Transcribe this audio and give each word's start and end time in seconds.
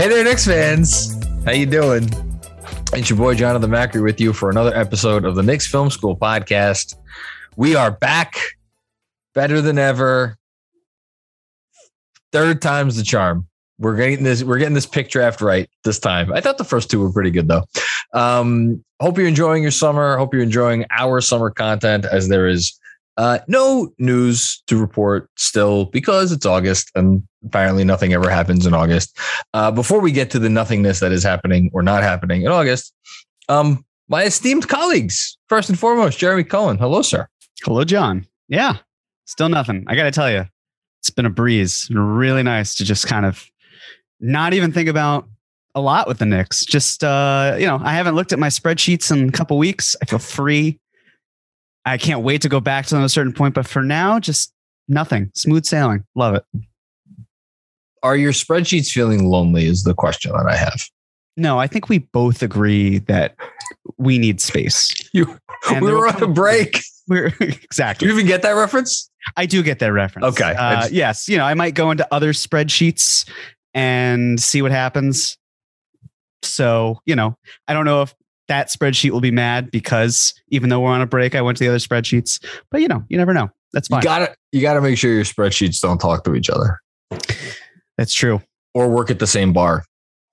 Hey 0.00 0.08
there, 0.08 0.24
Knicks 0.24 0.46
fans. 0.46 1.14
How 1.44 1.52
you 1.52 1.66
doing? 1.66 2.08
It's 2.94 3.10
your 3.10 3.18
boy 3.18 3.34
Jonathan 3.34 3.70
Macri 3.70 4.02
with 4.02 4.18
you 4.18 4.32
for 4.32 4.48
another 4.48 4.74
episode 4.74 5.26
of 5.26 5.34
the 5.34 5.42
Knicks 5.42 5.66
Film 5.66 5.90
School 5.90 6.16
podcast. 6.16 6.94
We 7.56 7.74
are 7.74 7.90
back, 7.90 8.34
better 9.34 9.60
than 9.60 9.76
ever. 9.76 10.38
Third 12.32 12.62
time's 12.62 12.96
the 12.96 13.02
charm. 13.02 13.46
We're 13.78 13.94
getting 13.94 14.24
this. 14.24 14.42
We're 14.42 14.56
getting 14.56 14.72
this 14.72 14.86
pick 14.86 15.10
draft 15.10 15.42
right 15.42 15.68
this 15.84 15.98
time. 15.98 16.32
I 16.32 16.40
thought 16.40 16.56
the 16.56 16.64
first 16.64 16.90
two 16.90 17.00
were 17.00 17.12
pretty 17.12 17.30
good 17.30 17.48
though. 17.48 17.64
Um, 18.14 18.82
hope 19.02 19.18
you're 19.18 19.26
enjoying 19.26 19.60
your 19.60 19.70
summer. 19.70 20.16
Hope 20.16 20.32
you're 20.32 20.42
enjoying 20.42 20.86
our 20.90 21.20
summer 21.20 21.50
content 21.50 22.06
as 22.06 22.28
there 22.28 22.48
is 22.48 22.79
uh, 23.20 23.38
no 23.48 23.92
news 23.98 24.62
to 24.66 24.78
report 24.78 25.28
still 25.36 25.84
because 25.84 26.32
it's 26.32 26.46
August 26.46 26.90
and 26.94 27.22
apparently 27.44 27.84
nothing 27.84 28.14
ever 28.14 28.30
happens 28.30 28.64
in 28.64 28.72
August. 28.72 29.18
Uh, 29.52 29.70
before 29.70 30.00
we 30.00 30.10
get 30.10 30.30
to 30.30 30.38
the 30.38 30.48
nothingness 30.48 31.00
that 31.00 31.12
is 31.12 31.22
happening 31.22 31.70
or 31.74 31.82
not 31.82 32.02
happening 32.02 32.40
in 32.40 32.48
August, 32.48 32.94
um, 33.50 33.84
my 34.08 34.22
esteemed 34.22 34.68
colleagues, 34.68 35.36
first 35.50 35.68
and 35.68 35.78
foremost, 35.78 36.18
Jeremy 36.18 36.44
Cohen. 36.44 36.78
Hello, 36.78 37.02
sir. 37.02 37.28
Hello, 37.62 37.84
John. 37.84 38.26
Yeah, 38.48 38.78
still 39.26 39.50
nothing. 39.50 39.84
I 39.86 39.96
got 39.96 40.04
to 40.04 40.12
tell 40.12 40.30
you, 40.30 40.46
it's 41.00 41.10
been 41.10 41.26
a 41.26 41.30
breeze. 41.30 41.90
Really 41.92 42.42
nice 42.42 42.74
to 42.76 42.86
just 42.86 43.06
kind 43.06 43.26
of 43.26 43.44
not 44.18 44.54
even 44.54 44.72
think 44.72 44.88
about 44.88 45.28
a 45.74 45.82
lot 45.82 46.08
with 46.08 46.20
the 46.20 46.26
Knicks. 46.26 46.64
Just, 46.64 47.04
uh, 47.04 47.54
you 47.58 47.66
know, 47.66 47.78
I 47.84 47.92
haven't 47.92 48.14
looked 48.14 48.32
at 48.32 48.38
my 48.38 48.48
spreadsheets 48.48 49.12
in 49.12 49.28
a 49.28 49.32
couple 49.32 49.58
weeks. 49.58 49.94
I 50.00 50.06
feel 50.06 50.18
free. 50.18 50.80
I 51.84 51.96
can't 51.98 52.22
wait 52.22 52.42
to 52.42 52.48
go 52.48 52.60
back 52.60 52.86
to 52.86 52.94
them 52.94 53.02
at 53.02 53.06
a 53.06 53.10
certain 53.10 53.32
point, 53.32 53.54
but 53.54 53.66
for 53.66 53.82
now, 53.82 54.18
just 54.20 54.52
nothing. 54.88 55.30
Smooth 55.34 55.64
sailing. 55.64 56.04
Love 56.14 56.34
it. 56.34 56.44
Are 58.02 58.16
your 58.16 58.32
spreadsheets 58.32 58.90
feeling 58.90 59.24
lonely? 59.26 59.66
Is 59.66 59.82
the 59.84 59.94
question 59.94 60.32
that 60.32 60.46
I 60.46 60.56
have. 60.56 60.80
No, 61.36 61.58
I 61.58 61.66
think 61.66 61.88
we 61.88 61.98
both 61.98 62.42
agree 62.42 62.98
that 63.00 63.34
we 63.98 64.18
need 64.18 64.40
space. 64.40 64.94
You, 65.12 65.36
And 65.68 65.84
we 65.84 65.92
were 65.92 66.06
on 66.06 66.22
a 66.22 66.28
break. 66.28 66.80
We're 67.08 67.32
exactly. 67.40 68.06
Do 68.06 68.12
you 68.12 68.18
even 68.18 68.28
get 68.28 68.42
that 68.42 68.52
reference? 68.52 69.10
I 69.36 69.46
do 69.46 69.62
get 69.62 69.80
that 69.80 69.92
reference. 69.92 70.26
Okay. 70.28 70.54
Uh, 70.56 70.82
just- 70.82 70.92
yes. 70.92 71.28
You 71.28 71.36
know, 71.38 71.44
I 71.44 71.54
might 71.54 71.74
go 71.74 71.90
into 71.90 72.06
other 72.12 72.32
spreadsheets 72.32 73.28
and 73.74 74.40
see 74.40 74.62
what 74.62 74.70
happens. 74.70 75.36
So, 76.42 77.00
you 77.06 77.16
know, 77.16 77.36
I 77.68 77.74
don't 77.74 77.84
know 77.84 78.02
if 78.02 78.14
that 78.50 78.68
spreadsheet 78.68 79.10
will 79.12 79.20
be 79.22 79.30
mad 79.30 79.70
because 79.70 80.34
even 80.48 80.68
though 80.68 80.80
we're 80.80 80.90
on 80.90 81.00
a 81.00 81.06
break, 81.06 81.34
I 81.34 81.40
went 81.40 81.56
to 81.58 81.64
the 81.64 81.68
other 81.70 81.78
spreadsheets. 81.78 82.44
But, 82.70 82.82
you 82.82 82.88
know, 82.88 83.02
you 83.08 83.16
never 83.16 83.32
know. 83.32 83.48
That's 83.72 83.88
fine. 83.88 84.00
You 84.00 84.04
gotta 84.04 84.34
you 84.52 84.60
gotta 84.60 84.80
make 84.80 84.98
sure 84.98 85.12
your 85.14 85.22
spreadsheets 85.24 85.80
don't 85.80 85.98
talk 85.98 86.24
to 86.24 86.34
each 86.34 86.50
other 86.50 86.78
That's 87.96 88.12
true. 88.12 88.42
or 88.74 88.88
work 88.90 89.10
at 89.10 89.20
the 89.20 89.26
same 89.28 89.52
bar. 89.52 89.84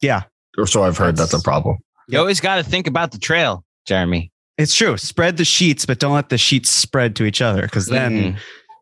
Yeah. 0.02 0.24
Or 0.58 0.66
so 0.68 0.84
I've 0.84 0.98
heard 0.98 1.16
that's, 1.16 1.30
That's- 1.32 1.42
a 1.42 1.44
problem. 1.44 1.78
You 2.10 2.18
always 2.20 2.40
got 2.40 2.56
to 2.56 2.64
think 2.64 2.88
about 2.88 3.12
the 3.12 3.18
trail, 3.20 3.64
Jeremy. 3.86 4.32
It's 4.58 4.74
true. 4.74 4.98
Spread 4.98 5.38
the 5.38 5.46
sheets, 5.46 5.86
but 5.86 6.00
don't 6.00 6.14
let 6.14 6.30
the 6.30 6.38
sheets 6.38 6.70
spread 6.72 7.16
to 7.18 7.26
each 7.26 7.42
other 7.42 7.62
because 7.62 7.86
then 7.86 8.34
Mhm. 8.34 8.38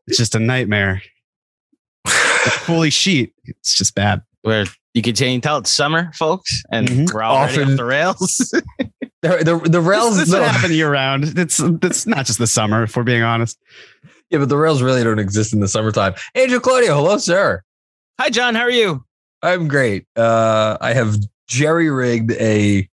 it's 0.07 0.17
just 0.17 0.35
a 0.35 0.39
nightmare. 0.39 1.01
Holy 2.05 2.89
sheet, 2.91 3.33
it's 3.43 3.75
just 3.75 3.95
bad. 3.95 4.21
Where 4.43 4.65
you 4.93 5.01
can 5.01 5.41
tell 5.41 5.57
it's 5.57 5.71
summer, 5.71 6.11
folks, 6.13 6.63
and 6.71 6.87
Mhm. 6.87 7.13
we're 7.13 7.23
already 7.23 7.53
Often- 7.61 7.71
off 7.71 7.77
the 7.77 7.83
rails. 7.83 8.53
The 9.21 9.43
the, 9.43 9.69
the 9.69 9.81
rails 9.81 10.17
This, 10.17 10.29
this 10.29 10.39
no. 10.39 10.43
happen 10.43 10.71
year 10.71 10.91
round. 10.91 11.37
It's 11.37 11.59
it's 11.59 12.05
not 12.05 12.25
just 12.25 12.39
the 12.39 12.47
summer, 12.47 12.83
if 12.83 12.95
we're 12.95 13.03
being 13.03 13.23
honest. 13.23 13.59
Yeah, 14.29 14.39
but 14.39 14.49
the 14.49 14.57
rails 14.57 14.81
really 14.81 15.03
don't 15.03 15.19
exist 15.19 15.53
in 15.53 15.59
the 15.59 15.67
summertime. 15.67 16.15
Angel 16.35 16.59
Claudio, 16.59 16.95
hello, 16.95 17.17
sir. 17.17 17.61
Hi, 18.19 18.29
John. 18.29 18.55
How 18.55 18.61
are 18.61 18.71
you? 18.71 19.05
I'm 19.41 19.67
great. 19.67 20.05
Uh, 20.15 20.77
I 20.81 20.93
have 20.93 21.17
jerry 21.47 21.89
rigged 21.89 22.31
a 22.33 22.89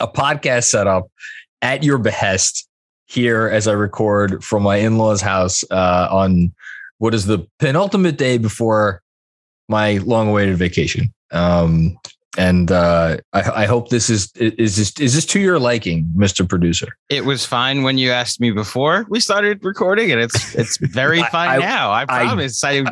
a 0.00 0.08
podcast 0.08 0.64
setup 0.64 1.10
at 1.60 1.82
your 1.82 1.98
behest 1.98 2.68
here 3.06 3.48
as 3.48 3.66
I 3.66 3.72
record 3.72 4.44
from 4.44 4.62
my 4.62 4.76
in 4.76 4.98
law's 4.98 5.20
house 5.20 5.64
uh, 5.70 6.08
on 6.10 6.52
what 6.98 7.14
is 7.14 7.26
the 7.26 7.46
penultimate 7.58 8.16
day 8.16 8.38
before 8.38 9.02
my 9.68 9.98
long 9.98 10.28
awaited 10.28 10.56
vacation. 10.56 11.12
Um, 11.30 11.98
and 12.36 12.70
uh, 12.70 13.16
I, 13.32 13.62
I 13.62 13.66
hope 13.66 13.88
this 13.88 14.10
is 14.10 14.30
is 14.36 14.76
this 14.76 14.92
is 15.00 15.14
this 15.14 15.24
to 15.26 15.40
your 15.40 15.58
liking, 15.58 16.04
Mr. 16.16 16.48
Producer. 16.48 16.88
It 17.08 17.24
was 17.24 17.44
fine 17.44 17.82
when 17.82 17.98
you 17.98 18.10
asked 18.10 18.40
me 18.40 18.50
before 18.50 19.06
we 19.08 19.20
started 19.20 19.64
recording, 19.64 20.12
and 20.12 20.20
it's 20.20 20.54
it's 20.54 20.76
very 20.78 21.20
I- 21.22 21.28
fine 21.30 21.48
I- 21.50 21.58
now. 21.58 21.90
I 21.92 22.04
promise. 22.04 22.62
I, 22.64 22.84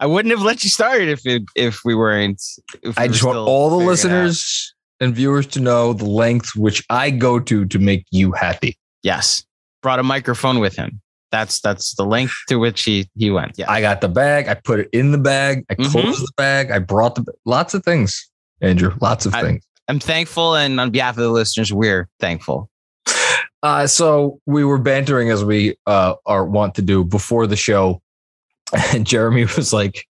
I 0.00 0.06
wouldn't 0.06 0.30
have 0.30 0.42
let 0.42 0.62
you 0.64 0.70
start 0.70 1.02
if 1.02 1.26
it 1.26 1.42
if 1.56 1.80
we 1.84 1.94
weren't. 1.94 2.40
If 2.82 2.96
we 2.96 3.02
I 3.02 3.06
were 3.06 3.12
just 3.12 3.24
want 3.24 3.38
all 3.38 3.70
the 3.70 3.84
out. 3.84 3.88
listeners 3.88 4.74
and 5.00 5.14
viewers 5.14 5.46
to 5.48 5.60
know 5.60 5.92
the 5.92 6.04
length 6.06 6.56
which 6.56 6.84
I 6.90 7.10
go 7.10 7.38
to 7.40 7.66
to 7.66 7.78
make 7.78 8.06
you 8.10 8.32
happy. 8.32 8.78
Yes, 9.02 9.44
brought 9.82 9.98
a 9.98 10.02
microphone 10.02 10.60
with 10.60 10.76
him. 10.76 11.00
That's 11.30 11.60
that's 11.60 11.94
the 11.94 12.04
length 12.06 12.32
to 12.48 12.56
which 12.58 12.84
he 12.84 13.08
he 13.16 13.30
went. 13.30 13.58
Yeah. 13.58 13.70
I 13.70 13.80
got 13.80 14.00
the 14.00 14.08
bag. 14.08 14.48
I 14.48 14.54
put 14.54 14.80
it 14.80 14.88
in 14.92 15.12
the 15.12 15.18
bag. 15.18 15.64
I 15.68 15.74
Mhm. 15.74 15.90
closed 15.90 16.22
the 16.22 16.32
bag. 16.36 16.70
I 16.70 16.78
brought 16.78 17.16
the 17.16 17.24
lots 17.44 17.74
of 17.74 17.84
things, 17.84 18.28
Andrew. 18.60 18.94
Lots 19.00 19.26
of 19.26 19.34
I- 19.34 19.42
things. 19.42 19.64
I'm 19.90 19.98
thankful, 20.00 20.54
and 20.54 20.78
on 20.78 20.90
behalf 20.90 21.16
of 21.16 21.22
the 21.22 21.30
listeners, 21.30 21.72
we're 21.72 22.08
thankful. 22.20 22.68
Uh, 23.62 23.86
so 23.86 24.38
we 24.46 24.62
were 24.64 24.78
bantering 24.78 25.30
as 25.30 25.42
we 25.44 25.76
uh, 25.86 26.14
are 26.26 26.44
want 26.44 26.74
to 26.76 26.82
do 26.82 27.02
before 27.04 27.46
the 27.46 27.56
show, 27.56 28.00
and 28.92 29.06
Jeremy 29.06 29.46
was 29.56 29.72
like, 29.72 30.04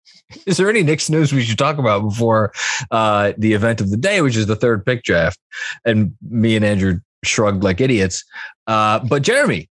"Is 0.47 0.57
there 0.57 0.71
any 0.71 0.83
Knicks 0.83 1.11
news 1.11 1.33
we 1.33 1.43
should 1.45 1.59
talk 1.59 1.77
about 1.79 2.01
before 2.09 2.53
uh, 2.91 3.35
the 3.37 3.53
event 3.53 3.81
of 3.83 3.91
the 3.91 3.97
day, 3.99 4.23
which 4.23 4.35
is 4.35 4.47
the 4.47 4.57
third 4.57 4.85
pick 4.85 5.03
draft?" 5.05 5.39
And 5.85 6.17
me 6.29 6.57
and 6.57 6.65
Andrew 6.65 7.01
shrugged 7.23 7.63
like 7.63 7.81
idiots. 7.81 8.25
Uh, 8.67 8.99
but 9.01 9.23
Jeremy, 9.23 9.69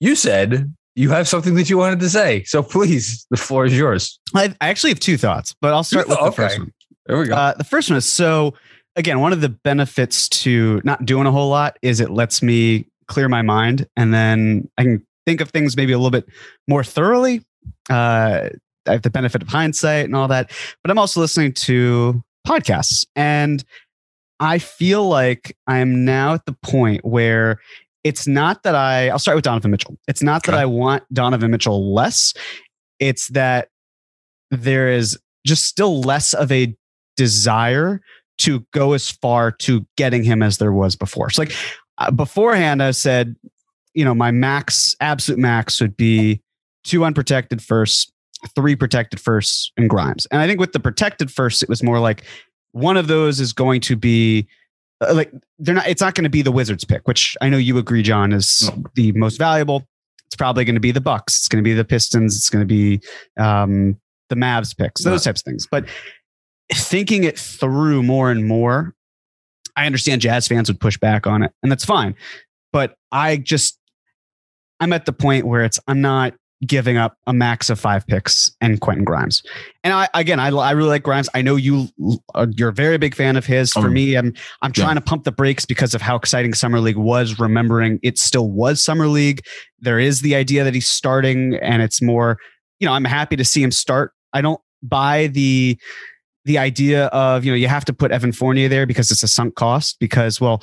you 0.00 0.16
said 0.16 0.74
you 0.96 1.10
have 1.10 1.28
something 1.28 1.54
that 1.56 1.68
you 1.68 1.76
wanted 1.76 2.00
to 2.00 2.08
say, 2.08 2.44
so 2.44 2.62
please, 2.62 3.26
the 3.30 3.36
floor 3.36 3.66
is 3.66 3.76
yours. 3.76 4.18
I, 4.34 4.54
I 4.60 4.68
actually 4.68 4.90
have 4.90 5.00
two 5.00 5.16
thoughts, 5.18 5.54
but 5.60 5.72
I'll 5.74 5.84
start 5.84 6.08
with 6.08 6.16
the 6.18 6.24
Okay. 6.24 6.36
first 6.36 6.58
one. 6.58 6.72
There 7.06 7.18
we 7.18 7.26
go. 7.26 7.34
Uh, 7.34 7.54
the 7.54 7.64
first 7.64 7.90
one 7.90 7.96
is 7.96 8.06
so 8.06 8.54
again, 8.96 9.20
one 9.20 9.32
of 9.32 9.40
the 9.40 9.48
benefits 9.48 10.28
to 10.28 10.80
not 10.84 11.04
doing 11.04 11.26
a 11.26 11.32
whole 11.32 11.48
lot 11.48 11.78
is 11.82 12.00
it 12.00 12.10
lets 12.10 12.42
me 12.42 12.86
clear 13.06 13.28
my 13.28 13.42
mind 13.42 13.86
and 13.96 14.14
then 14.14 14.68
I 14.78 14.82
can 14.82 15.06
think 15.26 15.40
of 15.40 15.50
things 15.50 15.76
maybe 15.76 15.92
a 15.92 15.98
little 15.98 16.10
bit 16.10 16.26
more 16.68 16.84
thoroughly. 16.84 17.44
Uh, 17.90 18.50
I 18.86 18.92
have 18.92 19.02
the 19.02 19.10
benefit 19.10 19.42
of 19.42 19.48
hindsight 19.48 20.04
and 20.04 20.14
all 20.14 20.28
that, 20.28 20.50
but 20.82 20.90
I'm 20.90 20.98
also 20.98 21.20
listening 21.20 21.52
to 21.54 22.22
podcasts. 22.46 23.06
And 23.16 23.64
I 24.40 24.58
feel 24.58 25.08
like 25.08 25.56
I 25.66 25.78
am 25.78 26.04
now 26.04 26.34
at 26.34 26.44
the 26.44 26.56
point 26.62 27.04
where 27.04 27.60
it's 28.02 28.26
not 28.26 28.62
that 28.64 28.74
I, 28.74 29.08
I'll 29.08 29.18
start 29.18 29.36
with 29.36 29.44
Donovan 29.44 29.70
Mitchell. 29.70 29.96
It's 30.06 30.22
not 30.22 30.44
that 30.44 30.54
I 30.54 30.66
want 30.66 31.04
Donovan 31.12 31.50
Mitchell 31.50 31.94
less. 31.94 32.34
It's 32.98 33.28
that 33.28 33.68
there 34.50 34.90
is 34.90 35.18
just 35.46 35.64
still 35.64 36.00
less 36.02 36.34
of 36.34 36.52
a 36.52 36.76
desire 37.16 38.00
to 38.38 38.66
go 38.72 38.92
as 38.92 39.10
far 39.10 39.50
to 39.50 39.86
getting 39.96 40.24
him 40.24 40.42
as 40.42 40.58
there 40.58 40.72
was 40.72 40.96
before. 40.96 41.30
So, 41.30 41.42
like 41.42 41.52
uh, 41.98 42.10
beforehand, 42.10 42.82
I 42.82 42.90
said, 42.90 43.36
you 43.94 44.04
know, 44.04 44.14
my 44.14 44.30
max, 44.30 44.96
absolute 45.00 45.38
max 45.38 45.80
would 45.80 45.96
be 45.96 46.42
two 46.82 47.04
unprotected 47.04 47.62
firsts, 47.62 48.10
three 48.54 48.76
protected 48.76 49.20
firsts, 49.20 49.72
and 49.76 49.88
Grimes. 49.88 50.26
And 50.26 50.40
I 50.40 50.46
think 50.46 50.60
with 50.60 50.72
the 50.72 50.80
protected 50.80 51.30
firsts, 51.30 51.62
it 51.62 51.68
was 51.68 51.82
more 51.82 52.00
like 52.00 52.24
one 52.72 52.96
of 52.96 53.06
those 53.06 53.40
is 53.40 53.52
going 53.52 53.80
to 53.82 53.96
be 53.96 54.48
uh, 55.00 55.14
like 55.14 55.32
they're 55.58 55.74
not. 55.74 55.86
It's 55.86 56.00
not 56.00 56.14
going 56.14 56.24
to 56.24 56.30
be 56.30 56.42
the 56.42 56.52
Wizards 56.52 56.84
pick, 56.84 57.06
which 57.06 57.36
I 57.40 57.48
know 57.48 57.56
you 57.56 57.78
agree, 57.78 58.02
John, 58.02 58.32
is 58.32 58.70
the 58.94 59.12
most 59.12 59.38
valuable. 59.38 59.86
It's 60.26 60.36
probably 60.36 60.64
going 60.64 60.74
to 60.74 60.80
be 60.80 60.90
the 60.90 61.00
Bucks. 61.00 61.38
It's 61.38 61.48
going 61.48 61.62
to 61.62 61.68
be 61.68 61.74
the 61.74 61.84
Pistons. 61.84 62.36
It's 62.36 62.50
going 62.50 62.62
to 62.62 62.66
be 62.66 63.00
um, 63.38 63.96
the 64.28 64.36
Mavs 64.36 64.76
picks. 64.76 65.04
Those 65.04 65.24
types 65.24 65.40
of 65.40 65.44
things. 65.44 65.68
But 65.70 65.86
thinking 66.72 67.24
it 67.24 67.38
through 67.38 68.02
more 68.02 68.30
and 68.30 68.46
more, 68.46 68.94
I 69.76 69.86
understand 69.86 70.20
Jazz 70.20 70.48
fans 70.48 70.68
would 70.68 70.80
push 70.80 70.96
back 70.98 71.26
on 71.26 71.42
it, 71.42 71.52
and 71.62 71.70
that's 71.70 71.84
fine. 71.84 72.14
But 72.72 72.96
I 73.12 73.36
just, 73.36 73.78
I'm 74.80 74.92
at 74.92 75.06
the 75.06 75.12
point 75.12 75.46
where 75.46 75.64
it's 75.64 75.78
I'm 75.86 76.00
not 76.00 76.34
giving 76.66 76.96
up 76.96 77.18
a 77.26 77.32
max 77.32 77.68
of 77.68 77.78
five 77.78 78.06
picks 78.06 78.50
and 78.60 78.80
Quentin 78.80 79.04
Grimes. 79.04 79.42
And 79.82 79.92
I 79.92 80.08
again, 80.14 80.40
I, 80.40 80.48
I 80.48 80.70
really 80.70 80.88
like 80.88 81.02
Grimes. 81.02 81.28
I 81.34 81.42
know 81.42 81.56
you 81.56 81.88
uh, 82.34 82.46
you're 82.56 82.70
a 82.70 82.74
very 82.74 82.96
big 82.96 83.14
fan 83.14 83.36
of 83.36 83.44
his. 83.44 83.72
For 83.72 83.80
Um, 83.80 83.92
me, 83.92 84.14
I'm 84.16 84.32
I'm 84.62 84.72
yeah. 84.74 84.84
trying 84.84 84.94
to 84.94 85.00
pump 85.00 85.24
the 85.24 85.32
brakes 85.32 85.64
because 85.66 85.94
of 85.94 86.00
how 86.00 86.16
exciting 86.16 86.54
Summer 86.54 86.80
League 86.80 86.96
was. 86.96 87.38
Remembering 87.38 87.98
it 88.02 88.18
still 88.18 88.50
was 88.50 88.82
Summer 88.82 89.08
League. 89.08 89.42
There 89.80 89.98
is 89.98 90.22
the 90.22 90.34
idea 90.34 90.64
that 90.64 90.74
he's 90.74 90.88
starting, 90.88 91.56
and 91.56 91.82
it's 91.82 92.00
more. 92.00 92.38
You 92.80 92.86
know, 92.86 92.92
I'm 92.92 93.04
happy 93.04 93.36
to 93.36 93.44
see 93.44 93.62
him 93.62 93.70
start. 93.70 94.12
I 94.32 94.40
don't 94.40 94.60
buy 94.82 95.28
the 95.28 95.78
the 96.44 96.58
idea 96.58 97.06
of 97.06 97.44
you 97.44 97.52
know 97.52 97.56
you 97.56 97.68
have 97.68 97.84
to 97.86 97.92
put 97.92 98.10
Evan 98.10 98.32
Fournier 98.32 98.68
there 98.68 98.86
because 98.86 99.10
it's 99.10 99.22
a 99.22 99.28
sunk 99.28 99.54
cost 99.54 99.98
because 99.98 100.40
well 100.40 100.62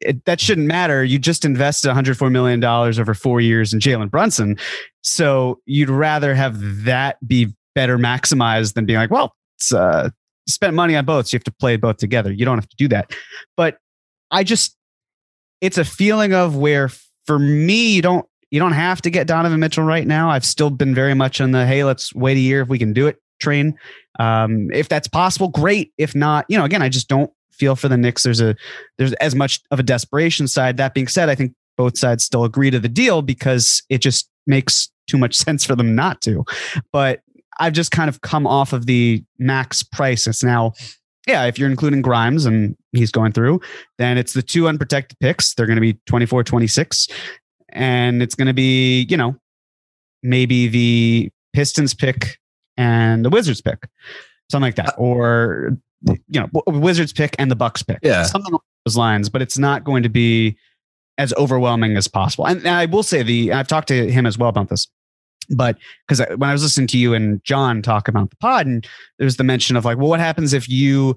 it, 0.00 0.24
that 0.26 0.40
shouldn't 0.40 0.66
matter. 0.66 1.02
You 1.02 1.18
just 1.18 1.44
invested 1.44 1.88
104 1.88 2.30
million 2.30 2.60
dollars 2.60 2.98
over 2.98 3.14
four 3.14 3.40
years 3.40 3.72
in 3.72 3.80
Jalen 3.80 4.10
Brunson. 4.10 4.56
So 5.02 5.60
you'd 5.66 5.90
rather 5.90 6.34
have 6.34 6.84
that 6.84 7.16
be 7.26 7.48
better 7.74 7.98
maximized 7.98 8.74
than 8.74 8.86
being 8.86 8.98
like 8.98 9.10
well 9.10 9.34
it's 9.56 9.72
uh 9.72 10.10
you 10.46 10.52
spent 10.52 10.74
money 10.74 10.96
on 10.96 11.04
both 11.04 11.28
so 11.28 11.34
you 11.34 11.38
have 11.38 11.44
to 11.44 11.52
play 11.52 11.76
both 11.76 11.98
together. 11.98 12.32
You 12.32 12.44
don't 12.44 12.58
have 12.58 12.68
to 12.68 12.76
do 12.76 12.88
that. 12.88 13.12
But 13.56 13.78
I 14.30 14.44
just 14.44 14.76
it's 15.60 15.78
a 15.78 15.84
feeling 15.84 16.32
of 16.32 16.56
where 16.56 16.90
for 17.26 17.38
me 17.38 17.92
you 17.92 18.02
don't 18.02 18.26
you 18.50 18.58
don't 18.58 18.72
have 18.72 19.02
to 19.02 19.10
get 19.10 19.26
Donovan 19.26 19.60
Mitchell 19.60 19.84
right 19.84 20.06
now. 20.06 20.30
I've 20.30 20.44
still 20.44 20.70
been 20.70 20.94
very 20.94 21.14
much 21.14 21.40
on 21.40 21.50
the 21.50 21.66
hey 21.66 21.84
let's 21.84 22.14
wait 22.14 22.36
a 22.38 22.40
year 22.40 22.62
if 22.62 22.68
we 22.68 22.78
can 22.78 22.92
do 22.92 23.06
it 23.06 23.18
train 23.40 23.78
um, 24.18 24.70
if 24.72 24.88
that's 24.88 25.08
possible, 25.08 25.48
great. 25.48 25.92
If 25.98 26.14
not, 26.14 26.46
you 26.48 26.58
know, 26.58 26.64
again, 26.64 26.82
I 26.82 26.88
just 26.88 27.08
don't 27.08 27.30
feel 27.52 27.76
for 27.76 27.88
the 27.88 27.96
Knicks. 27.96 28.22
There's 28.22 28.40
a 28.40 28.56
there's 28.96 29.12
as 29.14 29.34
much 29.34 29.60
of 29.70 29.78
a 29.78 29.82
desperation 29.82 30.48
side. 30.48 30.76
That 30.76 30.94
being 30.94 31.08
said, 31.08 31.28
I 31.28 31.34
think 31.34 31.54
both 31.76 31.98
sides 31.98 32.24
still 32.24 32.44
agree 32.44 32.70
to 32.70 32.80
the 32.80 32.88
deal 32.88 33.22
because 33.22 33.82
it 33.88 33.98
just 33.98 34.28
makes 34.46 34.90
too 35.08 35.18
much 35.18 35.34
sense 35.44 35.64
for 35.64 35.76
them 35.76 35.94
not 35.94 36.20
to. 36.22 36.44
But 36.92 37.20
I've 37.60 37.72
just 37.72 37.90
kind 37.90 38.08
of 38.08 38.20
come 38.20 38.46
off 38.46 38.72
of 38.72 38.86
the 38.86 39.24
max 39.38 39.82
price. 39.82 40.26
It's 40.26 40.44
now, 40.44 40.72
yeah, 41.26 41.44
if 41.46 41.58
you're 41.58 41.70
including 41.70 42.02
Grimes 42.02 42.46
and 42.46 42.76
he's 42.92 43.10
going 43.10 43.32
through, 43.32 43.60
then 43.98 44.16
it's 44.16 44.32
the 44.32 44.42
two 44.42 44.68
unprotected 44.68 45.18
picks. 45.18 45.54
They're 45.54 45.66
going 45.66 45.76
to 45.76 45.80
be 45.80 45.98
24, 46.06 46.44
26. 46.44 47.08
And 47.70 48.22
it's 48.22 48.34
going 48.34 48.46
to 48.46 48.54
be, 48.54 49.02
you 49.10 49.16
know, 49.16 49.36
maybe 50.22 50.68
the 50.68 51.30
Pistons 51.52 51.94
pick 51.94 52.38
and 52.78 53.22
the 53.24 53.28
Wizards 53.28 53.60
pick, 53.60 53.86
something 54.50 54.62
like 54.66 54.76
that, 54.76 54.94
uh, 54.94 55.02
or 55.02 55.76
you 56.28 56.40
know, 56.40 56.48
Wizards 56.68 57.12
pick 57.12 57.34
and 57.38 57.50
the 57.50 57.56
Bucks 57.56 57.82
pick, 57.82 57.98
Yeah. 58.02 58.22
something 58.22 58.50
along 58.52 58.62
those 58.86 58.96
lines. 58.96 59.28
But 59.28 59.42
it's 59.42 59.58
not 59.58 59.84
going 59.84 60.02
to 60.04 60.08
be 60.08 60.56
as 61.18 61.34
overwhelming 61.34 61.96
as 61.96 62.06
possible. 62.08 62.46
And, 62.46 62.60
and 62.60 62.68
I 62.68 62.86
will 62.86 63.02
say 63.02 63.22
the 63.24 63.52
I've 63.52 63.68
talked 63.68 63.88
to 63.88 64.10
him 64.10 64.24
as 64.24 64.38
well 64.38 64.48
about 64.48 64.68
this, 64.68 64.86
but 65.50 65.76
because 66.06 66.24
when 66.36 66.48
I 66.48 66.52
was 66.52 66.62
listening 66.62 66.86
to 66.88 66.98
you 66.98 67.14
and 67.14 67.42
John 67.44 67.82
talk 67.82 68.06
about 68.06 68.30
the 68.30 68.36
pod, 68.36 68.66
and 68.66 68.86
there's 69.18 69.36
the 69.36 69.44
mention 69.44 69.76
of 69.76 69.84
like, 69.84 69.98
well, 69.98 70.08
what 70.08 70.20
happens 70.20 70.52
if 70.52 70.68
you 70.68 71.16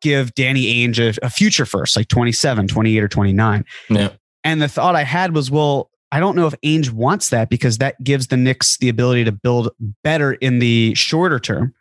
give 0.00 0.34
Danny 0.34 0.86
Ainge 0.86 0.98
a, 0.98 1.26
a 1.26 1.28
future 1.30 1.66
first, 1.66 1.96
like 1.96 2.08
27, 2.08 2.68
28, 2.68 3.02
or 3.02 3.08
29? 3.08 3.64
Yeah. 3.90 4.08
And 4.44 4.62
the 4.62 4.68
thought 4.68 4.94
I 4.94 5.02
had 5.02 5.34
was, 5.34 5.50
well, 5.50 5.90
I 6.12 6.20
don't 6.20 6.36
know 6.36 6.46
if 6.46 6.54
Ainge 6.62 6.90
wants 6.90 7.30
that 7.30 7.50
because 7.50 7.78
that 7.78 8.02
gives 8.02 8.28
the 8.28 8.36
Knicks 8.36 8.78
the 8.78 8.88
ability 8.88 9.24
to 9.24 9.32
build 9.32 9.70
better 10.04 10.34
in 10.34 10.60
the 10.60 10.94
shorter 10.94 11.38
term. 11.38 11.74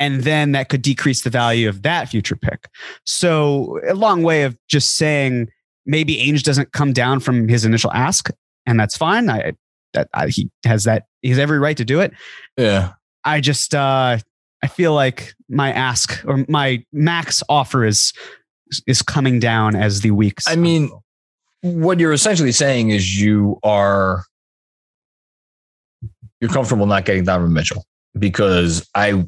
And 0.00 0.22
then 0.22 0.52
that 0.52 0.68
could 0.68 0.82
decrease 0.82 1.22
the 1.22 1.30
value 1.30 1.68
of 1.68 1.82
that 1.82 2.08
future 2.08 2.36
pick. 2.36 2.68
So, 3.04 3.78
a 3.88 3.94
long 3.94 4.22
way 4.22 4.42
of 4.42 4.56
just 4.68 4.96
saying 4.96 5.48
maybe 5.86 6.16
Ainge 6.16 6.42
doesn't 6.42 6.72
come 6.72 6.92
down 6.92 7.20
from 7.20 7.48
his 7.48 7.64
initial 7.64 7.92
ask, 7.92 8.28
and 8.66 8.78
that's 8.78 8.96
fine. 8.96 9.30
I, 9.30 9.52
that 9.92 10.08
I, 10.12 10.28
he 10.28 10.50
has 10.64 10.84
that, 10.84 11.04
he 11.22 11.30
has 11.30 11.38
every 11.38 11.60
right 11.60 11.76
to 11.76 11.84
do 11.84 12.00
it. 12.00 12.12
Yeah. 12.56 12.94
I 13.22 13.40
just, 13.40 13.74
uh, 13.74 14.18
I 14.64 14.66
feel 14.66 14.94
like 14.94 15.34
my 15.48 15.72
ask 15.72 16.24
or 16.26 16.44
my 16.48 16.82
max 16.92 17.42
offer 17.48 17.84
is 17.84 18.12
is 18.86 19.02
coming 19.02 19.38
down 19.38 19.76
as 19.76 20.00
the 20.00 20.10
weeks. 20.10 20.48
I 20.48 20.56
mean, 20.56 20.90
what 21.64 21.98
you're 21.98 22.12
essentially 22.12 22.52
saying 22.52 22.90
is 22.90 23.18
you 23.18 23.58
are 23.62 24.24
you're 26.40 26.50
comfortable 26.50 26.84
not 26.86 27.06
getting 27.06 27.24
Donovan 27.24 27.52
Mitchell 27.54 27.84
because 28.18 28.86
I 28.94 29.24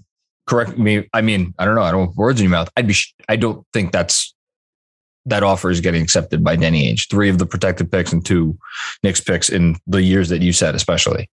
correct 0.46 0.76
me. 0.76 1.08
I 1.14 1.22
mean, 1.22 1.54
I 1.58 1.64
don't 1.64 1.74
know. 1.74 1.82
I 1.82 1.90
don't 1.90 2.08
have 2.08 2.16
words 2.16 2.38
in 2.40 2.44
your 2.44 2.50
mouth. 2.50 2.68
I'd 2.76 2.86
be. 2.86 2.94
I 3.28 3.36
don't 3.36 3.66
think 3.72 3.90
that's 3.92 4.34
that 5.24 5.42
offer 5.42 5.70
is 5.70 5.80
getting 5.80 6.02
accepted 6.02 6.44
by 6.44 6.56
Danny 6.56 6.92
Ainge. 6.92 7.08
Three 7.08 7.28
of 7.30 7.38
the 7.38 7.46
protected 7.46 7.90
picks 7.90 8.12
and 8.12 8.24
two 8.24 8.56
Knicks 9.02 9.20
picks 9.20 9.48
in 9.48 9.76
the 9.86 10.02
years 10.02 10.28
that 10.28 10.42
you 10.42 10.52
said, 10.52 10.74
especially. 10.74 11.30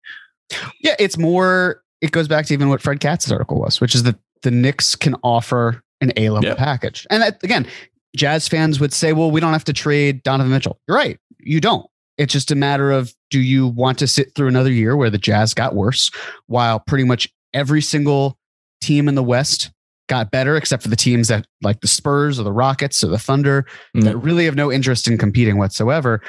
Yeah, 0.81 0.95
it's 0.99 1.17
more. 1.17 1.83
It 2.01 2.11
goes 2.11 2.27
back 2.27 2.45
to 2.47 2.53
even 2.53 2.69
what 2.69 2.81
Fred 2.81 2.99
Katz's 3.01 3.31
article 3.31 3.59
was, 3.59 3.81
which 3.81 3.93
is 3.93 4.03
that 4.03 4.15
the 4.41 4.51
Knicks 4.51 4.95
can 4.95 5.15
offer 5.23 5.83
an 6.01 6.11
A 6.17 6.29
level 6.29 6.49
Yeah. 6.49 6.55
package, 6.55 7.05
and 7.09 7.21
that, 7.23 7.41
again, 7.43 7.65
Jazz 8.15 8.47
fans 8.47 8.79
would 8.79 8.93
say, 8.93 9.13
"Well, 9.13 9.31
we 9.31 9.39
don't 9.39 9.53
have 9.53 9.63
to 9.65 9.73
trade 9.73 10.23
Donovan 10.23 10.51
Mitchell." 10.51 10.79
You're 10.87 10.97
right, 10.97 11.19
you 11.39 11.59
don't. 11.59 11.85
It's 12.17 12.33
just 12.33 12.51
a 12.51 12.55
matter 12.55 12.91
of 12.91 13.13
do 13.31 13.41
you 13.41 13.67
want 13.67 13.97
to 13.99 14.07
sit 14.07 14.35
through 14.35 14.47
another 14.47 14.71
year 14.71 14.95
where 14.95 15.09
the 15.09 15.17
Jazz 15.17 15.53
got 15.53 15.75
worse, 15.75 16.11
while 16.47 16.79
pretty 16.79 17.03
much 17.03 17.27
every 17.53 17.81
single 17.81 18.37
team 18.81 19.07
in 19.07 19.15
the 19.15 19.23
West 19.23 19.71
got 20.07 20.31
better, 20.31 20.55
except 20.55 20.83
for 20.83 20.89
the 20.89 20.95
teams 20.95 21.27
that 21.29 21.47
like 21.61 21.81
the 21.81 21.87
Spurs 21.87 22.39
or 22.39 22.43
the 22.43 22.51
Rockets 22.51 23.03
or 23.03 23.07
the 23.07 23.17
Thunder 23.17 23.65
mm. 23.95 24.03
that 24.03 24.17
really 24.17 24.45
have 24.45 24.55
no 24.55 24.71
interest 24.71 25.07
in 25.07 25.17
competing 25.17 25.57
whatsoever. 25.57 26.21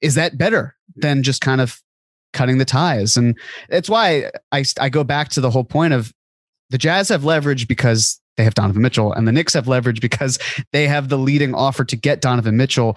Is 0.00 0.14
that 0.14 0.36
better 0.38 0.76
than 0.96 1.22
just 1.22 1.40
kind 1.40 1.60
of 1.60 1.80
cutting 2.32 2.58
the 2.58 2.64
ties? 2.64 3.16
And 3.16 3.38
it's 3.70 3.88
why 3.88 4.30
I, 4.52 4.64
I 4.78 4.88
go 4.88 5.02
back 5.02 5.30
to 5.30 5.40
the 5.40 5.50
whole 5.50 5.64
point 5.64 5.94
of 5.94 6.12
the 6.70 6.78
Jazz 6.78 7.08
have 7.08 7.24
leverage 7.24 7.66
because 7.66 8.20
they 8.36 8.44
have 8.44 8.54
Donovan 8.54 8.82
Mitchell, 8.82 9.12
and 9.12 9.26
the 9.28 9.32
Knicks 9.32 9.54
have 9.54 9.68
leverage 9.68 10.00
because 10.00 10.38
they 10.72 10.86
have 10.86 11.08
the 11.08 11.18
leading 11.18 11.54
offer 11.54 11.84
to 11.84 11.96
get 11.96 12.20
Donovan 12.20 12.56
Mitchell. 12.56 12.96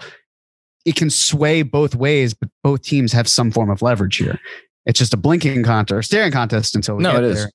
It 0.84 0.96
can 0.96 1.10
sway 1.10 1.62
both 1.62 1.94
ways, 1.94 2.34
but 2.34 2.48
both 2.62 2.82
teams 2.82 3.12
have 3.12 3.28
some 3.28 3.50
form 3.50 3.70
of 3.70 3.82
leverage 3.82 4.16
here. 4.16 4.38
It's 4.86 4.98
just 4.98 5.12
a 5.12 5.16
blinking 5.16 5.64
contest, 5.64 5.92
or 5.92 6.02
staring 6.02 6.32
contest 6.32 6.74
until 6.74 6.96
we 6.96 7.02
No, 7.02 7.12
get 7.12 7.24
it 7.24 7.30
is. 7.30 7.36
there. 7.38 7.50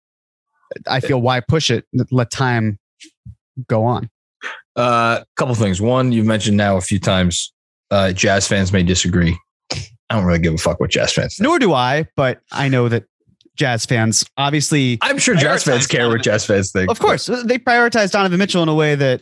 I 0.88 1.00
feel 1.00 1.22
why 1.22 1.40
push 1.40 1.70
it? 1.70 1.86
Let 2.12 2.32
time 2.32 2.80
go 3.68 3.84
on. 3.84 4.10
A 4.76 4.80
uh, 4.80 5.24
couple 5.36 5.54
things. 5.56 5.80
One, 5.82 6.12
you've 6.12 6.26
mentioned 6.26 6.58
now 6.58 6.78
a 6.78 6.82
few 6.82 7.00
times. 7.00 7.54
Uh, 7.92 8.12
jazz 8.12 8.48
fans 8.48 8.74
may 8.74 8.82
disagree. 8.84 9.38
I 9.72 10.16
don't 10.16 10.26
really 10.26 10.40
give 10.40 10.54
a 10.54 10.58
fuck 10.58 10.80
what 10.80 10.90
jazz 10.90 11.14
fans. 11.14 11.36
Think. 11.36 11.48
Nor 11.48 11.60
do 11.60 11.74
I, 11.74 12.08
but 12.16 12.40
I 12.52 12.70
know 12.70 12.90
that 12.90 13.06
Jazz 13.56 13.86
fans 13.86 14.26
obviously 14.38 14.98
I'm 15.02 15.20
sure 15.20 15.36
jazz 15.36 15.64
fans 15.64 15.86
care 15.86 16.10
what 16.10 16.24
jazz 16.24 16.44
fans 16.46 16.72
think. 16.72 16.90
Of 16.90 17.00
course, 17.00 17.28
they 17.28 17.60
prioritize 17.60 18.12
Donovan 18.12 18.40
Mitchell 18.40 18.64
in 18.64 18.70
a 18.70 18.74
way 18.76 18.96
that 18.96 19.22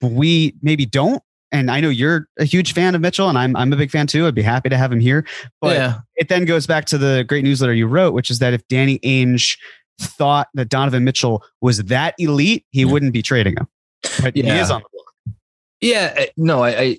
we 0.00 0.54
maybe 0.62 0.86
don't. 0.86 1.22
And 1.52 1.70
I 1.70 1.78
know 1.78 1.88
you're 1.88 2.26
a 2.40 2.44
huge 2.44 2.72
fan 2.72 2.96
of 2.96 3.00
Mitchell, 3.00 3.28
and 3.28 3.38
I'm 3.38 3.54
I'm 3.54 3.72
a 3.72 3.76
big 3.76 3.92
fan 3.92 4.08
too. 4.08 4.26
I'd 4.26 4.34
be 4.34 4.42
happy 4.42 4.68
to 4.70 4.76
have 4.76 4.90
him 4.90 4.98
here. 4.98 5.24
But 5.60 5.76
yeah, 5.76 5.98
it 6.16 6.28
then 6.28 6.46
goes 6.46 6.66
back 6.66 6.84
to 6.86 6.98
the 6.98 7.24
great 7.28 7.44
newsletter 7.44 7.72
you 7.74 7.86
wrote, 7.86 8.12
which 8.12 8.28
is 8.28 8.40
that 8.40 8.54
if 8.54 8.66
Danny 8.66 8.98
Ainge 9.00 9.56
thought 10.00 10.48
that 10.54 10.68
Donovan 10.68 11.04
Mitchell 11.04 11.44
was 11.60 11.78
that 11.84 12.16
elite, 12.18 12.66
he 12.72 12.80
Yeah. 12.80 12.86
wouldn't 12.86 13.12
be 13.12 13.22
trading 13.22 13.56
him. 13.56 13.68
But 14.20 14.34
he 14.34 14.42
Yeah. 14.42 14.60
is 14.62 14.70
on 14.72 14.82
the 14.82 14.88
book. 14.92 15.36
Yeah, 15.80 16.12
uh, 16.18 16.24
no, 16.36 16.64
I, 16.64 16.70
I 16.80 16.98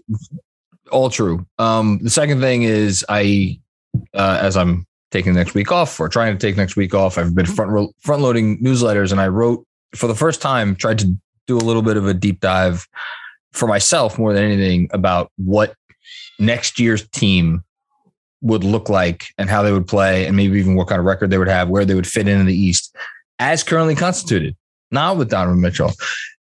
all 0.89 1.09
true. 1.09 1.45
Um, 1.59 1.99
the 2.01 2.09
second 2.09 2.39
thing 2.39 2.63
is 2.63 3.03
I, 3.09 3.59
uh, 4.13 4.39
as 4.41 4.55
I'm 4.55 4.85
taking 5.15 5.33
next 5.33 5.53
week 5.53 5.71
off 5.71 5.97
or 5.99 6.09
trying 6.09 6.37
to 6.37 6.47
take 6.47 6.57
next 6.57 6.75
week 6.75 6.93
off, 6.93 7.17
I've 7.17 7.33
been 7.33 7.45
mm-hmm. 7.45 7.55
front 7.55 7.71
ro- 7.71 7.93
front 8.01 8.21
loading 8.21 8.61
newsletters, 8.61 9.11
and 9.11 9.21
I 9.21 9.29
wrote 9.29 9.65
for 9.95 10.07
the 10.07 10.15
first 10.15 10.41
time 10.41 10.75
tried 10.75 10.99
to 10.99 11.15
do 11.47 11.57
a 11.57 11.59
little 11.59 11.81
bit 11.81 11.95
of 11.95 12.05
a 12.05 12.13
deep 12.13 12.41
dive 12.41 12.85
for 13.53 13.67
myself 13.67 14.19
more 14.19 14.33
than 14.33 14.43
anything 14.43 14.89
about 14.91 15.31
what 15.37 15.73
next 16.37 16.79
year's 16.79 17.07
team 17.09 17.63
would 18.41 18.63
look 18.63 18.89
like 18.89 19.27
and 19.37 19.49
how 19.49 19.63
they 19.63 19.71
would 19.71 19.87
play 19.87 20.25
and 20.27 20.35
maybe 20.35 20.59
even 20.59 20.75
what 20.75 20.87
kind 20.87 20.99
of 20.99 21.05
record 21.05 21.29
they 21.29 21.37
would 21.37 21.47
have, 21.47 21.69
where 21.69 21.85
they 21.85 21.95
would 21.95 22.07
fit 22.07 22.27
in 22.27 22.39
in 22.39 22.45
the 22.45 22.55
East 22.55 22.93
as 23.39 23.63
currently 23.63 23.95
constituted, 23.95 24.55
not 24.91 25.17
with 25.17 25.29
Donovan 25.29 25.61
Mitchell. 25.61 25.93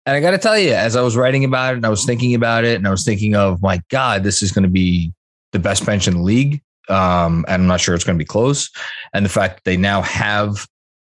And 0.07 0.17
I 0.17 0.21
got 0.21 0.33
to 0.33 0.38
tell 0.38 0.59
you, 0.59 0.73
as 0.73 0.97
I 0.97 1.02
was 1.02 1.17
writing 1.17 1.45
about 1.45 1.75
it 1.75 1.76
and 1.76 1.87
I 1.87 1.91
was 1.91 2.05
thinking 2.05 2.35
about 2.35 2.64
it 2.64 2.76
and 2.76 2.88
I 2.88 2.91
was 2.91 3.05
thinking 3.05 3.37
of, 3.37 3.62
my 3.62 3.81
God, 3.91 4.25
this 4.25 4.43
is 4.43 4.50
going 4.50 4.64
to 4.64 4.71
be 4.71 5.12
the 5.52 5.59
best 5.59 5.85
bench 5.85 6.09
in 6.09 6.14
the 6.14 6.23
league. 6.23 6.62
Um, 6.93 7.45
and 7.49 7.63
I'm 7.63 7.67
not 7.67 7.81
sure 7.81 7.95
it's 7.95 8.05
going 8.05 8.19
to 8.19 8.23
be 8.23 8.27
close. 8.27 8.71
And 9.15 9.25
the 9.25 9.31
fact 9.31 9.57
that 9.57 9.65
they 9.65 9.77
now 9.77 10.03
have 10.03 10.67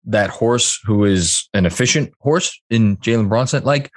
that 0.05 0.31
horse 0.31 0.81
who 0.85 1.05
is 1.05 1.49
an 1.55 1.67
efficient 1.67 2.13
horse 2.21 2.61
in 2.71 2.97
Jalen 2.99 3.29
Brunson, 3.29 3.65
like 3.65 3.91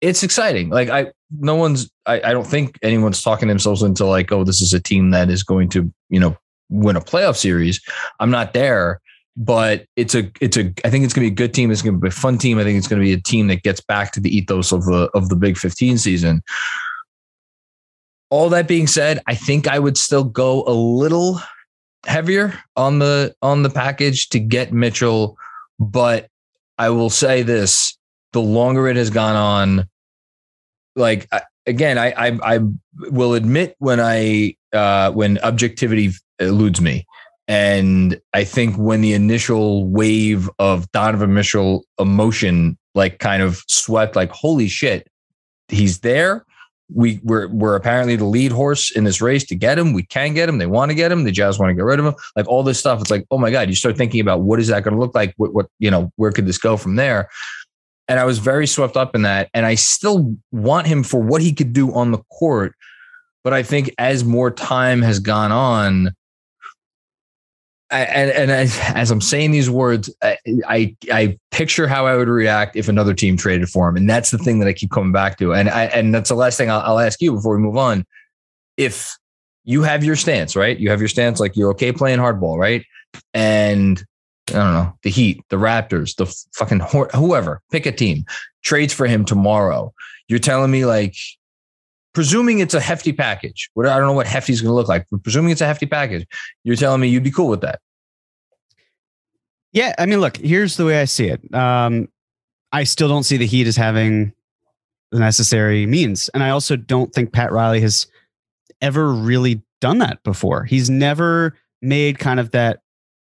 it's 0.00 0.22
exciting. 0.22 0.68
Like 0.68 0.90
I, 0.90 1.12
no 1.38 1.54
one's, 1.54 1.90
I, 2.06 2.20
I 2.22 2.32
don't 2.32 2.46
think 2.46 2.78
anyone's 2.82 3.22
talking 3.22 3.48
themselves 3.48 3.82
into 3.82 4.04
like, 4.04 4.30
oh, 4.30 4.44
this 4.44 4.60
is 4.60 4.72
a 4.72 4.80
team 4.80 5.10
that 5.10 5.30
is 5.30 5.42
going 5.42 5.68
to, 5.70 5.92
you 6.08 6.20
know, 6.20 6.36
win 6.68 6.96
a 6.96 7.00
playoff 7.00 7.36
series. 7.36 7.80
I'm 8.20 8.30
not 8.30 8.52
there, 8.52 9.00
but 9.36 9.86
it's 9.96 10.14
a, 10.14 10.30
it's 10.40 10.56
a, 10.56 10.72
I 10.84 10.90
think 10.90 11.04
it's 11.04 11.14
going 11.14 11.26
to 11.26 11.30
be 11.30 11.32
a 11.32 11.46
good 11.46 11.54
team. 11.54 11.70
It's 11.70 11.82
going 11.82 11.94
to 11.94 12.00
be 12.00 12.08
a 12.08 12.12
fun 12.12 12.38
team. 12.38 12.58
I 12.58 12.64
think 12.64 12.78
it's 12.78 12.88
going 12.88 13.00
to 13.00 13.06
be 13.06 13.12
a 13.12 13.20
team 13.20 13.46
that 13.48 13.62
gets 13.62 13.80
back 13.80 14.12
to 14.12 14.20
the 14.20 14.36
ethos 14.36 14.72
of 14.72 14.84
the, 14.84 15.10
of 15.14 15.28
the 15.28 15.36
big 15.36 15.56
15 15.56 15.98
season. 15.98 16.42
All 18.30 18.50
that 18.50 18.68
being 18.68 18.86
said, 18.86 19.20
I 19.26 19.34
think 19.34 19.66
I 19.66 19.78
would 19.78 19.96
still 19.96 20.24
go 20.24 20.64
a 20.64 20.72
little 20.72 21.40
heavier 22.06 22.58
on 22.76 22.98
the 22.98 23.34
on 23.42 23.62
the 23.62 23.70
package 23.70 24.28
to 24.30 24.38
get 24.38 24.72
Mitchell, 24.72 25.36
but 25.78 26.28
I 26.76 26.90
will 26.90 27.10
say 27.10 27.42
this: 27.42 27.96
the 28.32 28.40
longer 28.40 28.88
it 28.88 28.96
has 28.96 29.10
gone 29.10 29.36
on, 29.36 29.88
like 30.96 31.28
again, 31.66 31.98
I 31.98 32.12
I, 32.12 32.56
I 32.56 32.60
will 33.10 33.34
admit 33.34 33.76
when 33.78 34.00
I 34.00 34.56
uh, 34.72 35.12
when 35.12 35.38
objectivity 35.38 36.12
eludes 36.38 36.80
me, 36.80 37.06
and 37.46 38.20
I 38.34 38.44
think 38.44 38.76
when 38.76 39.00
the 39.00 39.14
initial 39.14 39.86
wave 39.86 40.50
of 40.58 40.90
Donovan 40.92 41.34
Mitchell 41.34 41.84
emotion 41.98 42.76
like 42.94 43.20
kind 43.20 43.42
of 43.42 43.62
swept, 43.68 44.16
like 44.16 44.30
holy 44.30 44.68
shit, 44.68 45.08
he's 45.68 46.00
there 46.00 46.44
we 46.92 47.20
we're 47.22 47.48
we're 47.48 47.76
apparently 47.76 48.16
the 48.16 48.24
lead 48.24 48.52
horse 48.52 48.90
in 48.90 49.04
this 49.04 49.20
race 49.20 49.44
to 49.44 49.54
get 49.54 49.78
him. 49.78 49.92
We 49.92 50.04
can 50.04 50.34
get 50.34 50.48
him. 50.48 50.58
They 50.58 50.66
want 50.66 50.90
to 50.90 50.94
get 50.94 51.12
him. 51.12 51.24
The 51.24 51.32
Jazz 51.32 51.58
want 51.58 51.70
to 51.70 51.74
get 51.74 51.84
rid 51.84 52.00
of 52.00 52.06
him. 52.06 52.14
Like 52.34 52.48
all 52.48 52.62
this 52.62 52.78
stuff. 52.78 53.00
It's 53.00 53.10
like, 53.10 53.26
oh 53.30 53.38
my 53.38 53.50
God, 53.50 53.68
you 53.68 53.74
start 53.74 53.96
thinking 53.96 54.20
about 54.20 54.40
what 54.40 54.58
is 54.58 54.68
that 54.68 54.84
going 54.84 54.94
to 54.94 55.00
look 55.00 55.14
like? 55.14 55.34
What, 55.36 55.52
what, 55.52 55.66
you 55.78 55.90
know, 55.90 56.10
where 56.16 56.32
could 56.32 56.46
this 56.46 56.58
go 56.58 56.76
from 56.76 56.96
there? 56.96 57.28
And 58.08 58.18
I 58.18 58.24
was 58.24 58.38
very 58.38 58.66
swept 58.66 58.96
up 58.96 59.14
in 59.14 59.22
that. 59.22 59.50
And 59.52 59.66
I 59.66 59.74
still 59.74 60.34
want 60.50 60.86
him 60.86 61.02
for 61.02 61.20
what 61.20 61.42
he 61.42 61.52
could 61.52 61.74
do 61.74 61.92
on 61.92 62.10
the 62.10 62.22
court. 62.32 62.74
But 63.44 63.52
I 63.52 63.62
think 63.62 63.94
as 63.98 64.24
more 64.24 64.50
time 64.50 65.02
has 65.02 65.20
gone 65.20 65.52
on, 65.52 66.14
and 67.90 68.30
and 68.30 68.50
as, 68.50 68.78
as, 68.94 69.10
I'm 69.10 69.20
saying 69.20 69.50
these 69.50 69.70
words, 69.70 70.14
I, 70.22 70.36
I, 70.66 70.96
I 71.10 71.38
picture 71.50 71.88
how 71.88 72.06
I 72.06 72.16
would 72.16 72.28
react 72.28 72.76
if 72.76 72.88
another 72.88 73.14
team 73.14 73.36
traded 73.36 73.68
for 73.68 73.88
him, 73.88 73.96
and 73.96 74.08
that's 74.08 74.30
the 74.30 74.38
thing 74.38 74.58
that 74.58 74.68
I 74.68 74.72
keep 74.72 74.90
coming 74.90 75.12
back 75.12 75.38
to. 75.38 75.54
And 75.54 75.70
I 75.70 75.84
and 75.84 76.14
that's 76.14 76.28
the 76.28 76.34
last 76.34 76.58
thing 76.58 76.70
I'll, 76.70 76.80
I'll 76.80 76.98
ask 76.98 77.20
you 77.22 77.32
before 77.32 77.56
we 77.56 77.62
move 77.62 77.76
on. 77.76 78.04
If 78.76 79.16
you 79.64 79.82
have 79.82 80.04
your 80.04 80.16
stance, 80.16 80.54
right? 80.54 80.78
You 80.78 80.90
have 80.90 81.00
your 81.00 81.08
stance 81.08 81.40
like 81.40 81.56
you're 81.56 81.70
okay 81.70 81.92
playing 81.92 82.18
hardball, 82.18 82.58
right? 82.58 82.84
And 83.34 84.02
I 84.48 84.52
don't 84.52 84.72
know 84.72 84.98
the 85.02 85.10
Heat, 85.10 85.42
the 85.48 85.56
Raptors, 85.56 86.16
the 86.16 86.26
fucking 86.54 86.80
whoever, 87.14 87.62
pick 87.70 87.86
a 87.86 87.92
team, 87.92 88.24
trades 88.62 88.92
for 88.92 89.06
him 89.06 89.24
tomorrow. 89.24 89.92
You're 90.28 90.38
telling 90.38 90.70
me 90.70 90.84
like 90.84 91.16
presuming 92.18 92.58
it's 92.58 92.74
a 92.74 92.80
hefty 92.80 93.12
package, 93.12 93.70
what 93.74 93.86
I 93.86 93.96
don't 93.96 94.08
know 94.08 94.12
what 94.12 94.26
hefty 94.26 94.52
is 94.52 94.60
going 94.60 94.72
to 94.72 94.74
look 94.74 94.88
like, 94.88 95.06
presuming 95.22 95.52
it's 95.52 95.60
a 95.60 95.66
hefty 95.66 95.86
package, 95.86 96.26
you're 96.64 96.74
telling 96.74 97.00
me 97.00 97.06
you'd 97.06 97.22
be 97.22 97.30
cool 97.30 97.46
with 97.46 97.60
that. 97.60 97.78
Yeah, 99.72 99.94
I 100.00 100.06
mean, 100.06 100.20
look, 100.20 100.36
here's 100.36 100.76
the 100.76 100.84
way 100.84 101.00
I 101.00 101.04
see 101.04 101.28
it. 101.28 101.54
Um, 101.54 102.08
I 102.72 102.82
still 102.82 103.06
don't 103.06 103.22
see 103.22 103.36
the 103.36 103.46
Heat 103.46 103.68
as 103.68 103.76
having 103.76 104.32
the 105.12 105.20
necessary 105.20 105.86
means, 105.86 106.28
and 106.30 106.42
I 106.42 106.50
also 106.50 106.74
don't 106.74 107.14
think 107.14 107.32
Pat 107.32 107.52
Riley 107.52 107.80
has 107.82 108.08
ever 108.80 109.12
really 109.14 109.62
done 109.80 109.98
that 109.98 110.20
before. 110.24 110.64
He's 110.64 110.90
never 110.90 111.56
made 111.82 112.18
kind 112.18 112.40
of 112.40 112.50
that 112.50 112.80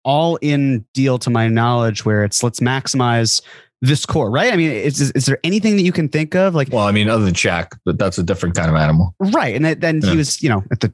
all 0.05 0.37
in 0.37 0.85
deal 0.93 1.17
to 1.17 1.29
my 1.29 1.49
knowledge 1.49 2.05
where 2.05 2.23
it's 2.23 2.41
let's 2.41 2.61
maximize 2.61 3.41
this 3.81 4.05
core, 4.05 4.29
right? 4.31 4.53
I 4.53 4.55
mean, 4.55 4.71
is, 4.71 5.11
is 5.11 5.25
there 5.25 5.39
anything 5.43 5.75
that 5.75 5.83
you 5.83 5.91
can 5.91 6.09
think 6.09 6.35
of? 6.35 6.55
Like, 6.55 6.69
well, 6.71 6.87
I 6.87 6.91
mean, 6.91 7.09
other 7.09 7.25
than 7.25 7.33
Shaq, 7.33 7.77
but 7.85 7.99
that's 7.99 8.17
a 8.17 8.23
different 8.23 8.55
kind 8.55 8.69
of 8.69 8.75
animal, 8.75 9.15
right? 9.19 9.55
And 9.55 9.65
then 9.65 10.01
yeah. 10.01 10.11
he 10.11 10.17
was, 10.17 10.41
you 10.41 10.49
know, 10.49 10.63
at 10.71 10.79
the 10.79 10.93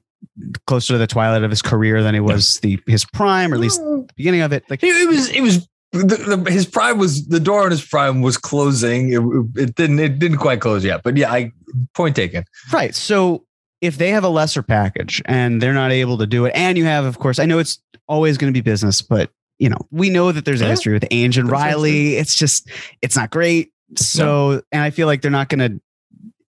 closer 0.67 0.93
to 0.93 0.97
the 0.97 1.07
twilight 1.07 1.43
of 1.43 1.49
his 1.49 1.61
career 1.61 2.03
than 2.03 2.13
he 2.13 2.19
was 2.19 2.59
yeah. 2.63 2.77
the 2.77 2.91
his 2.91 3.05
prime, 3.05 3.51
or 3.51 3.55
at 3.55 3.61
least 3.61 3.81
mm. 3.81 4.07
the 4.07 4.13
beginning 4.15 4.41
of 4.41 4.51
it. 4.51 4.63
Like, 4.69 4.83
it 4.83 5.07
was, 5.07 5.29
it 5.29 5.41
was. 5.41 5.67
The, 5.91 6.37
the, 6.43 6.51
his 6.51 6.65
prime 6.65 6.97
was 6.97 7.27
the 7.27 7.39
door 7.39 7.65
on 7.65 7.69
his 7.69 7.85
prime 7.85 8.21
was 8.21 8.35
closing. 8.35 9.13
It, 9.13 9.61
it 9.61 9.75
didn't. 9.75 9.99
It 9.99 10.17
didn't 10.17 10.39
quite 10.39 10.59
close 10.59 10.83
yet. 10.83 11.03
But 11.03 11.17
yeah, 11.17 11.31
I 11.31 11.51
point 11.93 12.15
taken. 12.15 12.45
Right. 12.71 12.95
So 12.95 13.45
if 13.79 13.99
they 13.99 14.09
have 14.09 14.23
a 14.23 14.29
lesser 14.29 14.63
package 14.63 15.21
and 15.25 15.61
they're 15.61 15.73
not 15.73 15.91
able 15.91 16.17
to 16.17 16.25
do 16.25 16.45
it, 16.45 16.53
and 16.55 16.79
you 16.79 16.85
have, 16.85 17.05
of 17.05 17.19
course, 17.19 17.37
I 17.37 17.45
know 17.45 17.59
it's 17.59 17.79
always 18.07 18.39
going 18.39 18.51
to 18.51 18.57
be 18.57 18.61
business, 18.61 19.03
but 19.03 19.29
you 19.59 19.69
know, 19.69 19.77
we 19.91 20.09
know 20.09 20.31
that 20.31 20.45
there's 20.45 20.61
a 20.61 20.65
history 20.65 20.93
with 20.93 21.03
Ainge 21.09 21.37
and 21.37 21.49
Riley. 21.49 22.15
It's 22.15 22.35
just, 22.35 22.69
it's 23.01 23.15
not 23.15 23.29
great. 23.29 23.71
So, 23.95 24.61
and 24.71 24.81
I 24.81 24.89
feel 24.89 25.07
like 25.07 25.21
they're 25.21 25.31
not 25.31 25.49
going 25.49 25.59
to 25.59 25.81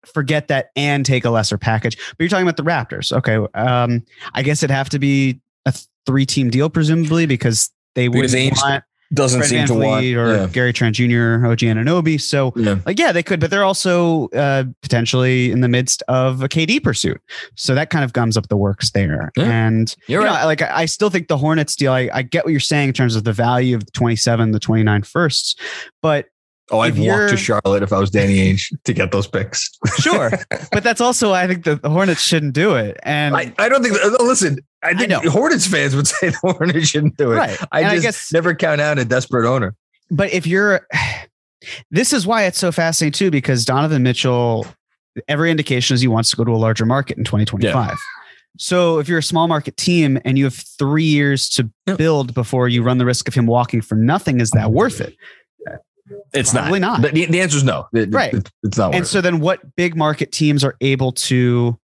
forget 0.06 0.48
that 0.50 0.72
and 0.76 1.06
take 1.06 1.26
a 1.26 1.30
lesser 1.30 1.58
package. 1.58 1.98
But 1.98 2.20
you're 2.20 2.30
talking 2.30 2.48
about 2.48 2.58
the 2.58 2.64
Raptors. 2.64 3.12
Okay. 3.12 3.38
Um, 3.54 4.04
I 4.34 4.42
guess 4.44 4.64
it'd 4.64 4.74
have 4.74 4.90
to 4.90 5.00
be 5.00 5.40
a 5.66 5.74
three 6.06 6.26
team 6.26 6.50
deal, 6.50 6.70
presumably, 6.70 7.26
because 7.26 7.72
they 7.96 8.10
would 8.10 8.32
want 8.32 8.84
doesn't 9.14 9.40
Fred 9.40 9.50
seem 9.50 9.66
to 9.68 9.74
want 9.74 10.06
or 10.06 10.36
yeah. 10.36 10.48
Gary 10.48 10.72
Trent 10.72 10.96
Jr., 10.96 11.46
OG 11.46 11.60
Anunoby. 11.60 12.22
So 12.22 12.54
yeah. 12.56 12.80
like, 12.86 13.00
yeah, 13.00 13.12
they 13.12 13.24
could, 13.24 13.40
but 13.40 13.50
they're 13.50 13.64
also 13.64 14.28
uh, 14.30 14.66
potentially 14.82 15.52
in 15.52 15.62
the 15.62 15.68
midst 15.68 16.04
of 16.08 16.44
a 16.44 16.50
KD 16.50 16.84
pursuit. 16.84 17.20
So 17.56 17.74
that 17.76 17.90
kind 17.90 18.06
of 18.06 18.14
gums 18.14 18.38
up 18.38 18.48
the 18.50 18.58
works 18.58 18.92
there. 18.92 19.32
Yeah. 19.36 19.46
And 19.46 19.96
you're 20.08 20.22
you 20.22 20.28
right. 20.28 20.46
Like, 20.46 20.62
I 20.62 20.86
still 20.86 21.10
think 21.10 21.28
the 21.28 21.38
Hornets 21.38 21.76
deal, 21.76 21.92
I, 21.92 22.10
I 22.14 22.22
get 22.22 22.46
what 22.46 22.52
you're 22.52 22.60
saying 22.60 22.90
in 22.90 22.94
terms 22.94 23.16
of 23.16 23.24
the 23.24 23.34
value 23.34 23.76
of 23.76 23.86
the 23.86 23.92
27, 23.92 24.52
the 24.52 24.60
29 24.60 25.04
firsts, 25.04 25.56
but 26.02 26.28
Oh, 26.72 26.80
I'd 26.80 26.98
walk 26.98 27.30
to 27.30 27.38
Charlotte 27.38 27.84
if 27.84 27.92
I 27.92 28.00
was 28.00 28.12
Danny 28.12 28.38
Ainge 28.38 28.72
to 28.84 28.94
get 28.94 29.12
those 29.12 29.28
picks. 29.28 29.70
sure, 30.00 30.32
but 30.72 30.84
that's 30.84 31.02
also 31.02 31.34
I 31.34 31.48
think 31.48 31.64
the 31.64 31.80
Hornets 31.84 32.22
shouldn't 32.22 32.54
do 32.54 32.76
it. 32.76 32.98
And 33.04 33.36
I, 33.36 33.54
I 33.58 33.70
don't 33.70 33.82
think. 33.82 33.96
Uh, 33.96 34.10
no, 34.10 34.26
listen, 34.26 34.60
I 34.84 34.94
think 34.94 35.12
I 35.12 35.20
Hornets 35.30 35.68
fans 35.68 35.96
would 35.96 36.08
say 36.08 36.30
the 36.30 36.38
Hornets 36.38 36.88
shouldn't 36.88 37.18
do 37.18 37.32
it. 37.34 37.38
Right. 37.38 37.58
I 37.72 37.82
and 37.82 37.92
just 37.92 38.06
I 38.06 38.08
guess, 38.08 38.34
never 38.34 38.56
count 38.56 38.82
out 38.82 39.00
a 39.00 39.06
desperate 39.06 39.48
owner. 39.48 39.76
But 40.12 40.32
if 40.34 40.48
you're, 40.48 40.88
this 41.92 42.14
is 42.14 42.26
why 42.26 42.44
it's 42.44 42.60
so 42.60 42.72
fascinating 42.72 43.14
too, 43.14 43.32
because 43.32 43.66
Donovan 43.66 44.04
Mitchell, 44.04 44.66
every 45.28 45.52
indication 45.52 45.94
is 45.94 46.02
he 46.02 46.08
wants 46.08 46.30
to 46.32 46.36
go 46.36 46.44
to 46.44 46.52
a 46.52 46.58
larger 46.58 46.86
market 46.86 47.18
in 47.18 47.24
2025. 47.24 47.74
Yeah. 47.74 47.96
So 48.58 49.00
if 49.00 49.08
you're 49.08 49.20
a 49.20 49.24
small 49.24 49.48
market 49.48 49.78
team 49.78 50.20
and 50.26 50.38
you 50.38 50.44
have 50.44 50.56
three 50.56 51.06
years 51.06 51.48
to 51.50 51.70
build 51.96 52.34
before 52.34 52.68
you 52.68 52.84
run 52.84 52.98
the 52.98 53.06
risk 53.06 53.28
of 53.28 53.34
him 53.34 53.46
walking 53.46 53.80
for 53.82 53.96
nothing, 53.96 54.42
is 54.42 54.52
that 54.52 54.72
worth 54.72 55.00
it? 55.00 55.16
It's 56.34 56.52
Probably 56.52 56.80
not. 56.80 57.02
not. 57.02 57.14
The, 57.14 57.26
the 57.26 57.42
answer 57.42 57.58
is 57.58 57.64
no. 57.64 57.88
It, 57.94 58.14
right. 58.14 58.34
It, 58.34 58.52
it's 58.64 58.78
not. 58.78 58.96
And 58.96 59.06
so 59.06 59.22
then 59.22 59.40
what 59.40 59.76
big 59.76 59.96
market 59.96 60.32
teams 60.32 60.64
are 60.64 60.76
able 60.82 61.12
to 61.14 61.80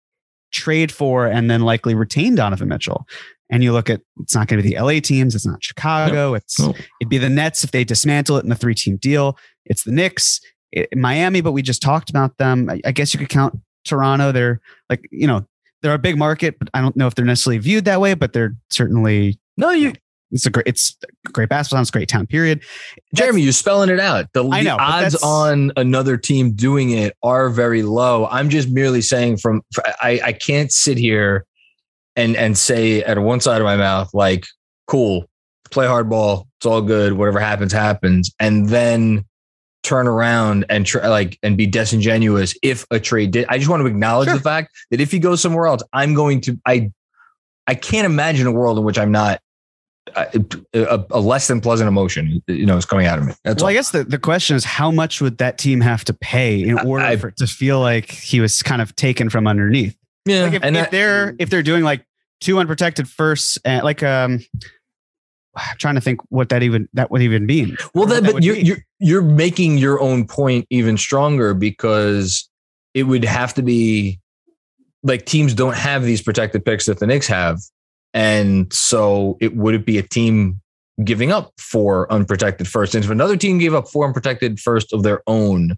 trade 0.51 0.91
for 0.91 1.27
and 1.27 1.49
then 1.49 1.61
likely 1.61 1.95
retain 1.95 2.35
Donovan 2.35 2.67
Mitchell? 2.67 3.07
And 3.49 3.63
you 3.63 3.73
look 3.73 3.89
at 3.89 4.01
it's 4.21 4.33
not 4.33 4.47
going 4.47 4.61
to 4.61 4.67
be 4.67 4.75
the 4.75 4.81
LA 4.81 4.99
teams. 5.01 5.35
It's 5.35 5.45
not 5.45 5.63
Chicago. 5.63 6.33
It's 6.33 6.57
it'd 6.59 7.09
be 7.09 7.17
the 7.17 7.29
Nets 7.29 7.63
if 7.63 7.71
they 7.71 7.83
dismantle 7.83 8.37
it 8.37 8.43
in 8.43 8.49
the 8.49 8.55
three 8.55 8.75
team 8.75 8.97
deal. 8.97 9.37
It's 9.65 9.83
the 9.83 9.91
Knicks, 9.91 10.39
it, 10.71 10.95
Miami, 10.95 11.41
but 11.41 11.51
we 11.51 11.61
just 11.61 11.81
talked 11.81 12.09
about 12.09 12.37
them. 12.37 12.69
I, 12.69 12.79
I 12.85 12.91
guess 12.91 13.13
you 13.13 13.19
could 13.19 13.29
count 13.29 13.59
Toronto. 13.83 14.31
They're 14.31 14.61
like 14.89 15.05
you 15.11 15.27
know 15.27 15.45
they're 15.81 15.93
a 15.93 15.99
big 15.99 16.17
market, 16.17 16.59
but 16.59 16.69
I 16.73 16.79
don't 16.79 16.95
know 16.95 17.07
if 17.07 17.15
they're 17.15 17.25
necessarily 17.25 17.57
viewed 17.57 17.85
that 17.85 17.99
way. 17.99 18.13
But 18.13 18.31
they're 18.31 18.55
certainly 18.69 19.37
no. 19.57 19.71
You 19.71 19.93
it's 20.31 20.45
a 20.45 20.49
great, 20.49 20.67
it's 20.67 20.97
a 21.27 21.31
great 21.31 21.49
basketball 21.49 21.77
town. 21.77 21.81
It's 21.81 21.89
a 21.89 21.93
great 21.93 22.09
town. 22.09 22.27
Period. 22.27 22.63
Jeremy, 23.13 23.41
you're 23.41 23.51
spelling 23.51 23.89
it 23.89 23.99
out. 23.99 24.27
The, 24.33 24.47
I 24.47 24.61
know, 24.61 24.77
the 24.77 24.81
odds 24.81 25.15
on 25.15 25.71
another 25.75 26.17
team 26.17 26.53
doing 26.53 26.91
it 26.91 27.15
are 27.21 27.49
very 27.49 27.83
low. 27.83 28.27
I'm 28.27 28.49
just 28.49 28.69
merely 28.69 29.01
saying 29.01 29.37
from 29.37 29.61
I, 30.01 30.19
I 30.23 30.33
can't 30.33 30.71
sit 30.71 30.97
here 30.97 31.45
and 32.15 32.35
and 32.35 32.57
say 32.57 33.03
at 33.03 33.19
one 33.19 33.39
side 33.39 33.61
of 33.61 33.65
my 33.65 33.77
mouth 33.77 34.13
like, 34.13 34.45
cool, 34.87 35.25
play 35.69 35.85
hardball. 35.85 36.45
It's 36.59 36.65
all 36.65 36.81
good. 36.81 37.13
Whatever 37.13 37.39
happens, 37.39 37.73
happens, 37.73 38.31
and 38.39 38.69
then 38.69 39.25
turn 39.83 40.07
around 40.07 40.65
and 40.69 40.85
try 40.85 41.07
like 41.07 41.39
and 41.41 41.57
be 41.57 41.65
disingenuous 41.65 42.55
if 42.61 42.85
a 42.91 42.99
trade 42.99 43.31
did. 43.31 43.45
I 43.49 43.57
just 43.57 43.69
want 43.69 43.81
to 43.81 43.87
acknowledge 43.87 44.27
sure. 44.27 44.37
the 44.37 44.43
fact 44.43 44.71
that 44.91 45.01
if 45.01 45.11
he 45.11 45.19
goes 45.19 45.41
somewhere 45.41 45.67
else, 45.67 45.81
I'm 45.91 46.13
going 46.13 46.41
to 46.41 46.59
I 46.65 46.91
I 47.67 47.75
can't 47.75 48.05
imagine 48.05 48.47
a 48.47 48.51
world 48.51 48.77
in 48.77 48.83
which 48.83 48.99
I'm 48.99 49.11
not 49.11 49.41
a, 50.15 51.05
a 51.11 51.19
less 51.19 51.47
than 51.47 51.61
pleasant 51.61 51.87
emotion, 51.87 52.41
you 52.47 52.65
know, 52.65 52.77
is 52.77 52.85
coming 52.85 53.05
out 53.05 53.19
of 53.19 53.25
me. 53.25 53.33
That's 53.43 53.61
well, 53.61 53.65
all. 53.65 53.69
I 53.69 53.73
guess 53.73 53.91
the, 53.91 54.03
the 54.03 54.17
question 54.19 54.55
is 54.55 54.65
how 54.65 54.91
much 54.91 55.21
would 55.21 55.37
that 55.37 55.57
team 55.57 55.79
have 55.81 56.03
to 56.05 56.13
pay 56.13 56.61
in 56.61 56.79
order 56.79 57.05
I- 57.05 57.15
for 57.17 57.27
it 57.29 57.37
to 57.37 57.47
feel 57.47 57.79
like 57.79 58.11
he 58.11 58.39
was 58.39 58.61
kind 58.61 58.81
of 58.81 58.95
taken 58.95 59.29
from 59.29 59.47
underneath? 59.47 59.95
yeah, 60.25 60.43
Like 60.43 60.53
if, 60.53 60.63
and 60.63 60.75
if 60.75 60.83
that- 60.83 60.91
they're 60.91 61.35
if 61.39 61.49
they're 61.49 61.63
doing 61.63 61.83
like 61.83 62.05
two 62.39 62.57
unprotected 62.59 63.07
firsts 63.07 63.57
and 63.63 63.83
like 63.83 64.01
um 64.03 64.39
I'm 65.55 65.77
trying 65.77 65.95
to 65.95 66.01
think 66.01 66.21
what 66.29 66.49
that 66.49 66.63
even 66.63 66.87
that 66.93 67.11
would 67.11 67.21
even 67.21 67.45
mean. 67.45 67.75
Well, 67.93 68.05
What 68.05 68.09
that, 68.09 68.23
that 68.23 68.33
but 68.33 68.43
you're, 68.43 68.55
be. 68.55 68.61
you're 68.61 68.77
you're 68.99 69.21
making 69.21 69.77
your 69.77 69.99
own 70.01 70.25
point 70.25 70.65
even 70.69 70.97
stronger 70.97 71.53
because 71.53 72.49
it 72.93 73.03
would 73.03 73.23
have 73.25 73.53
to 73.55 73.61
be 73.61 74.19
like 75.03 75.25
teams 75.25 75.53
don't 75.53 75.75
have 75.75 76.03
these 76.03 76.21
protected 76.21 76.63
picks 76.63 76.85
that 76.85 76.99
the 76.99 77.07
Knicks 77.07 77.27
have, 77.27 77.59
and 78.13 78.71
so 78.73 79.37
it 79.39 79.55
would 79.55 79.75
it 79.75 79.85
be 79.85 79.97
a 79.97 80.03
team 80.03 80.61
giving 81.03 81.31
up 81.31 81.51
four 81.59 82.11
unprotected 82.11 82.67
first? 82.67 82.95
And 82.95 83.03
if 83.03 83.09
another 83.09 83.37
team 83.37 83.57
gave 83.57 83.73
up 83.73 83.87
four 83.87 84.05
unprotected 84.05 84.59
first 84.59 84.93
of 84.93 85.03
their 85.03 85.21
own, 85.27 85.75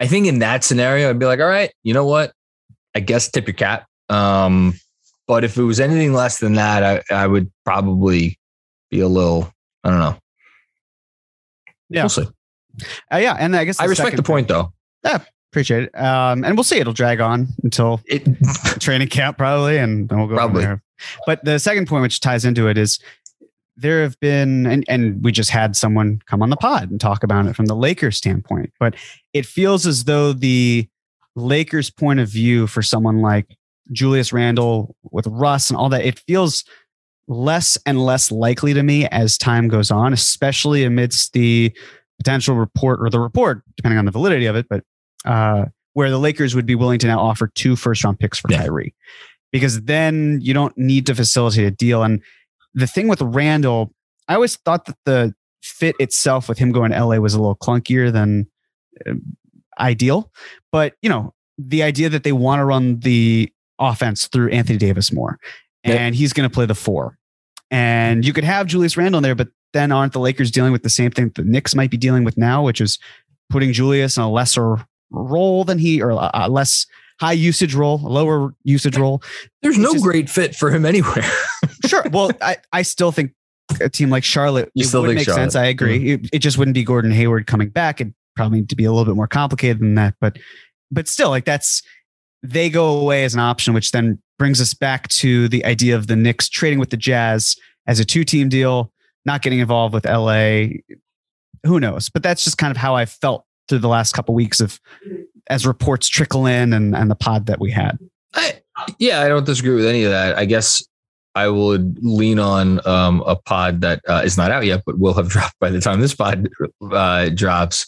I 0.00 0.06
think 0.06 0.26
in 0.26 0.40
that 0.40 0.64
scenario, 0.64 1.10
I'd 1.10 1.18
be 1.18 1.26
like, 1.26 1.40
all 1.40 1.46
right, 1.46 1.72
you 1.82 1.94
know 1.94 2.06
what? 2.06 2.32
I 2.94 3.00
guess 3.00 3.30
tip 3.30 3.46
your 3.46 3.54
cap. 3.54 3.86
Um, 4.08 4.74
but 5.26 5.44
if 5.44 5.56
it 5.56 5.62
was 5.62 5.80
anything 5.80 6.12
less 6.12 6.38
than 6.38 6.54
that, 6.54 6.82
I, 6.82 7.14
I 7.14 7.26
would 7.26 7.50
probably 7.64 8.38
be 8.90 9.00
a 9.00 9.08
little, 9.08 9.52
I 9.84 9.90
don't 9.90 9.98
know. 9.98 10.16
Yeah. 11.88 12.02
We'll 12.02 12.08
see. 12.08 12.26
Uh, 13.12 13.18
yeah, 13.18 13.36
and 13.38 13.54
I 13.54 13.64
guess 13.64 13.78
I 13.80 13.84
respect 13.84 14.16
the 14.16 14.22
point 14.22 14.48
though. 14.48 14.72
Yeah. 15.04 15.20
Appreciate 15.52 15.84
it. 15.84 15.98
Um, 15.98 16.44
and 16.44 16.56
we'll 16.56 16.64
see. 16.64 16.78
It'll 16.78 16.94
drag 16.94 17.20
on 17.20 17.48
until 17.62 18.00
It, 18.06 18.26
training 18.80 19.08
camp 19.08 19.36
probably, 19.36 19.76
and 19.76 20.08
then 20.08 20.18
we'll 20.18 20.28
go 20.28 20.34
Probably. 20.34 20.62
From 20.62 20.70
there. 20.70 20.82
But 21.26 21.44
the 21.44 21.58
second 21.58 21.86
point, 21.88 22.02
which 22.02 22.20
ties 22.20 22.44
into 22.44 22.68
it, 22.68 22.78
is 22.78 22.98
there 23.76 24.02
have 24.02 24.18
been, 24.20 24.66
and, 24.66 24.84
and 24.88 25.22
we 25.24 25.32
just 25.32 25.50
had 25.50 25.76
someone 25.76 26.20
come 26.26 26.42
on 26.42 26.50
the 26.50 26.56
pod 26.56 26.90
and 26.90 27.00
talk 27.00 27.22
about 27.24 27.46
it 27.46 27.56
from 27.56 27.66
the 27.66 27.74
Lakers 27.74 28.16
standpoint. 28.16 28.72
But 28.78 28.94
it 29.32 29.46
feels 29.46 29.86
as 29.86 30.04
though 30.04 30.32
the 30.32 30.88
Lakers' 31.36 31.90
point 31.90 32.20
of 32.20 32.28
view 32.28 32.66
for 32.66 32.82
someone 32.82 33.20
like 33.20 33.56
Julius 33.90 34.32
Randle 34.32 34.94
with 35.10 35.26
Russ 35.26 35.70
and 35.70 35.76
all 35.78 35.88
that, 35.88 36.04
it 36.04 36.18
feels 36.20 36.64
less 37.28 37.78
and 37.86 38.04
less 38.04 38.30
likely 38.30 38.74
to 38.74 38.82
me 38.82 39.06
as 39.08 39.38
time 39.38 39.68
goes 39.68 39.90
on, 39.90 40.12
especially 40.12 40.84
amidst 40.84 41.32
the 41.32 41.72
potential 42.18 42.54
report 42.54 43.00
or 43.00 43.08
the 43.10 43.20
report, 43.20 43.62
depending 43.76 43.98
on 43.98 44.04
the 44.04 44.10
validity 44.10 44.46
of 44.46 44.54
it, 44.54 44.66
but 44.68 44.84
uh, 45.24 45.64
where 45.94 46.10
the 46.10 46.18
Lakers 46.18 46.54
would 46.54 46.66
be 46.66 46.74
willing 46.74 46.98
to 46.98 47.06
now 47.06 47.18
offer 47.20 47.46
two 47.48 47.74
first 47.76 48.04
round 48.04 48.18
picks 48.18 48.38
for 48.38 48.50
Yeah. 48.50 48.58
Kyrie. 48.62 48.94
Because 49.52 49.82
then 49.82 50.38
you 50.42 50.54
don't 50.54 50.76
need 50.78 51.06
to 51.06 51.14
facilitate 51.14 51.66
a 51.66 51.70
deal. 51.70 52.02
And 52.02 52.22
the 52.74 52.86
thing 52.86 53.06
with 53.08 53.20
Randle, 53.20 53.92
I 54.28 54.34
always 54.34 54.56
thought 54.56 54.86
that 54.86 54.96
the 55.04 55.34
fit 55.62 55.94
itself 56.00 56.48
with 56.48 56.58
him 56.58 56.72
going 56.72 56.90
to 56.90 57.04
LA 57.04 57.16
was 57.18 57.34
a 57.34 57.38
little 57.38 57.56
clunkier 57.56 58.10
than 58.12 58.46
uh, 59.06 59.12
ideal. 59.78 60.32
But, 60.70 60.94
you 61.02 61.08
know, 61.10 61.34
the 61.58 61.82
idea 61.82 62.08
that 62.08 62.24
they 62.24 62.32
want 62.32 62.60
to 62.60 62.64
run 62.64 62.98
the 63.00 63.52
offense 63.78 64.26
through 64.26 64.50
Anthony 64.50 64.78
Davis 64.78 65.12
more 65.12 65.38
Yeah. 65.84 65.94
and 65.94 66.14
he's 66.14 66.32
going 66.32 66.48
to 66.48 66.52
play 66.52 66.66
the 66.66 66.74
four. 66.74 67.18
And 67.70 68.24
you 68.24 68.32
could 68.32 68.44
have 68.44 68.66
Julius 68.66 68.96
Randle 68.96 69.18
in 69.18 69.22
there, 69.22 69.34
but 69.34 69.48
then 69.72 69.92
aren't 69.92 70.12
the 70.12 70.20
Lakers 70.20 70.50
dealing 70.50 70.72
with 70.72 70.82
the 70.82 70.90
same 70.90 71.10
thing 71.10 71.30
the 71.34 71.42
Knicks 71.44 71.74
might 71.74 71.90
be 71.90 71.96
dealing 71.96 72.24
with 72.24 72.36
now, 72.36 72.62
which 72.62 72.80
is 72.80 72.98
putting 73.50 73.72
Julius 73.72 74.16
in 74.16 74.22
a 74.22 74.30
lesser 74.30 74.76
role 75.10 75.64
than 75.64 75.78
he, 75.78 76.02
or 76.02 76.12
less 76.14 76.86
high 77.22 77.32
usage 77.32 77.74
role, 77.74 78.00
a 78.04 78.10
lower 78.10 78.52
usage 78.64 78.96
role. 78.96 79.22
there's 79.62 79.76
It's 79.76 79.82
no 79.84 79.92
just- 79.92 80.04
great 80.04 80.28
fit 80.28 80.54
for 80.56 80.70
him 80.70 80.84
anywhere. 80.84 81.24
Sure. 81.86 82.04
Well, 82.12 82.30
I, 82.40 82.56
I 82.72 82.82
still 82.82 83.10
think 83.10 83.32
a 83.80 83.88
team 83.88 84.08
like 84.08 84.22
Charlotte 84.22 84.70
You 84.74 84.84
it 84.84 84.88
still 84.88 85.00
would 85.02 85.08
think 85.08 85.16
make 85.18 85.24
Charlotte. 85.26 85.40
Mm-hmm. 85.40 85.44
sense. 85.50 85.56
I 85.56 85.64
agree. 85.66 86.12
It, 86.12 86.28
it 86.32 86.38
just 86.38 86.56
wouldn't 86.56 86.74
be 86.76 86.84
Gordon 86.84 87.10
Hayward 87.10 87.48
coming 87.48 87.70
back. 87.70 88.00
It'd 88.00 88.14
probably 88.36 88.60
need 88.60 88.68
to 88.68 88.76
be 88.76 88.84
a 88.84 88.92
little 88.92 89.04
bit 89.04 89.16
more 89.16 89.26
complicated 89.26 89.80
than 89.80 89.96
that. 89.96 90.14
But 90.20 90.38
but 90.92 91.08
still, 91.08 91.30
like 91.30 91.44
that's 91.44 91.82
they 92.44 92.70
go 92.70 92.98
away 93.00 93.24
as 93.24 93.34
an 93.34 93.40
option, 93.40 93.74
which 93.74 93.90
then 93.90 94.20
brings 94.38 94.60
us 94.60 94.74
back 94.74 95.08
to 95.08 95.48
the 95.48 95.64
idea 95.64 95.96
of 95.96 96.06
the 96.06 96.14
Knicks 96.16 96.48
trading 96.48 96.78
with 96.78 96.90
the 96.90 96.96
Jazz 96.96 97.56
as 97.88 97.98
a 97.98 98.04
two-team 98.04 98.48
deal, 98.48 98.92
not 99.26 99.42
getting 99.42 99.58
involved 99.58 99.92
with 99.92 100.04
LA. 100.06 100.66
Who 101.64 101.80
knows? 101.80 102.08
But 102.10 102.22
that's 102.22 102.44
just 102.44 102.58
kind 102.58 102.70
of 102.70 102.76
how 102.76 102.94
I 102.94 103.06
felt 103.06 103.44
through 103.68 103.78
the 103.80 103.88
last 103.88 104.12
couple 104.12 104.34
weeks 104.36 104.60
of 104.60 104.78
as 105.48 105.66
reports 105.66 106.08
trickle 106.08 106.46
in 106.46 106.72
and, 106.72 106.94
and 106.94 107.10
the 107.10 107.14
pod 107.14 107.46
that 107.46 107.60
we 107.60 107.70
had. 107.70 107.98
I, 108.34 108.60
yeah, 108.98 109.22
I 109.22 109.28
don't 109.28 109.44
disagree 109.44 109.74
with 109.74 109.86
any 109.86 110.04
of 110.04 110.10
that. 110.10 110.38
I 110.38 110.44
guess 110.44 110.82
I 111.34 111.48
would 111.48 111.98
lean 112.02 112.38
on 112.38 112.86
um, 112.86 113.22
a 113.26 113.36
pod 113.36 113.80
that 113.80 114.00
uh, 114.08 114.22
is 114.24 114.36
not 114.36 114.50
out 114.50 114.64
yet, 114.64 114.82
but 114.84 114.98
will 114.98 115.14
have 115.14 115.28
dropped 115.30 115.58
by 115.60 115.70
the 115.70 115.80
time 115.80 116.00
this 116.00 116.14
pod 116.14 116.48
uh, 116.90 117.28
drops, 117.30 117.86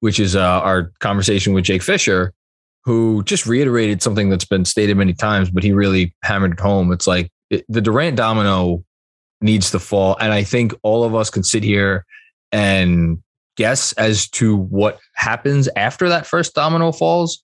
which 0.00 0.20
is 0.20 0.36
uh, 0.36 0.40
our 0.40 0.92
conversation 1.00 1.52
with 1.52 1.64
Jake 1.64 1.82
Fisher, 1.82 2.32
who 2.84 3.22
just 3.24 3.46
reiterated 3.46 4.02
something 4.02 4.30
that's 4.30 4.44
been 4.44 4.64
stated 4.64 4.96
many 4.96 5.12
times, 5.12 5.50
but 5.50 5.62
he 5.62 5.72
really 5.72 6.14
hammered 6.22 6.52
it 6.52 6.60
home. 6.60 6.92
It's 6.92 7.06
like 7.06 7.30
it, 7.50 7.64
the 7.68 7.80
Durant 7.80 8.16
domino 8.16 8.84
needs 9.40 9.70
to 9.70 9.78
fall. 9.78 10.16
And 10.20 10.32
I 10.32 10.42
think 10.42 10.74
all 10.82 11.04
of 11.04 11.14
us 11.14 11.30
can 11.30 11.44
sit 11.44 11.62
here 11.62 12.04
and 12.50 13.22
guess 13.58 13.92
as 13.94 14.28
to 14.30 14.56
what 14.56 14.98
happens 15.14 15.68
after 15.76 16.08
that 16.08 16.26
first 16.26 16.54
domino 16.54 16.92
falls. 16.92 17.42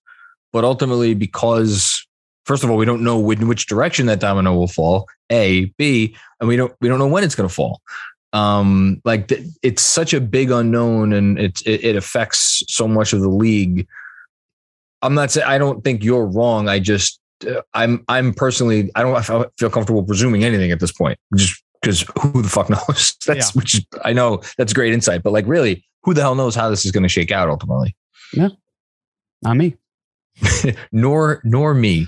But 0.51 0.63
ultimately, 0.63 1.13
because 1.13 2.07
first 2.45 2.63
of 2.63 2.71
all, 2.71 2.77
we 2.77 2.85
don't 2.85 3.03
know 3.03 3.29
in 3.29 3.47
which 3.47 3.67
direction 3.67 4.05
that 4.05 4.21
domino 4.21 4.55
will 4.55 4.69
fall. 4.69 5.07
A, 5.31 5.65
B, 5.77 6.15
and 6.39 6.47
we 6.47 6.55
don't 6.55 6.73
we 6.81 6.87
don't 6.87 6.99
know 6.99 7.07
when 7.07 7.23
it's 7.23 7.35
going 7.35 7.49
to 7.49 7.53
fall. 7.53 7.81
Um, 8.31 9.01
like 9.05 9.27
th- 9.27 9.45
it's 9.61 9.81
such 9.81 10.13
a 10.13 10.21
big 10.21 10.51
unknown, 10.51 11.13
and 11.13 11.37
it, 11.37 11.61
it 11.65 11.83
it 11.83 11.95
affects 11.95 12.63
so 12.67 12.87
much 12.87 13.11
of 13.13 13.21
the 13.21 13.29
league. 13.29 13.87
I'm 15.01 15.13
not 15.13 15.31
saying 15.31 15.47
I 15.47 15.57
don't 15.57 15.83
think 15.83 16.03
you're 16.03 16.25
wrong. 16.25 16.69
I 16.69 16.79
just 16.79 17.19
uh, 17.47 17.61
I'm 17.73 18.05
I'm 18.07 18.33
personally 18.33 18.91
I 18.95 19.01
don't 19.01 19.51
feel- 19.59 19.69
comfortable 19.69 20.03
presuming 20.03 20.43
anything 20.43 20.71
at 20.71 20.79
this 20.79 20.91
point, 20.91 21.19
just 21.35 21.61
because 21.81 22.05
who 22.19 22.41
the 22.41 22.49
fuck 22.49 22.69
knows? 22.89 23.15
That's 23.25 23.55
which 23.55 23.75
is, 23.75 23.85
I 24.03 24.13
know 24.13 24.41
that's 24.57 24.73
great 24.73 24.93
insight, 24.93 25.23
but 25.23 25.33
like 25.33 25.47
really, 25.47 25.85
who 26.05 26.13
the 26.13 26.21
hell 26.21 26.35
knows 26.35 26.55
how 26.55 26.69
this 26.69 26.85
is 26.85 26.91
going 26.91 27.03
to 27.03 27.09
shake 27.09 27.31
out 27.31 27.49
ultimately? 27.49 27.95
Not 29.41 29.57
me. 29.57 29.75
nor 30.91 31.41
nor 31.43 31.73
me. 31.73 32.07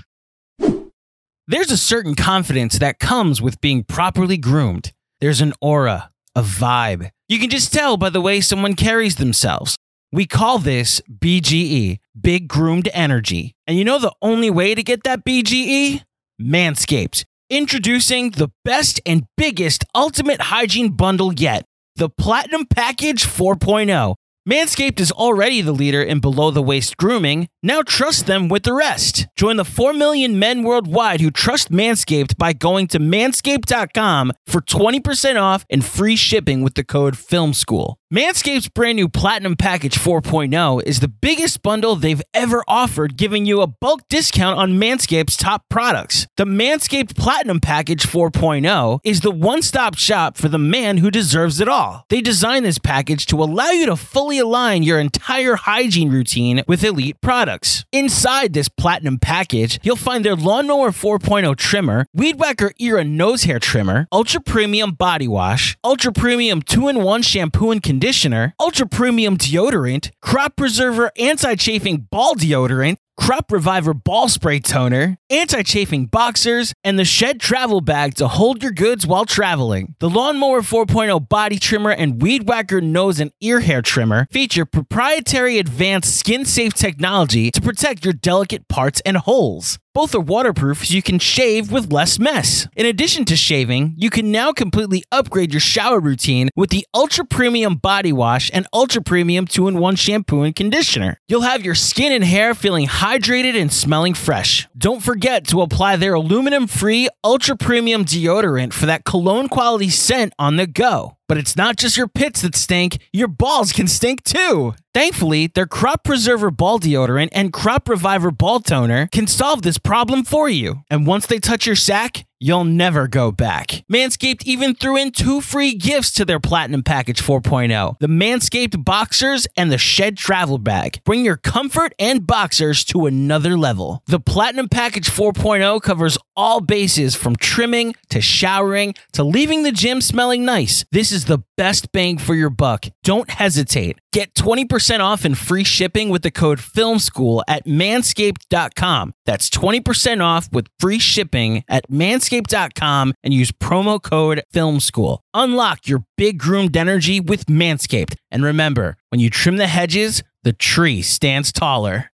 There's 1.46 1.70
a 1.70 1.76
certain 1.76 2.14
confidence 2.14 2.78
that 2.78 2.98
comes 2.98 3.42
with 3.42 3.60
being 3.60 3.82
properly 3.82 4.36
groomed. 4.36 4.92
There's 5.20 5.40
an 5.40 5.54
aura, 5.60 6.10
a 6.34 6.42
vibe. 6.42 7.10
You 7.28 7.38
can 7.38 7.50
just 7.50 7.72
tell 7.72 7.96
by 7.96 8.10
the 8.10 8.20
way 8.20 8.40
someone 8.40 8.74
carries 8.74 9.16
themselves. 9.16 9.76
We 10.12 10.26
call 10.26 10.58
this 10.58 11.02
BGE, 11.10 11.98
Big 12.18 12.48
Groomed 12.48 12.88
Energy. 12.92 13.54
And 13.66 13.76
you 13.76 13.84
know 13.84 13.98
the 13.98 14.14
only 14.22 14.50
way 14.50 14.74
to 14.74 14.82
get 14.82 15.04
that 15.04 15.24
BGE? 15.24 16.02
Manscaped. 16.40 17.24
Introducing 17.50 18.30
the 18.30 18.50
best 18.64 19.00
and 19.04 19.24
biggest 19.36 19.84
ultimate 19.94 20.40
hygiene 20.40 20.90
bundle 20.92 21.32
yet 21.32 21.64
the 21.98 22.08
Platinum 22.08 22.64
Package 22.64 23.26
4.0. 23.26 24.14
Manscaped 24.48 25.00
is 25.00 25.10
already 25.10 25.60
the 25.60 25.72
leader 25.72 26.00
in 26.00 26.20
below 26.20 26.52
the 26.52 26.62
waist 26.62 26.96
grooming. 26.96 27.48
Now 27.60 27.82
trust 27.82 28.26
them 28.26 28.48
with 28.48 28.62
the 28.62 28.72
rest. 28.72 29.26
Join 29.36 29.56
the 29.56 29.64
4 29.64 29.92
million 29.92 30.38
men 30.38 30.62
worldwide 30.62 31.20
who 31.20 31.32
trust 31.32 31.72
Manscaped 31.72 32.38
by 32.38 32.52
going 32.52 32.86
to 32.88 33.00
manscaped.com 33.00 34.32
for 34.46 34.60
20% 34.60 35.42
off 35.42 35.66
and 35.68 35.84
free 35.84 36.14
shipping 36.14 36.62
with 36.62 36.74
the 36.74 36.84
code 36.84 37.14
FILMSCHOOL. 37.14 37.97
Manscaped's 38.10 38.68
brand 38.70 38.96
new 38.96 39.06
Platinum 39.06 39.54
Package 39.54 39.98
4.0 39.98 40.82
is 40.84 41.00
the 41.00 41.08
biggest 41.08 41.60
bundle 41.60 41.94
they've 41.94 42.22
ever 42.32 42.64
offered, 42.66 43.18
giving 43.18 43.44
you 43.44 43.60
a 43.60 43.66
bulk 43.66 44.00
discount 44.08 44.58
on 44.58 44.80
Manscaped's 44.80 45.36
top 45.36 45.68
products. 45.68 46.26
The 46.38 46.46
Manscaped 46.46 47.14
Platinum 47.16 47.60
Package 47.60 48.04
4.0 48.06 49.00
is 49.04 49.20
the 49.20 49.30
one 49.30 49.60
stop 49.60 49.98
shop 49.98 50.38
for 50.38 50.48
the 50.48 50.56
man 50.56 50.96
who 50.96 51.10
deserves 51.10 51.60
it 51.60 51.68
all. 51.68 52.06
They 52.08 52.22
designed 52.22 52.64
this 52.64 52.78
package 52.78 53.26
to 53.26 53.42
allow 53.42 53.72
you 53.72 53.84
to 53.84 53.96
fully 53.96 54.38
align 54.38 54.82
your 54.82 54.98
entire 54.98 55.56
hygiene 55.56 56.10
routine 56.10 56.62
with 56.66 56.82
elite 56.82 57.20
products. 57.20 57.84
Inside 57.92 58.54
this 58.54 58.70
Platinum 58.70 59.18
Package, 59.18 59.80
you'll 59.82 59.96
find 59.96 60.24
their 60.24 60.34
Lawnmower 60.34 60.92
4.0 60.92 61.54
trimmer, 61.56 62.06
Weed 62.14 62.40
Whacker 62.40 62.72
Era 62.78 63.04
nose 63.04 63.42
hair 63.42 63.58
trimmer, 63.58 64.08
Ultra 64.10 64.40
Premium 64.40 64.92
body 64.92 65.28
wash, 65.28 65.76
Ultra 65.84 66.10
Premium 66.10 66.62
2 66.62 66.88
in 66.88 67.02
1 67.02 67.20
shampoo 67.20 67.70
and 67.70 67.82
conditioner, 67.82 67.97
Conditioner, 67.98 68.54
ultra 68.60 68.86
Premium 68.86 69.36
deodorant, 69.36 70.12
Crop 70.22 70.54
Preserver 70.54 71.10
anti 71.18 71.56
chafing 71.56 72.06
ball 72.12 72.36
deodorant, 72.36 72.98
Crop 73.16 73.50
Reviver 73.50 73.92
ball 73.92 74.28
spray 74.28 74.60
toner, 74.60 75.18
anti 75.30 75.62
chafing 75.64 76.06
boxers, 76.06 76.72
and 76.84 76.96
the 76.96 77.04
Shed 77.04 77.40
travel 77.40 77.80
bag 77.80 78.14
to 78.14 78.28
hold 78.28 78.62
your 78.62 78.70
goods 78.70 79.04
while 79.04 79.24
traveling. 79.24 79.96
The 79.98 80.08
Lawnmower 80.08 80.60
4.0 80.60 81.28
body 81.28 81.58
trimmer 81.58 81.90
and 81.90 82.22
Weed 82.22 82.48
Whacker 82.48 82.80
nose 82.80 83.18
and 83.18 83.32
ear 83.40 83.58
hair 83.58 83.82
trimmer 83.82 84.28
feature 84.30 84.64
proprietary 84.64 85.58
advanced 85.58 86.16
skin 86.16 86.44
safe 86.44 86.74
technology 86.74 87.50
to 87.50 87.60
protect 87.60 88.04
your 88.04 88.14
delicate 88.14 88.68
parts 88.68 89.02
and 89.04 89.16
holes. 89.16 89.80
Both 89.98 90.14
are 90.14 90.20
waterproof 90.20 90.86
so 90.86 90.94
you 90.94 91.02
can 91.02 91.18
shave 91.18 91.72
with 91.72 91.92
less 91.92 92.20
mess. 92.20 92.68
In 92.76 92.86
addition 92.86 93.24
to 93.24 93.34
shaving, 93.34 93.94
you 93.96 94.10
can 94.10 94.30
now 94.30 94.52
completely 94.52 95.02
upgrade 95.10 95.52
your 95.52 95.58
shower 95.58 95.98
routine 95.98 96.50
with 96.54 96.70
the 96.70 96.86
Ultra 96.94 97.24
Premium 97.24 97.74
Body 97.74 98.12
Wash 98.12 98.48
and 98.54 98.68
Ultra 98.72 99.02
Premium 99.02 99.48
2 99.48 99.66
in 99.66 99.78
1 99.80 99.96
shampoo 99.96 100.42
and 100.42 100.54
conditioner. 100.54 101.18
You'll 101.26 101.40
have 101.40 101.64
your 101.64 101.74
skin 101.74 102.12
and 102.12 102.22
hair 102.22 102.54
feeling 102.54 102.86
hydrated 102.86 103.60
and 103.60 103.72
smelling 103.72 104.14
fresh. 104.14 104.68
Don't 104.78 105.02
forget 105.02 105.44
to 105.48 105.62
apply 105.62 105.96
their 105.96 106.14
aluminum 106.14 106.68
free 106.68 107.08
Ultra 107.24 107.56
Premium 107.56 108.04
deodorant 108.04 108.74
for 108.74 108.86
that 108.86 109.04
cologne 109.04 109.48
quality 109.48 109.88
scent 109.88 110.32
on 110.38 110.54
the 110.54 110.68
go. 110.68 111.17
But 111.28 111.36
it's 111.36 111.56
not 111.56 111.76
just 111.76 111.96
your 111.96 112.08
pits 112.08 112.42
that 112.42 112.56
stink, 112.56 112.98
your 113.12 113.28
balls 113.28 113.72
can 113.72 113.86
stink 113.86 114.24
too. 114.24 114.74
Thankfully, 114.94 115.48
their 115.48 115.66
Crop 115.66 116.02
Preserver 116.02 116.50
Ball 116.50 116.80
Deodorant 116.80 117.28
and 117.32 117.52
Crop 117.52 117.88
Reviver 117.88 118.30
Ball 118.30 118.60
Toner 118.60 119.08
can 119.08 119.26
solve 119.26 119.62
this 119.62 119.78
problem 119.78 120.24
for 120.24 120.48
you. 120.48 120.82
And 120.90 121.06
once 121.06 121.26
they 121.26 121.38
touch 121.38 121.66
your 121.66 121.76
sack, 121.76 122.24
you'll 122.40 122.64
never 122.64 123.08
go 123.08 123.32
back. 123.32 123.84
Manscaped 123.90 124.44
even 124.44 124.74
threw 124.74 124.96
in 124.96 125.10
two 125.10 125.40
free 125.40 125.74
gifts 125.74 126.12
to 126.12 126.24
their 126.24 126.40
Platinum 126.40 126.82
Package 126.82 127.22
4.0 127.22 127.98
the 127.98 128.06
Manscaped 128.06 128.84
Boxers 128.84 129.46
and 129.56 129.72
the 129.72 129.78
Shed 129.78 130.16
Travel 130.16 130.58
Bag. 130.58 131.00
Bring 131.04 131.24
your 131.24 131.36
comfort 131.36 131.94
and 131.98 132.26
boxers 132.26 132.84
to 132.84 133.06
another 133.06 133.56
level. 133.56 134.02
The 134.06 134.20
Platinum 134.20 134.68
Package 134.68 135.08
4.0 135.08 135.82
covers 135.82 136.18
all 136.36 136.60
bases 136.60 137.14
from 137.14 137.36
trimming 137.36 137.94
to 138.10 138.20
showering 138.20 138.94
to 139.12 139.24
leaving 139.24 139.62
the 139.64 139.72
gym 139.72 140.00
smelling 140.00 140.44
nice. 140.44 140.84
This 140.92 141.10
is 141.10 141.24
the 141.24 141.42
best 141.56 141.90
bang 141.92 142.18
for 142.18 142.34
your 142.34 142.50
buck. 142.50 142.86
Don't 143.02 143.28
hesitate. 143.30 143.98
Get 144.12 144.34
20% 144.34 145.00
off 145.00 145.24
and 145.24 145.36
free 145.36 145.64
shipping 145.64 146.08
with 146.08 146.22
the 146.22 146.30
code 146.30 146.60
FILMSCHOOL 146.60 147.42
at 147.48 147.66
manscaped.com. 147.66 149.14
That's 149.26 149.50
20% 149.50 150.22
off 150.22 150.48
with 150.52 150.68
free 150.78 150.98
shipping 150.98 151.64
at 151.68 151.90
manscaped.com 151.90 152.27
and 152.30 153.34
use 153.34 153.50
promo 153.52 154.02
code 154.02 154.42
FILMSCHOOL. 154.52 155.20
Unlock 155.34 155.88
your 155.88 156.04
big 156.16 156.38
groomed 156.38 156.76
energy 156.76 157.20
with 157.20 157.46
Manscaped. 157.46 158.14
And 158.30 158.44
remember, 158.44 158.96
when 159.10 159.20
you 159.20 159.30
trim 159.30 159.56
the 159.56 159.66
hedges, 159.66 160.22
the 160.42 160.52
tree 160.52 161.02
stands 161.02 161.52
taller. 161.52 162.10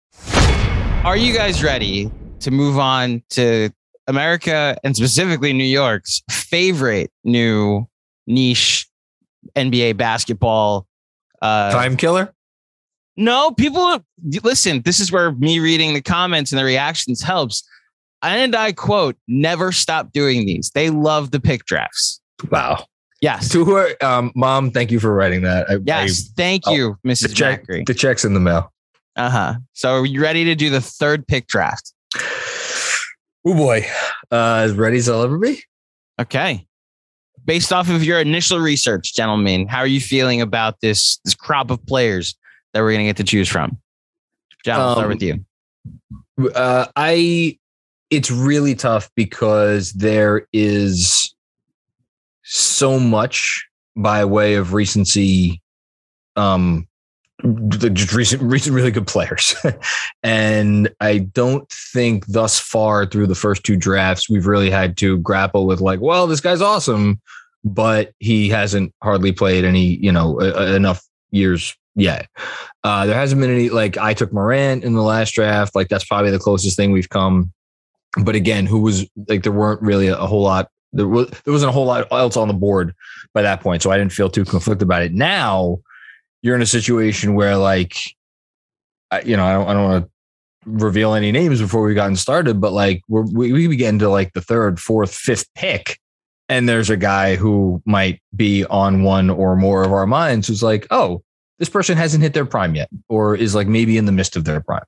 Are 1.04 1.16
you 1.16 1.34
guys 1.34 1.62
ready 1.62 2.10
to 2.40 2.50
move 2.50 2.78
on 2.78 3.22
to 3.30 3.70
America 4.06 4.76
and 4.82 4.96
specifically 4.96 5.52
New 5.52 5.64
York's 5.64 6.22
favorite 6.30 7.10
new 7.24 7.86
niche 8.26 8.88
NBA 9.56 9.96
basketball? 9.96 10.86
Uh, 11.40 11.70
Time 11.70 11.96
killer. 11.96 12.34
No, 13.16 13.50
people 13.50 14.04
listen. 14.42 14.82
This 14.82 15.00
is 15.00 15.10
where 15.10 15.32
me 15.32 15.58
reading 15.58 15.92
the 15.94 16.00
comments 16.00 16.52
and 16.52 16.58
the 16.58 16.64
reactions 16.64 17.20
helps. 17.22 17.66
And 18.22 18.54
I 18.56 18.72
quote: 18.72 19.16
"Never 19.28 19.72
stop 19.72 20.12
doing 20.12 20.46
these. 20.46 20.70
They 20.74 20.90
love 20.90 21.30
the 21.30 21.40
pick 21.40 21.64
drafts." 21.66 22.20
Wow. 22.50 22.84
Yes. 23.20 23.48
To 23.50 23.64
her, 23.64 23.94
um, 24.00 24.30
mom, 24.36 24.70
thank 24.70 24.90
you 24.92 25.00
for 25.00 25.12
writing 25.12 25.42
that. 25.42 25.68
I, 25.68 25.78
Yes. 25.84 26.30
Thank 26.36 26.62
Oh, 26.66 26.72
you, 26.72 26.90
I, 26.92 26.94
the 27.02 27.08
Mrs. 27.10 27.34
check, 27.34 27.66
Macri. 27.66 27.84
the 27.86 27.94
check's 27.94 28.24
in 28.24 28.32
the 28.34 28.40
mail. 28.40 28.72
Uh 29.16 29.28
huh. 29.30 29.54
So 29.72 29.90
are 30.00 30.06
you 30.06 30.22
ready 30.22 30.44
to 30.44 30.54
do 30.54 30.70
the 30.70 30.80
third 30.80 31.26
pick 31.26 31.48
draft? 31.48 31.92
Oh 33.44 33.54
boy, 33.54 33.86
uh, 34.30 34.60
as 34.64 34.72
ready 34.74 34.98
as 34.98 35.08
I'll 35.08 35.22
ever 35.22 35.38
be. 35.38 35.62
Okay. 36.20 36.64
Based 37.44 37.72
off 37.72 37.88
of 37.88 38.04
your 38.04 38.20
initial 38.20 38.58
research, 38.58 39.14
gentlemen, 39.14 39.66
how 39.68 39.78
are 39.78 39.86
you 39.86 40.00
feeling 40.00 40.40
about 40.40 40.80
this 40.80 41.18
this 41.24 41.34
crop 41.34 41.70
of 41.70 41.84
players 41.86 42.36
that 42.74 42.80
we're 42.82 42.92
going 42.92 43.00
to 43.00 43.08
get 43.08 43.16
to 43.16 43.24
choose 43.24 43.48
from? 43.48 43.78
John, 44.64 44.80
I'll 44.80 44.92
start 44.92 45.04
Um, 45.06 45.12
with 45.12 45.22
you. 45.22 46.50
Uh, 46.54 46.86
I. 46.94 47.58
It's 48.10 48.30
really 48.30 48.74
tough 48.74 49.10
because 49.14 49.92
there 49.92 50.46
is 50.52 51.34
so 52.42 52.98
much 52.98 53.66
by 53.96 54.24
way 54.24 54.54
of 54.54 54.72
recency, 54.72 55.60
um, 56.36 56.86
recent, 57.42 58.40
recent 58.40 58.74
really 58.74 58.90
good 58.90 59.06
players, 59.06 59.54
and 60.22 60.88
I 61.00 61.18
don't 61.18 61.68
think 61.68 62.26
thus 62.26 62.58
far 62.58 63.04
through 63.04 63.26
the 63.26 63.34
first 63.34 63.64
two 63.64 63.76
drafts 63.76 64.30
we've 64.30 64.46
really 64.46 64.70
had 64.70 64.96
to 64.98 65.18
grapple 65.18 65.66
with 65.66 65.80
like, 65.80 66.00
well, 66.00 66.26
this 66.26 66.40
guy's 66.40 66.62
awesome, 66.62 67.20
but 67.64 68.12
he 68.18 68.48
hasn't 68.48 68.94
hardly 69.02 69.32
played 69.32 69.64
any, 69.64 69.96
you 69.96 70.12
know, 70.12 70.40
uh, 70.40 70.72
enough 70.74 71.04
years 71.30 71.76
yet. 71.94 72.28
Uh, 72.84 73.06
there 73.06 73.14
hasn't 73.14 73.40
been 73.40 73.50
any 73.50 73.68
like 73.68 73.96
I 73.96 74.14
took 74.14 74.32
Morant 74.32 74.84
in 74.84 74.94
the 74.94 75.02
last 75.02 75.32
draft. 75.34 75.74
Like 75.74 75.88
that's 75.88 76.04
probably 76.04 76.30
the 76.30 76.38
closest 76.38 76.76
thing 76.76 76.92
we've 76.92 77.08
come. 77.08 77.52
But 78.24 78.34
again, 78.34 78.66
who 78.66 78.80
was 78.80 79.06
like 79.28 79.42
there 79.42 79.52
weren't 79.52 79.82
really 79.82 80.08
a, 80.08 80.16
whole 80.16 80.42
lot. 80.42 80.70
There 80.92 81.06
was 81.06 81.30
there 81.44 81.52
wasn't 81.52 81.70
a 81.70 81.72
whole 81.72 81.86
lot 81.86 82.10
else 82.10 82.36
on 82.36 82.48
the 82.48 82.54
board 82.54 82.94
by 83.34 83.42
that 83.42 83.60
point, 83.60 83.82
so 83.82 83.90
I 83.90 83.98
didn't 83.98 84.12
feel 84.12 84.30
too 84.30 84.44
conflicted 84.44 84.86
about 84.86 85.02
it. 85.02 85.12
Now 85.12 85.78
you're 86.42 86.56
in 86.56 86.62
a 86.62 86.66
situation 86.66 87.34
where 87.34 87.56
like, 87.56 87.96
I, 89.10 89.20
you 89.22 89.36
know, 89.36 89.44
I 89.44 89.52
don't 89.52 89.68
I 89.68 89.72
don't 89.74 89.84
want 89.84 90.04
to 90.04 90.10
reveal 90.66 91.14
any 91.14 91.32
names 91.32 91.60
before 91.60 91.82
we've 91.82 91.94
gotten 91.94 92.16
started, 92.16 92.60
but 92.60 92.72
like 92.72 93.02
we're, 93.08 93.22
we 93.22 93.52
we 93.52 93.68
begin 93.68 93.98
to 94.00 94.08
like 94.08 94.32
the 94.32 94.40
third, 94.40 94.80
fourth, 94.80 95.14
fifth 95.14 95.46
pick, 95.54 95.98
and 96.48 96.68
there's 96.68 96.90
a 96.90 96.96
guy 96.96 97.36
who 97.36 97.82
might 97.84 98.20
be 98.34 98.64
on 98.66 99.02
one 99.02 99.30
or 99.30 99.56
more 99.56 99.84
of 99.84 99.92
our 99.92 100.06
minds 100.06 100.48
who's 100.48 100.62
like, 100.62 100.86
oh, 100.90 101.22
this 101.58 101.68
person 101.68 101.96
hasn't 101.96 102.22
hit 102.22 102.34
their 102.34 102.46
prime 102.46 102.74
yet, 102.74 102.88
or 103.08 103.34
is 103.34 103.54
like 103.54 103.66
maybe 103.66 103.98
in 103.98 104.06
the 104.06 104.12
midst 104.12 104.36
of 104.36 104.44
their 104.44 104.60
prime. 104.60 104.84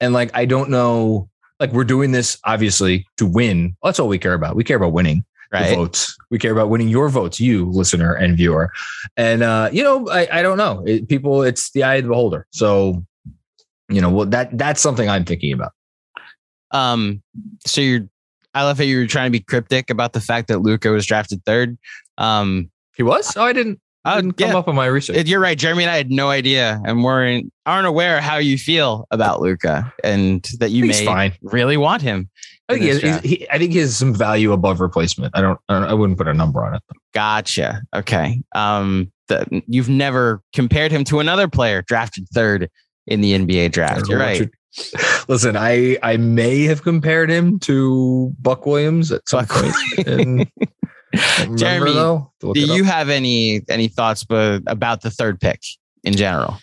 And 0.00 0.12
like, 0.12 0.30
I 0.34 0.44
don't 0.44 0.70
know, 0.70 1.28
like 1.60 1.72
we're 1.72 1.84
doing 1.84 2.12
this 2.12 2.38
obviously 2.44 3.06
to 3.16 3.26
win. 3.26 3.76
That's 3.82 3.98
all 3.98 4.08
we 4.08 4.18
care 4.18 4.34
about. 4.34 4.56
We 4.56 4.64
care 4.64 4.76
about 4.76 4.92
winning 4.92 5.24
the 5.50 5.58
Right. 5.58 5.74
votes. 5.74 6.16
We 6.30 6.38
care 6.38 6.52
about 6.52 6.68
winning 6.68 6.88
your 6.88 7.08
votes, 7.08 7.40
you 7.40 7.66
listener 7.70 8.12
and 8.12 8.36
viewer. 8.36 8.70
And 9.16 9.42
uh, 9.42 9.70
you 9.72 9.82
know, 9.82 10.06
I, 10.08 10.28
I 10.30 10.42
don't 10.42 10.58
know. 10.58 10.82
It, 10.86 11.08
people, 11.08 11.42
it's 11.42 11.70
the 11.70 11.84
eye 11.84 11.94
of 11.96 12.02
the 12.04 12.08
beholder. 12.10 12.46
So, 12.50 13.04
you 13.88 14.00
know, 14.02 14.10
well, 14.10 14.26
that 14.26 14.56
that's 14.58 14.80
something 14.82 15.08
I'm 15.08 15.24
thinking 15.24 15.52
about. 15.52 15.72
Um, 16.70 17.22
so 17.66 17.80
you're, 17.80 18.08
I 18.54 18.64
love 18.64 18.76
how 18.78 18.84
you 18.84 18.98
were 18.98 19.06
trying 19.06 19.28
to 19.28 19.38
be 19.38 19.40
cryptic 19.40 19.88
about 19.88 20.12
the 20.12 20.20
fact 20.20 20.48
that 20.48 20.58
Luka 20.58 20.90
was 20.90 21.06
drafted 21.06 21.44
third. 21.44 21.78
Um, 22.18 22.70
He 22.96 23.02
was? 23.02 23.34
Oh, 23.36 23.44
I 23.44 23.52
didn't, 23.54 23.80
uh, 24.04 24.16
didn't 24.16 24.36
come 24.36 24.50
yeah, 24.50 24.56
up 24.56 24.68
on 24.68 24.74
my 24.74 24.86
research. 24.86 25.28
you're 25.28 25.40
right. 25.40 25.58
Jeremy 25.58 25.84
and 25.84 25.90
I 25.90 25.96
had 25.96 26.10
no 26.10 26.30
idea 26.30 26.80
and 26.84 27.04
weren't 27.04 27.52
aren't 27.66 27.86
aware 27.86 28.20
how 28.20 28.36
you 28.36 28.56
feel 28.56 29.06
about 29.10 29.40
Luka 29.40 29.92
and 30.02 30.42
that 30.58 30.70
you 30.70 30.86
may 30.86 31.04
fine. 31.04 31.32
really 31.42 31.76
want 31.76 32.02
him. 32.02 32.30
I 32.68 32.74
think, 32.74 32.84
he 32.84 32.88
has, 32.88 33.20
he, 33.22 33.50
I 33.50 33.58
think 33.58 33.72
he 33.72 33.78
has 33.78 33.96
some 33.96 34.14
value 34.14 34.52
above 34.52 34.80
replacement. 34.80 35.34
I 35.34 35.40
don't, 35.40 35.58
I, 35.70 35.80
don't, 35.80 35.88
I 35.88 35.94
wouldn't 35.94 36.18
put 36.18 36.28
a 36.28 36.34
number 36.34 36.62
on 36.64 36.74
it. 36.74 36.82
Gotcha. 37.14 37.80
Okay. 37.96 38.42
Um, 38.54 39.10
the, 39.28 39.62
you've 39.66 39.88
never 39.88 40.42
compared 40.52 40.92
him 40.92 41.02
to 41.04 41.20
another 41.20 41.48
player 41.48 41.80
drafted 41.82 42.28
third 42.28 42.70
in 43.06 43.22
the 43.22 43.32
NBA 43.32 43.72
draft. 43.72 44.08
You're 44.08 44.18
right. 44.18 44.48
Listen, 45.28 45.56
I 45.56 45.98
I 46.02 46.18
may 46.18 46.64
have 46.64 46.82
compared 46.82 47.30
him 47.30 47.58
to 47.60 48.34
Buck 48.40 48.66
Williams 48.66 49.10
at 49.10 49.26
some 49.28 49.46
Buck 49.46 49.48
point. 49.48 50.06
And 50.06 50.50
remember, 51.12 51.56
Jeremy, 51.58 51.92
though, 51.92 52.32
Do 52.40 52.60
you 52.60 52.84
have 52.84 53.08
any 53.08 53.62
any 53.68 53.88
thoughts 53.88 54.24
but 54.24 54.62
about 54.66 55.00
the 55.02 55.10
third 55.10 55.40
pick 55.40 55.60
in 56.04 56.14
general? 56.16 56.58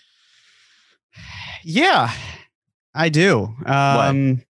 Yeah, 1.63 2.11
I 2.93 3.09
do. 3.09 3.53
Um, 3.65 4.41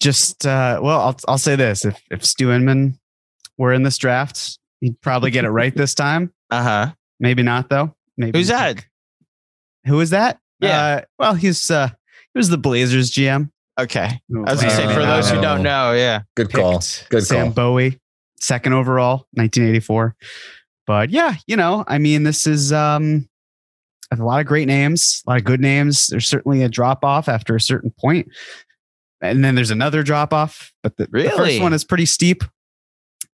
just 0.00 0.46
uh, 0.46 0.80
well, 0.82 1.00
I'll 1.00 1.16
I'll 1.28 1.38
say 1.38 1.56
this: 1.56 1.84
if 1.84 2.00
if 2.10 2.24
Stu 2.24 2.50
Inman 2.52 2.98
were 3.56 3.72
in 3.72 3.82
this 3.82 3.98
draft, 3.98 4.58
he'd 4.80 5.00
probably 5.00 5.30
get 5.30 5.44
it 5.44 5.50
right 5.50 5.74
this 5.74 5.94
time. 5.94 6.32
Uh 6.52 6.62
huh. 6.64 6.92
Maybe 7.20 7.44
not 7.44 7.68
though. 7.68 7.94
Maybe 8.16 8.36
Who's 8.36 8.48
that? 8.48 8.74
pick- 8.78 8.90
Who 9.86 10.00
is 10.00 10.10
that? 10.10 10.40
Yeah. 10.58 10.80
Uh, 10.82 11.00
well, 11.16 11.34
he's 11.34 11.70
uh, 11.70 11.86
he 11.86 12.38
was 12.38 12.48
the 12.48 12.58
Blazers 12.58 13.12
GM. 13.12 13.52
Okay. 13.78 14.20
who 14.28 14.44
I 14.44 14.50
was 14.50 14.60
gonna 14.60 14.72
say 14.74 14.92
for 14.92 15.00
those 15.00 15.30
who 15.30 15.40
don't 15.40 15.62
know, 15.62 15.92
yeah. 15.92 16.22
Good 16.34 16.52
call. 16.52 16.82
Good 17.08 17.22
Sam 17.24 17.46
call. 17.46 17.74
Bowie, 17.74 18.00
second 18.40 18.72
overall, 18.72 19.26
1984. 19.32 20.16
But 20.86 21.10
yeah, 21.10 21.34
you 21.46 21.56
know, 21.56 21.84
I 21.86 21.98
mean, 21.98 22.24
this 22.24 22.46
is 22.46 22.72
um, 22.72 23.28
a 24.10 24.16
lot 24.16 24.40
of 24.40 24.46
great 24.46 24.66
names, 24.66 25.22
a 25.26 25.30
lot 25.30 25.38
of 25.38 25.44
good 25.44 25.60
names. 25.60 26.08
There's 26.08 26.28
certainly 26.28 26.62
a 26.62 26.68
drop 26.68 27.04
off 27.04 27.28
after 27.28 27.54
a 27.54 27.60
certain 27.60 27.92
point, 27.98 28.28
and 29.20 29.44
then 29.44 29.54
there's 29.54 29.70
another 29.70 30.02
drop 30.02 30.32
off. 30.32 30.72
But 30.82 30.96
the, 30.96 31.06
the 31.06 31.30
first 31.30 31.60
one 31.62 31.72
is 31.72 31.84
pretty 31.84 32.06
steep. 32.06 32.42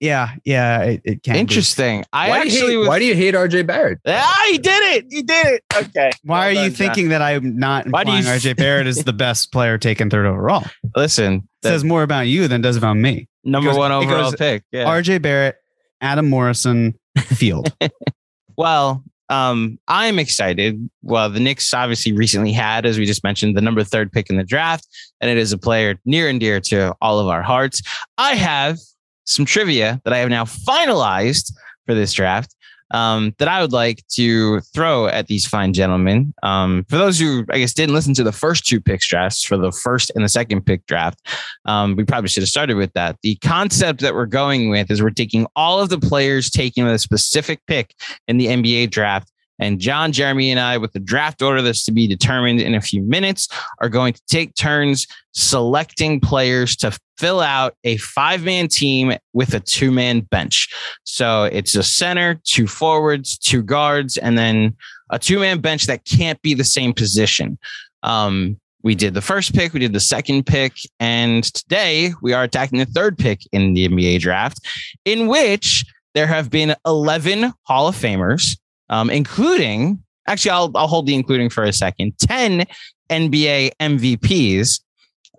Yeah, 0.01 0.35
yeah, 0.45 0.83
it, 0.83 1.03
it 1.05 1.23
can. 1.23 1.35
be. 1.35 1.41
Interesting. 1.41 2.05
I 2.13 2.29
why, 2.29 2.41
do 2.41 2.47
actually 2.49 2.71
hate, 2.73 2.77
was, 2.77 2.89
why 2.89 2.99
do 2.99 3.05
you 3.07 3.15
hate 3.15 3.35
RJ 3.35 3.67
Barrett? 3.67 3.99
Ah, 4.07 4.47
he 4.51 4.59
did 4.59 4.83
it. 4.95 5.07
He 5.09 5.23
did 5.23 5.47
it. 5.47 5.63
Okay. 5.75 6.11
Why 6.25 6.39
Well 6.39 6.49
are 6.49 6.65
you 6.65 6.71
John. 6.71 6.77
thinking 6.77 7.09
that 7.09 7.23
I'm 7.23 7.57
not 7.57 7.89
Why 7.89 8.05
do 8.05 8.13
you 8.13 8.19
implying 8.19 8.39
RJ 8.41 8.57
Barrett 8.59 8.87
is 8.87 9.05
the 9.05 9.13
best 9.15 9.53
player 9.53 9.79
taken 9.79 10.11
third 10.11 10.27
overall? 10.27 10.65
Listen, 10.95 11.49
the 11.63 11.71
says 11.71 11.83
more 11.85 12.03
about 12.03 12.23
you 12.23 12.47
than 12.47 12.61
does 12.61 12.77
about 12.77 12.97
me. 12.97 13.27
number 13.45 13.71
goes- 13.71 13.79
one 13.79 13.93
overall 13.93 14.31
goes 14.31 14.37
pick. 14.37 14.65
Yeah. 14.71 14.85
RJ 14.85 15.23
Barrett, 15.23 15.57
Adam 16.03 16.29
Morrison, 16.29 16.99
Field. 17.19 17.75
well, 18.59 19.03
um, 19.29 19.79
I'm 19.89 20.19
excited. 20.19 20.89
Well, 21.03 21.31
the 21.31 21.41
Knicks 21.41 21.73
obviously 21.73 22.13
recently 22.13 22.53
had, 22.53 22.87
as 22.87 22.99
we 22.99 23.07
just 23.07 23.25
mentioned, 23.25 23.57
the 23.57 23.63
number 23.63 23.83
third 23.83 24.13
pick 24.13 24.31
in 24.31 24.37
the 24.37 24.45
draft, 24.45 24.87
and 25.21 25.31
it 25.31 25.39
is 25.39 25.53
a 25.53 25.59
player 25.59 25.99
near 26.05 26.29
and 26.29 26.39
dear 26.39 26.61
to 26.61 26.95
all 27.01 27.19
of 27.19 27.29
our 27.29 27.43
hearts. 27.43 27.83
I 28.19 28.35
have 28.35 28.79
some 29.27 29.45
trivia 29.45 30.01
that 30.05 30.13
I 30.13 30.19
have 30.19 30.31
now 30.31 30.45
finalized 30.45 31.53
for 31.87 31.95
this 31.95 32.13
draft 32.13 32.57
um, 32.93 33.35
that 33.39 33.49
I 33.49 33.61
would 33.61 33.73
like 33.73 34.07
to 34.13 34.61
throw 34.61 35.07
at 35.07 35.27
these 35.27 35.47
fine 35.47 35.73
gentlemen. 35.73 36.33
Um, 36.43 36.85
for 36.89 36.97
those 36.97 37.19
who, 37.19 37.45
I 37.51 37.59
guess, 37.59 37.75
didn't 37.75 37.95
listen 37.95 38.15
to 38.15 38.23
the 38.23 38.33
first 38.33 38.67
two 38.67 38.81
pick 38.81 39.01
drafts 39.01 39.45
for 39.45 39.57
the 39.57 39.73
first 39.73 40.11
and 40.15 40.25
the 40.25 40.29
second 40.29 40.65
pick 40.65 40.87
draft, 40.87 41.21
um, 41.65 41.97
we 41.97 42.05
probably 42.05 42.29
should 42.29 42.43
have 42.43 42.49
started 42.49 42.77
with 42.77 42.93
that. 42.93 43.17
The 43.23 43.37
concept 43.37 44.01
that 44.01 44.15
we're 44.15 44.27
going 44.27 44.71
with 44.71 44.91
is 44.91 45.03
we're 45.03 45.11
taking 45.11 45.47
all 45.57 45.81
of 45.81 45.89
the 45.89 45.99
players 45.99 46.51
taking 46.51 46.85
with 46.85 46.95
a 46.95 46.99
specific 46.99 47.61
pick 47.67 47.95
in 48.29 48.39
the 48.39 48.47
NBA 48.47 48.91
draft. 48.91 49.31
And 49.59 49.81
John, 49.81 50.13
Jeremy, 50.13 50.51
and 50.51 50.61
I, 50.61 50.77
with 50.79 50.93
the 50.93 51.01
draft 51.01 51.43
order 51.43 51.63
that's 51.63 51.85
to 51.85 51.93
be 51.93 52.07
determined 52.07 52.61
in 52.61 52.75
a 52.75 52.81
few 52.81 53.03
minutes, 53.03 53.49
are 53.81 53.89
going 53.89 54.13
to 54.13 54.23
take 54.29 54.55
turns 54.55 55.07
selecting 55.33 56.21
players 56.21 56.77
to 56.77 56.97
fill 57.19 57.41
out 57.41 57.75
a 57.85 57.97
five 57.99 58.45
man 58.45 58.69
team 58.69 59.15
with 59.33 59.55
a 59.55 59.61
two 59.61 59.91
man 59.91 60.21
bench. 60.21 60.69
So 61.05 61.45
it's 61.45 61.75
a 61.75 61.83
center, 61.83 62.41
two 62.45 62.67
forwards, 62.67 63.39
two 63.39 63.63
guards, 63.63 64.17
and 64.17 64.37
then 64.37 64.77
a 65.11 65.19
two 65.19 65.39
man 65.39 65.61
bench 65.61 65.87
that 65.87 66.05
can't 66.05 66.41
be 66.43 66.55
the 66.55 66.65
same 66.65 66.93
position. 66.93 67.59
Um, 68.03 68.61
we 68.83 68.95
did 68.95 69.15
the 69.15 69.21
first 69.21 69.53
pick, 69.53 69.73
we 69.73 69.81
did 69.81 69.93
the 69.93 70.01
second 70.01 70.47
pick, 70.47 70.75
and 71.01 71.43
today 71.43 72.13
we 72.23 72.33
are 72.33 72.45
attacking 72.45 72.79
the 72.79 72.87
third 72.87 73.19
pick 73.19 73.41
in 73.51 73.75
the 73.75 73.89
NBA 73.89 74.21
draft, 74.21 74.61
in 75.05 75.27
which 75.27 75.85
there 76.15 76.29
have 76.29 76.51
been 76.51 76.75
11 76.87 77.53
Hall 77.65 77.89
of 77.89 77.97
Famers, 77.97 78.57
um, 78.91 79.11
including, 79.11 80.03
actually, 80.27 80.51
I'll, 80.53 80.71
I'll 80.75 80.87
hold 80.89 81.07
the 81.07 81.15
including 81.15 81.51
for 81.51 81.65
a 81.65 81.73
second, 81.73 82.19
10 82.19 82.65
NBA 83.11 83.71
MVPs 83.81 84.81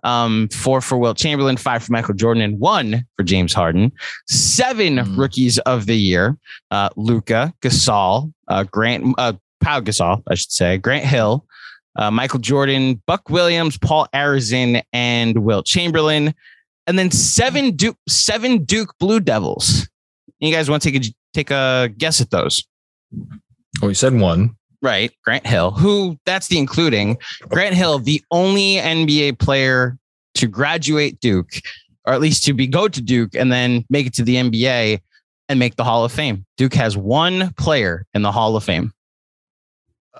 um, 0.04 0.48
four 0.48 0.80
for 0.80 0.96
Wilt 0.96 1.16
Chamberlain, 1.16 1.56
five 1.56 1.82
for 1.82 1.92
Michael 1.92 2.14
Jordan, 2.14 2.42
and 2.42 2.58
one 2.60 3.04
for 3.16 3.22
James 3.24 3.52
Harden. 3.52 3.92
Seven 4.28 4.96
Mm. 4.96 5.18
rookies 5.18 5.58
of 5.60 5.86
the 5.86 5.96
year: 5.96 6.36
uh, 6.70 6.88
Luka, 6.96 7.52
Gasol, 7.62 8.32
uh, 8.48 8.64
Grant, 8.64 9.14
uh, 9.18 9.32
Pau 9.60 9.80
Gasol, 9.80 10.22
I 10.28 10.34
should 10.34 10.52
say, 10.52 10.78
Grant 10.78 11.04
Hill, 11.04 11.44
uh, 11.96 12.10
Michael 12.10 12.38
Jordan, 12.38 13.02
Buck 13.06 13.28
Williams, 13.28 13.76
Paul 13.76 14.06
Arizin, 14.14 14.82
and 14.92 15.38
Wilt 15.38 15.66
Chamberlain, 15.66 16.32
and 16.86 16.98
then 16.98 17.10
seven 17.10 17.72
Duke, 17.74 17.96
seven 18.08 18.64
Duke 18.64 18.94
Blue 19.00 19.20
Devils. 19.20 19.88
You 20.38 20.52
guys 20.52 20.70
want 20.70 20.82
to 20.84 20.92
take 20.92 21.04
a 21.04 21.14
take 21.34 21.50
a 21.50 21.90
guess 21.98 22.20
at 22.20 22.30
those? 22.30 22.64
Oh, 23.82 23.88
you 23.88 23.94
said 23.94 24.14
one. 24.14 24.56
Right, 24.80 25.10
Grant 25.24 25.46
Hill, 25.46 25.72
who 25.72 26.16
that's 26.24 26.46
the 26.46 26.58
including. 26.58 27.18
Grant 27.48 27.74
Hill, 27.74 27.98
the 27.98 28.22
only 28.30 28.76
NBA 28.76 29.38
player 29.38 29.98
to 30.34 30.46
graduate 30.46 31.18
Duke, 31.20 31.50
or 32.06 32.12
at 32.12 32.20
least 32.20 32.44
to 32.44 32.54
be 32.54 32.68
go 32.68 32.86
to 32.86 33.02
Duke 33.02 33.34
and 33.34 33.50
then 33.50 33.84
make 33.90 34.06
it 34.06 34.14
to 34.14 34.22
the 34.22 34.36
NBA 34.36 35.00
and 35.48 35.58
make 35.58 35.76
the 35.76 35.84
Hall 35.84 36.04
of 36.04 36.12
Fame. 36.12 36.46
Duke 36.56 36.74
has 36.74 36.96
one 36.96 37.52
player 37.54 38.06
in 38.14 38.22
the 38.22 38.30
Hall 38.30 38.54
of 38.54 38.62
Fame 38.62 38.92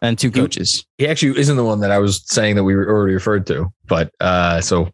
and 0.03 0.19
two 0.19 0.31
coaches. 0.31 0.85
He 0.99 1.07
actually 1.07 1.39
isn't 1.39 1.57
the 1.57 1.65
one 1.65 1.81
that 1.81 1.91
I 1.91 1.99
was 1.99 2.23
saying 2.27 2.57
that 2.57 2.65
we 2.65 2.75
were 2.75 2.89
already 2.89 3.15
referred 3.15 3.47
to, 3.47 3.73
but 3.87 4.13
uh, 4.21 4.61
so. 4.61 4.91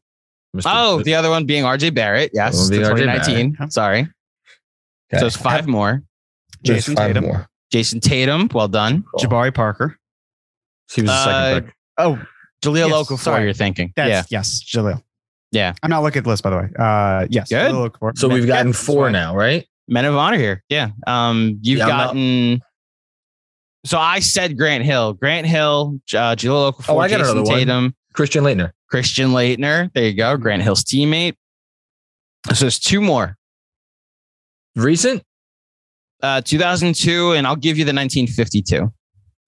Mr. 0.55 0.63
Oh, 0.67 1.03
the 1.03 1.15
other 1.15 1.31
one 1.31 1.47
being 1.47 1.65
RJ 1.65 1.95
Barrett. 1.95 2.31
Yes, 2.33 2.69
the 2.69 2.79
being 2.79 2.83
RJ 2.85 2.99
2019. 2.99 3.71
Sorry. 3.71 4.01
Okay. 4.01 5.19
So 5.19 5.27
it's 5.27 5.37
five 5.37 5.67
more. 5.67 6.03
There's 6.63 6.85
Jayson 6.85 6.97
five 6.97 7.09
Tatum. 7.09 7.25
more. 7.25 7.49
Jayson 7.75 8.01
Tatum, 8.01 8.49
well 8.55 8.69
done. 8.69 9.05
Jabari 9.19 9.53
Parker. 9.53 9.99
He 10.93 11.03
was 11.03 11.11
the 11.11 11.15
Uh, 11.17 11.25
second 11.25 11.67
pick. 11.67 11.75
Oh, 11.99 12.27
Jahlil 12.63 12.89
Yes, 12.89 13.09
Okafor, 13.09 13.19
sorry. 13.19 13.45
you're 13.45 13.53
thinking. 13.53 13.93
that's 13.97 14.09
yeah. 14.09 14.23
yes, 14.39 14.63
Jahlil. 14.65 15.03
Yeah. 15.51 15.73
I'm 15.83 15.91
not 15.91 16.03
looking 16.03 16.19
at 16.19 16.25
the 16.25 16.31
list 16.31 16.43
by 16.43 16.51
the 16.51 16.57
way. 16.57 16.69
Uh, 16.79 17.27
yes, 17.31 17.49
Good. 17.49 17.73
Okafor. 17.73 18.17
So 18.17 18.29
we've 18.29 18.47
gotten 18.47 18.69
Yeah, 18.69 18.73
four 18.73 19.05
that's 19.07 19.13
now, 19.13 19.37
right? 19.37 19.67
Men 19.89 20.05
of 20.05 20.15
honor 20.17 20.39
here. 20.39 20.63
Yeah. 20.69 20.91
Um, 21.07 21.59
you've 21.63 21.79
Yeah, 21.79 21.87
gotten. 21.89 22.61
So 23.85 23.99
I 23.99 24.21
said 24.21 24.57
Grant 24.57 24.83
Hill, 24.85 25.13
Grant 25.15 25.47
Hill, 25.47 25.99
uh, 26.15 26.35
Jahlil 26.37 26.73
Okafor, 26.73 26.85
Oh, 26.89 26.99
I 26.99 27.09
got 27.09 27.19
Jayson 27.19 27.33
another 27.39 27.43
one. 27.51 27.59
Tatum, 27.59 27.95
Christian 28.15 28.45
Laettner. 28.45 28.71
Christian 28.89 29.31
Laettner. 29.31 29.93
There 29.93 30.05
you 30.05 30.15
go. 30.15 30.37
Grant 30.37 30.63
Hill's 30.63 30.85
teammate. 30.85 31.35
So 32.53 32.65
there's 32.65 32.79
two 32.79 33.01
more. 33.01 33.37
Recent? 34.77 35.23
Uh, 36.23 36.41
2002, 36.41 37.33
and 37.33 37.47
I'll 37.47 37.57
give 37.57 37.77
you 37.77 37.85
the 37.85 37.93
1952. 37.93 38.91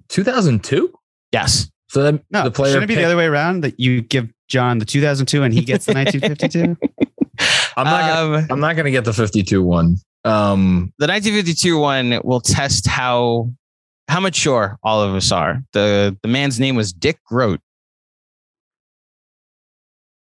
2002? 0.09 0.93
Yes. 1.33 1.71
So 1.89 2.03
then 2.03 2.21
No, 2.31 2.45
the 2.45 2.51
player 2.51 2.73
shouldn't 2.73 2.85
it 2.85 2.89
be 2.89 2.95
picked- 2.95 3.03
the 3.03 3.07
other 3.07 3.17
way 3.17 3.27
around 3.27 3.63
that 3.63 3.79
you 3.81 4.03
give 4.03 4.29
John 4.49 4.79
the 4.79 4.85
2002 4.85 5.43
and 5.43 5.55
he 5.55 5.63
gets 5.63 5.87
the 5.87 5.95
1952? 5.95 6.77
I'm 7.77 7.85
not 7.85 8.15
gonna, 8.15 8.39
Um, 8.39 8.47
I'm 8.51 8.61
not 8.61 8.77
gonna 8.77 8.91
get 8.91 9.05
the 9.05 9.13
52 9.13 9.63
one. 9.63 9.97
Um 10.25 10.93
the 10.99 11.07
1952 11.07 11.79
one 11.79 12.21
will 12.25 12.41
test 12.41 12.87
how 12.89 13.51
how 14.09 14.21
mature 14.21 14.79
all 14.83 15.03
of 15.03 15.15
us 15.15 15.31
are. 15.33 15.63
The 15.73 16.17
the 16.23 16.29
man's 16.29 16.59
name 16.61 16.75
was 16.77 16.93
Dick 16.93 17.19
Groat. 17.25 17.61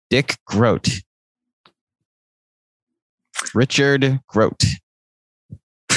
Dick 0.10 0.38
Groat. 0.46 0.88
Richard 3.54 4.20
Groat. 4.28 4.64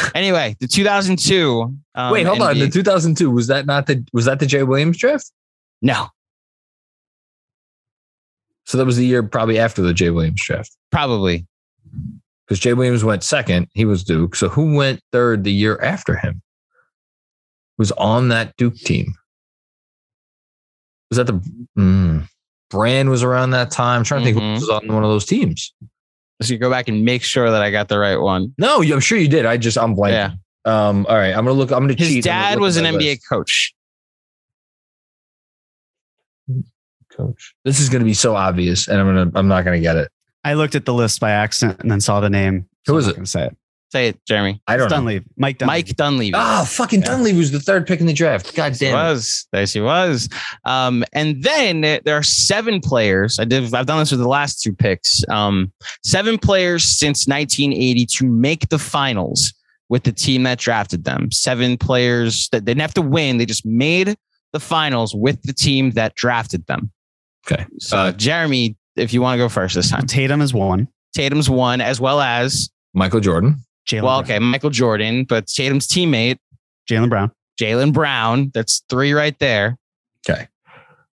Anyway, 0.15 0.57
the 0.61 0.67
2002. 0.69 1.75
um, 1.95 2.12
wait, 2.12 2.27
hold 2.27 2.41
on. 2.43 2.59
The 2.59 2.69
2002 2.69 3.31
was 3.31 3.47
that 3.49 3.67
not 3.67 3.87
the 3.87 4.05
was 4.12 4.25
that 4.27 4.38
the 4.41 4.47
Jay 4.47 4.62
Williams 4.62 4.99
draft? 4.99 5.31
no, 5.81 6.09
So 8.65 8.79
that 8.79 8.85
was 8.87 8.97
the 8.97 9.05
year 9.07 9.23
probably 9.23 9.59
after 9.59 9.83
the 9.83 9.93
Jay 9.95 10.11
Williams 10.11 10.41
draft. 10.45 10.71
probably. 10.91 11.47
Because 12.47 12.59
Jay 12.61 12.75
Williams 12.75 13.05
went 13.05 13.23
second, 13.23 13.69
he 13.75 13.85
was 13.85 14.05
Duke. 14.05 14.35
So 14.37 14.49
who 14.49 14.75
went 14.75 15.01
third 15.12 15.45
the 15.45 15.53
year 15.53 15.79
after 15.81 16.17
him? 16.17 16.43
Was 17.79 17.93
on 17.93 18.29
that 18.29 18.57
Duke 18.57 18.77
team. 18.77 19.15
Was 21.11 21.17
that 21.19 21.27
the 21.27 21.41
mm, 21.79 22.27
Brand 22.71 23.11
was 23.11 23.23
around 23.23 23.51
that 23.51 23.71
time? 23.71 23.99
I'm 23.99 24.05
trying 24.05 24.21
to 24.21 24.25
think 24.27 24.37
Mhm. 24.38 24.47
who 24.55 24.61
was 24.61 24.69
on 24.71 24.87
one 24.88 25.05
of 25.05 25.11
those 25.11 25.25
teams. 25.27 25.73
So 26.40 26.53
you 26.53 26.59
go 26.59 26.71
back 26.71 26.88
and 26.88 27.05
make 27.05 27.23
sure 27.23 27.51
that 27.51 27.62
I 27.62 27.71
got 27.71 27.88
the 27.88 27.99
right 27.99 28.16
one. 28.16 28.55
No, 28.59 28.83
I'm 28.83 29.01
sure 29.01 29.18
you 29.18 29.29
did. 29.29 29.47
I 29.47 29.57
just 29.57 29.77
I'm 29.79 29.95
blanking. 29.95 30.12
Yeah. 30.12 30.33
Um, 30.64 31.07
all 31.09 31.16
right, 31.16 31.31
I'm 31.31 31.45
gonna 31.45 31.53
look. 31.53 31.71
I'm 31.71 31.81
gonna 31.81 31.95
His 31.95 32.09
cheat. 32.09 32.27
I'm 32.27 32.33
gonna 32.33 32.51
dad 32.55 32.61
was 32.61 32.77
an 32.77 32.85
that 32.85 32.95
NBA 32.95 32.99
list. 33.11 33.29
coach. 33.29 33.75
coach. 37.16 37.55
This 37.64 37.81
is 37.81 37.88
gonna 37.88 38.05
be 38.05 38.14
so 38.14 38.35
obvious, 38.37 38.88
and 38.88 38.99
I'm 39.01 39.07
gonna 39.07 39.31
I'm 39.38 39.49
not 39.49 39.64
gonna 39.64 39.81
get 39.81 39.97
it. 39.97 40.11
I 40.45 40.55
looked 40.55 40.75
at 40.75 40.85
the 40.85 40.95
list 40.95 41.21
by 41.21 41.31
accident 41.31 41.81
and 41.81 41.90
then 41.90 42.01
saw 42.01 42.21
the 42.21 42.31
name. 42.31 42.68
Who 42.87 42.95
so 42.95 42.97
is 42.99 43.07
I'm 43.07 43.11
it? 43.11 43.14
gonna 43.16 43.27
say 43.27 43.47
it. 43.47 43.57
Say 43.93 44.09
it, 44.09 44.19
Jeremy. 44.27 44.63
I 44.67 44.79
don't 44.79 44.89
know. 44.89 44.97
Dunleavy. 44.97 45.27
Mike 45.37 45.59
Dunleavy. 45.59 45.77
Mike 45.89 45.97
Dunleavy. 45.97 46.33
Oh, 46.35 46.65
fucking 46.65 47.01
Yeah. 47.01 47.09
Dunleavy 47.09 47.37
was 47.37 47.51
the 47.51 47.61
third 47.61 47.87
pick 47.87 48.01
in 48.01 48.07
the 48.07 48.15
draft. 48.15 48.55
God 48.55 48.73
There 48.73 48.75
she 48.75 48.85
damn. 48.87 48.95
it. 48.95 49.11
was. 49.11 49.47
There 49.53 49.67
she 49.67 49.81
was. 49.83 50.31
Um, 50.65 51.05
and 51.13 51.43
then 51.43 51.83
there 51.83 52.17
are 52.17 52.23
seven 52.23 52.81
players. 52.81 53.39
I 53.39 53.45
did. 53.45 53.75
I've 53.75 53.85
done 53.85 53.99
this 53.99 54.11
with 54.11 54.21
the 54.21 54.29
last 54.29 54.63
two 54.63 54.73
picks. 54.73 55.23
Um, 55.29 55.71
seven 56.03 56.39
players 56.39 56.85
since 56.85 57.29
1980 57.29 58.07
to 58.07 58.25
make 58.27 58.71
the 58.71 58.79
finals 58.79 59.53
with 59.91 60.05
the 60.05 60.13
team 60.13 60.45
that 60.45 60.59
drafted 60.59 61.05
them. 61.05 61.31
Seven 61.31 61.77
players 61.77 62.49
that 62.51 62.65
they 62.65 62.71
didn't 62.73 62.81
have 62.81 62.95
to 62.95 63.03
win. 63.03 63.37
They 63.37 63.45
just 63.45 63.67
made 63.67 64.17
the 64.55 64.61
finals 64.61 65.15
with 65.15 65.43
the 65.43 65.53
team 65.53 65.91
that 65.91 66.15
drafted 66.15 66.67
them. 66.67 66.91
Okay. 67.47 67.67
So, 67.79 67.99
Uh, 67.99 68.13
Jeremy, 68.13 68.75
if 68.97 69.13
you 69.13 69.21
want 69.21 69.35
to 69.35 69.45
go 69.45 69.51
first 69.51 69.75
this 69.75 69.91
time, 69.91 70.07
Tatum 70.07 70.41
is 70.41 70.55
one. 70.55 70.89
Tatum's 71.15 71.51
one, 71.51 71.83
as 71.83 72.01
well 72.01 72.23
as 72.23 72.71
Michael 72.95 73.21
Jordan. 73.21 73.57
Jaylen. 73.88 74.03
well, 74.03 74.23
Brown. 74.23 74.31
okay, 74.37 74.38
Michael 74.38 74.71
Jordan, 74.71 75.25
but 75.25 75.47
Tatum's 75.47 75.87
teammate 75.87 76.38
Jaylen 76.90 77.09
Brown. 77.09 77.31
Jaylen 77.61 77.92
Brown. 77.92 78.51
That's 78.55 78.83
three 78.88 79.12
right 79.12 79.38
there. 79.38 79.77
Okay. 80.29 80.49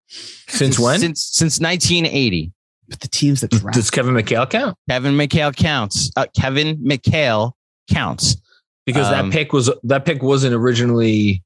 Since 0.08 0.78
when? 0.80 0.99
Since 0.99 1.23
since 1.23 1.60
1980. 1.60 2.52
But 2.89 2.99
the 2.99 3.08
teams 3.08 3.41
that 3.41 3.52
draft. 3.52 3.73
Does 3.76 3.89
Kevin 3.89 4.13
McHale 4.13 4.49
count? 4.49 4.78
Kevin 4.89 5.13
McHale 5.15 5.56
counts. 5.56 6.12
Uh, 6.15 6.26
Kevin 6.38 6.78
McHale 6.78 7.54
counts. 7.89 8.36
Because 8.86 9.08
Um, 9.08 9.30
that 9.30 9.34
pick 9.34 9.54
was 9.54 9.71
that 9.84 10.06
pick 10.06 10.21
wasn't 10.21 10.54
originally, 10.54 11.41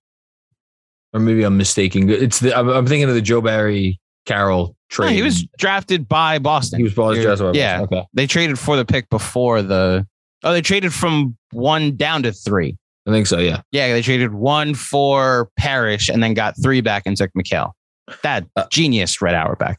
or 1.14 1.20
maybe 1.20 1.44
I'm 1.44 1.56
mistaken. 1.56 2.10
It's 2.10 2.40
the 2.40 2.58
I'm, 2.58 2.68
I'm 2.70 2.88
thinking 2.88 3.08
of 3.08 3.14
the 3.16 3.22
Joe 3.22 3.40
Barry 3.42 4.00
Carroll 4.26 4.68
No, 4.70 4.74
trade. 4.90 5.14
he 5.16 5.22
was 5.22 5.46
drafted 5.60 6.08
by 6.08 6.40
Boston. 6.40 6.80
he 6.80 6.84
was 6.84 6.94
brought 6.96 7.16
drafted 7.16 7.54
by 7.54 7.58
yeah. 7.60 7.82
Okay, 7.82 8.04
They 8.14 8.26
traded 8.28 8.58
for 8.58 8.76
the 8.76 8.86
pick 8.86 9.10
before 9.10 9.62
the. 9.62 10.08
Oh, 10.48 10.54
they 10.54 10.62
traded 10.62 10.94
from 10.94 11.36
one 11.52 11.98
down 11.98 12.24
to 12.24 12.32
three. 12.32 12.78
I 13.06 13.12
think 13.12 13.28
so. 13.28 13.38
Yeah, 13.38 13.62
Yeah, 13.74 13.92
they 13.92 14.02
traded 14.02 14.34
one 14.34 14.76
for 14.76 15.50
Parrish 15.58 16.08
and 16.08 16.24
then 16.24 16.34
got 16.34 16.56
three 16.62 16.80
back 16.80 17.04
and 17.06 17.18
took 17.18 17.32
McHale. 17.38 17.72
That 18.24 18.46
Uh, 18.56 18.66
genius 18.72 19.22
Red 19.22 19.36
Auerbach. 19.36 19.78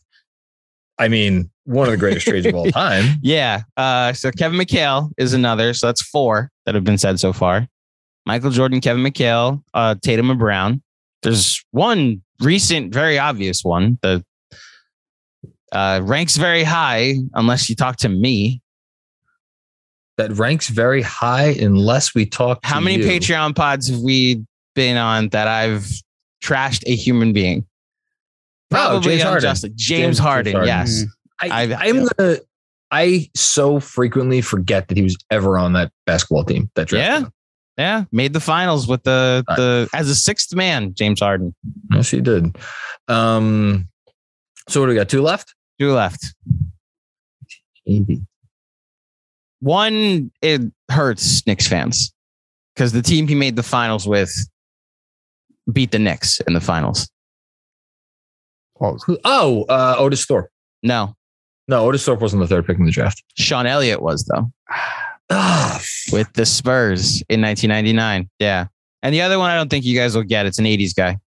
I 0.98 1.08
mean 1.08 1.50
one 1.64 1.86
of 1.86 1.92
the 1.92 1.96
greatest 1.96 2.26
trades 2.26 2.44
of 2.44 2.54
all 2.54 2.66
time. 2.70 3.16
Yeah. 3.22 3.62
Uh, 3.78 4.12
so 4.12 4.30
Kevin 4.30 4.58
McHale 4.58 5.10
is 5.16 5.32
another. 5.32 5.72
So 5.72 5.86
that's 5.86 6.02
four 6.02 6.50
that 6.66 6.74
have 6.74 6.84
been 6.84 6.98
said 6.98 7.18
so 7.18 7.32
far. 7.32 7.66
Michael 8.26 8.50
Jordan, 8.50 8.82
Kevin 8.82 9.02
McHale, 9.02 9.62
uh, 9.72 9.94
Tatum 10.02 10.28
and 10.28 10.38
Brown. 10.38 10.82
There's 11.22 11.64
one 11.70 12.22
recent, 12.40 12.92
very 12.92 13.18
obvious 13.18 13.64
one. 13.64 13.98
The 14.02 14.22
uh, 15.72 16.00
ranks 16.02 16.36
very 16.36 16.62
high, 16.62 17.14
unless 17.32 17.70
you 17.70 17.74
talk 17.76 17.96
to 17.96 18.08
me. 18.10 18.60
That 20.18 20.32
ranks 20.32 20.68
very 20.68 21.00
high 21.00 21.46
unless 21.58 22.14
we 22.14 22.26
talk. 22.26 22.58
How 22.64 22.78
to 22.78 22.84
many 22.84 22.98
you. 23.02 23.04
Patreon 23.08 23.56
pods 23.56 23.88
have 23.88 24.00
we 24.00 24.44
been 24.74 24.96
on 24.98 25.30
that 25.30 25.48
I've 25.48 25.90
trashed 26.44 26.82
a 26.86 26.94
human 26.94 27.32
being? 27.32 27.66
Oh, 28.74 29.00
James 29.00 29.22
Harden. 29.22 29.54
James, 29.54 29.74
James 29.76 30.18
Harden, 30.18 30.52
Harden. 30.52 30.68
yes. 30.68 31.04
I, 31.40 31.62
I've- 31.62 31.74
I'm 31.74 32.06
gonna. 32.18 32.36
I 32.90 33.28
so 33.34 33.80
frequently 33.80 34.40
forget 34.40 34.88
that 34.88 34.96
he 34.96 35.02
was 35.02 35.16
ever 35.30 35.58
on 35.58 35.72
that 35.74 35.92
basketball 36.06 36.42
team. 36.44 36.70
That 36.74 36.88
draft. 36.88 37.06
Yeah. 37.22 37.28
Yeah, 37.76 38.04
made 38.10 38.32
the 38.32 38.40
finals 38.40 38.88
with 38.88 39.04
the 39.04 39.44
the 39.46 39.88
as 39.94 40.08
a 40.10 40.14
sixth 40.16 40.52
man, 40.52 40.94
James 40.94 41.20
Harden. 41.20 41.54
yes, 41.92 42.10
he 42.10 42.20
did. 42.20 42.56
Um, 43.06 43.88
so 44.68 44.80
what 44.80 44.86
do 44.86 44.90
we 44.90 44.96
got? 44.96 45.08
Two 45.08 45.22
left. 45.22 45.54
Two 45.78 45.92
left. 45.92 46.34
Eighty. 47.86 48.22
One, 49.60 50.30
it 50.42 50.60
hurts 50.90 51.46
Knicks 51.46 51.66
fans 51.66 52.12
because 52.74 52.92
the 52.92 53.02
team 53.02 53.26
he 53.28 53.34
made 53.34 53.56
the 53.56 53.62
finals 53.62 54.06
with 54.06 54.30
beat 55.72 55.90
the 55.90 55.98
Knicks 55.98 56.40
in 56.46 56.54
the 56.54 56.60
finals. 56.60 57.08
Who- 58.78 59.18
Oh, 59.24 59.64
uh, 59.68 59.96
Otis 59.98 60.24
Thorpe. 60.24 60.50
No, 60.82 61.14
No, 61.66 61.84
Otis 61.86 62.04
Thorpe 62.04 62.20
wasn't 62.20 62.40
the 62.40 62.46
third 62.46 62.66
pick 62.66 62.78
in 62.78 62.84
the 62.86 62.92
draft. 62.92 63.22
Sean 63.36 63.66
Elliott 63.66 64.00
was 64.00 64.24
though 64.24 64.50
Ah, 65.30 65.80
with 66.12 66.32
the 66.34 66.46
Spurs 66.46 67.20
in 67.28 67.42
1999. 67.42 68.30
Yeah, 68.38 68.66
and 69.02 69.12
the 69.14 69.20
other 69.22 69.38
one 69.38 69.50
I 69.50 69.56
don't 69.56 69.68
think 69.68 69.84
you 69.84 69.98
guys 69.98 70.14
will 70.14 70.22
get. 70.22 70.46
It's 70.46 70.58
an 70.60 70.64
80s 70.64 70.94
guy. 70.94 71.18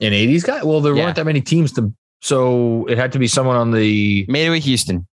an 0.00 0.12
'80s 0.12 0.44
guy. 0.44 0.62
Well, 0.64 0.80
there 0.80 0.94
Yeah. 0.96 1.04
weren't 1.04 1.16
that 1.16 1.24
many 1.26 1.40
teams 1.40 1.72
to, 1.74 1.92
so 2.20 2.84
it 2.86 2.98
had 2.98 3.12
to 3.12 3.18
be 3.18 3.28
someone 3.28 3.56
on 3.56 3.70
the. 3.70 4.24
Made 4.28 4.46
it 4.46 4.50
with 4.50 4.64
Houston. 4.64 5.06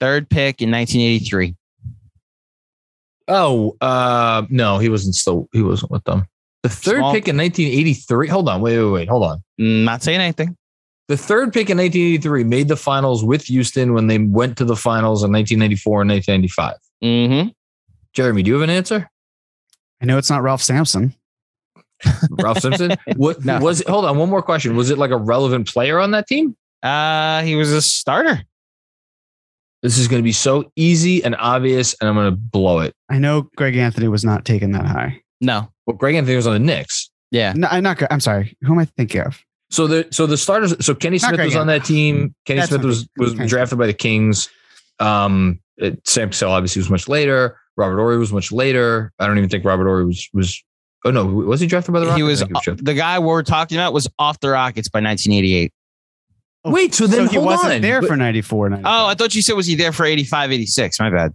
Third 0.00 0.28
pick 0.28 0.60
in 0.62 0.70
1983. 0.70 1.54
Oh, 3.28 3.76
uh, 3.80 4.44
no, 4.50 4.78
he 4.78 4.88
wasn't 4.88 5.14
still. 5.14 5.48
He 5.52 5.62
wasn't 5.62 5.90
with 5.90 6.04
them. 6.04 6.26
The 6.62 6.68
third 6.68 6.98
Small- 6.98 7.12
pick 7.12 7.28
in 7.28 7.36
1983. 7.36 8.28
Hold 8.28 8.48
on, 8.48 8.60
wait, 8.60 8.78
wait, 8.78 8.90
wait. 8.90 9.08
Hold 9.08 9.24
on. 9.24 9.42
Mm, 9.60 9.84
Not 9.84 10.02
saying 10.02 10.20
anything. 10.20 10.56
The 11.08 11.16
third 11.16 11.52
pick 11.52 11.70
in 11.70 11.78
1983 11.78 12.44
made 12.44 12.68
the 12.68 12.76
finals 12.76 13.24
with 13.24 13.44
Houston 13.44 13.94
when 13.94 14.08
they 14.08 14.18
went 14.18 14.56
to 14.58 14.64
the 14.64 14.74
finals 14.76 15.22
in 15.22 15.30
1994 15.32 16.02
and 16.02 16.10
1995. 16.10 16.74
Mm-hmm. 17.04 17.48
Jeremy, 18.12 18.42
do 18.42 18.48
you 18.48 18.54
have 18.54 18.62
an 18.62 18.70
answer? 18.70 19.08
I 20.02 20.04
know 20.04 20.18
it's 20.18 20.30
not 20.30 20.42
Ralph 20.42 20.62
Sampson. 20.62 21.14
Ralph 22.30 22.58
Simpson? 22.58 22.96
What 23.16 23.44
No. 23.44 23.58
was 23.60 23.80
it? 23.82 23.88
Hold 23.88 24.04
on, 24.04 24.18
one 24.18 24.28
more 24.30 24.42
question. 24.42 24.74
Was 24.76 24.90
it 24.90 24.98
like 24.98 25.10
a 25.12 25.16
relevant 25.16 25.68
player 25.68 26.00
on 26.00 26.10
that 26.12 26.26
team? 26.26 26.56
Uh, 26.82 27.42
he 27.42 27.54
was 27.56 27.72
a 27.72 27.80
starter. 27.80 28.42
This 29.82 29.98
is 29.98 30.08
going 30.08 30.20
to 30.20 30.24
be 30.24 30.32
so 30.32 30.70
easy 30.74 31.22
and 31.22 31.36
obvious, 31.38 31.94
and 32.00 32.08
I'm 32.08 32.14
going 32.16 32.30
to 32.30 32.36
blow 32.36 32.80
it. 32.80 32.94
I 33.10 33.18
know 33.18 33.48
Greg 33.56 33.76
Anthony 33.76 34.08
was 34.08 34.24
not 34.24 34.44
taken 34.44 34.72
that 34.72 34.86
high. 34.86 35.20
No. 35.40 35.68
Well, 35.86 35.96
Greg 35.96 36.14
Anthony 36.14 36.36
was 36.36 36.46
on 36.46 36.54
the 36.54 36.58
Knicks. 36.58 37.10
Yeah. 37.30 37.52
No, 37.54 37.68
I'm 37.70 37.82
not. 37.82 38.02
I'm 38.10 38.20
sorry. 38.20 38.56
Who 38.62 38.72
am 38.72 38.78
I 38.78 38.84
thinking 38.84 39.20
of? 39.20 39.38
So 39.70 39.86
the 39.86 40.06
so 40.10 40.26
the 40.26 40.36
starters. 40.36 40.84
So 40.84 40.94
Kenny 40.94 41.16
Not 41.16 41.28
Smith 41.28 41.36
Greg 41.36 41.46
was 41.48 41.56
on 41.56 41.66
that 41.66 41.84
team. 41.84 42.34
Kenny 42.46 42.60
That's 42.60 42.70
Smith 42.70 42.84
was 42.84 43.08
was 43.16 43.34
Kenny 43.34 43.48
drafted 43.48 43.78
by 43.78 43.86
the 43.86 43.92
Kings. 43.92 44.48
Um, 45.00 45.60
it, 45.76 46.06
Sam 46.06 46.30
Cassell 46.30 46.52
obviously 46.52 46.80
was 46.80 46.90
much 46.90 47.08
later. 47.08 47.58
Robert 47.76 47.98
Horry 47.98 48.18
was 48.18 48.32
much 48.32 48.52
later. 48.52 49.12
I 49.18 49.26
don't 49.26 49.36
even 49.38 49.50
think 49.50 49.64
Robert 49.64 49.86
Horry 49.86 50.06
was 50.06 50.28
was. 50.32 50.62
Oh 51.04 51.10
no, 51.10 51.26
was 51.26 51.60
he 51.60 51.66
drafted 51.66 51.92
by 51.92 52.00
the 52.00 52.06
Rockets? 52.06 52.18
He 52.18 52.22
I 52.22 52.26
was 52.26 52.40
think 52.40 52.52
drafted. 52.52 52.86
the 52.86 52.94
guy 52.94 53.18
we're 53.18 53.42
talking 53.42 53.76
about 53.76 53.92
was 53.92 54.08
off 54.18 54.40
the 54.40 54.48
Rockets 54.48 54.88
by 54.88 54.98
1988. 54.98 55.72
Oh, 56.66 56.70
Wait, 56.72 56.94
so 56.94 57.06
then 57.06 57.26
so 57.26 57.30
he 57.30 57.36
hold 57.36 57.46
wasn't 57.46 57.74
on. 57.74 57.80
there 57.80 58.00
But- 58.00 58.08
for 58.08 58.16
94. 58.16 58.70
95. 58.70 58.92
Oh, 58.92 59.06
I 59.06 59.14
thought 59.14 59.34
you 59.34 59.42
said 59.42 59.54
was 59.54 59.66
he 59.66 59.74
there 59.76 59.92
for 59.92 60.04
85, 60.04 60.50
86. 60.52 60.98
My 61.00 61.10
bad. 61.10 61.32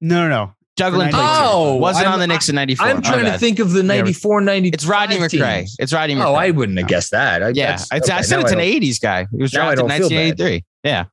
no, 0.00 0.22
no, 0.22 0.28
no. 0.28 0.52
Juggling 0.78 1.08
For 1.08 1.16
places. 1.16 1.28
92. 1.38 1.50
Oh, 1.54 1.74
wasn't 1.76 2.06
I'm- 2.06 2.12
on 2.14 2.18
the 2.20 2.26
Knicks 2.28 2.48
in 2.48 2.54
94. 2.54 2.86
I'm 2.86 3.02
trying 3.02 3.24
to 3.24 3.36
think 3.36 3.58
of 3.58 3.72
the 3.72 3.82
94, 3.82 4.40
90. 4.40 4.68
It's 4.68 4.86
Rodney 4.86 5.16
McCray. 5.16 5.68
It's 5.78 5.92
Rodney 5.92 6.14
McCray. 6.14 6.24
Oh, 6.24 6.34
I 6.34 6.50
wouldn't 6.52 6.78
have 6.78 6.86
guessed 6.88 7.10
that. 7.10 7.42
I, 7.42 7.48
yeah, 7.48 7.76
that's- 7.76 7.88
it's, 7.92 8.08
I 8.08 8.20
said 8.22 8.36
now 8.36 8.42
it's 8.42 8.52
an 8.52 8.60
80s 8.60 9.00
guy. 9.00 9.26
He 9.30 9.42
was 9.42 9.52
Now 9.52 9.64
drafted 9.74 9.80
in 9.80 9.88
don't 9.88 9.98
feel 9.98 10.08
bad. 10.08 10.38
1983. 10.38 10.64
Yeah. 10.84 11.04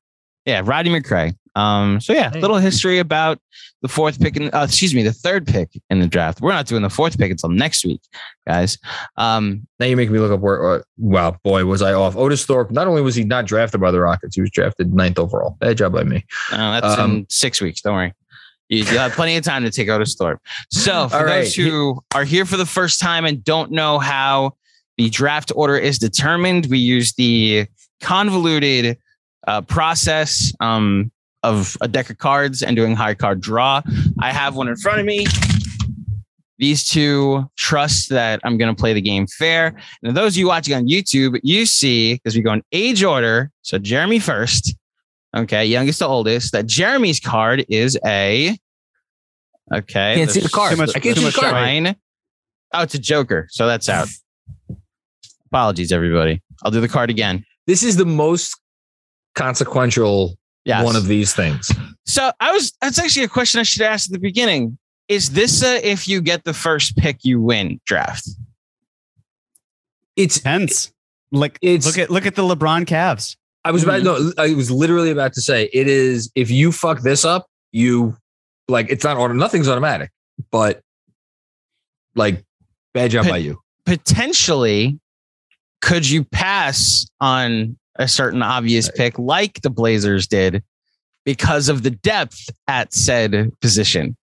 Yeah, 0.46 0.62
Rodney 0.64 0.92
McCray. 0.92 1.34
Um, 1.56 2.02
so 2.02 2.14
yeah, 2.14 2.32
little 2.36 2.58
history 2.58 3.00
about 3.00 3.40
the 3.82 3.88
fourth 3.88 4.20
pick 4.20 4.36
in 4.36 4.50
uh, 4.54 4.64
excuse 4.68 4.94
me, 4.96 5.04
the 5.04 5.14
third 5.14 5.46
pick 5.48 5.70
in 5.90 6.00
the 6.00 6.08
draft. 6.08 6.42
We're 6.42 6.52
not 6.52 6.66
doing 6.66 6.82
the 6.82 6.90
fourth 6.90 7.18
pick 7.18 7.32
until 7.32 7.50
next 7.50 7.86
week, 7.86 8.02
guys. 8.48 8.78
Um, 9.18 9.68
Now 9.80 9.86
you 9.86 9.96
make 9.96 10.10
me 10.10 10.20
look 10.20 10.32
up 10.32 10.40
where. 10.40 10.76
Uh, 10.76 10.82
wow, 10.98 11.38
boy, 11.44 11.66
was 11.66 11.82
I 11.82 11.94
off. 11.94 12.16
Otis 12.16 12.46
Thorpe. 12.46 12.72
Not 12.72 12.88
only 12.88 13.02
was 13.02 13.16
he 13.16 13.24
not 13.24 13.46
drafted 13.46 13.80
by 13.82 13.92
the 13.92 14.00
Rockets, 14.02 14.36
he 14.36 14.42
was 14.42 14.50
drafted 14.52 14.94
ninth 14.94 15.18
overall. 15.20 15.56
Bad 15.60 15.78
job 15.78 15.94
by 15.94 16.04
me. 16.04 16.26
uh, 16.52 16.80
that's 16.82 16.96
in 16.96 17.00
Um, 17.04 17.26
six 17.30 17.62
weeks. 17.62 17.82
Don't 17.82 17.96
worry. 17.96 18.14
You, 18.70 18.80
you'll 18.80 18.98
have 19.00 19.12
plenty 19.14 19.38
of 19.38 19.44
time 19.44 19.64
to 19.64 19.70
take 19.72 19.88
Otis 19.90 20.16
Thorpe. 20.16 20.42
So, 20.72 21.08
for 21.10 21.24
right. 21.24 21.44
those 21.44 21.54
who 21.54 22.02
are 22.16 22.24
here 22.24 22.46
for 22.46 22.58
the 22.58 22.66
first 22.66 23.00
time 23.00 23.24
and 23.24 23.44
don't 23.44 23.72
know 23.72 24.00
how 24.00 24.56
the 24.98 25.10
draft 25.10 25.52
order 25.56 25.78
is 25.78 26.00
determined, 26.00 26.66
we 26.66 26.80
use 26.80 27.14
the 27.14 27.68
convoluted 28.02 28.98
uh, 29.48 29.62
process 29.62 30.52
um, 30.60 31.12
of 31.46 31.78
a 31.82 31.88
deck 31.88 32.10
of 32.10 32.18
cards 32.18 32.62
and 32.64 32.76
doing 32.76 32.96
high 32.96 33.14
card 33.14 33.40
draw. 33.42 33.82
I 34.20 34.32
have 34.32 34.56
one 34.56 34.68
in 34.68 34.76
front 34.76 35.00
of 35.00 35.06
me. 35.06 35.26
These 36.58 36.88
two 36.88 37.50
trust 37.58 38.10
that 38.10 38.40
I'm 38.44 38.58
going 38.58 38.74
to 38.74 38.80
play 38.80 38.94
the 38.94 39.02
game 39.02 39.28
fair. 39.28 39.76
And 40.04 40.16
those 40.16 40.34
of 40.34 40.38
you 40.38 40.48
watching 40.48 40.74
on 40.74 40.88
YouTube, 40.88 41.40
you 41.44 41.66
see, 41.66 42.14
because 42.16 42.36
we 42.36 42.42
go 42.42 42.54
in 42.54 42.64
age 42.72 43.04
order. 43.04 43.52
So 43.62 43.78
Jeremy 43.78 44.20
first. 44.20 44.74
Okay, 45.36 45.66
youngest 45.66 46.00
to 46.00 46.08
oldest. 46.08 46.54
That 46.54 46.66
Jeremy's 46.66 47.20
card 47.20 47.66
is 47.68 48.00
a. 48.06 48.58
Okay. 49.74 50.16
Can't 50.16 50.32
see 50.32 50.40
the 50.40 50.48
card. 50.50 50.72
Too 50.72 50.78
much- 50.78 50.92
I 50.96 51.00
can't 51.00 51.16
too 51.18 51.24
see 51.24 51.30
the 51.30 51.40
card. 51.42 51.52
Shine. 51.54 51.96
Oh, 52.74 52.82
it's 52.84 52.94
a 52.96 53.00
Joker. 53.00 53.48
So 53.52 53.68
that's 53.68 53.90
out. 53.90 54.08
Apologies, 55.52 55.92
everybody. 55.92 56.42
I'll 56.64 56.72
do 56.72 56.80
the 56.80 56.88
card 56.88 57.10
again. 57.10 57.44
This 57.68 57.84
is 57.84 57.98
the 57.98 58.06
most 58.06 58.58
consequential 59.36 60.38
Yes. 60.66 60.84
one 60.84 60.96
of 60.96 61.06
these 61.08 61.34
things. 61.34 61.72
So 62.06 62.32
I 62.40 62.52
was. 62.52 62.74
That's 62.82 62.98
actually 63.00 63.24
a 63.26 63.30
question 63.30 63.60
I 63.60 63.64
should 63.64 63.84
ask 63.84 64.10
at 64.10 64.14
the 64.14 64.20
beginning. 64.20 64.78
Is 65.08 65.30
this 65.32 65.64
a 65.64 65.78
if 65.88 66.08
you 66.08 66.22
get 66.22 66.44
the 66.44 66.54
first 66.54 66.98
pick 66.98 67.24
you 67.24 67.40
win 67.42 67.80
draft? 67.86 68.28
It's. 70.16 70.36
Depends. 70.38 70.92
Like, 71.32 71.58
It's- 71.62 71.86
look 71.86 71.98
at 71.98 72.10
look 72.10 72.26
at 72.26 72.36
the 72.36 72.42
LeBron 72.44 72.86
Cavs. 72.86 73.36
I 73.64 73.72
was 73.72 73.84
about. 73.84 74.04
No, 74.04 74.32
I 74.38 74.54
was 74.54 74.70
literally 74.72 75.12
about 75.12 75.34
to 75.34 75.42
say 75.42 75.70
it 75.74 75.88
is. 75.88 76.32
If 76.36 76.50
you 76.52 76.72
fuck 76.72 77.02
this 77.02 77.26
up, 77.26 77.48
you 77.72 78.16
like 78.68 78.88
it's 78.90 79.04
not 79.04 79.18
auto. 79.18 79.34
Nothing's 79.34 79.68
automatic, 79.68 80.12
but 80.52 80.82
like 82.16 82.44
bad 82.94 83.12
job 83.12 83.24
Pit- 83.26 83.32
by 83.32 83.38
you. 83.38 83.60
Potentially, 83.86 85.00
could 85.82 86.08
you 86.08 86.24
pass 86.24 87.08
on 87.20 87.78
a 87.98 88.08
certain 88.08 88.42
obvious 88.42 88.90
pick 88.90 89.18
like 89.20 89.62
the 89.62 89.70
Blazers 89.70 90.28
did 90.28 90.64
because 91.26 91.70
of 91.70 91.84
the 91.84 91.92
depth 91.92 92.50
at 92.68 92.94
said 92.94 93.52
position? 93.62 94.16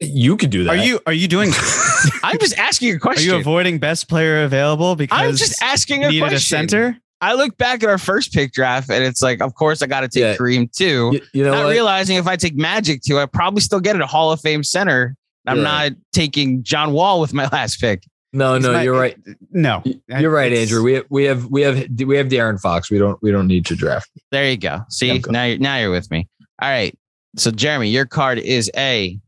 You 0.00 0.36
could 0.36 0.50
do 0.50 0.64
that. 0.64 0.70
Are 0.70 0.76
you 0.84 1.00
are 1.06 1.12
you 1.12 1.28
doing? 1.28 1.50
I'm 2.22 2.38
just 2.38 2.58
asking 2.58 2.94
a 2.94 2.98
question. 2.98 3.30
are 3.32 3.34
you 3.34 3.40
avoiding 3.40 3.78
best 3.78 4.08
player 4.08 4.44
available 4.44 4.96
because 4.96 5.18
I'm 5.18 5.34
just 5.36 5.62
asking 5.62 6.04
a 6.04 6.08
needed 6.08 6.28
question. 6.28 6.36
a 6.36 6.40
center? 6.40 6.98
I 7.20 7.34
look 7.34 7.56
back 7.56 7.82
at 7.82 7.88
our 7.88 7.98
first 7.98 8.32
pick 8.32 8.52
draft 8.52 8.90
and 8.90 9.02
it's 9.02 9.22
like, 9.22 9.40
of 9.40 9.54
course, 9.54 9.82
I 9.82 9.86
got 9.86 10.00
to 10.02 10.08
take 10.08 10.20
Yeah. 10.22 10.36
Kareem 10.36 10.70
too. 10.70 11.10
You, 11.14 11.20
you 11.32 11.44
know 11.44 11.52
not 11.52 11.64
what? 11.64 11.70
realizing 11.72 12.16
if 12.16 12.26
I 12.28 12.36
take 12.36 12.54
Magic 12.56 13.02
too, 13.02 13.18
I 13.18 13.26
probably 13.26 13.60
still 13.60 13.80
get 13.80 14.00
a 14.00 14.06
Hall 14.06 14.30
of 14.30 14.40
Fame 14.40 14.62
center. 14.62 15.16
I'm 15.46 15.56
Yeah. 15.56 15.62
not 15.62 15.92
taking 16.12 16.62
John 16.62 16.92
Wall 16.92 17.20
with 17.20 17.32
my 17.34 17.48
last 17.52 17.80
pick. 17.80 18.04
No, 18.32 18.54
It's 18.54 18.64
no, 18.64 18.72
not- 18.72 18.84
you're 18.84 18.98
right. 18.98 19.16
No, 19.50 19.82
You're 20.06 20.30
right, 20.30 20.52
Andrew. 20.52 20.82
We 20.82 20.94
have, 20.94 21.06
we 21.08 21.24
have 21.24 21.46
we 21.46 21.62
have 21.62 21.88
we 22.06 22.16
have 22.16 22.28
De'Aaron 22.28 22.60
Fox. 22.60 22.90
We 22.90 22.98
don't 22.98 23.20
we 23.22 23.30
don't 23.30 23.46
need 23.46 23.64
to 23.66 23.74
draft. 23.76 24.10
There 24.30 24.48
you 24.50 24.56
go. 24.58 24.80
See, 24.90 25.12
Okay. 25.12 25.30
now 25.30 25.44
you're 25.44 25.58
now 25.58 25.78
you're 25.78 25.90
with 25.90 26.10
me. 26.10 26.28
All 26.60 26.68
right. 26.68 26.94
So 27.36 27.50
Jeremy, 27.50 27.88
your 27.88 28.04
card 28.06 28.38
is 28.38 28.70
a 28.76 29.18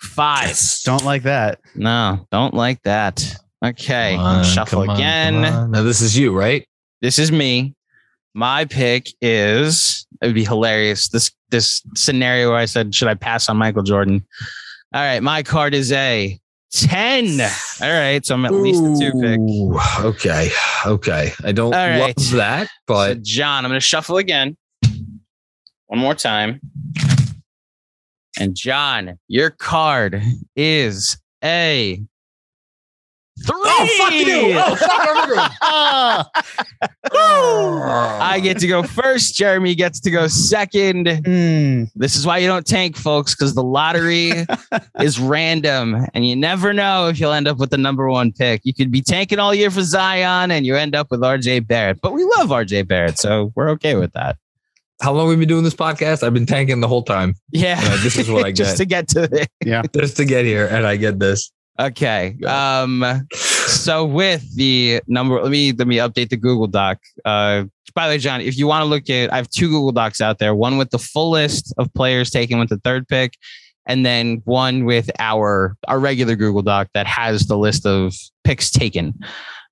five. 0.00 0.56
Don't 0.84 1.04
like 1.04 1.24
that. 1.24 1.60
No, 1.74 2.26
don't 2.30 2.54
like 2.54 2.82
that. 2.84 3.24
Okay. 3.64 4.14
Come 4.14 4.24
on, 4.24 4.44
shuffle 4.44 4.88
on, 4.88 4.90
again. 4.90 5.40
Now 5.72 5.82
this 5.82 6.00
is 6.00 6.16
you, 6.16 6.36
right? 6.36 6.66
This 7.00 7.18
is 7.18 7.32
me. 7.32 7.74
My 8.34 8.64
pick 8.66 9.08
is 9.20 10.06
it 10.22 10.26
would 10.26 10.34
be 10.34 10.44
hilarious. 10.44 11.08
This 11.08 11.32
this 11.50 11.82
scenario 11.96 12.50
where 12.50 12.58
I 12.58 12.66
said, 12.66 12.94
should 12.94 13.08
I 13.08 13.14
pass 13.14 13.48
on 13.48 13.56
Michael 13.56 13.82
Jordan? 13.82 14.24
All 14.94 15.00
right, 15.02 15.20
my 15.22 15.42
card 15.42 15.74
is 15.74 15.90
a 15.92 16.38
10. 16.72 17.40
All 17.40 17.48
right, 17.88 18.24
so 18.24 18.34
I'm 18.34 18.44
at 18.44 18.52
least 18.52 18.82
a 18.82 18.96
two 18.98 19.12
pick. 19.20 20.04
Okay, 20.04 20.50
okay. 20.86 21.32
I 21.44 21.52
don't 21.52 21.74
All 21.74 21.88
right. 21.88 22.14
love 22.16 22.30
that, 22.32 22.66
So 22.66 22.72
but 22.86 23.22
John, 23.22 23.64
I'm 23.64 23.70
gonna 23.70 23.80
shuffle 23.80 24.16
again. 24.18 24.56
One 25.86 25.98
more 26.00 26.14
time. 26.14 26.60
And 28.38 28.54
John, 28.54 29.18
your 29.26 29.50
card 29.50 30.22
is 30.54 31.18
a 31.42 32.02
three. 33.46 33.56
Oh 33.56 33.88
fuck 33.98 34.12
you! 34.12 34.54
Oh 34.56 34.74
fuck 34.76 35.06
everyone! 35.08 35.50
I 38.20 38.40
get 38.42 38.58
to 38.58 38.66
go 38.66 38.82
first. 38.82 39.34
Jeremy 39.34 39.74
gets 39.74 40.00
to 40.00 40.10
go 40.10 40.26
second. 40.28 41.08
Hmm. 41.24 41.84
This 41.94 42.16
is 42.16 42.26
why 42.26 42.38
you 42.38 42.46
don't 42.46 42.66
tank, 42.66 42.96
folks, 42.96 43.34
because 43.34 43.54
the 43.54 43.62
lottery 43.62 44.32
is 45.00 45.18
random 45.18 46.06
and 46.14 46.26
you 46.26 46.36
never 46.36 46.72
know 46.72 47.08
if 47.08 47.18
you'll 47.20 47.32
end 47.32 47.48
up 47.48 47.58
with 47.58 47.70
the 47.70 47.78
number 47.78 48.08
one 48.08 48.32
pick. 48.32 48.62
You 48.64 48.74
could 48.74 48.90
be 48.90 49.00
tanking 49.02 49.38
all 49.38 49.54
year 49.54 49.70
for 49.70 49.82
Zion 49.82 50.50
and 50.50 50.66
you 50.66 50.76
end 50.76 50.94
up 50.94 51.10
with 51.10 51.20
RJ 51.20 51.66
Barrett. 51.66 52.00
But 52.00 52.12
we 52.12 52.24
love 52.36 52.48
RJ 52.48 52.86
Barrett, 52.88 53.18
so 53.18 53.52
we're 53.54 53.70
okay 53.70 53.94
with 53.94 54.12
that. 54.12 54.36
How 55.00 55.12
long 55.12 55.28
have 55.28 55.38
we 55.38 55.40
been 55.42 55.48
doing 55.48 55.62
this 55.64 55.74
podcast? 55.76 56.24
I've 56.24 56.34
been 56.34 56.46
tanking 56.46 56.80
the 56.80 56.88
whole 56.88 57.04
time 57.04 57.36
Yeah. 57.52 57.80
Yeah, 57.80 57.96
this 58.02 58.16
is 58.18 58.28
what 58.30 58.44
I 58.44 58.50
get. 58.50 58.56
Just 58.56 58.76
to 58.78 58.84
get 58.84 59.06
to 59.08 59.28
it. 59.62 59.92
just 59.96 60.16
to 60.16 60.24
get 60.24 60.44
here, 60.44 60.66
and 60.66 60.84
I 60.86 60.96
get 60.96 61.20
this. 61.20 61.52
Okay. 61.80 62.36
Um, 62.46 63.26
so 63.34 64.04
with 64.04 64.54
the 64.56 65.00
number, 65.06 65.40
let 65.40 65.50
me 65.50 65.72
let 65.72 65.86
me 65.86 65.96
update 65.96 66.30
the 66.30 66.36
Google 66.36 66.66
Doc. 66.66 66.98
Uh, 67.24 67.64
by 67.94 68.08
the 68.08 68.14
way, 68.14 68.18
John, 68.18 68.40
if 68.40 68.58
you 68.58 68.66
want 68.66 68.82
to 68.82 68.86
look 68.86 69.08
at, 69.10 69.32
I 69.32 69.36
have 69.36 69.48
two 69.50 69.68
Google 69.68 69.92
Docs 69.92 70.20
out 70.20 70.38
there. 70.38 70.54
One 70.54 70.76
with 70.76 70.90
the 70.90 70.98
full 70.98 71.30
list 71.30 71.72
of 71.78 71.92
players 71.94 72.30
taken 72.30 72.58
with 72.58 72.68
the 72.68 72.78
third 72.78 73.06
pick, 73.08 73.34
and 73.86 74.04
then 74.04 74.42
one 74.44 74.84
with 74.84 75.10
our 75.18 75.76
our 75.86 75.98
regular 75.98 76.36
Google 76.36 76.62
Doc 76.62 76.88
that 76.94 77.06
has 77.06 77.46
the 77.46 77.56
list 77.56 77.86
of 77.86 78.14
picks 78.44 78.70
taken. 78.70 79.14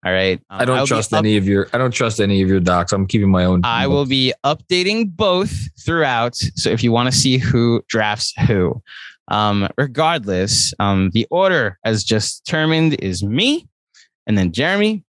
All 0.04 0.12
right. 0.12 0.40
Um, 0.50 0.60
I 0.60 0.64
don't 0.64 0.78
I'll 0.78 0.86
trust 0.86 1.12
up- 1.12 1.18
any 1.18 1.36
of 1.36 1.48
your. 1.48 1.68
I 1.72 1.78
don't 1.78 1.90
trust 1.90 2.20
any 2.20 2.40
of 2.42 2.48
your 2.48 2.60
docs. 2.60 2.92
I'm 2.92 3.06
keeping 3.06 3.30
my 3.30 3.44
own. 3.44 3.62
I 3.64 3.88
will 3.88 4.06
be 4.06 4.32
updating 4.44 5.10
both 5.16 5.52
throughout. 5.84 6.36
So 6.36 6.70
if 6.70 6.84
you 6.84 6.92
want 6.92 7.12
to 7.12 7.18
see 7.18 7.38
who 7.38 7.82
drafts 7.88 8.32
who, 8.46 8.80
um, 9.28 9.68
regardless, 9.76 10.72
um, 10.78 11.10
the 11.12 11.26
order 11.30 11.78
as 11.84 12.04
just 12.04 12.44
determined 12.44 12.94
is 12.94 13.22
me, 13.22 13.68
and 14.26 14.36
then 14.36 14.52
Jeremy, 14.52 15.04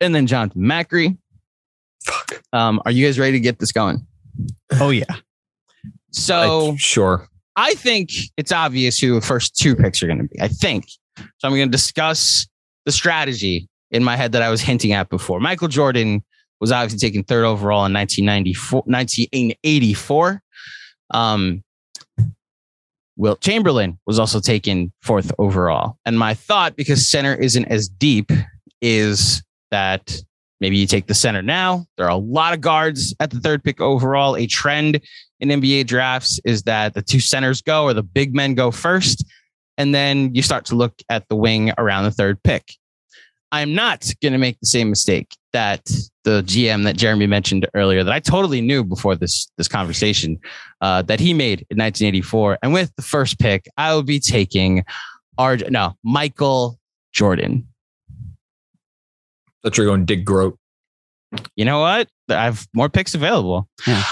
and 0.00 0.14
then 0.14 0.26
Jonathan 0.26 0.62
Macri. 0.62 1.16
Fuck. 2.04 2.42
Um, 2.52 2.80
are 2.84 2.90
you 2.90 3.06
guys 3.06 3.18
ready 3.18 3.32
to 3.32 3.40
get 3.40 3.58
this 3.58 3.72
going? 3.72 4.06
Oh 4.80 4.90
yeah. 4.90 5.04
So 6.10 6.72
I- 6.72 6.76
sure. 6.76 7.28
I 7.54 7.74
think 7.74 8.10
it's 8.38 8.50
obvious 8.50 8.98
who 8.98 9.14
the 9.14 9.20
first 9.20 9.54
two 9.56 9.76
picks 9.76 10.02
are 10.02 10.06
going 10.06 10.18
to 10.18 10.24
be. 10.24 10.40
I 10.40 10.48
think. 10.48 10.86
So 11.18 11.24
I'm 11.44 11.50
going 11.50 11.68
to 11.68 11.70
discuss 11.70 12.46
the 12.86 12.92
strategy 12.92 13.68
in 13.90 14.02
my 14.02 14.16
head 14.16 14.32
that 14.32 14.40
I 14.42 14.48
was 14.48 14.62
hinting 14.62 14.92
at 14.92 15.10
before. 15.10 15.38
Michael 15.38 15.68
Jordan 15.68 16.24
was 16.60 16.72
obviously 16.72 16.98
taken 17.06 17.24
third 17.24 17.44
overall 17.44 17.84
in 17.84 17.92
1994, 17.92 18.82
1984. 18.86 20.42
Um, 21.12 21.62
Wilt 23.16 23.40
Chamberlain 23.40 23.98
was 24.06 24.18
also 24.18 24.40
taken 24.40 24.92
fourth 25.02 25.32
overall. 25.38 25.98
And 26.06 26.18
my 26.18 26.34
thought, 26.34 26.76
because 26.76 27.10
center 27.10 27.34
isn't 27.34 27.66
as 27.66 27.88
deep, 27.88 28.30
is 28.80 29.42
that 29.70 30.16
maybe 30.60 30.76
you 30.76 30.86
take 30.86 31.06
the 31.06 31.14
center 31.14 31.42
now. 31.42 31.86
There 31.96 32.06
are 32.06 32.10
a 32.10 32.16
lot 32.16 32.54
of 32.54 32.60
guards 32.60 33.14
at 33.20 33.30
the 33.30 33.40
third 33.40 33.62
pick 33.62 33.80
overall. 33.80 34.36
A 34.36 34.46
trend 34.46 35.00
in 35.40 35.48
NBA 35.48 35.86
drafts 35.86 36.40
is 36.44 36.62
that 36.62 36.94
the 36.94 37.02
two 37.02 37.20
centers 37.20 37.60
go 37.60 37.84
or 37.84 37.94
the 37.94 38.02
big 38.02 38.34
men 38.34 38.54
go 38.54 38.70
first, 38.70 39.24
and 39.76 39.94
then 39.94 40.34
you 40.34 40.42
start 40.42 40.64
to 40.66 40.74
look 40.74 40.94
at 41.08 41.28
the 41.28 41.36
wing 41.36 41.72
around 41.78 42.04
the 42.04 42.10
third 42.10 42.42
pick. 42.42 42.76
I'm 43.50 43.74
not 43.74 44.10
going 44.22 44.32
to 44.32 44.38
make 44.38 44.58
the 44.60 44.66
same 44.66 44.88
mistake 44.88 45.36
that 45.52 45.84
the 46.24 46.42
GM 46.42 46.84
that 46.84 46.96
Jeremy 46.96 47.26
mentioned 47.26 47.68
earlier 47.74 48.04
that 48.04 48.12
I 48.12 48.20
totally 48.20 48.60
knew 48.60 48.84
before 48.84 49.16
this 49.16 49.50
this 49.58 49.68
conversation 49.68 50.38
uh, 50.80 51.02
that 51.02 51.20
he 51.20 51.34
made 51.34 51.60
in 51.70 51.78
1984. 51.78 52.58
And 52.62 52.72
with 52.72 52.94
the 52.96 53.02
first 53.02 53.38
pick, 53.38 53.66
I 53.76 53.94
will 53.94 54.02
be 54.02 54.18
taking 54.18 54.84
our 55.38 55.56
no 55.56 55.94
Michael 56.02 56.78
Jordan. 57.12 57.66
That 59.62 59.76
you're 59.76 59.86
going 59.86 60.04
Dick 60.04 60.24
Groat. 60.24 60.58
you 61.56 61.64
know 61.64 61.80
what? 61.80 62.08
I 62.28 62.44
have 62.44 62.66
more 62.74 62.88
picks 62.88 63.14
available. 63.14 63.68
Yeah. 63.86 64.02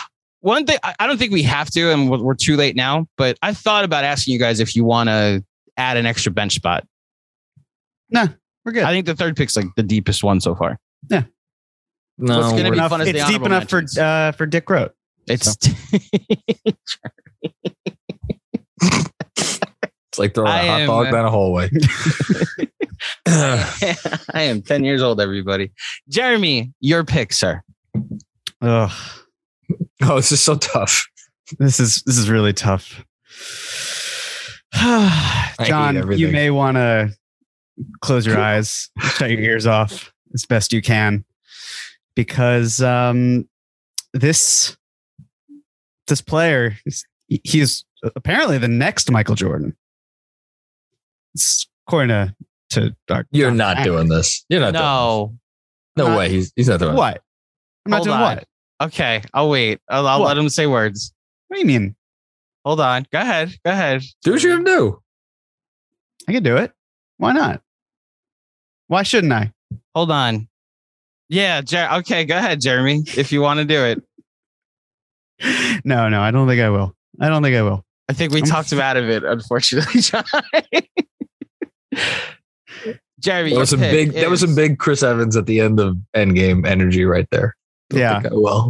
One 0.40 0.64
thing, 0.64 0.78
I 0.82 0.94
I 1.00 1.06
don't 1.06 1.18
think 1.18 1.32
we 1.32 1.42
have 1.42 1.70
to, 1.72 1.90
and 1.90 2.10
we're 2.10 2.22
we're 2.22 2.34
too 2.34 2.56
late 2.56 2.76
now, 2.76 3.06
but 3.16 3.36
I 3.42 3.52
thought 3.52 3.84
about 3.84 4.04
asking 4.04 4.32
you 4.32 4.38
guys 4.38 4.60
if 4.60 4.74
you 4.74 4.84
want 4.84 5.08
to 5.08 5.44
add 5.76 5.96
an 5.96 6.06
extra 6.06 6.32
bench 6.32 6.54
spot. 6.54 6.86
No, 8.10 8.26
we're 8.64 8.72
good. 8.72 8.84
I 8.84 8.90
think 8.90 9.06
the 9.06 9.14
third 9.14 9.36
pick's 9.36 9.56
like 9.56 9.66
the 9.76 9.82
deepest 9.82 10.24
one 10.24 10.40
so 10.40 10.54
far. 10.54 10.78
No, 11.08 12.38
What's 12.38 12.50
gonna 12.50 12.70
be 12.70 12.76
enough, 12.76 12.90
fun 12.90 13.00
as 13.00 13.06
the 13.06 13.16
it's 13.18 13.26
deep 13.26 13.40
honorable 13.40 13.46
enough 13.46 13.70
for 13.70 13.82
uh, 13.98 14.32
for 14.32 14.44
Dick 14.44 14.66
Groat. 14.66 14.92
It's 15.26 15.56
it's 18.82 20.18
like 20.18 20.34
throwing 20.34 20.50
a 20.50 20.52
I 20.52 20.66
hot 20.66 20.80
am- 20.82 20.86
dog 20.88 21.10
down 21.10 21.24
a 21.24 21.30
hallway. 21.30 21.70
I 23.26 24.16
am 24.34 24.60
10 24.60 24.84
years 24.84 25.00
old, 25.00 25.18
everybody. 25.18 25.72
Jeremy, 26.10 26.74
your 26.80 27.04
pick, 27.04 27.32
sir. 27.32 27.62
Ugh, 28.60 28.90
oh, 30.02 30.16
this 30.16 30.32
is 30.32 30.42
so 30.42 30.56
tough. 30.56 31.06
this 31.58 31.80
is 31.80 32.02
this 32.04 32.18
is 32.18 32.28
really 32.28 32.52
tough. 32.52 33.02
John, 35.64 36.12
you 36.12 36.28
may 36.28 36.50
want 36.50 36.76
to 36.76 37.14
close 38.02 38.26
your 38.26 38.38
eyes, 38.38 38.90
shut 38.98 39.30
your 39.30 39.40
ears 39.40 39.66
off 39.66 40.12
as 40.34 40.46
best 40.46 40.72
you 40.72 40.80
can, 40.82 41.24
because 42.14 42.80
um, 42.82 43.48
this 44.12 44.76
this 46.06 46.20
player 46.20 46.76
is- 46.86 47.04
he 47.28 47.60
is 47.60 47.84
apparently 48.16 48.58
the 48.58 48.66
next 48.68 49.08
Michael 49.10 49.36
Jordan. 49.36 49.76
It's 51.34 51.68
according 51.86 52.08
to 52.08 52.34
to 52.70 52.96
our, 53.08 53.26
You're 53.30 53.50
not 53.52 53.84
doing 53.84 54.08
this. 54.08 54.44
You're 54.48 54.60
not. 54.60 54.72
No. 54.72 55.26
Doing 55.26 55.38
this. 55.96 56.06
No 56.06 56.12
Uh, 56.14 56.18
way. 56.18 56.28
He's 56.28 56.52
he's 56.56 56.68
not 56.68 56.80
doing. 56.80 56.96
what. 56.96 57.22
I'm 57.86 57.90
not 57.90 57.96
Hold 57.98 58.06
doing 58.08 58.16
on. 58.16 58.22
what. 58.36 58.44
Okay. 58.82 59.22
I'll 59.34 59.48
wait. 59.48 59.80
I'll, 59.88 60.06
I'll 60.08 60.20
let 60.22 60.36
him 60.38 60.48
say 60.48 60.66
words. 60.66 61.12
What 61.48 61.56
do 61.56 61.60
you 61.60 61.66
mean? 61.66 61.94
Hold 62.64 62.80
on. 62.80 63.06
Go 63.12 63.20
ahead. 63.20 63.54
Go 63.64 63.70
ahead. 63.72 64.02
Do 64.22 64.32
what 64.32 64.42
you're 64.42 64.56
gonna 64.56 64.64
do. 64.64 65.02
I 66.28 66.32
can 66.32 66.42
do 66.42 66.56
it. 66.56 66.72
Why 67.16 67.32
not? 67.32 67.62
Why 68.88 69.02
shouldn't 69.02 69.32
I? 69.32 69.52
Hold 69.94 70.10
on. 70.10 70.48
Yeah. 71.28 71.60
Jer- 71.62 71.88
okay. 71.98 72.24
Go 72.24 72.36
ahead, 72.36 72.60
Jeremy, 72.60 73.02
if 73.16 73.32
you 73.32 73.40
want 73.40 73.58
to 73.58 73.64
do 73.64 73.84
it. 73.84 74.02
No, 75.84 76.08
no, 76.10 76.20
I 76.20 76.30
don't 76.30 76.46
think 76.46 76.60
I 76.60 76.68
will. 76.68 76.94
I 77.18 77.28
don't 77.30 77.42
think 77.42 77.56
I 77.56 77.62
will. 77.62 77.82
I 78.08 78.12
think 78.12 78.32
we 78.32 78.40
I'm- 78.40 78.46
talked 78.50 78.70
him 78.70 78.80
out 78.80 78.98
of 78.98 79.08
it, 79.08 79.24
unfortunately, 79.24 80.00
John. 80.02 80.22
Jeremy, 83.20 83.50
That 83.50 83.58
was 83.58 83.72
your 83.72 83.78
some 83.78 83.80
pick 83.80 83.90
big. 83.92 84.12
That 84.12 84.30
was 84.30 84.40
some 84.40 84.54
big 84.54 84.78
Chris 84.78 85.02
Evans 85.02 85.36
at 85.36 85.46
the 85.46 85.60
end 85.60 85.78
of 85.80 85.96
Endgame 86.16 86.66
energy 86.66 87.04
right 87.04 87.26
there. 87.30 87.54
Don't 87.90 88.00
Yeah. 88.00 88.20
think 88.20 88.32
I 88.32 88.36
will. 88.36 88.68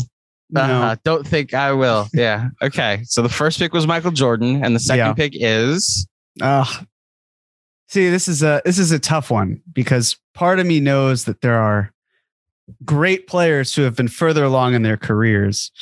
No. 0.51 0.61
Uh, 0.63 0.97
don't 1.05 1.27
think 1.27 1.55
I 1.55 1.73
will. 1.73 2.09
Yeah. 2.13 2.49
Okay. 2.63 3.01
So 3.05 3.23
the 3.23 3.29
first 3.29 3.59
pick 3.59 3.73
was 3.73 3.87
Michael 3.87 4.11
Jordan, 4.11 4.65
and 4.65 4.75
the 4.75 4.81
second 4.81 5.07
Yeah. 5.07 5.13
pick 5.15 5.33
is 5.35 6.07
Ugh. 6.41 6.87
See, 7.91 8.09
this 8.09 8.29
is 8.29 8.41
a 8.45 8.63
this 8.65 8.79
is 8.79 8.93
a 8.93 9.01
tough 9.01 9.33
one 9.33 9.63
because 9.73 10.17
part 10.33 10.61
of 10.61 10.67
me 10.67 10.79
knows 10.79 11.25
that 11.25 11.41
there 11.41 11.59
are 11.59 11.93
great 12.85 13.27
players 13.27 13.75
who 13.75 13.83
have 13.83 13.97
been 13.97 14.07
further 14.07 14.45
along 14.45 14.75
in 14.75 14.83
their 14.83 14.97
careers. 14.97 15.73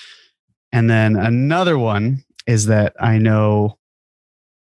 And 0.73 0.89
then 0.89 1.17
another 1.17 1.79
one 1.79 2.25
is 2.47 2.65
that 2.67 2.95
I 2.99 3.19
know 3.19 3.79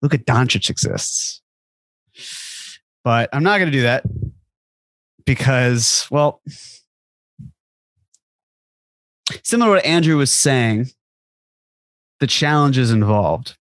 Luka 0.01 0.17
Doncic 0.17 0.71
exists. 0.71 1.43
But 3.05 3.29
I'm 3.35 3.43
not 3.43 3.59
going 3.59 3.71
to 3.71 3.77
do 3.77 3.83
that 3.83 4.05
because, 5.27 6.07
well, 6.11 6.41
similar 9.43 9.69
to 9.69 9.75
what 9.77 9.85
Andrew 9.85 10.17
was 10.17 10.33
saying, 10.33 10.87
the 12.21 12.27
challenges 12.27 12.91
involved. 12.91 13.59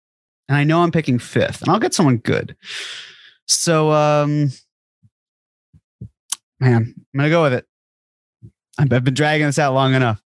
And 0.48 0.56
I 0.56 0.64
know 0.64 0.80
I'm 0.80 0.92
picking 0.92 1.18
fifth, 1.18 1.60
and 1.60 1.70
I'll 1.70 1.78
get 1.78 1.92
someone 1.92 2.16
good. 2.16 2.56
So, 3.47 3.90
um, 3.92 4.51
man, 6.61 6.94
I'm 6.94 6.94
gonna 7.16 7.30
go 7.30 7.42
with 7.44 7.53
it. 7.55 7.66
I've 8.78 8.92
I've 8.92 9.05
been 9.05 9.14
dragging 9.14 9.47
this 9.47 9.59
out 9.59 9.74
long 9.74 9.94
enough. 9.94 10.20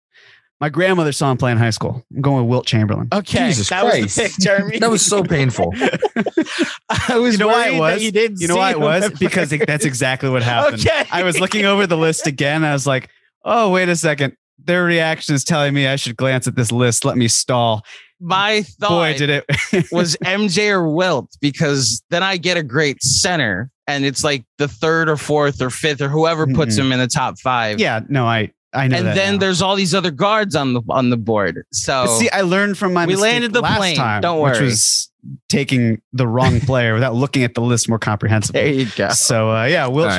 My 0.62 0.68
grandmother 0.68 1.14
saw 1.14 1.32
him 1.32 1.38
play 1.38 1.54
in 1.54 1.58
high 1.58 1.70
school. 1.70 2.04
I'm 2.14 2.22
going 2.22 2.44
with 2.44 2.50
Wilt 2.50 2.66
Chamberlain. 2.66 3.08
okay. 3.14 3.48
Jesus 3.48 3.70
that 3.70 3.86
was 3.86 4.14
the 4.14 4.24
pick, 4.24 4.34
Jeremy. 4.40 4.80
That 4.80 4.90
was 4.90 5.06
so 5.06 5.24
painful. 5.24 5.74
I 7.08 7.18
was 7.18 7.34
You 7.34 7.40
know 7.40 7.48
why 7.48 7.70
it 7.70 7.80
was? 7.80 8.04
You 8.04 8.12
didn't. 8.12 8.42
You 8.42 8.50
know 8.50 8.58
why 8.58 8.72
it 8.72 8.80
was? 8.80 9.04
at 9.06 9.20
Because 9.20 9.54
it, 9.54 9.66
that's 9.66 9.86
exactly 9.86 10.30
what 10.30 10.44
happened. 10.44 10.86
Okay. 10.86 11.06
I 11.12 11.24
was 11.24 11.40
looking 11.40 11.66
over 11.66 11.88
the 11.88 11.96
list 11.96 12.28
again. 12.28 12.66
I 12.66 12.74
was 12.74 12.86
like, 12.86 13.10
oh, 13.46 13.70
wait 13.70 13.88
a 13.88 13.96
second. 13.96 14.36
Their 14.62 14.84
reaction 14.84 15.34
is 15.34 15.46
telling 15.46 15.74
me 15.74 15.88
I 15.88 15.96
should 15.96 16.18
glance 16.18 16.46
at 16.46 16.56
this 16.56 16.74
list. 16.74 17.06
Let 17.06 17.16
me 17.16 17.30
stall. 17.30 17.84
My 18.20 18.64
thought 18.64 18.90
Boy, 18.90 19.18
did 19.18 19.30
it. 19.30 19.46
was 19.92 20.16
MJ 20.24 20.70
or 20.72 20.88
Wilt 20.90 21.30
because 21.40 22.04
then 22.10 22.22
I 22.24 22.38
get 22.38 22.58
a 22.58 22.64
great 22.64 23.02
center, 23.02 23.70
and 23.88 24.04
it's 24.06 24.24
like 24.24 24.44
the 24.58 24.68
third 24.68 25.08
or 25.10 25.16
fourth 25.18 25.62
or 25.62 25.70
fifth 25.70 26.02
or 26.02 26.10
whoever 26.10 26.46
puts 26.48 26.76
Mhm. 26.76 26.80
him 26.80 26.92
in 26.92 27.00
the 27.00 27.08
top 27.08 27.40
five. 27.40 27.80
yeah, 27.80 28.02
no, 28.10 28.26
I, 28.26 28.52
I 28.74 28.88
know 28.88 28.98
and 28.98 29.08
then 29.08 29.34
now. 29.36 29.40
there's 29.40 29.62
all 29.62 29.76
these 29.76 29.96
other 29.96 30.12
guards 30.12 30.56
on 30.56 30.74
the 30.74 30.82
on 30.90 31.10
the 31.10 31.18
board. 31.18 31.64
So 31.72 32.06
But 32.06 32.18
see, 32.18 32.30
I 32.30 32.42
learned 32.42 32.78
from 32.78 32.94
my 32.94 33.06
We 33.06 33.16
landed 33.16 33.54
the 33.54 33.62
last 33.62 33.78
plane. 33.78 33.96
time. 33.96 34.22
Don't 34.22 34.40
worry, 34.40 34.52
Which 34.52 34.62
was 34.62 35.10
taking 35.48 36.02
the 36.14 36.28
wrong 36.28 36.60
player 36.70 36.94
without 36.94 37.16
looking 37.16 37.44
at 37.44 37.54
the 37.56 37.62
list 37.62 37.90
more 37.90 38.00
comprehensively. 38.00 38.62
There 38.62 38.72
you 38.72 38.88
go. 38.96 39.10
So 39.10 39.50
uh, 39.52 39.66
yeah, 39.66 39.88
Will 39.88 40.04
All 40.04 40.10
right. 40.10 40.18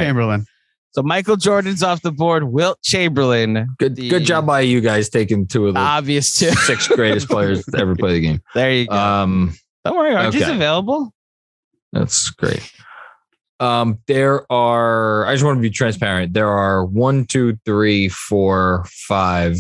So 0.93 1.03
Michael 1.03 1.37
Jordan's 1.37 1.83
off 1.83 2.03
the 2.03 2.11
board. 2.11 2.45
Wilt 2.45 2.83
Chamberlain, 2.83 3.69
Good 3.79 3.97
good 3.97 4.25
job 4.25 4.47
by 4.47 4.61
you 4.61 4.81
guys 4.81 5.09
taking 5.09 5.47
two 5.47 5.69
of 5.69 5.75
the 5.75 5.81
obvious 5.81 6.37
too. 6.37 6.51
six 6.67 6.89
greatest 6.89 7.29
players 7.29 7.65
to 7.67 7.79
ever 7.79 7.95
play 7.95 8.15
the 8.15 8.21
game. 8.21 8.43
There 8.55 8.73
you 8.73 8.87
go. 8.87 8.97
Um, 8.97 9.55
Don't 9.85 9.97
worry, 9.97 10.15
RJ's 10.15 10.43
okay. 10.43 10.55
available. 10.55 11.15
That's 11.93 12.31
great. 12.31 12.73
Um, 13.61 13.99
there 14.07 14.51
are, 14.51 15.27
I 15.27 15.35
just 15.35 15.45
want 15.45 15.59
to 15.59 15.63
be 15.63 15.71
transparent. 15.71 16.33
There 16.33 16.49
are 16.49 16.85
one, 16.85 17.27
two, 17.27 17.59
three, 17.67 18.09
four, 18.09 18.87
five, 19.07 19.59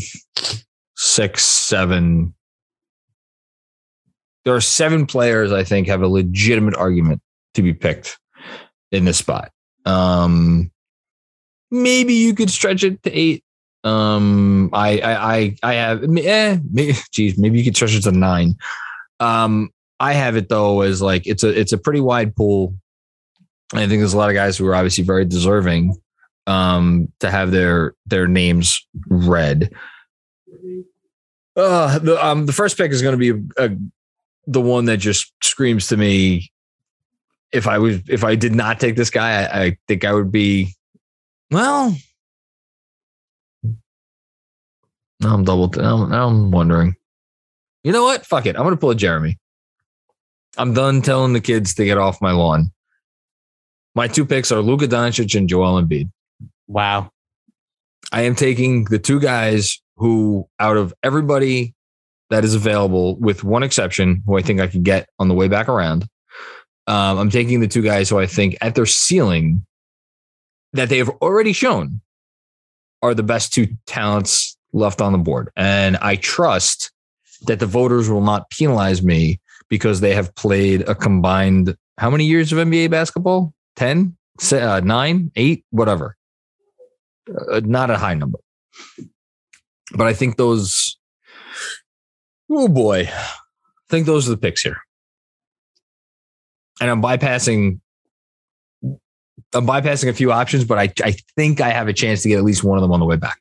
six, 0.97 1.45
seven. 1.45 2.35
There 4.45 4.55
are 4.55 4.61
seven 4.61 5.07
players 5.07 5.53
I 5.53 5.64
think 5.64 5.87
have 5.89 6.03
a 6.03 6.09
legitimate 6.09 6.74
argument 6.76 7.20
to 7.55 7.62
be 7.62 7.74
picked 7.74 8.18
in 8.91 9.05
this 9.05 9.18
spot. 9.18 9.53
Um, 9.85 10.70
maybe 11.70 12.14
you 12.14 12.34
could 12.34 12.50
stretch 12.50 12.84
it 12.84 13.02
to 13.02 13.12
eight. 13.12 13.44
Um, 13.82 14.70
I, 14.72 14.98
I, 14.98 15.34
I, 15.36 15.56
I 15.62 15.74
have, 15.74 16.02
eh, 16.02 16.58
maybe, 16.70 16.94
geez, 17.12 17.38
maybe 17.38 17.58
you 17.58 17.64
could 17.64 17.76
stretch 17.76 17.94
it 17.94 18.02
to 18.02 18.12
nine. 18.12 18.56
Um, 19.20 19.70
I 20.00 20.14
have 20.14 20.36
it 20.36 20.48
though 20.48 20.80
as 20.80 21.02
like 21.02 21.26
it's 21.26 21.44
a 21.44 21.48
it's 21.48 21.72
a 21.72 21.78
pretty 21.78 22.00
wide 22.00 22.34
pool. 22.34 22.74
I 23.74 23.86
think 23.86 24.00
there's 24.00 24.14
a 24.14 24.18
lot 24.18 24.30
of 24.30 24.34
guys 24.34 24.56
who 24.56 24.66
are 24.66 24.74
obviously 24.74 25.04
very 25.04 25.26
deserving 25.26 25.94
um, 26.46 27.12
to 27.20 27.30
have 27.30 27.50
their 27.50 27.94
their 28.06 28.26
names 28.26 28.84
read. 29.08 29.70
Uh, 31.54 31.98
the 31.98 32.24
um 32.24 32.46
the 32.46 32.52
first 32.52 32.78
pick 32.78 32.90
is 32.90 33.02
going 33.02 33.18
to 33.18 33.18
be 33.18 33.50
a, 33.58 33.66
a, 33.66 33.76
the 34.46 34.60
one 34.60 34.86
that 34.86 34.96
just 34.96 35.32
screams 35.42 35.88
to 35.88 35.96
me. 35.98 36.50
If 37.52 37.66
I 37.66 37.78
was 37.78 38.00
if 38.08 38.24
I 38.24 38.36
did 38.36 38.54
not 38.54 38.80
take 38.80 38.96
this 38.96 39.10
guy, 39.10 39.42
I, 39.42 39.62
I 39.64 39.78
think 39.86 40.04
I 40.04 40.12
would 40.12 40.32
be. 40.32 40.74
Well, 41.51 41.96
now 45.20 45.34
I'm 45.34 45.44
double. 45.44 45.68
Now, 45.68 46.07
now 46.07 46.28
I'm 46.28 46.51
wondering. 46.51 46.94
You 47.84 47.92
know 47.92 48.05
what? 48.05 48.24
Fuck 48.26 48.46
it. 48.46 48.57
I'm 48.57 48.62
going 48.62 48.74
to 48.74 48.80
pull 48.80 48.90
a 48.90 48.94
Jeremy. 48.94 49.38
I'm 50.57 50.74
done 50.74 51.03
telling 51.03 51.32
the 51.32 51.40
kids 51.40 51.74
to 51.74 51.84
get 51.84 51.98
off 51.98 52.20
my 52.20 52.32
lawn. 52.32 52.72
My 53.94 54.07
two 54.07 54.24
picks 54.24 54.53
are 54.53 54.61
Luka 54.61 54.86
Doncic 54.86 55.34
and 55.36 55.48
Joel 55.48 55.82
Embiid. 55.82 56.11
Wow. 56.68 57.11
I 58.12 58.22
am 58.22 58.34
taking 58.34 58.84
the 58.84 58.98
two 58.98 59.20
guys 59.20 59.80
who, 59.96 60.48
out 60.59 60.76
of 60.76 60.94
everybody 61.03 61.74
that 62.30 62.44
is 62.44 62.55
available, 62.55 63.16
with 63.16 63.44
one 63.44 63.62
exception, 63.62 64.22
who 64.26 64.38
I 64.38 64.42
think 64.42 64.61
I 64.61 64.66
could 64.66 64.84
get 64.84 65.09
on 65.18 65.28
the 65.28 65.34
way 65.34 65.48
back 65.48 65.68
around, 65.68 66.07
um, 66.86 67.18
I'm 67.18 67.30
taking 67.30 67.61
the 67.61 67.68
two 67.68 67.82
guys 67.82 68.09
who 68.09 68.18
I 68.18 68.26
think 68.26 68.57
at 68.61 68.74
their 68.74 68.86
ceiling 68.86 69.64
that 70.72 70.88
they 70.88 70.98
have 70.98 71.10
already 71.20 71.52
shown 71.52 72.00
are 73.02 73.14
the 73.14 73.22
best 73.22 73.52
two 73.52 73.68
talents 73.86 74.56
left 74.72 75.00
on 75.00 75.12
the 75.12 75.18
board. 75.18 75.50
And 75.56 75.96
I 75.98 76.16
trust 76.16 76.92
that 77.46 77.58
the 77.58 77.66
voters 77.66 78.08
will 78.08 78.20
not 78.20 78.50
penalize 78.50 79.02
me 79.02 79.40
because 79.68 80.00
they 80.00 80.14
have 80.14 80.34
played 80.34 80.82
a 80.88 80.94
combined 80.94 81.76
how 82.00 82.08
many 82.08 82.24
years 82.24 82.50
of 82.50 82.58
NBA 82.58 82.90
basketball? 82.90 83.52
10, 83.76 84.16
uh, 84.52 84.80
9, 84.82 85.32
8, 85.36 85.64
whatever. 85.68 86.16
Uh, 87.28 87.60
not 87.62 87.90
a 87.90 87.98
high 87.98 88.14
number. 88.14 88.38
But 89.92 90.06
I 90.06 90.14
think 90.14 90.38
those, 90.38 90.98
oh 92.50 92.68
boy, 92.68 93.10
I 93.10 93.32
think 93.90 94.06
those 94.06 94.26
are 94.26 94.30
the 94.30 94.38
picks 94.38 94.62
here. 94.62 94.78
And 96.80 96.88
I'm 96.88 97.02
bypassing, 97.02 97.80
I'm 99.53 99.66
bypassing 99.66 100.09
a 100.09 100.12
few 100.12 100.32
options, 100.32 100.64
but 100.64 100.78
I, 100.78 100.92
I 101.05 101.16
think 101.36 101.61
I 101.61 101.70
have 101.70 101.88
a 101.88 101.92
chance 101.92 102.22
to 102.22 102.28
get 102.28 102.38
at 102.38 102.44
least 102.44 102.62
one 102.62 102.78
of 102.78 102.82
them 102.82 102.92
on 102.92 103.01
the 103.01 103.07
way 103.07 103.16
back. 103.16 103.38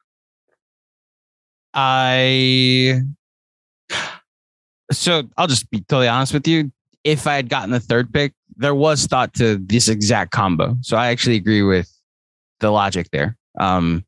I 1.74 3.02
so 4.92 5.24
I'll 5.38 5.48
just 5.48 5.70
be 5.70 5.82
totally 5.82 6.08
honest 6.08 6.34
with 6.34 6.48
you. 6.48 6.72
If 7.04 7.28
I 7.28 7.36
had 7.36 7.48
gotten 7.48 7.70
the 7.70 7.80
third 7.80 8.12
pick, 8.12 8.34
there 8.56 8.76
was 8.76 9.06
thought 9.06 9.34
to 9.36 9.58
this 9.58 9.88
exact 9.88 10.32
combo. 10.32 10.76
So 10.82 10.98
I 10.98 11.08
actually 11.08 11.36
agree 11.36 11.62
with 11.62 11.92
the 12.60 12.72
logic 12.72 13.08
there. 13.12 13.38
Um, 13.60 14.04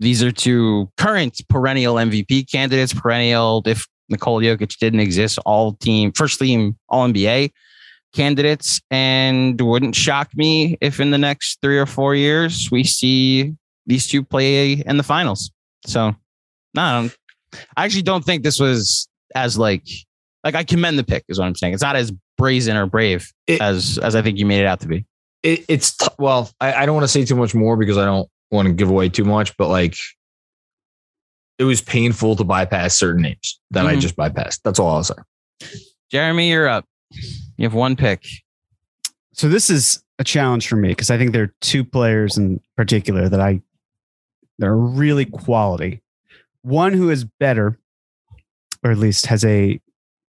these 0.00 0.22
are 0.22 0.32
two 0.32 0.90
current 0.96 1.40
perennial 1.48 1.96
MVP 1.96 2.50
candidates, 2.50 2.94
perennial. 2.94 3.62
If 3.66 3.86
Nikola 4.08 4.42
Jokic 4.42 4.78
didn't 4.78 5.00
exist, 5.00 5.38
all 5.44 5.72
team, 5.74 6.12
first 6.12 6.38
team, 6.38 6.76
all 6.88 7.08
NBA 7.08 7.50
candidates, 8.14 8.80
and 8.90 9.60
wouldn't 9.60 9.94
shock 9.94 10.30
me 10.36 10.78
if 10.80 11.00
in 11.00 11.10
the 11.10 11.18
next 11.18 11.60
three 11.60 11.78
or 11.78 11.86
four 11.86 12.14
years 12.14 12.68
we 12.70 12.84
see 12.84 13.54
these 13.86 14.06
two 14.06 14.22
play 14.24 14.72
in 14.86 14.96
the 14.96 15.02
finals. 15.02 15.50
So 15.86 16.14
no, 16.74 16.82
I, 16.82 17.10
I 17.76 17.84
actually 17.84 18.02
don't 18.02 18.24
think 18.24 18.42
this 18.42 18.58
was 18.58 19.08
as 19.34 19.58
like 19.58 19.86
like 20.44 20.54
I 20.54 20.64
commend 20.64 20.98
the 20.98 21.04
pick 21.04 21.24
is 21.28 21.38
what 21.38 21.46
I'm 21.46 21.54
saying. 21.54 21.74
It's 21.74 21.82
not 21.82 21.96
as 21.96 22.12
brazen 22.38 22.76
or 22.76 22.86
brave 22.86 23.30
It- 23.46 23.60
as 23.60 23.98
as 23.98 24.14
I 24.16 24.22
think 24.22 24.38
you 24.38 24.46
made 24.46 24.60
it 24.60 24.66
out 24.66 24.80
to 24.80 24.88
be. 24.88 25.04
it, 25.42 25.64
it's 25.68 25.96
t- 25.96 26.06
well, 26.18 26.50
I, 26.60 26.72
I 26.72 26.86
don't 26.86 26.94
want 26.94 27.04
to 27.04 27.08
say 27.08 27.24
too 27.24 27.36
much 27.36 27.54
more 27.54 27.76
because 27.76 27.98
I 27.98 28.04
don't 28.04 28.28
want 28.50 28.66
to 28.68 28.74
give 28.74 28.88
away 28.90 29.08
too 29.08 29.24
much, 29.24 29.56
but 29.56 29.68
like 29.68 29.96
it 31.58 31.64
was 31.64 31.80
painful 31.80 32.34
to 32.36 32.44
bypass 32.44 32.96
certain 32.96 33.22
names 33.22 33.60
that 33.70 33.86
I 33.86 33.94
Mhm. 33.96 34.00
just 34.00 34.16
bypassed. 34.16 34.60
That's 34.64 34.78
all 34.78 34.96
I'll 34.96 35.04
say. 35.04 35.14
Jeremy, 36.10 36.50
you're 36.50 36.68
up. 36.68 36.84
You 37.56 37.64
have 37.64 37.74
one 37.74 37.96
pick. 37.96 38.24
So 39.32 39.48
this 39.48 39.70
is 39.70 40.02
a 40.18 40.24
challenge 40.24 40.68
for 40.68 40.76
me 40.76 40.88
because 40.88 41.10
I 41.10 41.18
think 41.18 41.32
there 41.32 41.42
are 41.44 41.54
two 41.60 41.84
players 41.84 42.36
in 42.36 42.60
particular 42.76 43.28
that 43.28 43.40
I 43.40 43.60
that 44.58 44.66
are 44.66 44.76
really 44.78 45.24
quality. 45.24 46.02
One 46.62 46.92
who 46.92 47.10
is 47.10 47.24
better, 47.24 47.78
or 48.84 48.90
at 48.92 48.98
least 48.98 49.26
has 49.26 49.44
a 49.44 49.80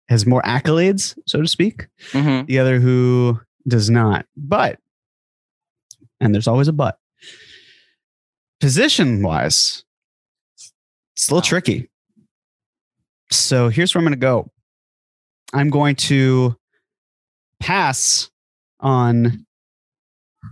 has 0.09 0.27
more 0.27 0.43
accolades, 0.43 1.17
so 1.27 1.41
to 1.41 1.49
speak. 1.49 1.87
Mhm. 2.13 2.47
The 2.47 2.59
other 2.59 2.81
who 2.81 3.41
does 3.67 3.89
not. 3.91 4.27
But 4.37 4.79
and 6.21 6.35
there's 6.35 6.49
always 6.49 6.69
a 6.69 6.73
but. 6.73 6.99
Position 8.61 9.23
wise, 9.23 9.85
it's 11.15 11.29
a 11.29 11.35
little 11.35 11.45
Wow. 11.47 11.49
tricky. 11.49 11.91
So 13.31 13.69
here's 13.69 13.95
where 13.95 14.01
I'm 14.01 14.05
going 14.07 14.19
to 14.19 14.21
go. 14.21 14.51
I'm 15.53 15.71
going 15.71 15.95
to 15.97 16.58
pass 17.61 18.31
on 18.81 19.45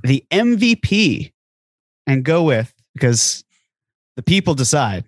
the 0.03 0.25
MVP 0.31 1.33
and 2.07 2.25
go 2.25 2.43
with 2.43 2.73
because 2.95 3.45
the 4.17 4.23
people 4.23 4.55
decide 4.55 5.05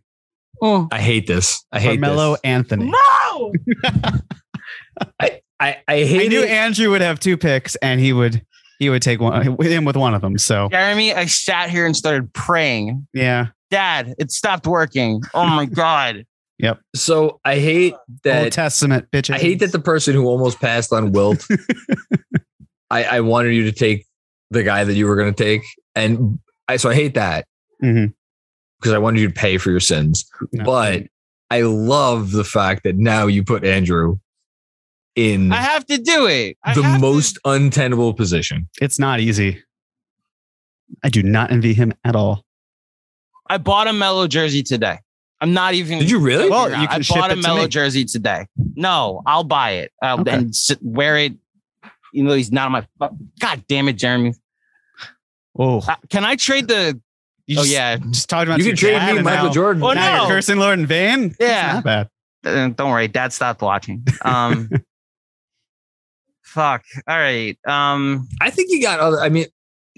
Oh 0.60 0.88
I 0.90 1.00
hate 1.00 1.26
this. 1.28 1.64
I 1.70 1.78
hate 1.78 2.00
Carmelo 2.00 2.32
this. 2.32 2.40
Anthony. 2.42 2.90
no! 2.90 3.52
I, 5.20 5.40
I 5.60 5.76
I 5.86 6.02
hate 6.04 6.28
knew 6.30 6.42
it. 6.42 6.48
Andrew 6.50 6.90
would 6.90 7.00
have 7.00 7.20
two 7.20 7.36
picks 7.36 7.76
and 7.76 8.00
he 8.00 8.12
would 8.12 8.44
he 8.80 8.90
would 8.90 9.02
take 9.02 9.20
one 9.20 9.56
with 9.56 9.68
him 9.68 9.84
with 9.84 9.96
one 9.96 10.14
of 10.14 10.20
them. 10.22 10.36
So 10.38 10.68
Jeremy, 10.70 11.12
I 11.14 11.26
sat 11.26 11.70
here 11.70 11.86
and 11.86 11.96
started 11.96 12.32
praying. 12.32 13.06
yeah, 13.14 13.46
Dad, 13.70 14.14
it 14.18 14.30
stopped 14.32 14.66
working. 14.66 15.20
Oh 15.34 15.46
my 15.46 15.64
god. 15.66 16.24
So 16.94 17.40
I 17.44 17.58
hate 17.58 17.94
that 18.24 18.44
Old. 18.44 18.52
Testament 18.52 19.10
bitch. 19.12 19.32
I 19.32 19.38
hate 19.38 19.60
that 19.60 19.72
the 19.72 19.78
person 19.78 20.14
who 20.14 20.26
almost 20.26 20.60
passed 20.60 20.92
on 20.92 21.12
Wilt. 21.12 21.46
I, 22.90 23.04
I 23.04 23.20
wanted 23.20 23.54
you 23.54 23.64
to 23.64 23.72
take 23.72 24.06
the 24.50 24.62
guy 24.62 24.84
that 24.84 24.94
you 24.94 25.06
were 25.06 25.16
going 25.16 25.32
to 25.32 25.44
take, 25.44 25.62
and 25.94 26.38
I 26.66 26.76
so 26.78 26.88
I 26.90 26.94
hate 26.94 27.14
that 27.14 27.46
Mhm. 27.82 28.14
because 28.80 28.92
I 28.94 28.98
wanted 28.98 29.20
you 29.20 29.28
to 29.28 29.34
pay 29.34 29.58
for 29.58 29.70
your 29.70 29.80
sins. 29.80 30.28
No. 30.52 30.64
But 30.64 31.04
I 31.50 31.62
love 31.62 32.32
the 32.32 32.44
fact 32.44 32.84
that 32.84 32.96
now 32.96 33.26
you 33.26 33.44
put 33.44 33.64
Andrew 33.64 34.16
in 35.16 35.52
I 35.52 35.56
have 35.56 35.84
to 35.86 35.98
do 35.98 36.26
it. 36.26 36.56
I 36.64 36.74
the 36.74 36.82
have 36.82 36.96
to- 36.96 37.00
most 37.00 37.38
untenable 37.44 38.14
position. 38.14 38.68
it's 38.80 38.98
not 38.98 39.20
easy. 39.20 39.62
I 41.04 41.10
do 41.10 41.22
not 41.22 41.52
envy 41.52 41.74
him 41.74 41.92
at 42.04 42.16
all. 42.16 42.44
I 43.50 43.58
bought 43.58 43.86
a 43.86 43.92
Melo 43.92 44.26
jersey 44.26 44.62
today. 44.62 44.98
I'm 45.40 45.52
not 45.52 45.74
even. 45.74 45.98
Did 46.00 46.10
you 46.10 46.18
really? 46.18 46.50
Well, 46.50 46.68
you 46.68 46.74
out. 46.76 46.90
can 46.90 46.98
I 46.98 47.02
ship 47.02 47.16
bought 47.16 47.30
a 47.30 47.34
it 47.34 47.36
to 47.36 47.42
Melo 47.42 47.66
jersey 47.68 48.04
today. 48.04 48.46
No, 48.74 49.22
I'll 49.26 49.44
buy 49.44 49.70
it 49.72 49.92
I'll, 50.02 50.20
Okay. 50.20 50.32
and 50.32 50.54
wear 50.82 51.16
it. 51.16 51.34
You 52.12 52.24
know, 52.24 52.34
he's 52.34 52.50
not 52.50 52.66
on 52.66 52.72
my. 52.72 53.10
God 53.38 53.64
damn 53.68 53.88
it, 53.88 53.94
Jeremy. 53.94 54.34
Oh, 55.56 55.80
Uh, 55.86 55.96
can 56.10 56.24
I 56.24 56.36
trade 56.36 56.68
the? 56.68 57.00
you 57.46 57.58
oh 57.58 57.62
just, 57.62 57.72
yeah, 57.72 57.96
just 57.96 58.28
talking 58.28 58.48
about 58.48 58.58
you 58.58 58.66
can 58.66 58.76
trade 58.76 59.00
me 59.14 59.22
Michael 59.22 59.46
now- 59.46 59.52
Jordan. 59.52 59.82
Oh, 59.82 59.92
now 59.92 60.16
no. 60.16 60.22
you're 60.22 60.36
cursing 60.36 60.58
Lord 60.58 60.78
in 60.78 60.86
vain. 60.86 61.34
Yeah. 61.40 61.74
not 61.74 61.84
bad. 61.84 62.08
Uh, 62.44 62.68
don't 62.68 62.90
worry, 62.90 63.08
Dad 63.08 63.32
stopped 63.32 63.62
watching. 63.62 64.04
Um, 64.22 64.68
fuck. 66.42 66.82
All 67.06 67.16
right. 67.18 67.56
Um, 67.66 68.28
I 68.40 68.50
think 68.50 68.70
you 68.70 68.82
got 68.82 69.00
other. 69.00 69.20
I 69.20 69.28
mean, 69.28 69.46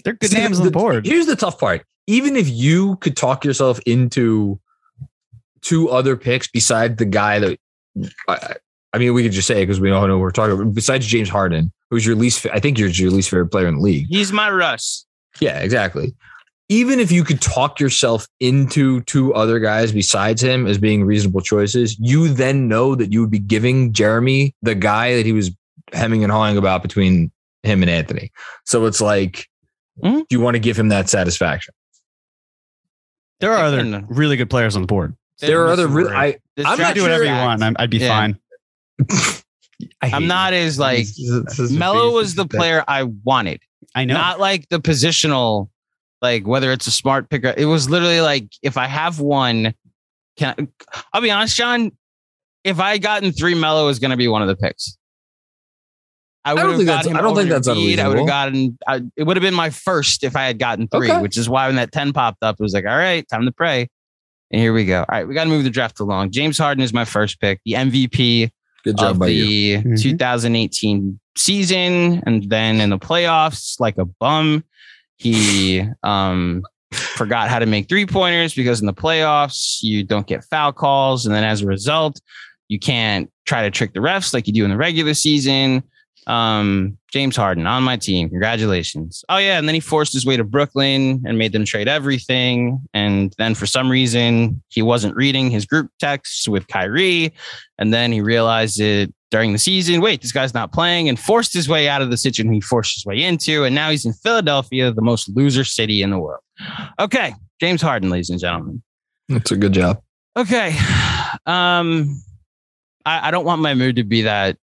They're 0.03 0.13
good 0.13 0.31
see, 0.31 0.37
names 0.37 0.59
on 0.59 0.65
the 0.65 0.71
board. 0.71 1.05
Here's 1.05 1.25
the 1.25 1.35
tough 1.35 1.59
part. 1.59 1.85
Even 2.07 2.35
if 2.35 2.49
you 2.49 2.95
could 2.97 3.15
talk 3.15 3.45
yourself 3.45 3.79
into 3.85 4.59
two 5.61 5.89
other 5.89 6.15
picks 6.17 6.47
besides 6.47 6.97
the 6.97 7.05
guy 7.05 7.39
that 7.39 7.59
I, 8.27 8.55
I 8.93 8.97
mean, 8.97 9.13
we 9.13 9.23
could 9.23 9.31
just 9.31 9.47
say 9.47 9.61
it 9.61 9.65
because 9.67 9.79
we 9.79 9.91
all 9.91 10.07
know 10.07 10.17
what 10.17 10.23
we're 10.23 10.31
talking 10.31 10.59
about. 10.59 10.73
Besides 10.73 11.05
James 11.05 11.29
Harden, 11.29 11.71
who's 11.89 12.05
your 12.05 12.15
least, 12.15 12.45
I 12.51 12.59
think 12.59 12.77
you're 12.77 12.89
your 12.89 13.11
least 13.11 13.29
favorite 13.29 13.47
player 13.49 13.67
in 13.67 13.75
the 13.75 13.81
league. 13.81 14.07
He's 14.09 14.31
my 14.31 14.49
Russ. 14.49 15.05
Yeah, 15.39 15.59
exactly. 15.59 16.13
Even 16.69 16.99
if 17.01 17.11
you 17.11 17.23
could 17.23 17.41
talk 17.41 17.79
yourself 17.79 18.27
into 18.39 19.01
two 19.01 19.33
other 19.33 19.59
guys 19.59 19.91
besides 19.91 20.41
him 20.41 20.67
as 20.67 20.77
being 20.77 21.03
reasonable 21.03 21.41
choices, 21.41 21.97
you 21.99 22.29
then 22.29 22.67
know 22.67 22.95
that 22.95 23.11
you 23.11 23.21
would 23.21 23.31
be 23.31 23.39
giving 23.39 23.91
Jeremy 23.93 24.55
the 24.61 24.75
guy 24.75 25.15
that 25.15 25.25
he 25.25 25.33
was 25.33 25.51
hemming 25.93 26.23
and 26.23 26.31
hawing 26.31 26.57
about 26.57 26.81
between 26.81 27.29
him 27.63 27.81
and 27.81 27.89
Anthony. 27.91 28.31
So 28.65 28.85
it's 28.85 29.01
like, 29.01 29.47
Mhm. 30.01 30.19
do 30.19 30.25
you 30.35 30.39
want 30.39 30.55
to 30.55 30.59
give 30.59 30.79
him 30.79 30.87
that 30.89 31.09
satisfaction? 31.09 31.73
There 33.41 33.51
are 33.51 33.65
other 33.65 34.03
really 34.07 34.37
good 34.37 34.49
players 34.49 34.75
on 34.75 34.81
the 34.81 34.87
board. 34.87 35.15
There 35.47 35.63
are 35.65 35.67
other 35.69 35.87
This 35.87 35.95
really, 35.95 36.13
I, 36.13 36.31
This 36.55 36.65
I'm 36.65 36.77
not 36.77 36.87
can 36.87 36.93
do 36.95 36.99
sure 37.01 37.09
whatever 37.09 37.23
you 37.25 37.31
want. 37.31 37.61
I'm, 37.63 37.75
I'd 37.79 37.89
be 37.89 37.97
Yeah. 37.97 38.07
fine. 38.07 38.39
I 40.01 40.07
hate 40.07 40.13
I'm 40.13 40.21
you. 40.23 40.27
not 40.27 40.53
as 40.53 40.77
like 40.79 40.99
This 40.99 41.19
is- 41.19 41.43
this 41.45 41.59
is- 41.59 41.71
Melo 41.71 42.11
was 42.11 42.35
the 42.35 42.45
this 42.45 42.57
player 42.57 42.83
I 42.87 43.03
wanted. 43.03 43.61
I 43.95 44.05
know. 44.05 44.13
Not 44.13 44.39
like 44.39 44.69
the 44.69 44.79
positional, 44.79 45.69
like 46.21 46.45
whether 46.47 46.71
it's 46.71 46.87
a 46.87 46.91
smart 46.91 47.29
picker. 47.29 47.53
It 47.57 47.65
was 47.65 47.89
literally 47.89 48.21
like 48.21 48.45
if 48.61 48.77
I 48.77 48.85
have 48.87 49.19
one, 49.19 49.73
can 50.37 50.55
I, 50.57 51.03
I'll 51.13 51.21
be 51.21 51.31
honest, 51.31 51.55
John. 51.57 51.91
If 52.63 52.79
I 52.79 52.91
had 52.91 53.01
gotten 53.01 53.31
three, 53.31 53.55
Melo 53.55 53.87
is 53.87 53.97
going 53.97 54.11
to 54.11 54.17
be 54.17 54.27
one 54.27 54.43
of 54.43 54.47
the 54.47 54.55
picks. 54.55 54.97
I 56.45 56.53
would 56.53 56.61
don't 56.61 56.75
think 56.75 56.85
that's- 56.87 57.05
him 57.07 57.17
I 57.17 57.21
don't 57.21 57.35
think 57.35 57.49
over 57.51 57.59
that's 57.59 57.67
Embiid. 57.67 57.99
I 57.99 58.07
would 58.07 58.17
have 58.19 58.27
gotten. 58.27 58.77
I, 58.87 59.01
it 59.15 59.23
would 59.23 59.35
have 59.35 59.41
been 59.41 59.53
my 59.55 59.71
first 59.71 60.23
if 60.23 60.35
I 60.35 60.45
had 60.45 60.59
gotten 60.59 60.87
three, 60.87 61.11
Okay. 61.11 61.21
which 61.21 61.37
is 61.37 61.49
why 61.49 61.67
when 61.67 61.75
that 61.77 61.91
ten 61.91 62.13
popped 62.13 62.43
up, 62.43 62.55
it 62.59 62.63
was 62.63 62.73
like, 62.73 62.85
all 62.85 62.97
right, 62.97 63.27
time 63.27 63.45
to 63.45 63.51
pray. 63.51 63.89
And 64.51 64.59
here 64.61 64.73
we 64.73 64.85
go. 64.85 64.99
All 64.99 65.05
right, 65.09 65.27
we 65.27 65.33
got 65.33 65.45
to 65.45 65.49
move 65.49 65.63
the 65.63 65.69
draft 65.69 65.99
along. 65.99 66.31
James 66.31 66.57
Harden 66.57 66.83
is 66.83 66.93
my 66.93 67.05
first 67.05 67.39
pick, 67.39 67.61
the 67.65 67.73
MVP 67.73 68.51
Good 68.83 68.97
job 68.97 69.11
of 69.11 69.19
by 69.19 69.27
you. 69.27 69.77
the 69.79 69.83
Mhm. 69.89 70.01
2018 70.01 71.19
season 71.37 72.21
and 72.25 72.49
then 72.49 72.81
in 72.81 72.89
the 72.89 72.99
playoffs 72.99 73.79
like 73.79 73.97
a 73.97 74.03
bum 74.03 74.63
he 75.17 75.81
um 76.03 76.61
forgot 76.91 77.49
how 77.49 77.57
to 77.59 77.65
make 77.65 77.87
three 77.87 78.05
pointers 78.05 78.53
because 78.53 78.81
in 78.81 78.85
the 78.85 78.93
playoffs 78.93 79.81
you 79.81 80.03
don't 80.03 80.27
get 80.27 80.43
foul 80.43 80.73
calls 80.73 81.25
and 81.25 81.33
then 81.33 81.43
as 81.45 81.61
a 81.61 81.65
result 81.65 82.19
you 82.67 82.77
can't 82.77 83.31
try 83.45 83.61
to 83.63 83.71
trick 83.71 83.93
the 83.93 83.99
refs 84.01 84.33
like 84.33 84.45
you 84.45 84.51
do 84.53 84.65
in 84.65 84.71
the 84.71 84.75
regular 84.77 85.13
season 85.13 85.81
um 86.27 86.97
James 87.11 87.35
Harden 87.35 87.65
on 87.65 87.83
my 87.83 87.97
team 87.97 88.29
congratulations 88.29 89.25
oh 89.29 89.37
yeah 89.37 89.57
and 89.57 89.67
then 89.67 89.75
he 89.75 89.81
forced 89.81 90.13
his 90.13 90.25
way 90.25 90.37
to 90.37 90.43
Brooklyn 90.43 91.21
and 91.25 91.37
made 91.37 91.51
them 91.51 91.65
trade 91.65 91.87
everything 91.87 92.79
and 92.93 93.33
then 93.37 93.55
for 93.55 93.65
some 93.65 93.89
reason 93.89 94.61
he 94.69 94.81
wasn't 94.81 95.15
reading 95.15 95.49
his 95.49 95.65
group 95.65 95.89
texts 95.99 96.47
with 96.47 96.67
Kyrie 96.67 97.33
and 97.77 97.93
then 97.93 98.11
he 98.11 98.21
realized 98.21 98.79
it 98.79 99.13
during 99.31 99.53
the 99.53 99.57
season. 99.57 100.01
Wait, 100.01 100.21
this 100.21 100.31
guy's 100.31 100.53
not 100.53 100.71
playing 100.71 101.09
and 101.09 101.19
forced 101.19 101.53
his 101.53 101.67
way 101.67 101.87
out 101.89 102.01
of 102.01 102.11
the 102.11 102.17
situation 102.17 102.53
he 102.53 102.61
forced 102.61 102.95
his 102.95 103.05
way 103.05 103.23
into. 103.23 103.63
And 103.63 103.73
now 103.73 103.89
he's 103.89 104.05
in 104.05 104.13
Philadelphia, 104.13 104.91
the 104.91 105.01
most 105.01 105.29
loser 105.35 105.63
city 105.63 106.03
in 106.03 106.11
the 106.11 106.19
world. 106.19 106.43
Okay. 106.99 107.33
James 107.59 107.81
Harden, 107.81 108.09
ladies 108.09 108.29
and 108.29 108.39
gentlemen. 108.39 108.83
That's 109.29 109.51
a 109.51 109.57
good 109.57 109.73
job. 109.73 110.01
Okay. 110.37 110.77
Um, 111.45 112.21
I, 113.05 113.29
I 113.29 113.31
don't 113.31 113.45
want 113.45 113.61
my 113.61 113.73
mood 113.73 113.95
to 113.95 114.03
be 114.03 114.23
that 114.23 114.57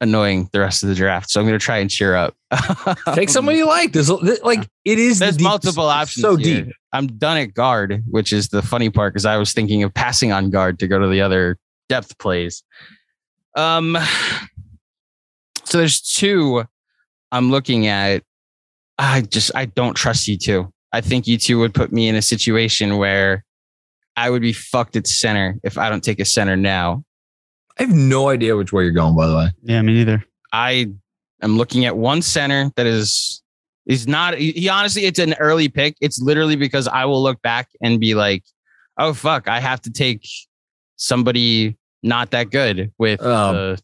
annoying 0.00 0.48
the 0.52 0.60
rest 0.60 0.82
of 0.82 0.88
the 0.88 0.94
draft. 0.94 1.30
So 1.30 1.40
I'm 1.40 1.46
going 1.46 1.58
to 1.58 1.64
try 1.64 1.78
and 1.78 1.90
cheer 1.90 2.14
up. 2.16 2.34
Take 3.14 3.28
someone 3.28 3.56
you 3.56 3.66
like. 3.66 3.92
There's 3.92 4.10
like 4.10 4.66
it 4.84 4.98
is. 4.98 5.18
There's 5.18 5.40
multiple 5.40 5.84
options. 5.84 6.22
So 6.22 6.36
here. 6.36 6.64
deep. 6.64 6.74
I'm 6.92 7.06
done 7.06 7.36
at 7.36 7.54
guard, 7.54 8.02
which 8.08 8.32
is 8.32 8.48
the 8.48 8.62
funny 8.62 8.90
part 8.90 9.12
because 9.12 9.26
I 9.26 9.36
was 9.36 9.52
thinking 9.52 9.82
of 9.82 9.94
passing 9.94 10.32
on 10.32 10.50
guard 10.50 10.78
to 10.80 10.88
go 10.88 10.98
to 10.98 11.08
the 11.08 11.20
other 11.20 11.58
depth 11.88 12.18
plays. 12.18 12.62
Um, 13.56 13.96
so 15.64 15.78
there's 15.78 16.00
two 16.00 16.64
I'm 17.32 17.50
looking 17.50 17.86
at. 17.86 18.22
I 18.98 19.22
just 19.22 19.50
I 19.54 19.66
don't 19.66 19.94
trust 19.94 20.28
you 20.28 20.36
two. 20.36 20.72
I 20.92 21.00
think 21.00 21.26
you 21.26 21.38
two 21.38 21.58
would 21.60 21.72
put 21.72 21.92
me 21.92 22.08
in 22.08 22.16
a 22.16 22.22
situation 22.22 22.96
where 22.96 23.44
I 24.16 24.28
would 24.28 24.42
be 24.42 24.52
fucked 24.52 24.96
at 24.96 25.06
center 25.06 25.56
if 25.62 25.78
I 25.78 25.88
don't 25.88 26.02
take 26.02 26.20
a 26.20 26.24
center 26.24 26.56
now. 26.56 27.04
I 27.80 27.84
have 27.84 27.94
no 27.94 28.28
idea 28.28 28.56
which 28.56 28.74
way 28.74 28.82
you're 28.82 28.92
going. 28.92 29.16
By 29.16 29.26
the 29.26 29.34
way, 29.34 29.48
yeah, 29.62 29.80
me 29.80 29.94
neither. 29.94 30.22
I 30.52 30.90
am 31.40 31.56
looking 31.56 31.86
at 31.86 31.96
one 31.96 32.20
center 32.20 32.70
that 32.76 32.84
is 32.84 33.42
is 33.86 34.06
not 34.06 34.36
he, 34.36 34.52
he 34.52 34.68
honestly 34.68 35.06
it's 35.06 35.18
an 35.18 35.32
early 35.40 35.70
pick. 35.70 35.96
It's 36.02 36.20
literally 36.20 36.56
because 36.56 36.86
I 36.86 37.06
will 37.06 37.22
look 37.22 37.40
back 37.40 37.70
and 37.80 37.98
be 37.98 38.14
like, 38.14 38.44
oh 38.98 39.14
fuck, 39.14 39.48
I 39.48 39.60
have 39.60 39.80
to 39.82 39.90
take 39.90 40.28
somebody 40.96 41.78
not 42.02 42.32
that 42.32 42.50
good 42.50 42.92
with 42.98 43.22
Um, 43.22 43.56
uh, 43.56 43.76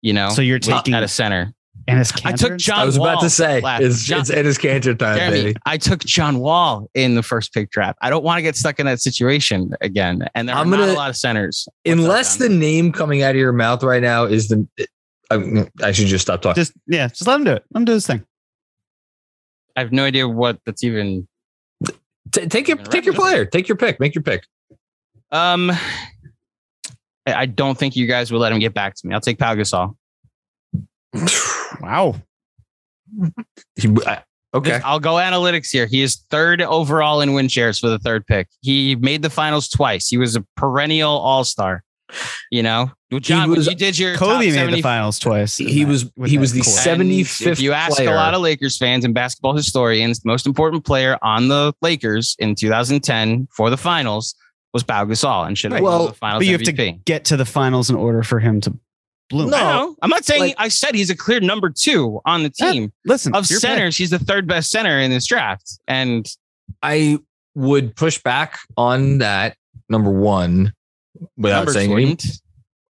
you 0.00 0.12
know 0.12 0.30
So 0.30 0.42
you're 0.42 0.58
taking 0.58 0.92
at 0.94 1.04
a 1.04 1.08
center. 1.08 1.54
And 1.88 1.98
his 1.98 2.12
I 2.24 2.32
took 2.32 2.58
John 2.58 2.78
I 2.78 2.84
was 2.84 2.96
about 2.96 3.20
to 3.22 3.30
say 3.30 3.60
last- 3.60 3.82
it's 3.82 4.04
John- 4.04 4.20
it's 4.20 4.30
it 4.30 4.46
is 4.46 4.56
cancer 4.58 4.94
time, 4.94 5.16
Jeremy, 5.18 5.42
baby. 5.42 5.56
I 5.66 5.76
took 5.78 6.00
John 6.00 6.38
Wall 6.38 6.88
in 6.94 7.14
the 7.16 7.22
first 7.22 7.52
pick 7.52 7.70
draft. 7.70 7.98
I 8.02 8.08
don't 8.10 8.22
want 8.22 8.38
to 8.38 8.42
get 8.42 8.54
stuck 8.56 8.78
in 8.78 8.86
that 8.86 9.00
situation 9.00 9.72
again. 9.80 10.28
And 10.34 10.48
there 10.48 10.54
are 10.56 10.60
I'm 10.62 10.70
not 10.70 10.78
gonna- 10.78 10.92
a 10.92 10.94
lot 10.94 11.10
of 11.10 11.16
centers. 11.16 11.68
Unless 11.84 12.36
the 12.36 12.48
John? 12.48 12.58
name 12.60 12.92
coming 12.92 13.22
out 13.22 13.30
of 13.30 13.36
your 13.36 13.52
mouth 13.52 13.82
right 13.82 14.02
now 14.02 14.24
is 14.24 14.48
the. 14.48 14.66
I, 15.30 15.66
I 15.82 15.92
should 15.92 16.06
just 16.08 16.22
stop 16.22 16.42
talking. 16.42 16.60
Just 16.60 16.72
yeah, 16.86 17.08
just 17.08 17.26
let 17.26 17.36
him 17.36 17.44
do 17.44 17.52
it. 17.52 17.64
Let 17.72 17.80
him 17.80 17.84
do 17.86 17.92
his 17.92 18.06
thing. 18.06 18.24
I 19.76 19.80
have 19.80 19.90
no 19.92 20.04
idea 20.04 20.28
what 20.28 20.60
that's 20.66 20.84
even 20.84 21.26
T- 22.30 22.46
take 22.46 22.68
your 22.68 22.76
take 22.76 23.04
your 23.04 23.14
player. 23.14 23.44
Take 23.44 23.66
your 23.68 23.76
pick. 23.76 23.98
Make 23.98 24.14
your 24.14 24.22
pick. 24.22 24.46
Um, 25.32 25.70
I 27.26 27.34
I 27.34 27.46
don't 27.46 27.76
think 27.76 27.96
you 27.96 28.06
guys 28.06 28.30
will 28.30 28.40
let 28.40 28.52
him 28.52 28.58
get 28.58 28.72
back 28.74 28.94
to 28.96 29.06
me. 29.06 29.14
I'll 29.14 29.20
take 29.20 29.38
Pau 29.38 29.54
Gasol. 29.54 29.96
Wow. 31.80 32.14
He, 33.76 33.88
I, 34.06 34.22
okay. 34.54 34.70
This- 34.72 34.82
I'll 34.84 35.00
go 35.00 35.14
analytics 35.14 35.70
here. 35.70 35.86
He 35.86 36.02
is 36.02 36.24
third 36.30 36.62
overall 36.62 37.20
in 37.20 37.32
win 37.32 37.48
shares 37.48 37.78
for 37.78 37.88
the 37.88 37.98
third 37.98 38.26
pick. 38.26 38.48
He 38.60 38.96
made 38.96 39.22
the 39.22 39.30
finals 39.30 39.68
twice. 39.68 40.08
He 40.08 40.16
was 40.18 40.36
a 40.36 40.44
perennial 40.56 41.10
all 41.10 41.44
star. 41.44 41.82
You 42.50 42.62
know, 42.62 42.90
John, 43.20 43.50
was- 43.50 43.66
you 43.66 43.74
did 43.74 43.98
your 43.98 44.16
Kobe 44.16 44.32
top 44.32 44.38
made 44.40 44.52
70 44.52 44.76
the 44.76 44.82
finals 44.82 45.18
twice. 45.18 45.56
He 45.56 45.82
that- 45.84 45.88
was 45.90 46.10
with 46.16 46.30
he 46.30 46.36
was 46.38 46.52
the 46.52 46.60
core. 46.60 46.72
seventy 46.72 47.20
If 47.22 47.58
you 47.60 47.72
ask 47.72 47.96
player. 47.96 48.10
a 48.10 48.14
lot 48.14 48.34
of 48.34 48.42
Lakers 48.42 48.76
fans 48.76 49.04
and 49.06 49.14
basketball 49.14 49.56
historians, 49.56 50.20
the 50.20 50.28
most 50.28 50.46
important 50.46 50.84
player 50.84 51.18
on 51.22 51.48
the 51.48 51.72
Lakers 51.80 52.36
in 52.38 52.54
2010 52.54 53.48
for 53.56 53.70
the 53.70 53.78
finals 53.78 54.34
was 54.74 54.82
Pau 54.82 55.04
Gasol 55.06 55.46
and 55.46 55.56
should 55.56 55.72
have 55.72 55.76
Right. 55.80 55.82
won 55.82 55.98
Well, 55.98 56.08
the 56.08 56.14
finals 56.14 56.40
but 56.40 56.46
you 56.46 56.52
have 56.52 56.62
to 56.62 56.92
get 57.06 57.24
to 57.26 57.36
the 57.38 57.46
finals 57.46 57.88
in 57.90 57.96
order 57.96 58.22
for 58.22 58.38
him 58.40 58.60
to 58.62 58.74
bloom. 59.32 59.50
No. 59.50 59.56
I 59.56 59.60
know. 59.72 59.96
I'm 60.02 60.10
not 60.10 60.24
saying 60.24 60.40
like- 60.42 60.54
I 60.58 60.68
said 60.68 60.94
he's 60.94 61.10
a 61.10 61.16
clear 61.16 61.40
number 61.40 61.70
two 61.70 62.20
on 62.24 62.44
the 62.44 62.52
Yeah, 62.58 62.70
team. 62.72 62.92
Listen, 63.04 63.34
of 63.34 63.50
your 63.50 63.58
pick. 63.58 63.68
centers, 63.68 63.96
he's 63.96 64.10
the 64.10 64.18
third 64.20 64.46
best 64.46 64.70
center 64.70 65.00
in 65.00 65.10
this 65.10 65.26
draft. 65.26 65.78
And 65.88 66.26
I 66.82 67.18
would 67.56 67.96
push 67.96 68.22
back 68.22 68.58
on 68.76 69.18
that 69.18 69.56
number 69.88 70.10
one 70.10 70.72
without 71.36 71.56
numbers 71.58 71.74
saying 71.74 71.92
any, 71.92 72.16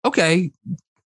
okay. 0.06 0.52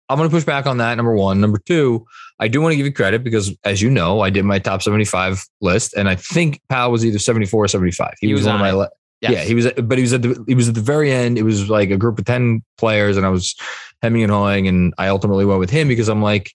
I'm 0.09 0.19
going 0.19 0.29
to 0.29 0.35
push 0.35 0.45
back 0.45 0.67
on 0.67 0.77
that. 0.79 0.95
Number 0.97 1.15
one. 1.15 1.41
Number 1.41 1.59
two, 1.59 2.05
I 2.39 2.49
do 2.49 2.61
want 2.61 2.73
to 2.73 2.77
give 2.77 2.85
you 2.87 2.93
credit 2.93 3.25
because, 3.25 3.55
as 3.65 3.81
you 3.81 3.89
know, 3.91 4.21
I 4.21 4.29
did 4.31 4.45
my 4.45 4.59
top 4.59 4.83
75 4.83 5.43
list, 5.63 5.95
and 5.95 6.07
I 6.09 6.17
think 6.17 6.61
Pau 6.69 6.91
was 6.91 7.05
either 7.07 7.19
74 7.19 7.65
or 7.65 7.69
75. 7.69 8.15
He, 8.21 8.27
He 8.27 8.33
was, 8.35 8.41
was 8.43 8.47
one 8.49 8.57
of 8.57 8.61
on 8.61 8.77
my. 8.79 8.85
it. 8.85 8.91
Yes. 9.23 9.33
Yeah, 9.33 9.45
he 9.45 9.55
was, 9.55 9.71
but 9.85 9.99
he 9.99 10.03
was 10.03 10.13
at 10.13 10.23
the 10.23 10.45
he 10.49 10.55
was 10.57 10.69
at 10.69 10.75
the 10.75 10.81
very 10.81 11.13
end. 11.13 11.39
It 11.39 11.45
was 11.45 11.71
like 11.71 11.91
a 11.91 11.97
group 11.97 12.19
of 12.19 12.25
10 12.25 12.63
players, 12.77 13.17
and 13.17 13.25
I 13.25 13.29
was 13.29 13.55
hemming 14.03 14.25
and 14.25 14.33
hawing, 14.33 14.67
and 14.67 14.93
I 14.99 15.09
ultimately 15.09 15.45
went 15.45 15.61
with 15.61 15.71
him 15.71 15.87
because 15.87 16.09
I'm 16.09 16.21
like, 16.21 16.53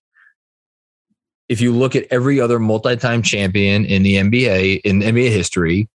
if 1.48 1.62
you 1.62 1.72
look 1.72 1.96
at 1.96 2.06
every 2.12 2.42
other 2.42 2.60
multi-time 2.60 3.22
champion 3.22 3.86
in 3.86 4.04
the 4.04 4.16
NBA 4.16 4.82
in 4.84 5.00
NBA 5.00 5.30
history, 5.30 5.88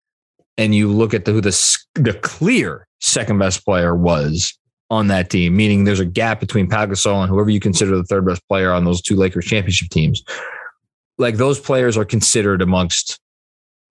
and 0.57 0.73
you 0.73 0.89
look 0.89 1.13
at 1.13 1.25
the, 1.25 1.33
who 1.33 1.41
the 1.41 1.77
the 1.95 2.13
clear 2.13 2.87
second 3.01 3.37
best 3.37 3.65
player 3.65 3.93
was 3.93 4.57
on 4.89 5.07
that 5.07 5.29
team, 5.29 5.57
meaning 5.57 5.83
there's 5.83 5.99
a 5.99 6.05
gap 6.05 6.39
between 6.39 6.69
Pau 6.69 6.85
Gasol 6.85 7.21
and 7.21 7.29
whoever 7.29 7.49
you 7.49 7.59
consider 7.59 7.97
the 7.97 8.03
third 8.03 8.25
best 8.25 8.47
player 8.47 8.71
on 8.71 8.85
those 8.85 9.01
two 9.01 9.17
Lakers 9.17 9.45
championship 9.45 9.89
teams. 9.89 10.23
Like 11.17 11.35
those 11.35 11.59
players 11.59 11.97
are 11.97 12.05
considered 12.05 12.61
amongst 12.61 13.19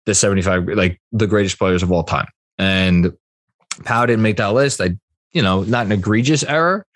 the 0.07 0.15
75, 0.15 0.69
like 0.69 1.01
the 1.13 1.27
greatest 1.29 1.59
players 1.59 1.83
of 1.85 1.93
all 1.93 2.03
time. 2.03 2.27
And 2.59 3.13
Pau 3.85 4.07
didn't 4.07 4.23
make 4.23 4.37
that 4.37 4.53
list. 4.53 4.81
I, 4.81 4.97
you 5.33 5.43
know, 5.43 5.63
not 5.63 5.87
an 5.87 5.93
egregious 5.93 6.45
error 6.45 6.87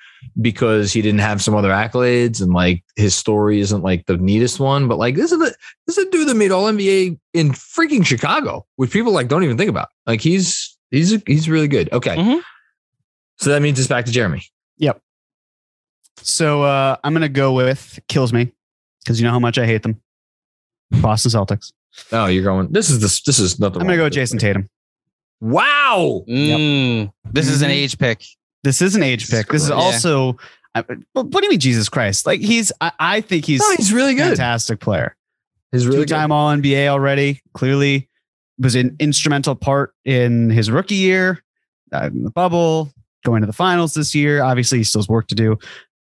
because 0.41 0.93
he 0.93 1.03
didn't 1.03 1.21
have 1.21 1.43
some 1.43 1.55
other 1.55 1.71
accolades 1.71 2.41
and 2.41 2.53
like 2.53 2.83
his 2.97 3.15
story 3.15 3.61
isn't 3.61 3.83
like 3.83 4.07
the 4.07 4.17
neatest 4.17 4.61
one, 4.61 4.89
but 4.89 4.99
like 4.99 5.15
this 5.15 5.33
is 5.33 5.41
a 5.41 5.53
this 5.87 5.99
is 5.99 6.07
a 6.07 6.11
dude 6.11 6.29
that 6.29 6.35
made 6.35 6.51
all 6.51 6.65
NBA 6.65 7.19
in 7.35 7.51
freaking 7.51 8.05
Chicago, 8.05 8.67
which 8.77 8.91
people 8.91 9.13
like 9.13 9.29
don't 9.29 9.45
even 9.45 9.57
think 9.57 9.71
about. 9.71 9.89
Like 10.07 10.21
he's 10.21 10.77
he's 10.91 11.21
he's 11.27 11.49
really 11.49 11.69
good. 11.69 11.93
Okay. 11.93 12.17
Mhm. 12.17 12.41
So 13.37 13.51
that 13.51 13.63
means 13.63 13.79
it's 13.79 13.89
back 13.89 14.07
to 14.07 14.13
Jeremy. 14.13 14.43
Yep. 14.79 15.01
So 16.23 16.63
uh, 16.63 16.97
I'm 17.05 17.13
gonna 17.13 17.29
go 17.29 17.53
with 17.53 17.99
kills 18.09 18.33
me 18.33 18.53
because 19.05 19.21
you 19.21 19.27
know 19.27 19.33
how 19.33 19.39
much 19.41 19.59
I 19.59 19.67
hate 19.67 19.83
them. 19.83 20.01
Boston 20.91 21.31
Celtics. 21.31 21.73
Oh, 22.13 22.27
you're 22.27 22.45
going. 22.45 22.73
This 22.73 22.91
is 22.91 23.01
this. 23.01 23.23
This 23.23 23.39
is 23.39 23.59
nothing. 23.61 23.81
I'm 23.81 23.87
gonna 23.87 23.97
go 23.97 24.05
with. 24.05 24.15
Jayson 24.15 24.39
Tatum. 24.39 24.69
Wow. 25.41 26.25
Mm, 26.29 27.11
this 27.33 27.49
is 27.49 27.63
an 27.63 27.71
Mhm. 27.71 27.75
age 27.75 27.99
pick. 27.99 28.23
This 28.65 28.83
is 28.83 28.95
an 28.97 29.03
age 29.03 29.31
pick. 29.31 29.49
This 29.49 29.63
is 29.65 29.69
Yeah. 29.71 29.75
also 29.77 30.37
I, 30.75 30.85
what 31.13 31.33
do 31.33 31.45
you 31.45 31.51
mean, 31.51 31.59
Jesus 31.59 31.89
Christ? 31.89 32.25
Like 32.27 32.41
he's, 32.41 32.71
I, 32.81 32.93
I 33.01 33.21
think 33.21 33.45
he's, 33.47 33.59
No, 33.61 33.75
he's 33.77 33.93
really 33.93 34.13
a 34.13 34.17
good. 34.17 34.29
fantastic 34.29 34.79
player. 34.81 35.17
He's 35.73 35.87
really 35.87 36.01
good. 36.01 36.09
Two-time 36.09 36.31
All 36.31 36.51
NBA 36.55 36.87
already. 36.89 37.41
Clearly, 37.55 38.09
was 38.59 38.75
an 38.77 38.95
instrumental 39.01 39.55
part 39.57 39.93
in 40.05 40.51
his 40.51 40.71
rookie 40.71 40.95
year, 40.97 41.43
in 41.93 42.23
the 42.23 42.31
bubble, 42.31 42.93
going 43.25 43.41
to 43.41 43.47
the 43.47 43.53
finals 43.53 43.95
this 43.95 44.15
year. 44.15 44.43
Obviously, 44.43 44.79
he 44.79 44.85
still 44.85 45.01
has 45.01 45.09
work 45.09 45.27
to 45.29 45.35
do, 45.35 45.59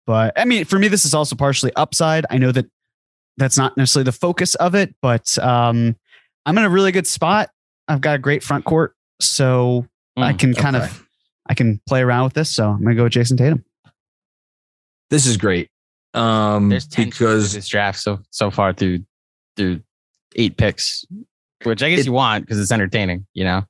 but 0.07 0.32
I 0.39 0.45
mean, 0.45 0.64
for 0.64 0.78
me, 0.78 0.89
this 0.89 1.05
is 1.07 1.14
also 1.14 1.37
partially 1.37 1.72
upside. 1.76 2.26
I 2.28 2.37
know 2.37 2.53
that 2.53 2.66
that's 3.39 3.57
not 3.57 3.76
necessarily 3.76 4.05
the 4.05 4.12
focus 4.12 4.57
of 4.57 4.74
it, 4.74 4.95
but 5.01 5.39
um, 5.39 5.97
I'm 6.45 6.59
in 6.59 6.64
a 6.64 6.70
really 6.70 6.93
good 6.93 7.07
spot. 7.07 7.51
I've 7.89 8.01
got 8.01 8.16
a 8.16 8.18
great 8.18 8.43
front 8.43 8.64
court, 8.64 8.95
so 9.21 9.87
I 10.17 10.33
Mm, 10.33 10.39
can 10.39 10.55
kind 10.55 10.77
of 10.77 11.07
I 11.49 11.55
can 11.55 11.81
play 11.87 12.01
around 12.03 12.25
with 12.25 12.33
this. 12.35 12.55
So 12.55 12.71
I'm 12.71 12.83
gonna 12.83 12.95
go 12.95 13.05
with 13.05 13.12
Jayson 13.12 13.37
Tatum. 13.37 13.64
This 15.11 15.27
is 15.27 15.37
great. 15.37 15.71
Um, 16.14 16.69
There's 16.71 16.87
ten 16.87 17.07
because 17.07 17.53
this 17.53 17.69
draft 17.69 17.99
so 18.01 18.19
so 18.31 18.51
far 18.51 18.73
through 18.73 19.05
through 19.57 19.81
eight 20.35 20.57
picks, 20.57 21.05
which 21.64 21.83
I 21.83 21.91
guess 21.91 22.01
It- 22.01 22.07
you 22.07 22.12
want 22.12 22.45
because 22.45 22.59
it's 22.59 22.73
entertaining. 22.73 23.27
You 23.35 23.45
know, 23.45 23.62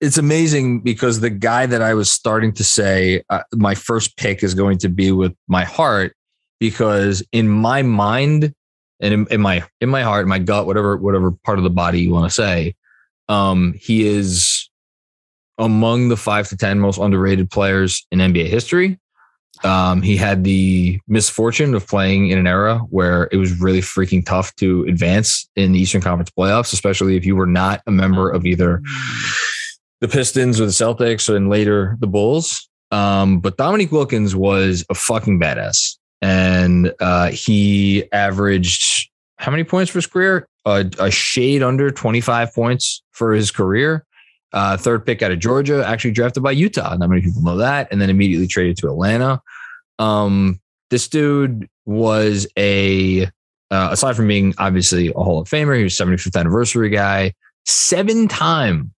it's 0.00 0.18
amazing 0.18 0.80
because 0.80 1.20
the 1.20 1.30
guy 1.30 1.66
that 1.66 1.80
I 1.82 1.94
was 1.94 2.10
starting 2.10 2.52
to 2.54 2.64
say 2.64 3.22
uh, 3.30 3.42
my 3.54 3.74
first 3.74 4.16
pick 4.16 4.42
is 4.42 4.54
going 4.54 4.78
to 4.78 4.88
be 4.88 5.12
with 5.12 5.34
my 5.48 5.64
heart 5.64 6.14
because 6.60 7.22
in 7.32 7.48
my 7.48 7.82
mind 7.82 8.52
and 9.00 9.14
in, 9.14 9.26
in 9.30 9.40
my 9.40 9.64
in 9.80 9.88
my 9.88 10.02
heart, 10.02 10.26
my 10.26 10.38
gut, 10.38 10.66
whatever 10.66 10.96
whatever 10.96 11.30
part 11.30 11.58
of 11.58 11.64
the 11.64 11.70
body 11.70 12.00
you 12.00 12.10
want 12.12 12.28
to 12.28 12.34
say, 12.34 12.74
um, 13.28 13.74
he 13.80 14.06
is 14.06 14.51
among 15.58 16.08
the 16.08 16.16
five 16.16 16.48
to 16.48 16.56
ten 16.56 16.78
most 16.78 16.98
underrated 16.98 17.50
players 17.50 18.06
in 18.10 18.18
NBA 18.18 18.46
history. 18.46 18.98
Um, 19.64 20.02
he 20.02 20.16
had 20.16 20.44
the 20.44 20.98
misfortune 21.06 21.74
of 21.74 21.86
playing 21.86 22.30
in 22.30 22.38
an 22.38 22.46
era 22.46 22.78
where 22.90 23.28
it 23.30 23.36
was 23.36 23.60
really 23.60 23.80
freaking 23.80 24.24
tough 24.24 24.54
to 24.56 24.84
advance 24.84 25.48
in 25.54 25.72
the 25.72 25.78
Eastern 25.78 26.00
Conference 26.00 26.30
playoffs, 26.36 26.72
especially 26.72 27.16
if 27.16 27.24
you 27.24 27.36
were 27.36 27.46
not 27.46 27.80
a 27.86 27.90
member 27.90 28.30
of 28.30 28.44
either 28.44 28.82
the 30.00 30.08
Pistons 30.08 30.60
or 30.60 30.66
the 30.66 30.72
Celtics 30.72 31.32
and 31.34 31.48
later 31.48 31.96
the 32.00 32.08
Bulls. 32.08 32.68
Um, 32.90 33.40
but 33.40 33.56
Dominique 33.56 33.92
Wilkins 33.92 34.34
was 34.34 34.84
a 34.90 34.94
fucking 34.94 35.40
badass. 35.40 35.96
And 36.20 36.92
uh, 37.00 37.30
he 37.30 38.10
averaged 38.12 39.10
how 39.36 39.50
many 39.50 39.64
points 39.64 39.90
for 39.90 39.98
his 39.98 40.06
career? 40.06 40.46
A 40.64 41.10
shade 41.10 41.62
under 41.62 41.90
25 41.90 42.54
points 42.54 43.02
for 43.10 43.32
his 43.32 43.50
career. 43.50 44.04
Uh, 44.52 44.76
third 44.76 45.06
pick 45.06 45.22
out 45.22 45.32
of 45.32 45.38
Georgia, 45.38 45.84
actually 45.86 46.10
drafted 46.10 46.42
by 46.42 46.50
Utah. 46.50 46.94
Not 46.96 47.08
many 47.08 47.22
people 47.22 47.42
know 47.42 47.56
that. 47.56 47.88
And 47.90 48.00
then 48.00 48.10
immediately 48.10 48.46
traded 48.46 48.76
to 48.78 48.88
Atlanta. 48.88 49.40
Um, 49.98 50.60
this 50.90 51.08
dude 51.08 51.68
was 51.86 52.46
a, 52.58 53.24
uh, 53.70 53.88
aside 53.90 54.14
from 54.14 54.28
being 54.28 54.54
obviously 54.58 55.08
a 55.08 55.12
Hall 55.14 55.40
of 55.40 55.48
Famer, 55.48 55.76
he 55.76 55.84
was 55.84 55.94
75th 55.94 56.38
anniversary 56.38 56.90
guy, 56.90 57.32
seven 57.64 58.28
time 58.28 58.92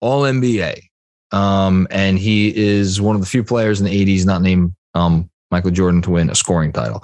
all 0.00 0.22
NBA. 0.22 0.80
Um, 1.32 1.88
and 1.90 2.18
he 2.18 2.56
is 2.56 3.00
one 3.00 3.16
of 3.16 3.20
the 3.20 3.26
few 3.26 3.42
players 3.42 3.80
in 3.80 3.86
the 3.86 4.06
80s 4.06 4.24
not 4.24 4.42
named 4.42 4.74
um, 4.94 5.28
Michael 5.50 5.72
Jordan 5.72 6.02
to 6.02 6.10
win 6.10 6.30
a 6.30 6.34
scoring 6.34 6.72
title. 6.72 7.02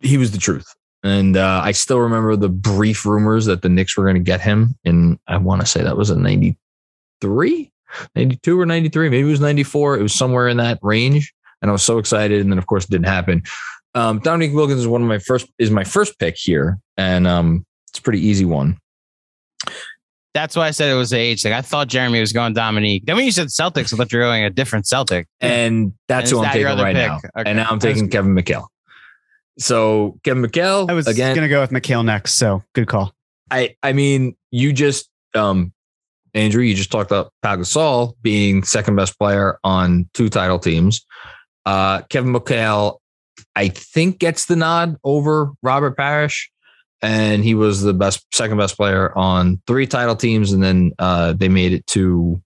He 0.00 0.16
was 0.16 0.30
the 0.30 0.38
truth. 0.38 0.74
And 1.02 1.36
uh, 1.36 1.60
I 1.64 1.72
still 1.72 1.98
remember 2.00 2.36
the 2.36 2.48
brief 2.48 3.06
rumors 3.06 3.46
that 3.46 3.62
the 3.62 3.68
Knicks 3.68 3.96
were 3.96 4.04
going 4.04 4.16
to 4.16 4.20
get 4.20 4.40
him. 4.40 4.74
And 4.84 5.18
I 5.26 5.38
want 5.38 5.60
to 5.62 5.66
say 5.66 5.82
that 5.82 5.96
was 5.96 6.10
in 6.10 6.22
93, 6.22 7.70
92 8.14 8.60
or 8.60 8.66
93. 8.66 9.08
Maybe 9.08 9.26
it 9.26 9.30
was 9.30 9.40
94. 9.40 9.98
It 9.98 10.02
was 10.02 10.12
somewhere 10.14 10.48
in 10.48 10.58
that 10.58 10.78
range. 10.82 11.32
And 11.62 11.70
I 11.70 11.72
was 11.72 11.82
so 11.82 11.98
excited. 11.98 12.40
And 12.40 12.50
then, 12.52 12.58
of 12.58 12.66
course, 12.66 12.84
it 12.84 12.90
didn't 12.90 13.06
happen. 13.06 13.42
Um, 13.94 14.18
Dominique 14.20 14.54
Wilkins 14.54 14.80
is 14.80 14.86
one 14.88 15.02
of 15.02 15.08
my 15.08 15.18
first, 15.18 15.46
is 15.58 15.70
my 15.70 15.84
first 15.84 16.18
pick 16.18 16.36
here. 16.36 16.78
And 16.96 17.26
um, 17.26 17.64
it's 17.90 17.98
a 17.98 18.02
pretty 18.02 18.20
easy 18.20 18.44
one. 18.44 18.78
that's 20.34 20.54
why 20.54 20.68
I 20.68 20.70
said 20.70 20.90
it 20.90 20.94
was 20.96 21.10
the 21.10 21.18
age 21.18 21.42
thing. 21.42 21.52
I 21.52 21.60
thought 21.62 21.88
Jeremy 21.88 22.20
was 22.20 22.32
going 22.32 22.52
Dominique. 22.52 23.04
Then 23.06 23.16
when 23.16 23.24
you 23.24 23.32
said 23.32 23.48
Celtics, 23.48 23.92
I 23.92 23.96
thought 23.96 24.12
you 24.12 24.18
were 24.18 24.24
going 24.26 24.44
a 24.44 24.50
different 24.50 24.86
Celtic. 24.86 25.26
And 25.40 25.92
that's 26.08 26.30
And 26.30 26.38
who 26.38 26.38
I'm 26.38 26.44
that 26.44 26.52
taking 26.52 26.66
right 26.84 26.94
pick? 26.94 27.08
now. 27.08 27.16
Okay. 27.40 27.50
And 27.50 27.56
now 27.56 27.68
I'm 27.70 27.78
taking. 27.80 28.08
Kevin 28.08 28.34
McHale. 28.34 28.66
So 29.58 30.18
Kevin 30.24 30.42
McHale 30.42 30.88
I 30.90 30.94
was 30.94 31.06
again. 31.06 31.34
gonna 31.34 31.48
go 31.48 31.60
with 31.60 31.70
McHale 31.70 32.04
next. 32.04 32.34
So 32.34 32.62
good 32.74 32.88
call. 32.88 33.14
I 33.50 33.76
I 33.82 33.92
mean, 33.92 34.36
you 34.50 34.72
just 34.72 35.08
um 35.34 35.72
Andrew, 36.32 36.62
you 36.62 36.74
just 36.74 36.90
talked 36.92 37.10
about 37.10 37.32
Pau 37.42 37.56
Gasol 37.56 38.14
being 38.22 38.62
second 38.62 38.96
best 38.96 39.18
player 39.18 39.58
on 39.64 40.08
two 40.14 40.28
title 40.28 40.58
teams. 40.58 41.04
Uh 41.66 42.02
Kevin 42.02 42.32
McHale, 42.32 42.98
I 43.56 43.68
think 43.68 44.18
gets 44.18 44.46
the 44.46 44.56
nod 44.56 44.96
over 45.04 45.52
Robert 45.62 45.96
Parish. 45.96 46.50
And 47.02 47.42
he 47.42 47.54
was 47.54 47.80
the 47.80 47.94
best 47.94 48.26
second 48.32 48.58
best 48.58 48.76
player 48.76 49.16
on 49.16 49.60
three 49.66 49.86
title 49.86 50.16
teams. 50.16 50.52
And 50.52 50.62
then 50.62 50.92
uh 50.98 51.32
they 51.32 51.48
made 51.48 51.72
it 51.72 51.86
to 51.88 52.40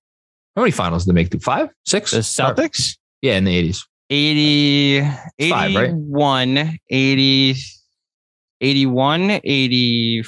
how 0.56 0.62
many 0.62 0.70
finals 0.70 1.04
did 1.04 1.10
they 1.10 1.14
make 1.14 1.30
to? 1.30 1.40
Five? 1.40 1.68
Six? 1.84 2.12
The 2.12 2.18
Celtics? 2.18 2.96
Yeah, 3.22 3.36
in 3.36 3.44
the 3.44 3.70
80s. 3.70 3.80
80, 4.14 5.00
five, 5.50 5.74
right? 5.74 5.90
81, 5.90 6.78
80, 6.88 7.56
81, 8.60 9.30
80, 9.42 10.24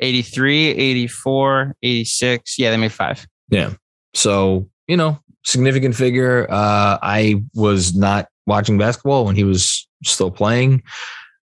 83, 0.00 0.68
84, 0.68 1.76
86. 1.82 2.58
Yeah, 2.58 2.70
they 2.70 2.76
made 2.76 2.92
five. 2.92 3.26
Yeah. 3.48 3.72
So, 4.14 4.68
you 4.86 4.96
know, 4.96 5.18
significant 5.44 5.94
figure. 5.94 6.46
Uh, 6.50 6.98
I 7.00 7.42
was 7.54 7.94
not 7.94 8.28
watching 8.46 8.76
basketball 8.76 9.24
when 9.24 9.36
he 9.36 9.44
was 9.44 9.88
still 10.04 10.30
playing, 10.30 10.82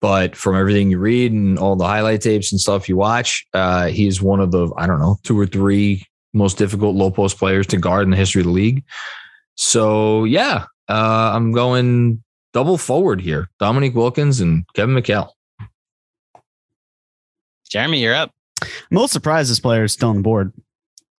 but 0.02 0.36
from 0.36 0.56
everything 0.56 0.90
you 0.90 0.98
read 0.98 1.32
and 1.32 1.60
all 1.60 1.76
the 1.76 1.86
highlight 1.86 2.22
tapes 2.22 2.52
and 2.52 2.60
stuff 2.60 2.90
you 2.90 2.98
watch, 2.98 3.46
uh, 3.54 3.88
he's 3.88 4.22
one 4.22 4.40
of 4.40 4.52
the, 4.52 4.72
I 4.78 4.88
don't 4.88 5.00
know, 5.00 5.18
two 5.24 5.40
or 5.40 5.46
three 5.46 6.06
most 6.34 6.58
difficult 6.58 6.96
low 6.96 7.12
post 7.12 7.38
players 7.38 7.68
to 7.68 7.78
guard 7.78 8.04
in 8.04 8.10
the 8.10 8.18
history 8.18 8.42
of 8.42 8.48
the 8.48 8.52
league. 8.52 8.84
So, 9.58 10.24
yeah, 10.24 10.66
uh, 10.88 11.32
I'm 11.34 11.52
going 11.52 12.24
double 12.54 12.78
forward 12.78 13.20
here 13.22 13.50
Dominique 13.60 13.96
Wilkins 13.96 14.40
and 14.40 14.64
Kevin 14.74 14.96
McHale. 14.96 15.30
Jeremy, 17.70 18.02
you're 18.02 18.16
up. 18.16 18.32
I'm 18.62 18.68
a 18.92 18.96
little 18.96 19.08
surprised 19.08 19.52
this 19.52 19.60
player 19.60 19.84
is 19.84 19.92
still 19.94 20.10
on 20.10 20.18
the 20.18 20.22
board, 20.22 20.54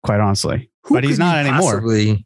quite 0.05 0.21
honestly. 0.21 0.71
Who 0.85 0.95
but 0.95 1.05
he's 1.05 1.19
not 1.19 1.35
you 1.45 1.51
anymore. 1.51 1.73
possibly- 1.73 2.25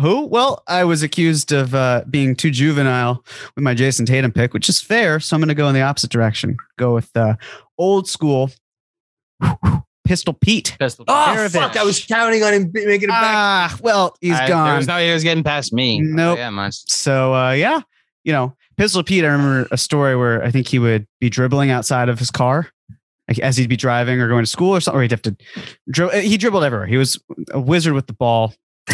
Who? 0.00 0.26
Well, 0.26 0.62
I 0.68 0.84
was 0.84 1.02
accused 1.02 1.50
of 1.52 1.74
uh, 1.74 2.04
being 2.08 2.36
too 2.36 2.50
juvenile 2.50 3.24
with 3.56 3.64
my 3.64 3.74
Jayson 3.74 4.06
Tatum 4.06 4.32
pick, 4.32 4.54
which 4.54 4.68
is 4.68 4.80
fair. 4.80 5.18
So 5.18 5.34
I'm 5.34 5.40
going 5.40 5.48
to 5.48 5.54
go 5.54 5.68
in 5.68 5.74
the 5.74 5.82
opposite 5.82 6.10
direction. 6.10 6.56
Go 6.78 6.94
with 6.94 7.10
uh, 7.16 7.34
old 7.78 8.08
school 8.08 8.50
Pistol 10.04 10.34
Pete. 10.34 10.76
Pistol. 10.78 11.04
Oh, 11.08 11.34
Maravich. 11.36 11.52
fuck. 11.52 11.76
I 11.76 11.82
was 11.84 12.04
counting 12.04 12.42
on 12.42 12.52
him 12.52 12.70
making 12.72 13.04
it 13.04 13.08
back. 13.08 13.22
Ah, 13.24 13.76
well, 13.82 14.14
he's 14.20 14.32
I- 14.34 14.40
There 14.46 14.48
gone. 14.48 14.76
was 14.76 14.86
no 14.86 14.94
way 14.96 15.08
he 15.08 15.14
was 15.14 15.22
getting 15.24 15.42
past 15.44 15.72
me. 15.72 16.00
Nope. 16.00 16.38
Yeah, 16.38 16.50
much. 16.50 16.74
So 16.90 17.34
uh, 17.34 17.52
yeah, 17.52 17.80
you 18.24 18.32
know, 18.32 18.54
Pistol 18.76 19.02
Pete. 19.02 19.24
I 19.24 19.28
remember 19.28 19.66
a 19.70 19.78
story 19.78 20.16
where 20.16 20.42
I 20.44 20.50
think 20.50 20.68
he 20.68 20.78
would 20.78 21.06
be 21.20 21.30
dribbling 21.30 21.70
outside 21.70 22.08
of 22.08 22.18
his 22.18 22.30
car, 22.30 22.68
like 23.28 23.38
as 23.38 23.56
he'd 23.56 23.68
be 23.68 23.76
driving 23.76 24.20
or 24.20 24.28
going 24.28 24.42
to 24.44 24.50
school 24.50 24.74
or 24.76 24.80
something. 24.80 24.98
Or 24.98 25.02
he'd 25.02 25.10
have 25.10 25.22
to. 25.22 25.36
dribble. 25.90 26.12
he 26.20 26.36
dribbled 26.36 26.64
everywhere. 26.64 26.86
He 26.86 26.96
was 26.96 27.18
a 27.52 27.60
wizard 27.60 27.94
with 27.94 28.06
the 28.06 28.12
ball. 28.14 28.52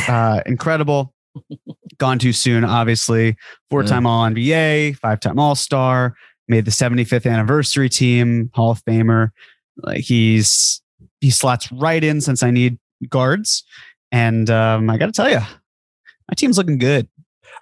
Uh, 0.08 0.40
incredible. 0.46 1.12
Gone 1.98 2.18
too 2.18 2.32
soon, 2.32 2.64
obviously. 2.64 3.36
Four-time 3.70 4.06
All 4.06 4.24
NBA, 4.28 4.96
five-time 4.96 5.38
All 5.38 5.54
Star. 5.54 6.14
Made 6.48 6.64
the 6.64 6.70
75th 6.72 7.30
anniversary 7.30 7.88
team, 7.88 8.50
Hall 8.54 8.72
of 8.72 8.82
Famer. 8.84 9.30
Like 9.76 10.00
he's 10.00 10.82
he 11.20 11.30
slots 11.30 11.70
right 11.72 12.02
in 12.02 12.20
since 12.20 12.42
I 12.42 12.50
need 12.50 12.78
guards, 13.08 13.64
and 14.12 14.48
um, 14.50 14.90
I 14.90 14.96
got 14.98 15.06
to 15.06 15.12
tell 15.12 15.30
you, 15.30 15.38
my 15.38 16.34
team's 16.36 16.58
looking 16.58 16.78
good. 16.78 17.08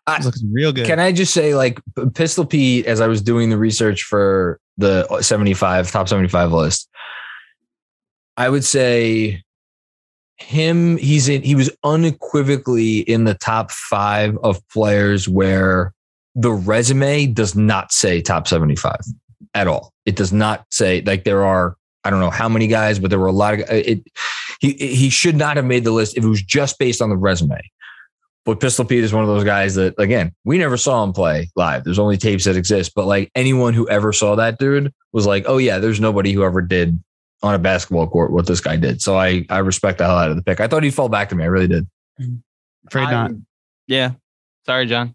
I- 0.06 0.16
It's 0.16 0.26
looking 0.26 0.52
real 0.52 0.72
good. 0.72 0.86
Can 0.86 0.98
I 1.00 1.12
just 1.12 1.34
say, 1.34 1.54
like, 1.54 1.80
Pistol 2.14 2.44
Pete, 2.46 2.86
as 2.86 3.00
I 3.00 3.06
was 3.06 3.20
doing 3.22 3.50
the 3.50 3.58
research 3.58 4.02
for 4.04 4.58
the 4.78 5.06
75, 5.20 5.90
top 5.90 6.08
75 6.08 6.52
list, 6.52 6.88
I 8.36 8.48
would 8.48 8.64
say 8.64 9.42
him, 10.36 10.96
he's 10.98 11.28
in, 11.28 11.42
he 11.42 11.54
was 11.56 11.68
unequivocally 11.84 13.00
in 13.00 13.24
the 13.24 13.34
top 13.34 13.70
five 13.72 14.38
of 14.42 14.66
players 14.68 15.28
where 15.28 15.92
the 16.36 16.52
resume 16.52 17.26
does 17.26 17.56
not 17.56 17.90
say 17.92 18.22
top 18.22 18.46
75 18.46 18.96
at 19.54 19.66
all. 19.66 19.92
It 20.06 20.14
does 20.14 20.32
not 20.32 20.64
say, 20.70 21.02
like, 21.02 21.24
there 21.24 21.44
are, 21.44 21.76
I 22.04 22.10
don't 22.10 22.20
know 22.20 22.30
how 22.30 22.48
many 22.48 22.66
guys, 22.66 22.98
but 22.98 23.10
there 23.10 23.18
were 23.18 23.26
a 23.26 23.32
lot 23.32 23.54
of, 23.54 23.60
uh, 23.60 23.64
it, 23.70 24.02
he, 24.60 24.72
he 24.72 25.10
should 25.10 25.36
not 25.36 25.56
have 25.56 25.64
made 25.66 25.84
the 25.84 25.90
list 25.90 26.16
if 26.16 26.24
it 26.24 26.28
was 26.28 26.42
just 26.42 26.78
based 26.78 27.02
on 27.02 27.10
the 27.10 27.16
resume. 27.16 27.60
But 28.44 28.60
Pistol 28.60 28.84
Pete 28.84 29.04
is 29.04 29.12
one 29.12 29.22
of 29.24 29.28
those 29.28 29.44
guys 29.44 29.74
that, 29.74 29.94
again, 29.98 30.32
we 30.44 30.56
never 30.56 30.76
saw 30.78 31.04
him 31.04 31.12
play 31.12 31.50
live. 31.54 31.84
There's 31.84 31.98
only 31.98 32.16
tapes 32.16 32.44
that 32.44 32.56
exist. 32.56 32.92
But 32.94 33.04
like 33.06 33.30
anyone 33.34 33.74
who 33.74 33.86
ever 33.88 34.12
saw 34.12 34.36
that 34.36 34.58
dude 34.58 34.92
was 35.12 35.26
like, 35.26 35.44
oh, 35.46 35.58
yeah, 35.58 35.78
there's 35.78 36.00
nobody 36.00 36.32
who 36.32 36.44
ever 36.44 36.62
did 36.62 36.98
on 37.42 37.54
a 37.54 37.58
basketball 37.58 38.06
court 38.08 38.32
what 38.32 38.46
this 38.46 38.60
guy 38.60 38.76
did. 38.76 39.02
So 39.02 39.16
I, 39.16 39.44
I 39.50 39.58
respect 39.58 39.98
the 39.98 40.06
hell 40.06 40.16
out 40.16 40.30
of 40.30 40.36
the 40.36 40.42
pick. 40.42 40.60
I 40.60 40.66
thought 40.66 40.82
he'd 40.82 40.94
fall 40.94 41.10
back 41.10 41.28
to 41.28 41.34
me. 41.36 41.44
I 41.44 41.48
really 41.48 41.68
did. 41.68 41.86
Mm-hmm. 42.20 42.36
Afraid 42.86 43.04
I- 43.04 43.10
not. 43.10 43.30
Yeah. 43.86 44.12
Sorry, 44.64 44.86
John. 44.86 45.14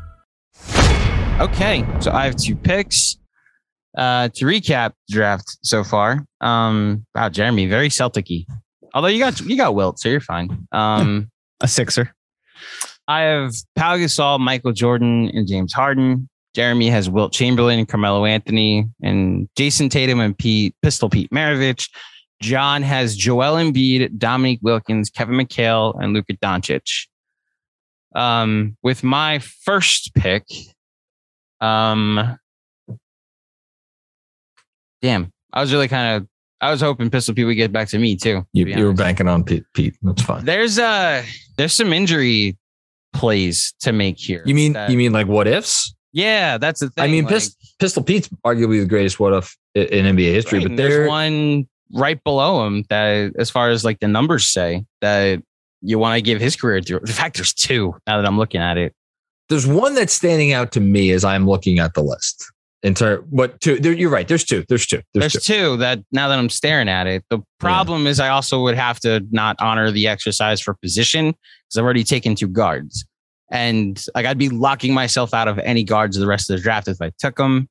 Okay, 1.39 1.85
so 1.99 2.11
I 2.11 2.25
have 2.25 2.35
two 2.35 2.55
picks. 2.55 3.17
Uh, 3.97 4.29
to 4.35 4.45
recap 4.45 4.93
draft 5.09 5.57
so 5.63 5.83
far, 5.83 6.25
um, 6.39 7.05
wow, 7.13 7.27
Jeremy, 7.27 7.65
very 7.65 7.89
Celtic-y. 7.89 8.45
Although 8.93 9.09
you 9.09 9.19
got 9.19 9.39
you 9.41 9.57
got 9.57 9.75
Wilt, 9.75 9.99
so 9.99 10.07
you're 10.07 10.21
fine. 10.21 10.65
Um, 10.71 11.29
A 11.61 11.67
sixer. 11.67 12.13
I 13.07 13.21
have 13.21 13.53
Pau 13.75 13.97
Gasol, 13.97 14.39
Michael 14.39 14.71
Jordan, 14.71 15.29
and 15.33 15.47
James 15.47 15.73
Harden. 15.73 16.29
Jeremy 16.53 16.89
has 16.89 17.09
Wilt 17.09 17.33
Chamberlain, 17.33 17.85
Carmelo 17.85 18.25
Anthony, 18.25 18.87
and 19.01 19.49
Jayson 19.57 19.89
Tatum 19.89 20.19
and 20.19 20.37
Pete 20.37 20.75
Pistol 20.81 21.09
Pete 21.09 21.29
Maravich. 21.31 21.89
John 22.41 22.81
has 22.83 23.15
Joel 23.15 23.55
Embiid, 23.55 24.17
Dominique 24.17 24.59
Wilkins, 24.61 25.09
Kevin 25.09 25.35
McHale, 25.35 25.95
and 26.01 26.13
Luka 26.13 26.33
Doncic. 26.33 27.07
Um, 28.15 28.77
with 28.83 29.03
my 29.03 29.39
first 29.39 30.13
pick, 30.15 30.43
um, 31.61 32.37
damn, 35.01 35.31
I 35.53 35.61
was 35.61 35.71
really 35.71 35.87
kind 35.87 36.17
of, 36.17 36.27
I 36.61 36.69
was 36.71 36.81
hoping 36.81 37.09
Pistol 37.09 37.33
Pete 37.33 37.45
would 37.45 37.55
get 37.55 37.71
back 37.71 37.87
to 37.89 37.97
me 37.97 38.15
too. 38.15 38.45
You, 38.53 38.65
be 38.65 38.71
you 38.73 38.85
were 38.85 38.93
banking 38.93 39.27
on 39.27 39.43
Pete. 39.43 39.63
Pete. 39.73 39.95
That's 40.03 40.21
fine. 40.21 40.45
There's 40.45 40.77
uh 40.77 41.23
there's 41.57 41.73
some 41.73 41.91
injury 41.91 42.57
plays 43.13 43.73
to 43.81 43.91
make 43.91 44.19
here. 44.19 44.43
You 44.45 44.53
mean 44.55 44.73
that- 44.73 44.89
you 44.89 44.97
mean 44.97 45.11
like 45.11 45.27
what 45.27 45.47
ifs? 45.47 45.93
yeah, 46.13 46.57
that's 46.57 46.81
the 46.81 46.89
thing. 46.89 47.03
I 47.03 47.07
mean, 47.07 47.23
like- 47.23 47.33
Pist- 47.33 47.57
Pistol 47.79 48.03
Pete's 48.03 48.29
arguably 48.45 48.79
the 48.81 48.85
greatest 48.85 49.19
what 49.19 49.33
if 49.33 49.57
in 49.75 50.05
NBA 50.05 50.33
history, 50.33 50.59
Right, 50.59 50.67
but 50.67 50.77
there's 50.77 51.07
one 51.07 51.67
right 51.93 52.21
below 52.23 52.65
him 52.67 52.83
that, 52.89 53.31
as 53.39 53.49
far 53.49 53.69
as 53.69 53.83
like 53.83 53.99
the 53.99 54.07
numbers 54.07 54.45
say, 54.45 54.83
that 55.01 55.41
you 55.81 55.97
want 55.97 56.15
to 56.17 56.21
give 56.21 56.39
his 56.39 56.55
career 56.55 56.79
to. 56.81 56.97
In 56.97 57.07
fact, 57.07 57.37
there's 57.37 57.53
two 57.53 57.95
now 58.05 58.17
that 58.17 58.27
I'm 58.27 58.37
looking 58.37 58.61
at 58.61 58.77
it. 58.77 58.93
There's 59.51 59.67
one 59.67 59.95
that's 59.95 60.13
standing 60.13 60.53
out 60.53 60.71
to 60.71 60.79
me 60.79 61.11
as 61.11 61.25
I'm 61.25 61.45
looking 61.45 61.79
at 61.79 61.93
the 61.93 62.01
list. 62.01 62.49
In 62.83 62.95
term, 62.95 63.27
but 63.31 63.59
two, 63.59 63.79
there, 63.79 63.91
you're 63.91 64.09
right. 64.09 64.25
There's 64.25 64.45
two. 64.45 64.63
There's 64.69 64.87
two. 64.87 65.01
There's, 65.13 65.33
There's, 65.33 65.43
two. 65.43 65.53
two 65.53 65.77
that 65.77 65.99
now 66.13 66.29
that 66.29 66.39
I'm 66.39 66.49
staring 66.49 66.87
at 66.87 67.05
it. 67.05 67.25
The 67.29 67.39
problem 67.59 68.07
is 68.07 68.21
I 68.21 68.29
also 68.29 68.61
would 68.61 68.75
have 68.75 68.99
to 69.01 69.23
not 69.29 69.57
honor 69.59 69.91
the 69.91 70.07
exercise 70.07 70.61
for 70.61 70.73
position 70.75 71.27
because 71.27 71.77
I've 71.77 71.83
already 71.83 72.05
taken 72.05 72.33
two 72.33 72.47
guards. 72.47 73.05
And 73.51 74.03
like 74.15 74.25
I'd 74.25 74.37
be 74.37 74.47
locking 74.47 74.93
myself 74.93 75.33
out 75.33 75.49
of 75.49 75.59
any 75.59 75.83
guards 75.83 76.17
the 76.17 76.25
rest 76.25 76.49
of 76.49 76.55
the 76.55 76.63
draft 76.63 76.87
if 76.87 77.01
I 77.01 77.11
took 77.19 77.35
them. 77.35 77.67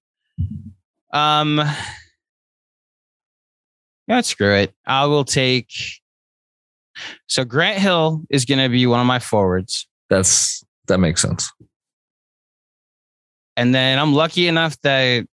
Um 1.14 1.62
yeah, 4.06 4.20
screw 4.20 4.54
it. 4.54 4.74
I 4.86 5.06
will 5.06 5.24
take 5.24 5.72
so 7.26 7.44
Grant 7.44 7.78
Hill 7.78 8.22
is 8.28 8.44
gonna 8.44 8.68
be 8.68 8.86
one 8.86 9.00
of 9.00 9.06
my 9.06 9.18
forwards. 9.18 9.88
That's 10.10 10.62
that 10.86 10.98
makes 10.98 11.22
sense. 11.22 11.50
And 13.60 13.74
then 13.74 13.98
I'm 13.98 14.14
lucky 14.14 14.48
enough 14.48 14.80
that 14.84 15.26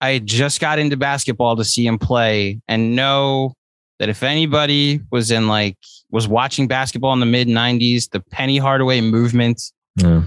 I 0.00 0.18
just 0.18 0.58
got 0.58 0.78
into 0.78 0.96
basketball 0.96 1.54
to 1.56 1.64
see 1.64 1.86
him 1.86 1.98
play 1.98 2.58
and 2.66 2.96
know 2.96 3.52
that 3.98 4.08
if 4.08 4.22
anybody 4.22 5.02
was 5.10 5.30
in 5.30 5.48
like 5.48 5.76
was 6.10 6.26
watching 6.26 6.66
basketball 6.66 7.12
in 7.12 7.20
the 7.20 7.26
mid 7.26 7.46
90s, 7.46 8.08
the 8.10 8.20
Penny 8.30 8.56
Hardaway 8.56 9.02
movement, 9.02 9.60
Yeah. 9.96 10.22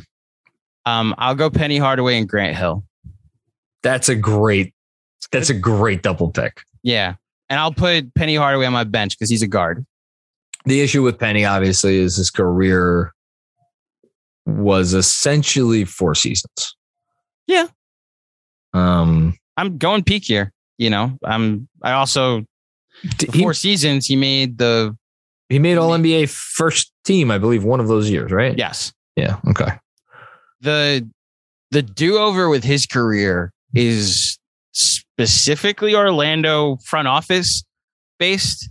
um, 0.86 1.16
I'll 1.18 1.34
go 1.34 1.49
Penny 1.49 1.80
Hardaway 1.80 2.20
and 2.20 2.30
Grant 2.30 2.55
Hill. 2.55 2.84
That's 3.82 4.08
a 4.08 4.16
great. 4.16 4.76
That's 5.32 5.49
a 5.49 5.55
great 5.55 6.03
double 6.03 6.30
pick. 6.30 6.62
Yeah. 6.84 7.16
And 7.49 7.60
I'll 7.60 7.74
put 7.74 8.14
Penny 8.14 8.36
Hardaway 8.36 8.68
on 8.68 8.74
my 8.74 8.84
bench 8.84 9.18
because 9.18 9.32
he's 9.32 9.41
a 9.41 9.47
guard. 9.47 9.84
The 10.66 10.82
issue 10.82 11.01
with 11.01 11.18
Penny, 11.18 11.43
obviously, 11.43 11.97
is 11.97 12.18
his 12.18 12.30
career 12.30 13.14
was 14.45 14.93
essentially 14.93 15.86
four 15.86 16.14
seasons. 16.14 16.77
Yeah. 17.48 17.68
Um. 18.74 19.38
I'm 19.56 19.78
going 19.78 20.04
peak 20.04 20.26
here. 20.26 20.52
You 20.78 20.89
know, 20.89 21.18
I'm 21.24 21.68
I 21.82 21.93
also 21.93 22.41
d- 23.18 23.28
He, 23.34 23.41
four 23.41 23.54
seasons 23.54 24.06
he 24.06 24.16
made 24.16 24.58
the 24.60 24.95
he 25.50 25.58
made 25.60 25.78
All 25.78 25.91
NBA 25.91 26.30
first 26.30 26.91
team, 27.06 27.32
I 27.32 27.38
believe, 27.38 27.64
one 27.64 27.80
of 27.80 27.88
those 27.88 28.10
years, 28.10 28.32
right? 28.32 28.58
yes. 28.58 28.93
Yeah. 29.16 29.38
Okay. 29.50 29.72
the 30.62 31.10
the 31.72 31.82
do 31.82 32.18
over 32.18 32.50
with 32.50 32.64
his 32.64 32.86
career 32.86 33.52
is 33.74 34.38
specifically 34.74 35.95
Orlando 35.95 36.78
front 36.86 37.08
office 37.08 37.64
based. 38.20 38.70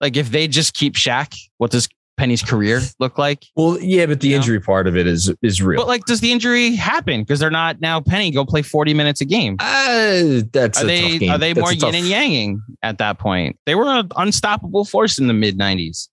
Like 0.00 0.16
if 0.16 0.30
they 0.30 0.46
just 0.46 0.74
keep 0.74 0.94
Shaq, 0.94 1.34
what 1.56 1.72
does 1.72 1.88
Penny's 2.18 2.42
career 2.42 2.80
look 2.98 3.16
like? 3.16 3.46
Well, 3.56 3.78
yeah, 3.80 4.04
but 4.06 4.20
the 4.20 4.28
You 4.28 4.34
know? 4.34 4.36
injury 4.40 4.60
part 4.60 4.86
of 4.86 4.96
it 4.96 5.06
is 5.06 5.32
is 5.40 5.62
real. 5.62 5.80
But 5.80 5.86
like, 5.86 6.04
does 6.04 6.20
the 6.20 6.30
injury 6.32 6.74
happen 6.74 7.22
because 7.22 7.38
they're 7.40 7.50
not 7.50 7.80
now 7.80 8.00
Penny 8.00 8.30
go 8.30 8.44
play 8.44 8.60
forty 8.60 8.92
minutes 8.92 9.20
a 9.20 9.24
game? 9.24 9.56
Uh, 9.60 10.42
that's 10.52 10.82
Are 10.82 10.84
a 10.84 10.86
they 11.18 11.28
are 11.28 11.38
they 11.38 11.52
That's 11.54 11.60
more 11.64 11.72
tough- 11.72 11.94
yin 11.94 12.04
and 12.04 12.12
yanging 12.12 12.58
at 12.82 12.98
that 12.98 13.18
point? 13.18 13.56
They 13.64 13.74
were 13.74 13.86
an 13.88 14.08
unstoppable 14.16 14.84
force 14.84 15.18
in 15.18 15.28
the 15.28 15.32
mid 15.34 15.56
nineties. 15.56 16.10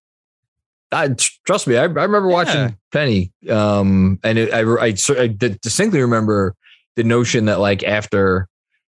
I, 0.92 1.10
trust 1.46 1.68
me, 1.68 1.76
I, 1.76 1.82
I 1.82 1.86
remember 1.86 2.30
Yeah. 2.30 2.34
watching 2.34 2.78
Penny, 2.94 3.32
um, 3.50 4.20
and 4.24 4.38
it, 4.38 4.54
I, 4.54 4.62
I, 4.62 4.94
I 5.22 5.28
distinctly 5.28 6.00
remember 6.00 6.56
the 6.96 7.04
notion 7.04 7.46
that 7.46 7.60
like 7.60 7.84
after 7.84 8.48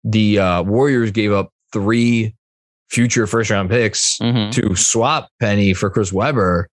the 0.05 0.39
uh, 0.39 0.62
Warriors 0.64 1.12
gave 1.12 1.34
up 1.34 1.51
three 1.74 2.36
future 2.89 3.28
first 3.28 3.49
round 3.49 3.70
picks 3.70 4.18
Mhm. 4.20 4.51
to 4.53 4.76
swap 4.76 5.30
Penny 5.41 5.74
for 5.74 5.89
Chris 5.89 6.14
Webber, 6.14 6.70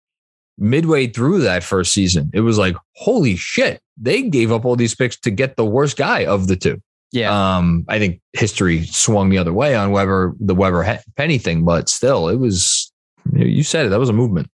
midway 0.59 1.07
through 1.07 1.41
that 1.41 1.63
first 1.63 1.93
season, 1.93 2.31
it 2.33 2.41
was 2.41 2.59
like, 2.59 2.77
holy 2.95 3.37
shit, 3.37 3.81
they 3.97 4.23
gave 4.23 4.53
up 4.53 4.65
all 4.65 4.77
these 4.77 4.95
picks 4.95 5.19
to 5.21 5.31
get 5.31 5.57
the 5.57 5.65
worst 5.65 5.97
guy 5.97 6.25
of 6.25 6.47
the 6.47 6.57
two. 6.57 6.81
Yeah, 7.13 7.57
Um, 7.57 7.85
I 7.89 7.99
think 7.99 8.21
history 8.33 8.85
swung 8.87 9.29
the 9.31 9.39
other 9.39 9.53
way 9.53 9.75
on 9.75 9.91
Webber, 9.91 10.35
the 10.41 10.55
Webber 10.55 10.99
Penny 11.17 11.39
thing, 11.39 11.65
but 11.65 11.89
still, 11.89 12.29
it 12.29 12.37
was. 12.37 12.93
You 13.33 13.63
said 13.63 13.87
it. 13.87 13.89
That 13.91 13.99
was 13.99 14.09
a 14.09 14.13
movement. 14.13 14.49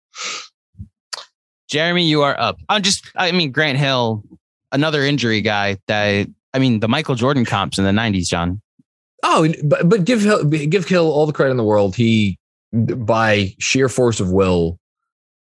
Jeremy, 1.68 2.04
you 2.04 2.22
are 2.22 2.38
up. 2.38 2.58
I'm 2.68 2.82
just, 2.82 3.10
I 3.16 3.32
mean, 3.32 3.52
Grant 3.52 3.78
Hill, 3.78 4.24
another 4.72 5.02
injury 5.02 5.40
guy 5.40 5.78
that, 5.86 6.26
I 6.52 6.58
mean, 6.58 6.80
the 6.80 6.88
Michael 6.88 7.14
Jordan 7.14 7.44
comps 7.44 7.78
in 7.78 7.84
the 7.84 7.90
90s, 7.92 8.26
John. 8.26 8.60
Oh, 9.22 9.52
but 9.64 9.88
but 9.88 10.04
give 10.04 10.22
Hill, 10.22 10.44
give 10.44 10.88
Hill 10.88 11.10
all 11.10 11.26
the 11.26 11.32
credit 11.32 11.52
in 11.52 11.56
the 11.56 11.64
world. 11.64 11.94
He, 11.94 12.38
by 12.72 13.54
sheer 13.58 13.88
force 13.88 14.18
of 14.18 14.32
will, 14.32 14.78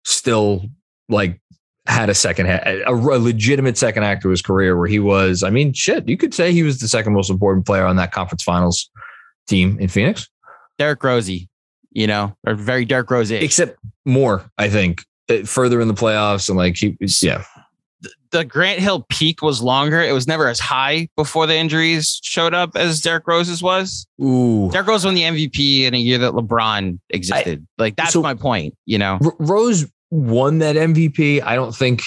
still 0.05 0.63
like 1.07 1.39
had 1.87 2.09
a 2.09 2.13
second 2.13 2.47
a, 2.47 2.83
a 2.85 2.93
legitimate 2.93 3.77
second 3.77 4.03
act 4.03 4.21
to 4.21 4.29
his 4.29 4.41
career 4.41 4.77
where 4.77 4.87
he 4.87 4.99
was. 4.99 5.43
I 5.43 5.49
mean, 5.49 5.73
shit, 5.73 6.07
you 6.07 6.17
could 6.17 6.33
say 6.33 6.51
he 6.51 6.63
was 6.63 6.79
the 6.79 6.87
second 6.87 7.13
most 7.13 7.29
important 7.29 7.65
player 7.65 7.85
on 7.85 7.95
that 7.95 8.11
conference 8.11 8.43
finals 8.43 8.89
team 9.47 9.77
in 9.79 9.87
Phoenix. 9.87 10.27
Derrick 10.77 11.03
Rosie, 11.03 11.49
you 11.91 12.07
know, 12.07 12.35
or 12.45 12.55
very 12.55 12.85
Derrick 12.85 13.09
Rosie, 13.09 13.35
except 13.35 13.77
more. 14.05 14.49
I 14.57 14.69
think 14.69 15.03
uh, 15.29 15.43
further 15.43 15.81
in 15.81 15.87
the 15.87 15.93
playoffs 15.93 16.49
and 16.49 16.57
like 16.57 16.77
he, 16.77 16.95
yeah 17.21 17.43
the 18.31 18.45
Grant 18.45 18.79
Hill 18.79 19.05
peak 19.09 19.41
was 19.41 19.61
longer. 19.61 20.01
It 20.01 20.13
was 20.13 20.27
never 20.27 20.47
as 20.47 20.59
high 20.59 21.09
before 21.15 21.47
the 21.47 21.55
injuries 21.55 22.19
showed 22.23 22.53
up 22.53 22.75
as 22.75 23.01
Derrick 23.01 23.27
Rose's 23.27 23.61
was. 23.61 24.07
Ooh. 24.21 24.69
Derrick 24.71 24.87
Rose 24.87 25.05
won 25.05 25.15
the 25.15 25.23
MVP 25.23 25.83
in 25.83 25.93
a 25.93 25.97
year 25.97 26.17
that 26.19 26.33
LeBron 26.33 26.99
existed. 27.09 27.65
I, 27.79 27.81
like 27.81 27.95
that's 27.95 28.13
so 28.13 28.21
my 28.21 28.33
point, 28.33 28.75
you 28.85 28.97
know. 28.97 29.19
Rose 29.39 29.85
won 30.11 30.59
that 30.59 30.75
MVP. 30.75 31.41
I 31.43 31.55
don't 31.55 31.75
think 31.75 32.03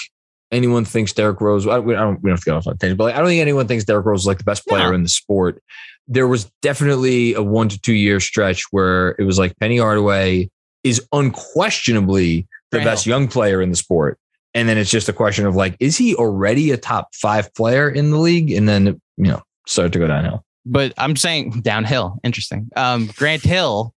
anyone 0.51 0.85
thinks 0.85 1.13
Derrick 1.13 1.41
Rose. 1.41 1.67
I, 1.67 1.79
we, 1.79 1.95
I 1.95 1.99
don't. 1.99 2.21
We 2.23 2.29
don't 2.29 2.37
have 2.37 2.43
to 2.43 2.49
go 2.49 2.57
off 2.57 2.67
on 2.67 2.77
tangent, 2.77 2.97
but 2.97 3.05
like, 3.05 3.15
I 3.15 3.19
don't 3.19 3.27
think 3.27 3.41
anyone 3.41 3.67
thinks 3.67 3.83
Derrick 3.83 4.05
Rose 4.05 4.21
is 4.21 4.27
like 4.27 4.37
the 4.37 4.43
best 4.43 4.65
player 4.67 4.89
no. 4.89 4.95
in 4.95 5.03
the 5.03 5.09
sport. 5.09 5.61
There 6.07 6.27
was 6.27 6.49
definitely 6.61 7.33
a 7.33 7.41
one 7.41 7.69
to 7.69 7.79
two 7.79 7.93
year 7.93 8.19
stretch 8.19 8.63
where 8.71 9.15
it 9.19 9.23
was 9.23 9.39
like 9.39 9.57
Penny 9.59 9.77
Hardaway 9.77 10.49
is 10.83 11.05
unquestionably 11.11 12.47
the 12.71 12.77
Grant 12.77 12.85
best 12.85 13.05
Hill. 13.05 13.17
young 13.17 13.27
player 13.27 13.61
in 13.61 13.69
the 13.69 13.75
sport. 13.75 14.19
And 14.53 14.69
then 14.69 14.77
it's 14.77 14.91
just 14.91 15.09
a 15.09 15.13
question 15.13 15.45
of 15.45 15.55
like, 15.55 15.75
is 15.79 15.97
he 15.97 16.15
already 16.15 16.71
a 16.71 16.77
top 16.77 17.13
five 17.15 17.53
player 17.55 17.89
in 17.89 18.11
the 18.11 18.17
league? 18.17 18.51
And 18.51 18.69
then, 18.69 19.01
you 19.17 19.27
know, 19.27 19.41
start 19.65 19.93
to 19.93 19.99
go 19.99 20.07
downhill. 20.07 20.45
But 20.65 20.93
I'm 20.97 21.15
saying 21.15 21.61
downhill. 21.61 22.19
Interesting. 22.23 22.69
Um, 22.75 23.09
Grant 23.15 23.43
Hill, 23.43 23.93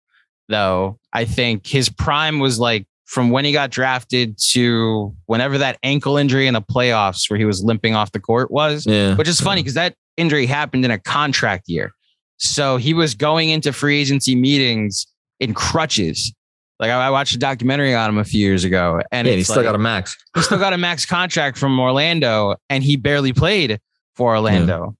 though, 0.47 0.97
I 1.13 1.25
think 1.25 1.67
his 1.67 1.89
prime 1.89 2.39
was 2.39 2.59
like 2.59 2.87
from 3.05 3.29
when 3.29 3.45
he 3.45 3.51
got 3.51 3.69
drafted 3.69 4.37
to 4.51 5.15
whenever 5.27 5.57
that 5.59 5.77
ankle 5.83 6.17
injury 6.17 6.47
in 6.47 6.53
the 6.53 6.61
playoffs 6.61 7.29
where 7.29 7.37
he 7.37 7.45
was 7.45 7.63
limping 7.63 7.93
off 7.93 8.11
the 8.11 8.19
court 8.19 8.49
was, 8.49 8.85
yeah. 8.85 9.15
which 9.15 9.27
is 9.27 9.39
funny 9.39 9.61
because 9.61 9.75
that 9.75 9.95
injury 10.17 10.45
happened 10.45 10.85
in 10.85 10.91
a 10.91 10.97
contract 10.97 11.65
year. 11.67 11.91
So 12.37 12.77
he 12.77 12.93
was 12.93 13.13
going 13.13 13.49
into 13.49 13.71
free 13.71 14.01
agency 14.01 14.35
meetings 14.35 15.05
in 15.39 15.53
crutches 15.53 16.33
like 16.79 16.91
I, 16.91 17.09
watched 17.09 17.35
a 17.35 17.39
documentary 17.39 17.93
on 17.93 18.09
him 18.09 18.17
a 18.17 18.23
few 18.23 18.45
years 18.45 18.63
ago, 18.63 19.01
and 19.11 19.27
yeah, 19.27 19.35
he 19.35 19.43
still 19.43 19.57
like, 19.57 19.65
got 19.65 19.75
a 19.75 19.79
max. 19.79 20.17
he 20.35 20.41
still 20.41 20.59
got 20.59 20.73
a 20.73 20.77
max 20.77 21.05
contract 21.05 21.57
from 21.57 21.79
Orlando, 21.79 22.55
and 22.69 22.83
he 22.83 22.97
barely 22.97 23.33
played 23.33 23.79
for 24.15 24.35
Orlando. 24.35 24.95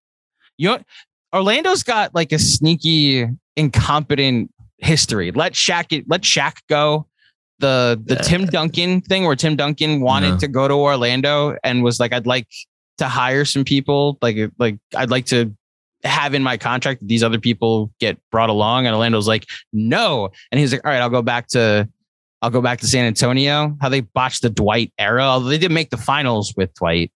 Yeah. 0.57 0.71
You 0.71 0.77
know, 0.77 0.83
Orlando's 1.33 1.83
got 1.83 2.15
like 2.15 2.31
a 2.31 2.39
sneaky, 2.39 3.27
incompetent 3.57 4.51
history. 4.77 5.31
Let 5.31 5.53
Shaq 5.53 5.91
it, 5.91 6.05
let 6.07 6.21
Shaq 6.21 6.57
go. 6.69 7.07
The 7.59 8.01
the 8.03 8.15
yeah. 8.15 8.21
Tim 8.21 8.45
Duncan 8.45 9.01
thing 9.01 9.25
where 9.25 9.35
Tim 9.35 9.55
Duncan 9.55 10.01
wanted 10.01 10.29
yeah. 10.29 10.37
to 10.37 10.47
go 10.47 10.67
to 10.67 10.73
Orlando 10.73 11.57
and 11.63 11.83
was 11.83 11.99
like, 11.99 12.13
I'd 12.13 12.27
like 12.27 12.47
to 12.97 13.07
hire 13.07 13.45
some 13.45 13.63
people. 13.63 14.17
Like 14.21 14.37
like 14.59 14.77
I'd 14.95 15.09
like 15.09 15.25
to 15.27 15.53
have 16.05 16.33
in 16.33 16.43
my 16.43 16.57
contract 16.57 17.01
that 17.01 17.07
these 17.07 17.23
other 17.23 17.39
people 17.39 17.91
get 17.99 18.17
brought 18.31 18.49
along. 18.49 18.85
And 18.85 18.95
Orlando's 18.95 19.27
like, 19.27 19.45
no. 19.73 20.29
And 20.51 20.59
he's 20.59 20.71
like, 20.71 20.85
all 20.85 20.91
right, 20.91 21.01
I'll 21.01 21.09
go 21.09 21.21
back 21.21 21.47
to 21.49 21.89
I'll 22.41 22.51
go 22.51 22.61
back 22.61 22.79
to 22.81 22.87
San 22.87 23.05
Antonio. 23.05 23.75
How 23.81 23.89
they 23.89 24.01
botched 24.01 24.43
the 24.43 24.49
Dwight 24.49 24.93
era, 24.99 25.23
although 25.23 25.49
they 25.49 25.57
didn't 25.57 25.73
make 25.73 25.89
the 25.89 25.97
finals 25.97 26.53
with 26.55 26.73
Dwight. 26.75 27.11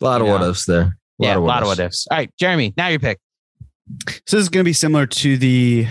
A 0.00 0.04
lot 0.04 0.20
of 0.20 0.26
know. 0.26 0.32
what 0.34 0.42
ifs 0.48 0.66
there. 0.66 0.80
A 0.80 0.94
yeah, 1.18 1.36
a 1.36 1.38
lot 1.38 1.62
of 1.62 1.68
what 1.68 1.78
ifs. 1.78 2.06
All 2.10 2.16
right, 2.16 2.30
Jeremy, 2.38 2.72
now 2.76 2.88
your 2.88 2.98
pick. 2.98 3.18
So 4.26 4.36
this 4.36 4.42
is 4.44 4.48
going 4.48 4.64
to 4.64 4.68
be 4.68 4.72
similar 4.72 5.06
to 5.06 5.36
the 5.36 5.86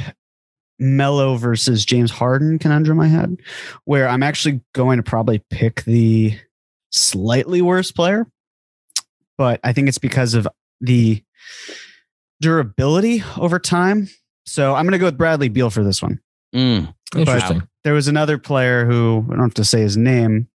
Melo 0.80 1.36
versus 1.36 1.86
James 1.86 2.10
Harden 2.10 2.58
conundrum 2.58 3.00
I 3.00 3.08
had, 3.08 3.38
where 3.86 4.10
I'm 4.10 4.24
actually 4.24 4.62
going 4.74 4.98
to 4.98 5.04
probably 5.04 5.44
pick 5.52 5.84
the 5.84 6.38
slightly 6.90 7.62
worse 7.62 7.92
player, 7.92 8.28
but 9.38 9.60
I 9.64 9.74
think 9.74 9.88
it's 9.88 10.00
because 10.00 10.34
of 10.34 10.48
the 10.82 11.24
durability 12.42 13.24
over 13.38 13.60
time. 13.60 14.10
So 14.46 14.76
I'm 14.76 14.84
going 14.84 14.94
to 14.94 14.98
go 14.98 15.06
with 15.06 15.18
Bradley 15.18 15.48
Beal 15.48 15.70
for 15.70 15.84
this 15.84 16.02
one. 16.02 16.20
Mm, 16.54 16.94
interesting. 17.16 17.60
But 17.60 17.68
there 17.84 17.94
was 17.94 18.08
another 18.08 18.38
player 18.38 18.86
who 18.86 19.26
I 19.28 19.36
don't 19.36 19.44
have 19.44 19.54
to 19.54 19.64
say 19.64 19.82
his 19.82 19.96
name, 19.96 20.50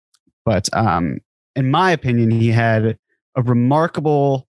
but 0.43 0.67
um, 0.73 1.19
in 1.55 1.71
my 1.71 1.91
opinion, 1.91 2.31
he 2.31 2.49
had 2.49 2.97
a 3.36 3.41
remarkable 3.41 4.47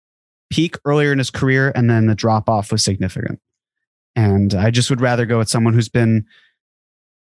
peak 0.50 0.78
earlier 0.84 1.12
in 1.12 1.20
his 1.20 1.30
career, 1.30 1.72
and 1.76 1.90
then 1.90 2.08
the 2.08 2.16
drop 2.16 2.50
off 2.50 2.72
was 2.72 2.84
significant. 2.84 3.40
And 4.16 4.54
I 4.54 4.72
just 4.72 4.90
would 4.90 5.00
rather 5.00 5.26
go 5.26 5.38
with 5.38 5.48
someone 5.50 5.74
who's 5.74 5.90
been, 5.90 6.26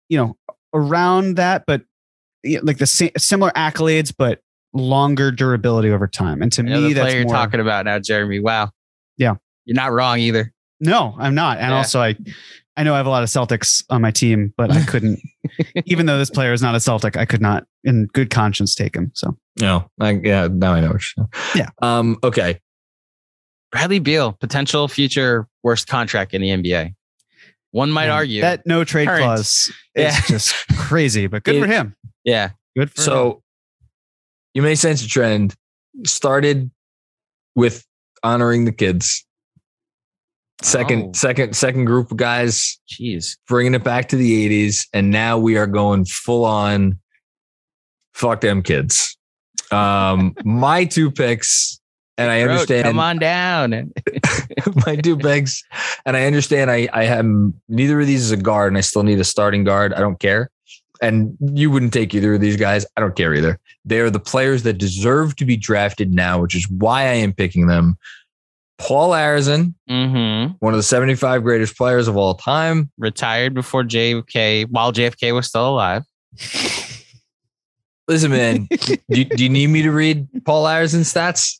you 0.10 0.18
know, 0.18 0.38
around 0.74 1.38
that, 1.38 1.64
but 1.66 1.84
like 2.62 2.78
the 2.78 2.86
similar 3.18 3.52
accolades, 3.52 4.14
but 4.16 4.42
longer 4.74 5.32
durability 5.32 5.90
over 5.90 6.08
time. 6.08 6.42
And 6.42 6.52
to 6.52 6.64
me, 6.64 6.94
that's 6.94 7.06
player 7.06 7.18
you're 7.20 7.26
more, 7.26 7.34
talking 7.34 7.60
about 7.60 7.86
now, 7.86 8.00
Jeremy. 8.00 8.40
Wow. 8.40 8.72
Yeah. 9.18 9.36
You're 9.66 9.76
not 9.76 9.92
wrong 9.92 10.20
either. 10.20 10.54
No, 10.80 11.16
I'm 11.18 11.36
not. 11.36 11.60
And 11.60 11.72
yeah. 11.72 11.78
also, 11.78 12.02
I 12.02 12.16
I 12.76 12.84
know 12.84 12.94
I 12.94 12.98
have 12.98 13.06
a 13.06 13.10
lot 13.10 13.24
of 13.24 13.30
Celtics 13.30 13.84
on 13.90 14.02
my 14.02 14.12
team, 14.12 14.54
but 14.58 14.72
I 14.72 14.84
couldn't, 14.84 15.20
even 15.86 16.08
though 16.08 16.18
this 16.18 16.30
player 16.30 16.54
is 16.54 16.62
not 16.62 16.74
a 16.74 16.80
Celtic, 16.80 17.16
I 17.16 17.26
could 17.26 17.42
not, 17.42 17.66
in 17.84 18.08
good 18.08 18.32
conscience, 18.32 18.74
take 18.74 18.96
him. 18.96 19.12
So 19.14 19.38
no, 19.60 19.90
I, 20.00 20.20
yeah, 20.24 20.48
now 20.52 20.74
I 20.74 20.80
know. 20.80 20.98
Yeah. 21.56 21.70
Um. 21.82 22.18
Okay. 22.24 22.60
Bradley 23.72 24.00
Beal, 24.00 24.34
potential 24.34 24.88
future 24.88 25.48
worst 25.64 25.88
contract 25.88 26.34
in 26.34 26.42
the 26.42 26.50
NBA. 26.50 26.94
One 27.72 27.92
might 27.92 28.06
yeah, 28.06 28.14
argue 28.14 28.42
that 28.42 28.68
no 28.68 28.84
trade 28.84 29.08
current. 29.08 29.24
clause 29.24 29.72
is 29.96 30.14
yeah. 30.14 30.22
just 30.28 30.54
crazy, 30.76 31.28
but 31.28 31.44
good 31.44 31.56
it, 31.56 31.62
for 31.62 31.68
him. 31.68 31.96
Yeah, 32.24 32.52
good 32.78 32.92
for 32.92 33.02
so, 33.02 33.32
him. 33.32 33.42
you 34.56 34.62
may 34.62 34.76
sense 34.76 35.04
a 35.04 35.08
trend. 35.08 35.56
Started 36.06 36.72
with 37.56 37.86
honoring 38.24 38.66
the 38.66 38.72
kids 38.72 39.26
Second, 40.64 41.04
oh. 41.04 41.12
second, 41.14 41.56
second 41.56 41.86
group 41.86 42.10
of 42.10 42.18
guys. 42.18 42.80
Jeez, 42.88 43.38
bringing 43.48 43.74
it 43.74 43.84
back 43.84 44.08
to 44.10 44.16
the 44.16 44.48
'80s, 44.50 44.88
and 44.94 45.12
now 45.12 45.38
we 45.38 45.58
are 45.58 45.68
going 45.68 46.06
full 46.06 46.46
on. 46.46 47.00
Fuck 48.14 48.42
them 48.42 48.64
kids. 48.64 49.18
Um, 49.72 50.34
my 50.46 50.86
two 50.86 51.12
picks, 51.12 51.82
and 52.18 52.32
I 52.32 52.42
understand. 52.42 52.86
Come 52.86 53.00
on 53.00 53.20
down. 53.20 53.92
my 54.86 54.96
two 54.96 55.18
picks, 55.18 55.62
and 56.06 56.16
I 56.16 56.26
understand. 56.26 56.72
I 56.72 56.88
I 56.94 57.04
have 57.04 57.26
neither 57.68 58.00
of 58.00 58.08
these 58.08 58.24
is 58.24 58.32
a 58.32 58.38
guard, 58.38 58.72
and 58.72 58.78
I 58.78 58.82
still 58.82 59.04
need 59.04 59.20
a 59.20 59.26
starting 59.26 59.66
guard. 59.66 59.94
I 59.94 60.00
don't 60.00 60.20
care, 60.20 60.50
and 61.02 61.38
you 61.42 61.72
wouldn't 61.72 61.92
take 61.92 62.14
either 62.16 62.36
of 62.36 62.42
these 62.42 62.56
guys. 62.56 62.86
I 62.96 63.02
don't 63.02 63.18
care 63.18 63.34
either. 63.34 63.60
They 63.84 64.00
are 64.00 64.10
the 64.10 64.20
players 64.20 64.64
that 64.64 64.78
deserve 64.78 65.36
to 65.36 65.46
be 65.46 65.58
drafted 65.58 66.14
now, 66.14 66.40
which 66.42 66.56
is 66.56 66.70
why 66.70 67.02
I 67.02 67.16
am 67.16 67.34
picking 67.34 67.68
them. 67.68 67.98
Paul 68.78 69.12
Arizin, 69.12 69.74
mm-hmm. 69.90 70.54
one 70.60 70.74
of 70.74 70.78
the 70.78 70.84
75 70.84 71.44
greatest 71.44 71.78
players 71.78 72.08
of 72.08 72.18
all 72.18 72.36
time. 72.36 72.92
Retired 72.98 73.54
before 73.54 73.84
JFK, 73.84 74.68
while 74.70 74.92
JFK 74.92 75.34
was 75.34 75.48
still 75.48 75.70
alive. 75.70 76.04
Listen, 78.08 78.32
man, 78.32 78.68
do, 78.70 78.98
you, 79.10 79.26
do, 79.26 79.44
you 79.44 79.50
need 79.50 79.68
me 79.68 79.84
to 79.84 79.92
read 79.92 80.28
Paul 80.46 80.66
Arizin's 80.66 81.14
stats? 81.14 81.60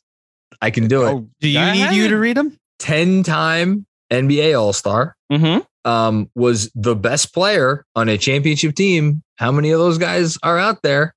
I 0.60 0.70
can 0.70 0.88
do 0.88 1.04
it. 1.04 1.10
Oh, 1.10 1.28
do 1.40 1.48
you 1.48 1.72
need 1.72 1.92
you 1.92 2.08
to 2.08 2.16
read 2.16 2.36
them? 2.36 2.58
10 2.80 3.22
time 3.22 3.86
NBA 4.10 4.58
All 4.58 4.72
Star. 4.72 5.16
Mm-hmm. 5.32 5.60
Um, 5.88 6.30
was 6.34 6.70
the 6.74 6.96
best 6.96 7.34
player 7.34 7.84
on 7.94 8.08
a 8.08 8.16
championship 8.16 8.74
team. 8.74 9.22
How 9.36 9.52
many 9.52 9.70
of 9.70 9.78
those 9.78 9.98
guys 9.98 10.38
are 10.42 10.58
out 10.58 10.80
there? 10.82 11.14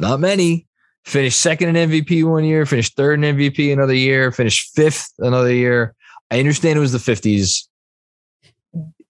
Not 0.00 0.20
many 0.20 0.66
finished 1.04 1.40
second 1.40 1.76
in 1.76 1.90
MVP 1.90 2.24
one 2.24 2.44
year, 2.44 2.66
finished 2.66 2.96
third 2.96 3.22
in 3.22 3.36
MVP 3.36 3.72
another 3.72 3.94
year, 3.94 4.32
finished 4.32 4.74
fifth 4.74 5.12
another 5.18 5.52
year. 5.52 5.94
I 6.30 6.38
understand 6.38 6.76
it 6.76 6.80
was 6.80 6.92
the 6.92 6.98
50s. 6.98 7.68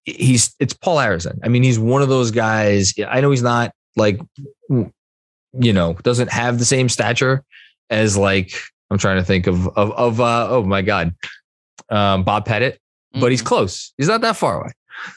He's 0.04 0.54
it's 0.58 0.74
Paul 0.74 0.96
Arizin. 0.96 1.38
I 1.42 1.48
mean, 1.48 1.62
he's 1.62 1.78
one 1.78 2.02
of 2.02 2.08
those 2.08 2.30
guys. 2.30 2.92
I 3.08 3.20
know 3.20 3.30
he's 3.30 3.42
not 3.42 3.72
like 3.96 4.20
you 4.68 5.72
know, 5.72 5.94
doesn't 6.02 6.30
have 6.30 6.58
the 6.58 6.64
same 6.64 6.88
stature 6.88 7.44
as 7.90 8.16
like 8.16 8.52
I'm 8.90 8.98
trying 8.98 9.16
to 9.16 9.24
think 9.24 9.46
of 9.46 9.68
of 9.68 9.92
of 9.92 10.20
uh, 10.20 10.48
oh 10.50 10.62
my 10.62 10.82
god. 10.82 11.14
Um, 11.90 12.24
Bob 12.24 12.44
Pettit, 12.44 12.74
mm-hmm. 12.74 13.20
but 13.20 13.30
he's 13.30 13.40
mm-hmm. 13.40 13.48
close. 13.48 13.92
He's 13.96 14.08
not 14.08 14.20
that 14.22 14.36
far 14.36 14.60
away. 14.60 14.72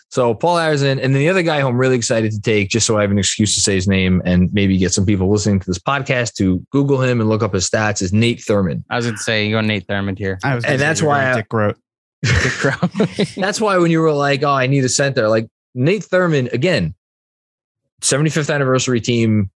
So 0.10 0.34
Paul 0.34 0.58
Arizin, 0.58 0.94
and 0.94 1.14
then 1.14 1.14
the 1.14 1.30
other 1.30 1.44
guy 1.44 1.62
who 1.62 1.68
I'm 1.68 1.78
really 1.78 1.96
excited 1.96 2.32
to 2.32 2.42
take, 2.42 2.70
just 2.70 2.88
so 2.88 2.98
I 2.98 3.02
have 3.02 3.12
an 3.12 3.18
excuse 3.20 3.56
to 3.56 3.62
say 3.62 3.76
his 3.76 3.88
name 3.88 4.22
and 4.26 4.52
maybe 4.54 4.78
get 4.78 4.94
some 4.94 5.06
people 5.06 5.30
listening 5.30 5.60
to 5.60 5.66
this 5.66 5.80
podcast 5.80 6.34
to 6.36 6.66
Google 6.72 7.02
him 7.02 7.20
and 7.20 7.30
look 7.30 7.44
up 7.44 7.54
his 7.54 7.70
stats, 7.70 8.02
is 8.02 8.14
Nate 8.14 8.40
Thurmond. 8.40 8.84
I 8.90 8.96
was 8.96 9.06
going 9.06 9.16
to 9.16 9.24
say 9.24 9.46
you 9.46 9.56
go 9.56 9.62
Nate 9.62 9.88
Thurmond 9.88 10.18
here, 10.18 10.40
I 10.44 10.56
was 10.56 10.66
and 10.66 10.80
that's 10.80 11.02
why 11.02 11.32
I, 11.32 11.36
Dick 11.36 11.50
Groat. 11.50 11.78
Dick 12.24 12.54
Groat. 12.60 13.28
that's 13.38 13.62
why 13.62 13.78
when 13.78 13.92
you 13.92 14.02
were 14.02 14.14
like, 14.14 14.44
"Oh, 14.44 14.52
I 14.52 14.68
need 14.68 14.84
a 14.84 14.90
center," 14.90 15.28
like 15.30 15.48
Nate 15.76 16.04
Thurmond 16.04 16.54
again, 16.54 16.96
75th 18.02 18.54
anniversary 18.54 19.02
team, 19.02 19.52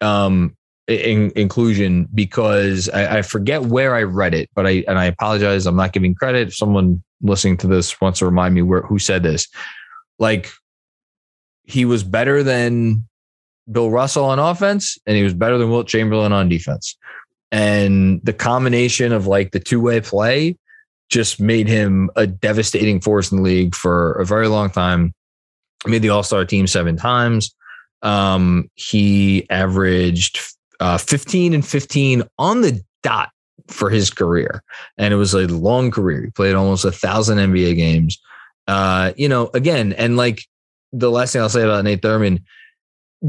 um, 0.00 0.56
in, 0.88 1.30
inclusion 1.36 2.08
because 2.14 2.88
I, 2.88 3.18
I 3.18 3.22
forget 3.22 3.62
where 3.62 3.94
I 3.94 4.02
read 4.02 4.34
it, 4.34 4.50
but 4.54 4.66
I 4.66 4.84
and 4.88 4.98
I 4.98 5.04
apologize. 5.04 5.66
I'm 5.66 5.76
not 5.76 5.92
giving 5.92 6.14
credit. 6.14 6.48
If 6.48 6.56
someone 6.56 7.02
listening 7.20 7.56
to 7.58 7.66
this 7.66 8.00
wants 8.00 8.20
to 8.20 8.24
remind 8.24 8.54
me 8.54 8.62
where 8.62 8.82
who 8.82 8.98
said 8.98 9.22
this. 9.22 9.46
Like 10.18 10.50
he 11.64 11.84
was 11.84 12.02
better 12.02 12.42
than 12.42 13.06
Bill 13.70 13.90
Russell 13.90 14.24
on 14.24 14.38
offense, 14.38 14.98
and 15.06 15.16
he 15.16 15.22
was 15.22 15.34
better 15.34 15.58
than 15.58 15.70
Wilt 15.70 15.86
Chamberlain 15.86 16.32
on 16.32 16.48
defense. 16.48 16.96
And 17.52 18.20
the 18.24 18.32
combination 18.32 19.12
of 19.12 19.26
like 19.26 19.52
the 19.52 19.60
two 19.60 19.80
way 19.80 20.00
play 20.00 20.56
just 21.10 21.40
made 21.40 21.68
him 21.68 22.10
a 22.16 22.26
devastating 22.26 23.00
force 23.00 23.30
in 23.30 23.38
the 23.38 23.42
league 23.42 23.74
for 23.74 24.12
a 24.12 24.26
very 24.26 24.48
long 24.48 24.70
time. 24.70 25.14
Made 25.86 26.02
the 26.02 26.08
All 26.08 26.22
Star 26.22 26.44
team 26.44 26.66
seven 26.66 26.96
times. 26.96 27.54
Um, 28.02 28.70
he 28.74 29.48
averaged 29.50 30.40
uh, 30.80 30.98
15 30.98 31.54
and 31.54 31.66
15 31.66 32.22
on 32.38 32.60
the 32.60 32.80
dot 33.02 33.30
for 33.68 33.90
his 33.90 34.10
career. 34.10 34.62
And 34.96 35.12
it 35.12 35.16
was 35.16 35.34
a 35.34 35.46
long 35.46 35.90
career. 35.90 36.24
He 36.24 36.30
played 36.30 36.54
almost 36.54 36.84
a 36.84 36.92
thousand 36.92 37.38
NBA 37.38 37.76
games. 37.76 38.18
Uh, 38.66 39.12
you 39.16 39.28
know, 39.28 39.50
again, 39.54 39.92
and 39.94 40.16
like 40.16 40.44
the 40.92 41.10
last 41.10 41.32
thing 41.32 41.42
I'll 41.42 41.48
say 41.48 41.62
about 41.62 41.84
Nate 41.84 42.02
Thurmond, 42.02 42.42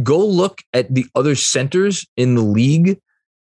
go 0.04 0.26
look 0.26 0.62
at 0.74 0.94
the 0.94 1.06
other 1.16 1.36
centers 1.36 2.06
in 2.18 2.36
the 2.36 2.42
league 2.42 3.00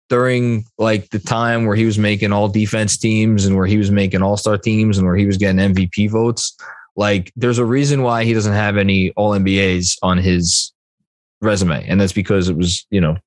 during 0.10 0.66
like 0.78 1.10
the 1.10 1.20
time 1.20 1.66
where 1.66 1.76
he 1.76 1.86
was 1.86 1.98
making 1.98 2.34
all 2.34 2.48
defense 2.48 2.98
teams 2.98 3.46
and 3.46 3.56
where 3.56 3.66
he 3.66 3.78
was 3.78 3.92
making 3.92 4.22
all 4.22 4.38
star 4.38 4.58
teams 4.58 4.98
and 4.98 5.08
where 5.08 5.16
he 5.16 5.26
was 5.26 5.38
getting 5.38 5.74
MVP 5.74 6.10
votes. 6.10 6.56
Like, 6.96 7.32
there's 7.36 7.58
a 7.58 7.66
reason 7.66 8.04
why 8.04 8.24
he 8.24 8.34
doesn't 8.34 8.54
have 8.54 8.78
any 8.78 9.12
all 9.12 9.32
NBAs 9.32 9.98
on 10.04 10.18
his 10.18 10.72
resume. 11.42 11.88
And 11.88 12.00
that's 12.00 12.14
because 12.14 12.50
it 12.50 12.56
was, 12.56 12.86
you 12.92 13.02
know, 13.02 13.18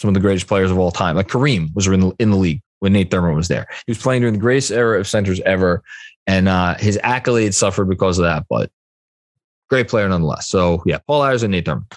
some 0.00 0.08
of 0.08 0.14
the 0.14 0.20
greatest 0.20 0.46
players 0.46 0.70
of 0.70 0.78
all 0.78 0.90
time. 0.90 1.16
Like 1.16 1.28
Kareem 1.28 1.74
was 1.74 1.86
in 1.86 2.00
the, 2.00 2.12
in 2.18 2.30
the 2.30 2.36
league 2.36 2.60
when 2.80 2.92
Nate 2.92 3.10
Thurmond 3.10 3.34
was 3.34 3.48
there. 3.48 3.66
He 3.86 3.90
was 3.90 3.98
playing 3.98 4.22
during 4.22 4.34
the 4.34 4.40
greatest 4.40 4.70
era 4.70 5.00
of 5.00 5.08
centers 5.08 5.40
ever. 5.40 5.82
And 6.26 6.48
uh, 6.48 6.74
his 6.76 6.98
accolades 7.04 7.54
suffered 7.54 7.88
because 7.88 8.18
of 8.18 8.24
that, 8.24 8.44
but 8.48 8.70
great 9.70 9.88
player 9.88 10.08
nonetheless. 10.08 10.48
So 10.48 10.82
yeah, 10.86 10.98
Paul 11.06 11.22
Arizin 11.22 11.44
and 11.44 11.52
Nate 11.52 11.64
Thurmond. 11.64 11.92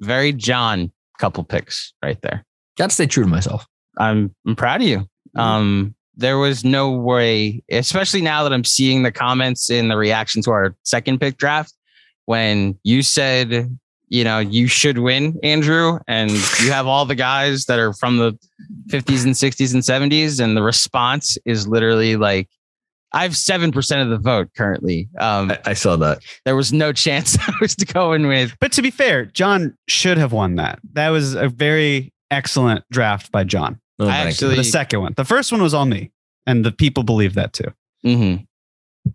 Very 0.00 0.32
John 0.32 0.92
couple 1.18 1.44
picks 1.44 1.94
right 2.02 2.20
there. 2.22 2.44
Got 2.76 2.90
to 2.90 2.94
stay 2.94 3.06
true 3.06 3.24
to 3.24 3.28
myself. 3.28 3.66
I'm 3.98 4.34
I'm 4.46 4.56
proud 4.56 4.82
of 4.82 4.86
you. 4.86 5.08
Um, 5.34 5.94
there 6.16 6.38
was 6.38 6.64
no 6.64 6.90
way, 6.90 7.62
especially 7.70 8.22
now 8.22 8.42
that 8.42 8.52
I'm 8.52 8.64
seeing 8.64 9.02
the 9.02 9.12
comments 9.12 9.70
in 9.70 9.88
the 9.88 9.96
reaction 9.96 10.42
to 10.42 10.50
our 10.50 10.74
second 10.82 11.20
pick 11.20 11.36
draft, 11.36 11.74
when 12.24 12.78
you 12.82 13.02
said, 13.02 13.78
you 14.08 14.24
know, 14.24 14.38
you 14.38 14.66
should 14.68 14.98
win, 14.98 15.38
Andrew, 15.42 15.98
and 16.06 16.30
you 16.30 16.70
have 16.72 16.86
all 16.86 17.04
the 17.06 17.14
guys 17.14 17.64
that 17.66 17.78
are 17.78 17.92
from 17.92 18.18
the 18.18 18.38
50s 18.88 19.24
and 19.24 19.34
60s 19.34 19.74
and 19.74 19.82
70s, 19.82 20.40
and 20.42 20.56
the 20.56 20.62
response 20.62 21.36
is 21.44 21.66
literally 21.66 22.16
like, 22.16 22.48
I 23.12 23.22
have 23.22 23.36
seven 23.36 23.72
percent 23.72 24.02
of 24.02 24.08
the 24.10 24.18
vote 24.18 24.50
currently. 24.56 25.08
Um, 25.18 25.50
I, 25.50 25.58
I 25.66 25.72
saw 25.74 25.96
that. 25.96 26.18
there 26.44 26.56
was 26.56 26.72
no 26.72 26.92
chance 26.92 27.38
I 27.48 27.52
was 27.60 27.74
going 27.74 28.26
with. 28.26 28.54
But 28.60 28.72
to 28.72 28.82
be 28.82 28.90
fair, 28.90 29.24
John 29.26 29.76
should 29.88 30.18
have 30.18 30.32
won 30.32 30.56
that. 30.56 30.80
That 30.92 31.08
was 31.10 31.34
a 31.34 31.48
very 31.48 32.12
excellent 32.30 32.84
draft 32.90 33.32
by 33.32 33.44
John. 33.44 33.80
Oh, 33.98 34.08
I 34.08 34.18
actually- 34.18 34.56
The 34.56 34.64
second 34.64 35.00
one. 35.00 35.14
The 35.16 35.24
first 35.24 35.50
one 35.52 35.62
was 35.62 35.72
all 35.72 35.86
me. 35.86 36.10
And 36.46 36.64
the 36.64 36.72
people 36.72 37.02
believe 37.04 37.34
that 37.34 37.52
too. 37.54 37.72
Mm-hmm. 38.04 38.44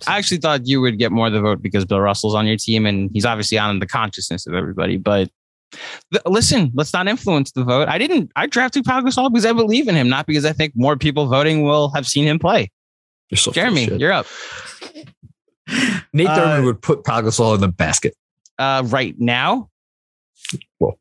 I 0.08 0.18
actually 0.18 0.38
thought 0.38 0.68
you 0.68 0.82
would 0.82 0.98
get 0.98 1.12
more 1.12 1.28
of 1.28 1.34
the 1.34 1.42
vote 1.42 1.62
because 1.62 1.86
Bill 1.86 2.00
Russell's 2.00 2.36
on 2.36 2.48
your 2.48 2.58
team 2.58 2.86
and 2.86 3.10
he's 3.14 3.26
obviously 3.26 3.58
on 3.58 3.80
the 3.80 3.88
consciousness 3.88 4.48
of 4.48 4.54
everybody. 4.54 4.98
But 4.98 5.30
th- 6.12 6.24
listen, 6.26 6.72
let's 6.74 6.94
not 6.94 7.08
influence 7.08 7.52
the 7.52 7.64
vote. 7.64 7.88
I 7.88 7.98
didn't. 7.98 8.32
I 8.36 8.48
drafted 8.48 8.86
Pau 8.86 9.02
Gasol 9.02 9.32
because 9.32 9.46
I 9.46 9.54
believe 9.54 9.88
in 9.88 9.96
him, 9.96 10.10
not 10.10 10.26
because 10.28 10.46
I 10.46 10.54
think 10.54 10.74
more 10.76 10.96
people 10.98 11.28
voting 11.28 11.64
will 11.64 11.90
have 11.92 12.08
seen 12.08 12.26
him 12.26 12.40
play. 12.40 12.72
You're 13.30 13.38
so 13.38 13.52
Jeremy, 13.52 13.86
you're 13.98 14.12
up 14.12 14.28
Nate 16.14 16.28
Uh, 16.28 16.38
Thurmond 16.38 16.66
would 16.66 16.82
put 16.82 17.04
Pau 17.04 17.22
Gasol 17.22 17.56
in 17.56 17.62
the 17.62 17.68
basket. 17.68 18.14
uh, 18.60 18.84
right 18.88 19.16
now. 19.20 19.70
Well, 20.80 21.00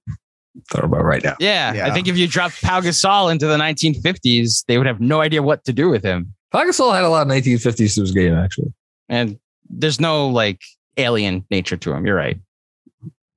thought 0.70 0.84
about 0.84 1.04
right 1.04 1.22
now. 1.22 1.36
Yeah, 1.40 1.74
Yeah. 1.74 1.86
I 1.86 1.90
think 1.90 2.08
if 2.08 2.16
you 2.16 2.26
dropped 2.28 2.62
Pau 2.62 2.80
Gasol 2.80 3.30
into 3.32 3.46
the 3.46 3.56
1950s, 3.56 4.64
they 4.66 4.78
would 4.78 4.86
have 4.86 5.00
no 5.00 5.20
idea 5.20 5.42
what 5.42 5.64
to 5.64 5.72
do 5.72 5.88
with 5.88 6.04
him. 6.04 6.34
Pau 6.52 6.64
Gasol 6.64 6.94
had 6.94 7.04
a 7.04 7.08
lot 7.08 7.26
of 7.26 7.32
1950s 7.32 7.94
to 7.94 8.00
his 8.02 8.12
game, 8.12 8.34
actually. 8.34 8.72
And 9.10 9.38
there's 9.68 10.00
no 10.00 10.28
like 10.28 10.60
alien 10.96 11.44
nature 11.50 11.76
to 11.76 11.92
him. 11.92 12.06
You're 12.06 12.16
right. 12.16 12.38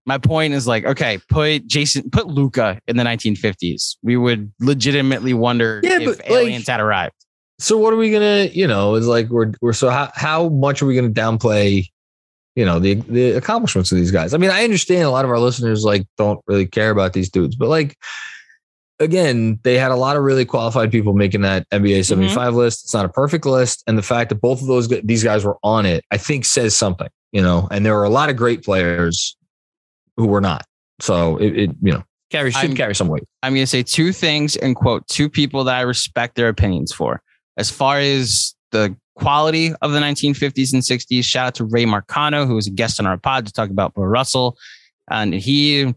My 0.05 0.17
point 0.17 0.53
is 0.53 0.67
like, 0.67 0.85
okay, 0.85 1.19
put 1.29 1.67
Jayson, 1.67 2.11
put 2.11 2.27
Luka 2.27 2.79
in 2.87 2.97
the 2.97 3.03
1950s. 3.03 3.95
We 4.03 4.17
would 4.17 4.51
legitimately 4.59 5.33
wonder 5.33 5.79
Yeah, 5.83 5.99
if 5.99 6.05
but, 6.05 6.17
like- 6.19 6.29
aliens 6.29 6.67
had 6.67 6.79
arrived. 6.79 7.15
So 7.59 7.77
what 7.77 7.93
are 7.93 7.97
we 7.97 8.11
gonna, 8.11 8.49
you 8.51 8.67
know, 8.67 8.95
it's 8.95 9.05
like 9.05 9.29
we're 9.29 9.53
we're 9.61 9.73
so 9.73 9.89
how 9.89 10.11
how 10.15 10.49
much 10.49 10.81
are 10.81 10.85
we 10.85 10.95
gonna 10.95 11.09
downplay, 11.09 11.85
you 12.55 12.65
know, 12.65 12.79
the 12.79 12.95
the 12.95 13.31
accomplishments 13.31 13.91
of 13.91 13.97
these 13.97 14.11
guys? 14.11 14.33
I 14.33 14.37
mean, 14.37 14.49
I 14.49 14.63
understand 14.63 15.03
a 15.03 15.11
lot 15.11 15.23
of 15.23 15.31
our 15.31 15.39
listeners 15.39 15.83
like 15.83 16.05
don't 16.17 16.41
really 16.47 16.65
care 16.65 16.89
about 16.89 17.13
these 17.13 17.29
dudes, 17.29 17.55
but 17.55 17.69
like 17.69 17.95
again, 18.99 19.59
they 19.63 19.77
had 19.77 19.91
a 19.91 19.95
lot 19.95 20.15
of 20.15 20.23
really 20.23 20.45
qualified 20.45 20.91
people 20.91 21.13
making 21.13 21.41
that 21.41 21.69
NBA 21.69 21.99
mm-hmm. 21.99 22.01
75 22.03 22.55
list. 22.55 22.85
It's 22.85 22.93
not 22.93 23.05
a 23.05 23.09
perfect 23.09 23.45
list, 23.45 23.83
and 23.87 23.97
the 23.97 24.03
fact 24.03 24.29
that 24.29 24.41
both 24.41 24.61
of 24.61 24.67
those 24.67 24.87
these 25.03 25.23
guys 25.23 25.43
were 25.43 25.57
on 25.63 25.85
it, 25.85 26.03
I 26.11 26.17
think 26.17 26.45
says 26.45 26.75
something, 26.75 27.09
you 27.31 27.41
know. 27.41 27.67
And 27.71 27.85
there 27.85 27.95
were 27.95 28.03
a 28.03 28.09
lot 28.09 28.29
of 28.29 28.35
great 28.35 28.63
players 28.63 29.37
who 30.17 30.27
were 30.27 30.41
not. 30.41 30.65
So 31.01 31.37
it, 31.37 31.57
it 31.57 31.69
you 31.81 31.93
know, 31.93 32.03
carry 32.29 32.51
should 32.51 32.69
I'm- 32.69 32.75
carry 32.75 32.95
some 32.95 33.07
weight. 33.07 33.23
I'm 33.41 33.53
going 33.53 33.63
to 33.63 33.67
say 33.67 33.83
two 33.83 34.11
things 34.11 34.55
and 34.55 34.75
quote 34.75 35.07
two 35.07 35.29
people 35.29 35.63
that 35.65 35.75
I 35.75 35.81
respect 35.81 36.35
their 36.35 36.49
opinions 36.49 36.93
for. 36.93 37.21
As 37.57 37.69
far 37.69 37.99
as 37.99 38.55
the 38.71 38.95
quality 39.15 39.73
of 39.81 39.91
the 39.91 39.99
1950s 39.99 40.73
and 40.73 40.81
60s, 40.81 41.23
shout 41.23 41.47
out 41.47 41.55
to 41.55 41.65
Ray 41.65 41.85
Marcano, 41.85 42.47
who 42.47 42.55
was 42.55 42.65
a 42.65 42.71
guest 42.71 42.99
on 42.99 43.05
our 43.05 43.17
pod 43.17 43.45
to 43.45 43.53
talk 43.53 43.69
about 43.69 43.93
Bill 43.93 44.05
Russell. 44.05 44.57
And 45.09 45.33
he 45.33 45.93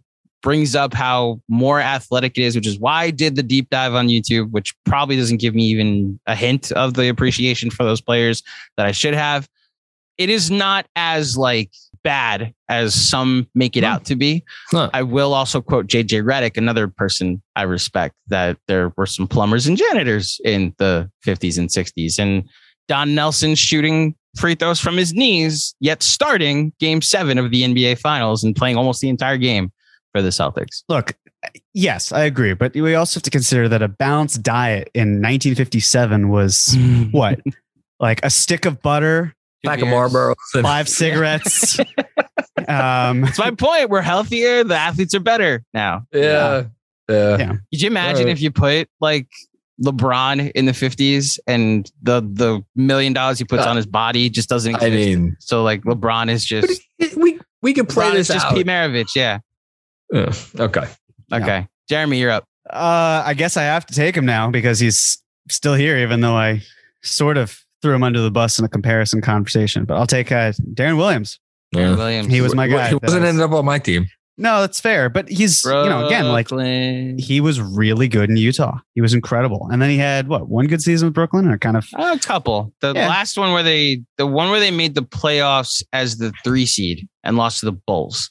brings 0.47 0.76
up 0.76 0.94
how 0.94 1.40
more 1.49 1.80
athletic 1.80 2.38
it 2.38 2.42
is, 2.44 2.55
which 2.55 2.68
is 2.68 2.78
why 2.78 3.03
I 3.03 3.11
did 3.11 3.34
the 3.34 3.42
deep 3.42 3.68
dive 3.68 3.94
on 3.94 4.07
YouTube, 4.07 4.53
which 4.53 4.76
probably 4.84 5.16
doesn't 5.16 5.38
give 5.38 5.57
me 5.57 5.64
even 5.64 6.20
a 6.28 6.36
hint 6.36 6.70
of 6.70 6.94
the 6.94 7.09
appreciation 7.09 7.68
for 7.68 7.82
those 7.82 8.01
players 8.01 8.44
that 8.76 8.86
I 8.86 8.92
should 8.92 9.14
have. 9.14 9.49
It 10.18 10.30
is 10.30 10.49
not 10.49 10.86
as 10.94 11.36
like 11.36 11.72
bad 12.05 12.55
as 12.68 12.94
some 12.94 13.49
make 13.57 13.76
it 13.76 13.80
No. 13.80 13.88
out 13.88 14.05
to 14.05 14.14
be. 14.14 14.44
No. 14.72 14.88
I 14.94 15.03
will 15.03 15.34
also 15.34 15.61
quote 15.61 15.88
JJ 15.88 16.22
Redick, 16.22 16.57
another 16.57 16.86
person 16.86 17.42
I 17.57 17.62
respect, 17.62 18.14
that 18.28 18.57
there 18.68 18.92
were 18.97 19.07
some 19.07 19.26
plumbers 19.26 19.66
and 19.66 19.76
janitors 19.76 20.40
in 20.44 20.72
the 20.78 21.11
50s 21.26 21.59
and 21.59 21.68
60s. 21.68 22.20
And 22.20 22.44
Don 22.86 23.16
Nelson 23.16 23.57
shooting 23.57 24.14
free 24.36 24.55
throws 24.55 24.78
from 24.78 24.97
his 24.97 25.12
knees, 25.12 25.74
yet 25.80 26.05
starting 26.05 26.72
game 26.78 27.03
seven 27.03 27.36
of 27.36 27.51
the 27.51 27.64
NBA 27.64 27.99
finals 27.99 28.44
and 28.44 28.55
playing 28.55 28.76
almost 28.76 29.01
the 29.01 29.09
entire 29.09 29.38
game 29.38 29.72
for 30.17 30.23
the 30.23 30.31
Celtics. 30.31 30.83
Look, 30.89 31.12
yes, 31.75 32.11
I 32.12 32.23
agree. 32.25 32.55
But 32.55 32.75
we 32.75 32.95
also 32.95 33.19
have 33.19 33.23
to 33.25 33.31
consider 33.31 33.69
that 33.69 33.83
a 33.83 33.89
balanced 33.89 34.43
diet 34.43 34.91
in 34.95 35.21
1957 35.23 36.29
was 36.29 36.77
what? 37.11 37.41
like 38.01 38.21
a 38.25 38.31
stick 38.31 38.64
of 38.67 38.81
butter, 38.83 39.35
Pack 39.64 39.81
of 39.83 39.89
Marlboros 39.89 40.35
and 40.55 40.63
five 40.63 40.88
cigarettes. 41.01 41.79
um, 42.68 43.22
That's 43.22 43.38
my 43.38 43.51
point. 43.51 43.91
We're 43.91 44.03
healthier. 44.03 44.64
The 44.64 44.76
athletes 44.76 45.14
are 45.14 45.21
better 45.21 45.63
now. 45.75 46.05
yeah. 46.13 46.64
Yeah. 47.09 47.37
Yeah. 47.38 47.49
Could 47.71 47.83
you 47.83 47.87
imagine 47.87 48.25
Right. 48.26 48.33
if 48.33 48.41
you 48.41 48.51
put 48.51 48.88
like 49.01 49.29
LeBron 49.80 50.51
in 50.57 50.64
the 50.67 50.72
50s 50.72 51.38
and 51.47 51.88
the 52.03 52.21
the 52.21 52.63
million 52.75 53.13
dollars 53.13 53.38
he 53.38 53.45
puts 53.45 53.64
Uh, 53.64 53.68
on 53.71 53.76
his 53.76 53.87
body 53.87 54.29
just 54.29 54.49
doesn't 54.49 54.83
I 54.83 54.91
mean, 54.91 55.37
so 55.38 55.63
like 55.63 55.83
LeBron 55.83 56.30
is 56.30 56.45
just 56.45 56.83
we 57.17 57.38
we 57.63 57.75
can 57.75 57.87
play 57.87 58.07
LeBron 58.07 58.13
this 58.14 58.29
is 58.30 58.34
just 58.34 58.47
out. 58.47 58.55
Pete 58.55 58.67
Maravich. 58.67 59.14
Yeah. 59.14 59.38
Yeah, 60.12 60.33
okay. 60.58 60.84
Okay. 61.33 61.66
Jeremy, 61.88 62.18
you're 62.18 62.30
up. 62.30 62.45
uh, 62.70 63.22
I 63.24 63.34
guess 63.34 63.57
I 63.57 63.62
have 63.62 63.87
to 63.87 63.95
take 63.95 64.16
him 64.16 64.26
now 64.26 64.50
because 64.50 64.78
he's 64.80 65.22
still 65.50 65.74
here, 65.74 65.96
even 65.99 66.20
though 66.20 66.37
I 66.37 66.62
sort 67.03 67.37
of 67.37 67.58
threw 67.83 67.95
him 67.95 68.03
under 68.03 68.20
the 68.20 68.30
bus 68.30 68.58
in 68.58 68.64
a 68.64 68.68
comparison 68.68 69.20
conversation. 69.20 69.84
But 69.84 69.96
I'll 69.99 70.07
take 70.07 70.33
uh, 70.33 70.53
Deron 70.74 70.96
Williams. 70.96 71.38
Yeah. 71.72 71.95
Williams. 71.96 72.33
He 72.33 72.41
was 72.41 72.54
my 72.54 72.66
guy. 72.68 72.88
He 72.88 72.95
wasn't 72.96 73.24
ended 73.24 73.42
up 73.45 73.53
on 73.53 73.64
my 73.64 73.78
team. 73.78 74.07
No, 74.38 74.61
that's 74.61 74.78
fair. 74.80 75.08
But 75.08 75.28
he's, 75.30 75.64
you 75.64 75.70
know, 75.70 76.07
again, 76.07 76.26
like 76.28 76.50
he 76.50 77.41
was 77.41 77.58
really 77.61 78.07
good 78.07 78.28
in 78.28 78.37
Utah. 78.37 78.78
He 78.95 79.00
was 79.00 79.14
incredible. 79.14 79.66
And 79.72 79.80
then 79.80 79.88
he 79.88 79.96
had 79.96 80.28
what 80.28 80.49
one 80.49 80.66
good 80.66 80.83
season 80.83 81.07
with 81.07 81.14
Brooklyn 81.14 81.49
or 81.49 81.57
kind 81.57 81.76
of 81.76 81.87
a 81.96 82.18
couple. 82.18 82.70
The 82.80 82.92
Yeah. 82.95 83.08
last 83.08 83.38
one 83.38 83.53
where 83.53 83.62
they 83.62 84.03
the 84.18 84.26
one 84.26 84.50
where 84.50 84.61
they 84.61 84.70
made 84.70 84.95
the 84.95 85.03
playoffs 85.03 85.83
as 85.95 86.18
the 86.18 86.33
three 86.45 86.66
seed 86.66 87.08
and 87.24 87.37
lost 87.38 87.61
to 87.61 87.66
the 87.66 87.72
Bulls. 87.72 88.30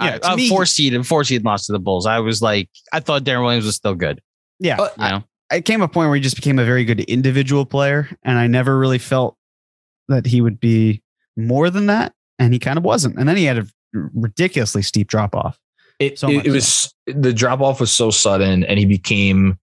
Yeah, 0.00 0.14
Uh, 0.14 0.18
to 0.18 0.30
uh, 0.32 0.36
me- 0.36 0.48
four 0.48 0.64
seed 0.66 0.94
and 0.94 1.06
four 1.06 1.24
seed 1.24 1.44
lost 1.44 1.66
to 1.66 1.72
the 1.72 1.78
Bulls. 1.78 2.06
I 2.06 2.18
was 2.20 2.40
like, 2.42 2.68
I 2.92 3.00
thought 3.00 3.24
Deron 3.24 3.42
Williams 3.44 3.64
was 3.66 3.74
still 3.76 3.94
good. 3.94 4.20
yeah. 4.60 4.76
But 4.76 4.94
You 4.98 5.04
know, 5.04 5.24
it 5.52 5.64
came 5.64 5.82
a 5.82 5.88
point 5.88 6.08
where 6.08 6.14
he 6.16 6.20
just 6.20 6.36
became 6.36 6.58
a 6.58 6.64
very 6.64 6.84
good 6.84 7.00
individual 7.00 7.64
player, 7.66 8.08
and 8.22 8.38
I 8.38 8.46
never 8.46 8.78
really 8.78 8.98
felt 8.98 9.36
that 10.08 10.26
he 10.26 10.40
would 10.40 10.60
be 10.60 11.02
more 11.36 11.70
than 11.70 11.86
that, 11.86 12.12
and 12.38 12.52
he 12.52 12.58
kind 12.58 12.78
of 12.78 12.84
wasn't. 12.84 13.18
And 13.18 13.28
then 13.28 13.36
he 13.36 13.44
had 13.44 13.58
a 13.58 13.66
ridiculously 13.92 14.82
steep 14.82 15.08
drop 15.08 15.34
off. 15.34 15.58
It, 15.98 16.18
So 16.18 16.30
it, 16.30 16.46
it 16.46 16.50
was 16.50 16.94
the 17.06 17.32
drop 17.32 17.60
off 17.60 17.80
was 17.80 17.90
so 17.90 18.10
sudden, 18.10 18.64
and 18.64 18.78
he 18.78 18.84
became 18.84 19.58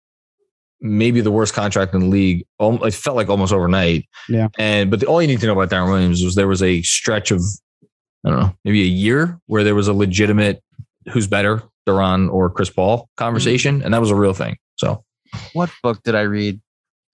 maybe 0.82 1.22
the 1.22 1.32
worst 1.32 1.54
contract 1.54 1.94
in 1.94 2.02
the 2.02 2.06
league. 2.08 2.46
It 2.60 2.94
felt 2.94 3.16
like 3.16 3.30
almost 3.30 3.54
overnight. 3.54 4.08
Yeah. 4.28 4.50
And 4.60 4.92
but 4.92 5.00
the, 5.00 5.06
all 5.06 5.22
you 5.22 5.28
need 5.28 5.40
to 5.40 5.46
know 5.48 5.54
about 5.60 5.70
Deron 5.70 5.90
Williams 5.90 6.24
was 6.24 6.36
there 6.36 6.48
was 6.48 6.62
a 6.62 6.82
stretch 6.82 7.32
of 7.32 7.42
I 8.26 8.30
don't 8.30 8.40
know 8.40 8.56
maybe 8.66 8.82
a 8.82 8.86
year 8.88 9.40
where 9.46 9.64
there 9.64 9.76
was 9.76 9.88
a 9.88 9.94
legitimate 9.94 10.62
who's 11.12 11.28
better, 11.28 11.62
Deron 11.88 12.32
or 12.34 12.50
Chris 12.50 12.70
Paul 12.70 13.08
conversation, 13.18 13.82
and 13.84 13.94
that 13.94 14.02
was 14.02 14.10
a 14.10 14.16
real 14.16 14.34
thing. 14.34 14.58
So 14.78 15.04
what 15.54 15.70
book 15.84 16.02
did 16.04 16.16
I 16.16 16.22
read? 16.22 16.60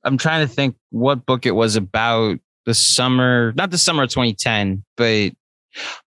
I'm 0.03 0.17
trying 0.17 0.47
to 0.47 0.53
think 0.53 0.75
what 0.89 1.25
book 1.25 1.45
it 1.45 1.51
was 1.51 1.75
about 1.75 2.39
the 2.65 2.73
summer, 2.73 3.53
not 3.55 3.71
the 3.71 3.77
summer 3.77 4.03
of 4.03 4.09
2010, 4.09 4.83
but 4.95 5.31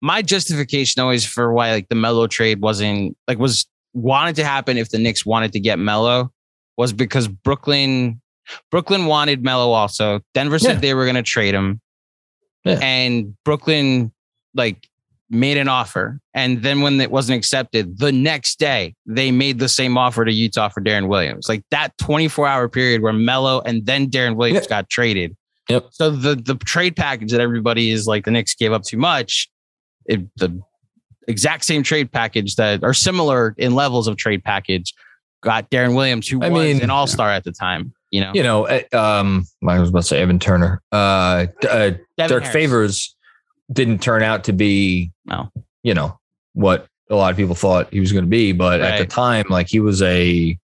my 0.02 0.22
justification 0.22 1.02
always 1.02 1.26
for 1.26 1.54
why 1.54 1.72
like 1.74 1.90
the 1.90 1.96
Melo 1.96 2.28
trade 2.28 2.62
wasn't 2.62 3.16
like 3.28 3.38
was 3.40 3.68
wanted 3.94 4.36
to 4.38 4.44
happen 4.44 4.78
if 4.78 4.90
the 4.90 4.98
Knicks 4.98 5.26
wanted 5.26 5.52
to 5.54 5.60
get 5.60 5.80
Melo 5.80 6.32
was 6.78 6.94
because 6.94 7.28
Brooklyn 7.28 8.22
Brooklyn 8.72 9.06
wanted 9.06 9.44
Melo 9.44 9.72
also. 9.72 10.22
Denver 10.34 10.60
said 10.60 10.76
Yeah. 10.76 10.80
they 10.80 10.94
were 10.94 11.06
going 11.06 11.16
to 11.16 11.24
trade 11.24 11.54
him. 11.54 11.80
Yeah. 12.66 12.80
And 12.82 13.36
Brooklyn 13.46 14.12
like 14.54 14.88
made 15.34 15.58
an 15.58 15.68
offer. 15.68 16.20
And 16.34 16.62
then 16.62 16.82
when 16.82 17.02
it 17.02 17.12
wasn't 17.12 17.38
accepted, 17.38 17.98
the 18.00 18.12
next 18.12 18.60
day 18.60 18.96
they 19.06 19.32
made 19.32 19.60
the 19.60 19.68
same 19.68 19.98
offer 19.98 20.24
to 20.24 20.32
Utah 20.32 20.70
for 20.70 20.82
Deron 20.82 21.08
Williams. 21.08 21.50
Like 21.50 21.64
that 21.72 21.98
24 21.98 22.48
hour 22.48 22.70
period 22.70 23.02
where 23.02 23.14
Melo 23.14 23.62
and 23.62 23.86
then 23.86 24.10
Deron 24.10 24.36
Williams 24.36 24.62
Yep. 24.62 24.70
got 24.70 24.90
traded. 24.90 25.36
Yep. 25.70 25.88
So 25.92 26.10
the 26.12 26.36
the 26.36 26.56
trade 26.56 26.96
package 26.96 27.32
that 27.32 27.42
everybody 27.42 27.92
is 27.92 28.06
like 28.06 28.26
the 28.26 28.32
Knicks 28.32 28.54
gave 28.54 28.72
up 28.74 28.84
too 28.84 28.98
much, 28.98 29.50
it, 30.06 30.22
the 30.36 30.62
exact 31.28 31.66
same 31.66 31.84
trade 31.84 32.12
package 32.12 32.56
that 32.58 32.84
are 32.84 32.94
similar 32.94 33.56
in 33.58 33.74
levels 33.74 34.08
of 34.08 34.18
trade 34.18 34.44
package 34.44 34.94
got 35.42 35.70
Deron 35.72 35.96
Williams, 35.96 36.28
who 36.28 36.42
I 36.42 36.50
was 36.50 36.64
mean- 36.74 36.82
an 36.84 36.90
all 36.90 37.08
star 37.08 37.30
at 37.30 37.44
the 37.44 37.52
time. 37.52 37.94
You 38.12 38.22
know, 38.22 38.32
you 38.36 38.44
know, 38.44 38.66
eh, 38.66 38.84
um, 38.96 39.44
I 39.68 39.80
was 39.80 39.90
about 39.90 40.02
to 40.02 40.08
say 40.08 40.22
Evan 40.22 40.38
Turner, 40.38 40.84
uh, 40.92 41.48
uh 41.68 41.92
Dirk 42.18 42.44
Harris. 42.44 42.50
Favors 42.50 43.16
didn't 43.72 44.00
turn 44.02 44.24
out 44.24 44.44
to 44.46 44.54
be, 44.54 45.12
No. 45.26 45.50
you 45.84 45.94
know, 45.94 46.20
what 46.54 46.88
a 47.10 47.16
lot 47.16 47.32
of 47.32 47.38
people 47.38 47.56
thought 47.56 47.92
he 47.92 48.00
was 48.00 48.12
going 48.12 48.26
to 48.26 48.30
be. 48.30 48.52
But 48.52 48.82
at 48.82 48.98
the 49.00 49.06
time, 49.06 49.46
like 49.50 49.68
he 49.70 49.80
was 49.80 50.02
a, 50.02 50.58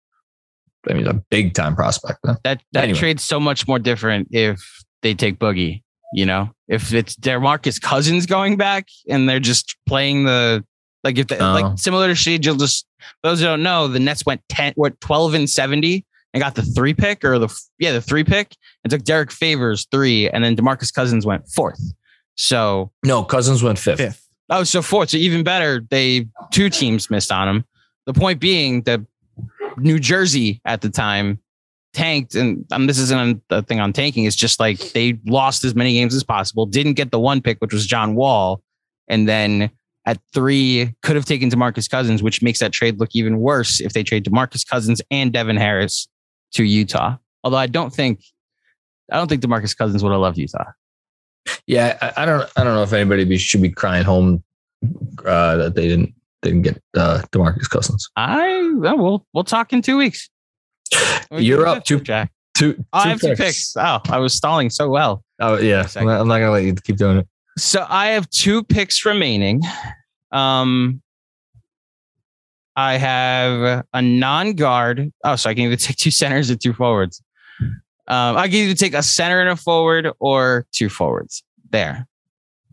I 0.89 0.93
mean, 0.93 1.07
a 1.07 1.13
big 1.13 1.53
time 1.53 1.76
prospect. 1.76 2.19
Though. 2.23 2.35
that 2.43 2.61
that 2.73 2.84
Anyway. 2.84 2.99
trade's 2.99 3.23
so 3.23 3.39
much 3.39 3.67
more 3.67 3.80
different 3.80 4.27
if 4.31 4.61
they 5.01 5.13
take 5.13 5.39
Boogie. 5.39 5.81
You 6.13 6.26
know, 6.26 6.49
if 6.67 6.91
it's 6.93 7.15
DeMarcus 7.17 7.80
Cousins 7.80 8.26
going 8.26 8.57
back 8.57 8.88
and 9.07 9.30
they're 9.30 9.39
just 9.39 9.76
playing 9.88 10.26
the 10.26 10.65
like 11.03 11.17
if 11.19 11.27
the, 11.27 11.38
Oh. 11.38 11.53
like 11.53 11.77
similar 11.77 12.07
to 12.07 12.15
Shade, 12.15 12.45
you'll 12.45 12.55
just 12.55 12.88
those 13.21 13.39
who 13.39 13.45
don't 13.45 13.61
know 13.63 13.88
the 13.88 13.99
Nets 13.99 14.26
went 14.26 14.41
ten 14.49 14.73
what 14.76 14.99
twelve 15.01 15.34
and 15.35 15.47
seventy 15.49 16.05
and 16.34 16.41
got 16.41 16.55
the 16.55 16.63
three 16.63 16.93
pick 16.95 17.23
or 17.23 17.38
the 17.38 17.47
yeah 17.77 17.91
the 17.91 18.01
three 18.01 18.23
pick 18.23 18.55
and 18.84 18.89
took 18.89 19.03
Derrick 19.03 19.31
Favors 19.31 19.85
three 19.91 20.27
and 20.30 20.43
then 20.43 20.55
DeMarcus 20.55 20.91
Cousins 20.93 21.26
went 21.27 21.47
fourth. 21.49 21.80
So 22.40 22.90
No, 23.03 23.24
Cousins 23.24 23.61
went 23.61 23.78
fifth. 23.78 23.98
Fifth. 23.98 24.26
Oh, 24.49 24.64
so 24.64 24.82
fourth. 24.82 25.10
So 25.10 25.18
even 25.18 25.44
better, 25.44 25.86
they 25.90 26.28
two 26.52 26.70
teams 26.70 27.10
missed 27.10 27.34
on 27.34 27.49
him. 27.49 27.66
The 28.06 28.14
point 28.14 28.40
being 28.40 28.82
that 28.84 29.02
New 29.78 29.99
Jersey 29.99 30.61
at 30.64 30.80
the 30.80 30.90
time 30.90 31.40
tanked, 31.94 32.36
and 32.36 32.66
um, 32.72 32.88
this 32.88 32.98
isn't 32.98 33.44
a 33.49 33.61
thing 33.61 33.82
on 33.82 33.91
tanking. 33.91 34.24
It's 34.24 34.38
just 34.38 34.57
like 34.57 34.80
they 34.94 35.20
lost 35.26 35.66
as 35.66 35.76
many 35.76 35.94
games 35.94 36.16
as 36.16 36.24
possible, 36.24 36.66
didn't 36.66 36.94
get 36.94 37.11
the 37.11 37.20
one 37.20 37.41
pick, 37.41 37.60
which 37.60 37.74
was 37.74 37.86
John 37.86 38.16
Wall, 38.16 38.61
and 39.10 39.28
then 39.28 39.70
at 40.06 40.18
three 40.34 40.94
could 41.03 41.18
have 41.18 41.26
taken 41.26 41.49
DeMarcus 41.49 41.90
Cousins, 41.90 42.24
which 42.24 42.41
makes 42.41 42.60
that 42.60 42.72
trade 42.72 43.02
look 43.02 43.10
even 43.14 43.40
worse 43.40 43.82
if 43.82 43.91
they 43.91 44.02
trade 44.02 44.24
DeMarcus 44.24 44.66
Cousins 44.66 45.02
and 45.11 45.34
Devin 45.34 45.57
Harris 45.57 46.07
to 46.53 46.64
Utah. 46.64 47.18
Although 47.44 47.57
I 47.57 47.68
don't 47.68 47.94
think, 47.94 48.22
I 49.11 49.18
don't 49.18 49.28
think 49.28 49.41
DeMarcus 49.41 49.78
Cousins 49.78 50.02
would 50.03 50.14
have 50.14 50.22
loved 50.22 50.38
Utah. 50.38 50.72
Yeah, 51.68 51.98
I, 52.02 52.24
I 52.24 52.26
don't. 52.26 52.49
I 52.56 52.64
don't 52.64 52.76
know 52.76 52.84
if 52.84 52.94
anybody 52.94 53.26
be, 53.26 53.38
should 53.38 53.61
be 53.61 53.70
crying 53.70 54.03
home 54.03 54.44
uh, 55.26 55.57
that 55.57 55.76
they 55.76 55.88
didn't 55.88 56.14
didn't 56.41 56.61
get 56.64 56.82
uh, 56.95 57.22
DeMarcus 57.32 57.70
Cousins. 57.70 58.10
I 58.16 58.72
well, 58.76 58.98
we'll 58.98 59.26
we'll 59.34 59.44
talk 59.44 59.74
in 59.74 59.82
two 59.82 59.98
weeks. 59.98 60.30
You're 61.32 61.68
up 61.68 61.84
two 61.84 61.99
Jack. 61.99 62.32
two. 62.56 62.76
Oh, 62.94 62.99
I 62.99 63.10
have 63.10 63.22
two 63.22 63.36
picks. 63.36 63.76
Oh, 63.78 63.99
I 64.10 64.18
was 64.20 64.34
stalling 64.34 64.70
so 64.70 64.90
well. 64.90 65.24
Oh 65.40 65.57
yeah, 65.57 65.88
I'm 65.95 66.06
not, 66.06 66.22
I'm 66.22 66.28
not 66.28 66.40
gonna 66.40 66.52
let 66.52 66.64
you 66.64 66.74
keep 66.74 66.98
doing 66.98 67.18
it. 67.18 67.28
So 67.57 67.86
I 67.88 68.07
have 68.07 68.30
two 68.30 68.64
picks 68.64 69.06
remaining. 69.06 69.61
Um, 70.32 71.02
I 72.76 72.98
have 72.98 73.84
a 73.94 74.02
non-guard. 74.02 75.11
Oh, 75.24 75.36
so 75.36 75.49
I 75.49 75.53
can 75.53 75.66
either 75.66 75.76
take 75.76 75.98
two 75.98 76.11
centers 76.11 76.49
or 76.49 76.56
two 76.56 76.74
forwards. 76.74 77.22
Um, 78.10 78.38
I 78.38 78.48
can 78.48 78.56
either 78.56 78.73
take 78.76 78.94
a 78.95 79.03
center 79.03 79.40
and 79.40 79.49
a 79.49 79.56
forward 79.56 80.10
or 80.19 80.65
two 80.72 80.90
forwards. 80.90 81.44
There, 81.69 82.07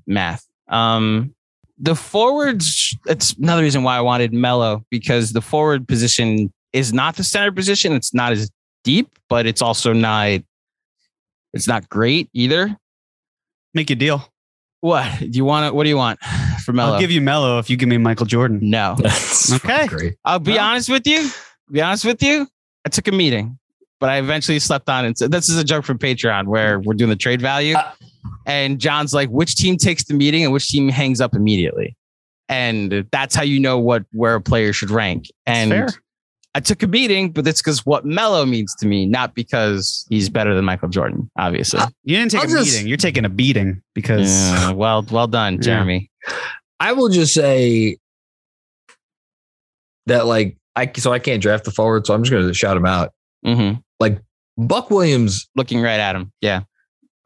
math. 0.06 0.46
Um, 0.68 1.34
the 1.78 1.94
forwards. 1.94 2.96
It's 3.06 3.34
another 3.34 3.62
reason 3.62 3.82
why 3.82 3.96
I 3.98 4.00
wanted 4.00 4.32
Melo 4.32 4.84
because 4.90 5.32
the 5.32 5.42
forward 5.42 5.86
position 5.86 6.52
is 6.72 6.92
not 6.92 7.16
the 7.16 7.24
center 7.24 7.52
position. 7.52 7.92
It's 7.92 8.14
not 8.14 8.32
as 8.32 8.50
deep, 8.82 9.18
but 9.28 9.46
it's 9.46 9.60
also 9.62 9.92
not. 9.92 10.40
It's 11.52 11.68
not 11.68 11.88
great 11.88 12.28
either. 12.32 12.76
Make 13.74 13.90
a 13.90 13.94
deal. 13.94 14.26
What 14.80 15.18
do 15.20 15.26
you 15.32 15.44
want? 15.44 15.74
What 15.74 15.84
do 15.84 15.88
you 15.90 15.96
want 15.96 16.18
for 16.64 16.72
Melo? 16.72 16.94
I'll 16.94 17.00
give 17.00 17.10
you 17.10 17.20
Melo 17.20 17.58
if 17.58 17.68
you 17.68 17.76
give 17.76 17.88
me 17.88 17.98
Michael 17.98 18.26
Jordan. 18.26 18.58
no. 18.62 18.96
Okay. 19.54 20.16
I'll 20.24 20.38
be 20.38 20.52
Well- 20.52 20.60
honest 20.60 20.88
with 20.88 21.06
you. 21.06 21.28
Be 21.70 21.80
honest 21.82 22.04
with 22.04 22.22
you. 22.22 22.46
I 22.84 22.88
took 22.88 23.06
a 23.08 23.12
meeting, 23.12 23.58
but 24.00 24.08
I 24.10 24.18
eventually 24.18 24.58
slept 24.58 24.88
on 24.88 25.04
it. 25.04 25.18
So 25.18 25.28
this 25.28 25.48
is 25.48 25.58
a 25.58 25.64
joke 25.64 25.84
from 25.84 25.98
Patreon 25.98 26.46
where 26.46 26.80
we're 26.80 26.94
doing 26.94 27.10
the 27.10 27.16
trade 27.16 27.40
value, 27.40 27.74
Uh. 27.76 27.90
and 28.46 28.78
John's 28.78 29.14
like, 29.14 29.28
"Which 29.30 29.56
team 29.56 29.76
takes 29.76 30.04
the 30.04 30.14
meeting 30.14 30.44
and 30.44 30.52
which 30.52 30.68
team 30.68 30.88
hangs 30.88 31.20
up 31.20 31.34
immediately?" 31.34 31.96
And 32.48 33.06
that's 33.10 33.34
how 33.34 33.42
you 33.42 33.58
know 33.58 33.78
what 33.78 34.04
where 34.12 34.34
a 34.36 34.40
player 34.40 34.72
should 34.72 34.90
rank. 34.90 35.26
And 35.46 35.70
fair. 35.70 35.88
I 36.54 36.60
took 36.60 36.82
a 36.82 36.86
meeting, 36.86 37.32
but 37.32 37.44
that's 37.44 37.60
because 37.60 37.84
what 37.84 38.06
Melo 38.06 38.46
means 38.46 38.74
to 38.76 38.86
me, 38.86 39.04
not 39.04 39.34
because 39.34 40.06
he's 40.08 40.28
better 40.30 40.54
than 40.54 40.64
Michael 40.64 40.88
Jordan, 40.88 41.30
obviously. 41.38 41.80
You 42.04 42.16
didn't 42.16 42.30
take 42.30 42.40
I'll 42.42 42.46
a 42.46 42.50
just- 42.50 42.72
meeting. 42.72 42.88
You're 42.88 42.96
taking 42.96 43.24
a 43.24 43.28
beating 43.28 43.82
because 43.94 44.30
Yeah, 44.30 44.70
well, 44.72 45.04
well 45.10 45.26
done, 45.26 45.54
Yeah. 45.56 45.60
Jeremy. 45.60 46.10
I 46.80 46.92
will 46.92 47.08
just 47.08 47.34
say 47.34 47.98
that 50.06 50.26
like 50.26 50.56
I 50.76 50.90
so 50.96 51.12
I 51.12 51.18
can't 51.18 51.42
draft 51.42 51.64
the 51.64 51.72
forward, 51.72 52.06
so 52.06 52.14
I'm 52.14 52.22
just 52.22 52.32
gonna 52.32 52.54
shout 52.54 52.76
him 52.76 52.86
out. 52.86 53.12
Hmm 54.00 54.14
Buck 54.58 54.90
Williams, 54.90 55.48
Looking 55.54 55.82
right 55.82 56.00
at 56.00 56.16
him. 56.16 56.32
Yeah. 56.40 56.62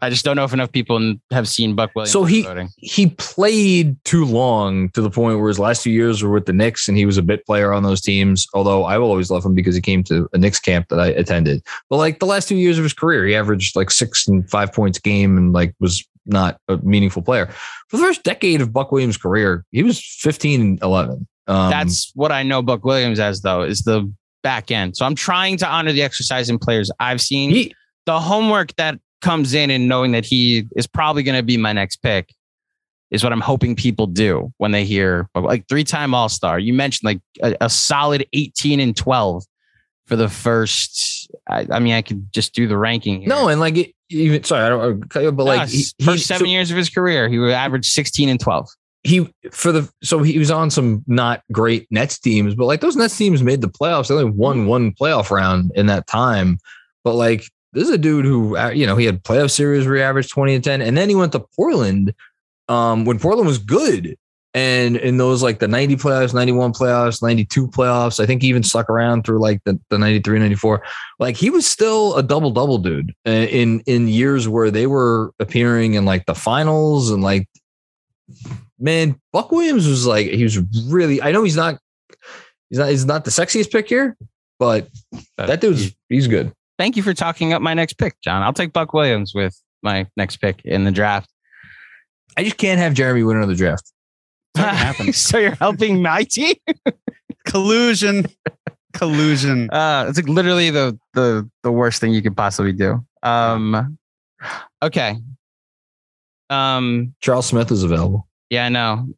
I 0.03 0.09
just 0.09 0.25
don't 0.25 0.35
know 0.35 0.45
if 0.45 0.53
enough 0.55 0.73
people 0.73 1.15
have 1.31 1.47
seen 1.47 1.75
Buck 1.75 1.91
Williams. 1.95 2.11
So 2.11 2.25
he- 2.25 2.43
voting. 2.43 2.71
he 2.79 3.09
played 3.09 4.03
too 4.05 4.25
long 4.25 4.89
to 4.91 5.03
the 5.03 5.11
point 5.11 5.39
where 5.39 5.49
his 5.49 5.59
last 5.59 5.83
two 5.83 5.91
years 5.91 6.23
were 6.23 6.31
with 6.31 6.47
the 6.47 6.53
Knicks 6.55 6.89
and 6.89 6.97
he 6.97 7.05
was 7.05 7.19
a 7.19 7.23
bit 7.23 7.45
player 7.45 7.73
on 7.73 7.83
those 7.83 8.01
teams. 8.01 8.47
Although 8.55 8.85
I 8.85 8.97
will 8.99 9.11
always 9.11 9.31
love 9.31 9.45
him 9.45 9.55
because 9.55 9.75
he 9.75 9.81
came 9.81 10.03
to 10.05 10.29
a 10.33 10.39
Knicks 10.39 10.59
camp 10.59 10.89
that 10.89 10.99
I 10.99 11.09
attended. 11.09 11.63
But 11.91 11.99
like 11.99 12.19
the 12.19 12.27
last 12.27 12.49
two 12.49 12.57
years 12.57 12.79
of 12.79 12.83
his 12.85 12.95
career, 12.95 13.27
he 13.27 13.37
averaged 13.37 13.77
like 13.77 13.91
six 13.91 14.27
and 14.27 14.49
five 14.51 14.73
points 14.73 14.99
a 14.99 15.03
game 15.03 15.37
and 15.37 15.53
like 15.53 15.75
was 15.81 16.03
not 16.25 16.59
a 16.69 16.79
meaningful 16.79 17.23
player. 17.23 17.47
For 17.89 17.99
the 17.99 18.03
first 18.03 18.23
decade 18.23 18.61
of 18.63 18.73
Buck 18.73 18.93
Williams' 18.93 19.19
career, 19.19 19.65
he 19.71 19.83
was 19.83 20.01
15 20.03 20.61
and 20.61 20.83
11. 20.83 21.27
Um, 21.47 21.71
That's 21.71 22.11
what 22.15 22.33
I 22.33 22.43
know 22.43 22.63
Buck 22.63 22.85
Williams 22.85 23.19
as, 23.21 23.43
though, 23.43 23.63
is 23.63 23.83
the 23.83 24.11
back 24.43 24.71
end. 24.71 24.97
So 24.97 25.05
I'm 25.07 25.15
trying 25.15 25.57
to 25.59 25.69
honor 25.69 25.93
the 25.93 26.03
exercise 26.03 26.49
in 26.51 26.59
players 26.59 26.91
I've 27.01 27.21
seen. 27.21 27.51
he, 27.51 27.75
the 28.07 28.19
homework 28.21 28.75
that 28.77 28.99
comes 29.21 29.55
in 29.55 29.71
and 29.71 29.89
knowing 29.89 30.13
that 30.13 30.25
he 30.25 30.67
is 30.77 30.87
probably 30.87 31.23
going 31.23 31.37
to 31.37 31.43
be 31.43 31.57
my 31.57 31.73
next 31.73 31.97
pick 31.97 32.35
is 33.11 33.23
what 33.25 33.33
I'm 33.33 33.41
hoping 33.41 33.77
people 33.77 34.07
do 34.07 34.53
when 34.59 34.71
they 34.71 34.85
hear 34.85 35.29
like 35.35 35.69
three 35.69 35.85
time 35.85 36.15
All 36.15 36.29
Star. 36.29 36.59
You 36.59 36.73
mentioned 36.73 37.07
like 37.07 37.21
a, 37.43 37.65
a 37.67 37.71
solid 37.71 38.27
18 38.33 38.81
and 38.81 38.97
12 38.97 39.45
for 40.07 40.17
the 40.17 40.29
first. 40.29 41.31
I, 41.49 41.67
I 41.71 41.79
mean, 41.81 41.93
I 41.95 42.03
could 42.03 42.33
just 42.33 42.55
do 42.55 42.67
the 42.67 42.77
ranking. 42.79 43.21
Here. 43.21 43.29
no, 43.29 43.49
and 43.49 43.61
like 43.61 43.77
it, 43.77 43.95
even 44.09 44.43
sorry, 44.45 44.65
I 44.65 44.69
don't 44.69 45.09
cut 45.09 45.23
you, 45.23 45.33
but 45.33 45.45
like 45.45 45.69
he, 45.69 45.85
first 46.03 46.19
he- 46.19 46.19
seven 46.19 46.47
so- 46.47 46.51
years 46.51 46.71
of 46.71 46.77
his 46.77 46.89
career, 46.89 47.29
he 47.29 47.39
would 47.39 47.51
average 47.53 47.87
16 47.87 48.29
and 48.29 48.41
12. 48.41 48.69
He 49.03 49.33
for 49.51 49.73
the 49.73 49.91
so 50.03 50.23
he 50.23 50.39
was 50.39 50.51
on 50.51 50.71
some 50.71 51.03
not 51.07 51.43
great 51.53 51.87
Nets 51.91 52.19
teams, 52.19 52.55
but 52.55 52.67
like 52.67 52.81
those 52.81 52.97
Nets 52.97 53.17
teams 53.17 53.43
made 53.43 53.61
the 53.61 53.69
playoffs. 53.69 54.09
They 54.09 54.15
only 54.15 54.31
Mm-hmm. 54.31 54.39
won 54.39 54.67
one 54.67 54.93
playoff 54.93 55.31
round 55.31 55.73
in 55.75 55.87
that 55.87 56.07
time. 56.07 56.59
But 57.03 57.15
like 57.15 57.45
this 57.73 57.85
is 57.85 57.91
a 57.91 57.99
dude 57.99 58.27
who 58.27 58.57
uh, 58.57 58.71
you 58.71 58.87
know 58.87 58.97
he 58.97 59.07
had 59.07 59.23
playoff 59.23 59.51
series 59.51 59.87
where 59.87 59.97
he 59.97 60.03
averaged 60.03 60.31
twenty 60.31 60.55
and 60.55 60.63
ten, 60.63 60.83
and 60.83 60.97
then 60.97 61.09
he 61.09 61.15
went 61.15 61.33
to 61.33 61.41
Portland 61.57 62.15
um, 62.69 63.05
when 63.05 63.19
Portland 63.19 63.47
was 63.47 63.59
good. 63.59 64.17
And 64.53 64.97
in 64.97 65.17
those 65.17 65.45
like 65.45 65.61
the 65.61 65.69
90 65.69 65.95
playoffs, 65.95 66.35
91 66.35 66.73
playoffs, 66.73 67.23
92 67.23 67.69
playoffs, 67.69 68.19
I 68.19 68.27
think 68.27 68.43
he 68.43 68.49
even 68.49 68.65
stuck 68.65 68.91
around 68.91 69.25
through 69.25 69.39
like 69.39 69.63
the, 69.63 69.79
the 69.91 69.99
93, 69.99 70.41
94. 70.41 70.83
Like 71.21 71.37
he 71.37 71.51
was 71.51 71.65
still 71.69 72.17
a 72.17 72.23
double 72.25 72.51
double 72.51 72.79
dude 72.79 73.15
uh, 73.25 73.31
in 73.31 73.79
in 73.87 74.09
years 74.09 74.49
where 74.49 74.73
they 74.73 74.89
were 74.89 75.31
appearing 75.39 75.95
in 75.95 76.05
like 76.05 76.27
the 76.27 76.35
finals 76.35 77.11
and 77.13 77.23
like 77.23 77.49
man, 78.81 79.21
Buck 79.33 79.53
Williams 79.53 79.87
was 79.87 80.07
like 80.07 80.27
he 80.27 80.43
was 80.43 80.59
really. 80.89 81.23
I 81.23 81.33
know 81.33 81.43
he's 81.43 81.57
not. 81.57 81.79
He's 82.71 82.79
not 82.79 82.89
he's 82.89 83.05
not 83.05 83.25
the 83.25 83.31
sexiest 83.31 83.71
pick 83.71 83.89
here, 83.89 84.17
but 84.59 84.89
that 85.37 85.61
dude's 85.61 85.95
he's 86.09 86.27
good. 86.27 86.53
Thank 86.79 86.97
you 86.97 87.03
for 87.03 87.13
talking 87.13 87.53
up 87.53 87.61
my 87.61 87.75
next 87.75 87.95
pick, 87.95 88.15
John. 88.23 88.43
I'll 88.43 88.53
take 88.53 88.73
Buck 88.73 88.95
Williams 88.95 89.35
with 89.35 89.55
my 89.83 90.07
next 90.17 90.37
pick 90.39 90.65
in 90.65 90.85
the 90.85 90.91
draft. 90.91 91.29
I 92.37 92.45
just 92.45 92.57
can't 92.57 92.79
have 92.79 92.95
Jeremy 92.95 93.23
win 93.23 93.37
another 93.37 93.55
draft. 93.55 93.93
so 95.13 95.39
you're 95.39 95.55
helping 95.57 96.03
my 96.03 96.23
team? 96.23 96.55
Collusion. 97.47 98.27
Collusion. 98.93 99.71
Uh, 99.71 100.07
it's 100.09 100.19
like 100.19 100.29
literally 100.29 100.71
the 100.71 100.99
the 101.15 101.49
the 101.63 101.73
worst 101.73 102.01
thing 102.01 102.13
you 102.13 102.23
could 102.23 102.37
possibly 102.37 102.73
do. 102.73 103.05
Um, 103.23 103.99
okay. 104.83 105.17
Um, 106.49 107.15
Charles 107.21 107.47
Smith 107.47 107.71
is 107.71 107.83
available. 107.83 108.27
Yeah, 108.51 108.67
I 108.67 108.69
know. 108.69 109.09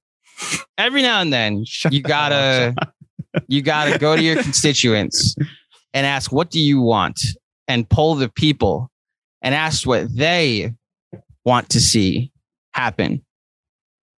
Every 0.78 1.02
now 1.02 1.20
and 1.20 1.32
then, 1.32 1.64
you 1.90 2.02
gotta 2.02 2.74
you 3.48 3.62
gotta 3.62 3.98
go 3.98 4.16
to 4.16 4.22
your 4.22 4.42
constituents 4.42 5.34
and 5.94 6.06
ask, 6.06 6.30
"What 6.32 6.50
do 6.50 6.60
you 6.60 6.80
want?" 6.80 7.20
and 7.68 7.88
poll 7.88 8.14
the 8.16 8.28
people 8.28 8.90
and 9.40 9.54
ask 9.54 9.86
what 9.86 10.14
they 10.14 10.72
want 11.44 11.68
to 11.70 11.80
see 11.80 12.30
happen. 12.74 13.24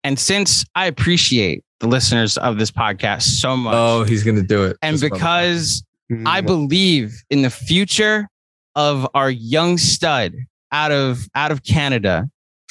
And 0.02 0.18
since 0.18 0.64
I 0.74 0.86
appreciate 0.86 1.62
the 1.80 1.88
listeners 1.88 2.36
of 2.38 2.58
this 2.58 2.70
podcast 2.70 3.22
so 3.22 3.56
much, 3.56 3.74
Oh, 3.74 4.04
he's 4.04 4.22
gonna 4.24 4.42
do 4.42 4.64
it. 4.64 4.76
and 4.82 5.00
because 5.00 5.82
Mm, 6.12 6.28
I 6.28 6.42
believe 6.42 7.14
in 7.30 7.40
the 7.40 7.48
future 7.48 8.28
of 8.74 9.08
our 9.14 9.30
young 9.30 9.78
stud 9.78 10.34
out 10.70 10.92
of 10.92 11.26
out 11.34 11.50
of 11.50 11.62
Canada. 11.64 12.28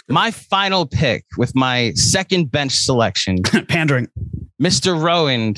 My 0.10 0.32
final 0.32 0.86
pick 0.86 1.26
with 1.38 1.56
my 1.56 1.92
second 1.94 2.52
bench 2.52 2.74
selection, 2.74 3.42
pandering. 3.70 4.08
Mr. 4.62 5.02
Rowan 5.02 5.56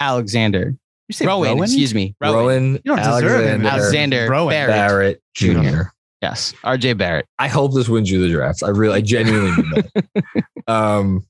Alexander. 0.00 0.74
You 1.08 1.12
say 1.12 1.26
Rowan, 1.26 1.50
Rowan? 1.50 1.64
excuse 1.64 1.94
me. 1.94 2.16
Rowan. 2.20 2.36
Rowan 2.36 2.72
You 2.74 2.96
don't 2.96 2.96
deserve 2.98 3.44
him. 3.44 3.64
Alexander 3.64 3.68
Alexander 3.68 4.30
Rowan. 4.30 4.50
Barrett. 4.50 4.74
Barrett 4.74 5.22
Jr. 5.34 5.90
Yes, 6.22 6.54
RJ 6.64 6.98
Barrett. 6.98 7.26
I 7.38 7.48
hope 7.48 7.74
this 7.74 7.88
wins 7.88 8.10
you 8.10 8.20
the 8.20 8.32
draft. 8.32 8.62
I 8.62 8.68
really, 8.70 8.94
I 8.94 9.00
genuinely 9.02 9.50
mean 9.52 9.70
that. 9.94 10.44
um, 10.66 11.24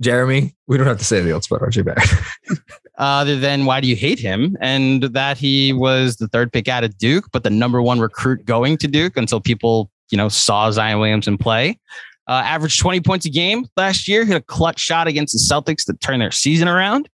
Jeremy, 0.00 0.54
we 0.66 0.76
don't 0.76 0.86
have 0.86 0.98
to 0.98 1.04
say 1.04 1.16
anything 1.16 1.32
else 1.32 1.46
about 1.46 1.62
RJ 1.62 1.84
Barrett. 1.84 2.60
Other 2.98 3.38
than 3.38 3.64
why 3.64 3.80
do 3.80 3.88
you 3.88 3.96
hate 3.96 4.18
him? 4.18 4.56
And 4.60 5.02
that 5.04 5.38
he 5.38 5.72
was 5.72 6.16
the 6.16 6.28
third 6.28 6.52
pick 6.52 6.68
out 6.68 6.84
of 6.84 6.96
Duke, 6.98 7.24
but 7.32 7.44
the 7.44 7.50
number 7.50 7.80
one 7.80 7.98
recruit 7.98 8.44
going 8.44 8.76
to 8.78 8.88
Duke 8.88 9.16
until 9.16 9.40
people, 9.40 9.90
you 10.10 10.16
know, 10.16 10.28
saw 10.28 10.70
Zion 10.70 10.98
Williamson 10.98 11.38
play. 11.38 11.78
Uh, 12.26 12.42
averaged 12.44 12.78
20 12.80 13.00
points 13.00 13.26
a 13.26 13.30
game 13.30 13.66
last 13.76 14.06
year, 14.06 14.24
hit 14.24 14.36
a 14.36 14.40
clutch 14.40 14.78
shot 14.78 15.08
against 15.08 15.32
the 15.32 15.38
Celtics 15.38 15.84
to 15.86 15.94
turn 15.94 16.20
their 16.20 16.30
season 16.30 16.68
around. 16.68 17.08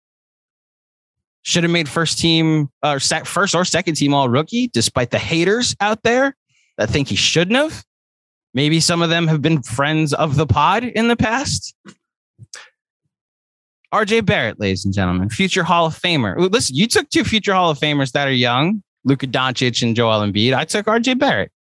Should 1.43 1.64
have 1.64 1.73
made 1.73 1.89
first 1.89 2.19
team 2.19 2.70
or 2.82 3.01
sec- 3.01 3.27
first 3.27 3.55
or 3.55 3.64
second 3.64 3.97
team 3.97 4.14
all 4.14 4.28
rookie, 4.28 4.69
despite 4.69 5.10
the 5.10 5.19
haters 5.19 5.77
out 5.81 6.02
there 6.02 6.36
that 6.78 6.89
think 6.89 7.09
he 7.09 7.16
shouldn't 7.16 7.56
have. 7.56 7.85
Maybe 8.55 8.81
some 8.81 9.02
of 9.02 9.10
them 9.10 9.27
have 9.27 9.43
been 9.43 9.62
friends 9.62 10.14
of 10.14 10.36
the 10.36 10.47
pod 10.47 10.85
in 10.85 11.09
the 11.09 11.16
past. 11.16 11.74
RJ 13.93 14.24
Barrett, 14.24 14.59
ladies 14.59 14.85
and 14.85 14.94
gentlemen, 14.94 15.28
future 15.28 15.64
Hall 15.64 15.86
of 15.86 15.98
Famer. 15.98 16.51
Listen, 16.51 16.74
you 16.74 16.86
took 16.86 17.10
two 17.10 17.24
future 17.24 17.52
Hall 17.52 17.70
of 17.70 17.78
Famers 17.78 18.12
that 18.12 18.27
are 18.27 18.32
young, 18.32 18.82
Luka 19.05 19.27
Doncic 19.27 19.82
and 19.82 19.94
Joel 19.94 20.20
Embiid. 20.20 20.55
I 20.55 20.64
took 20.64 20.86
RJ 20.86 21.19
Barrett. 21.19 21.52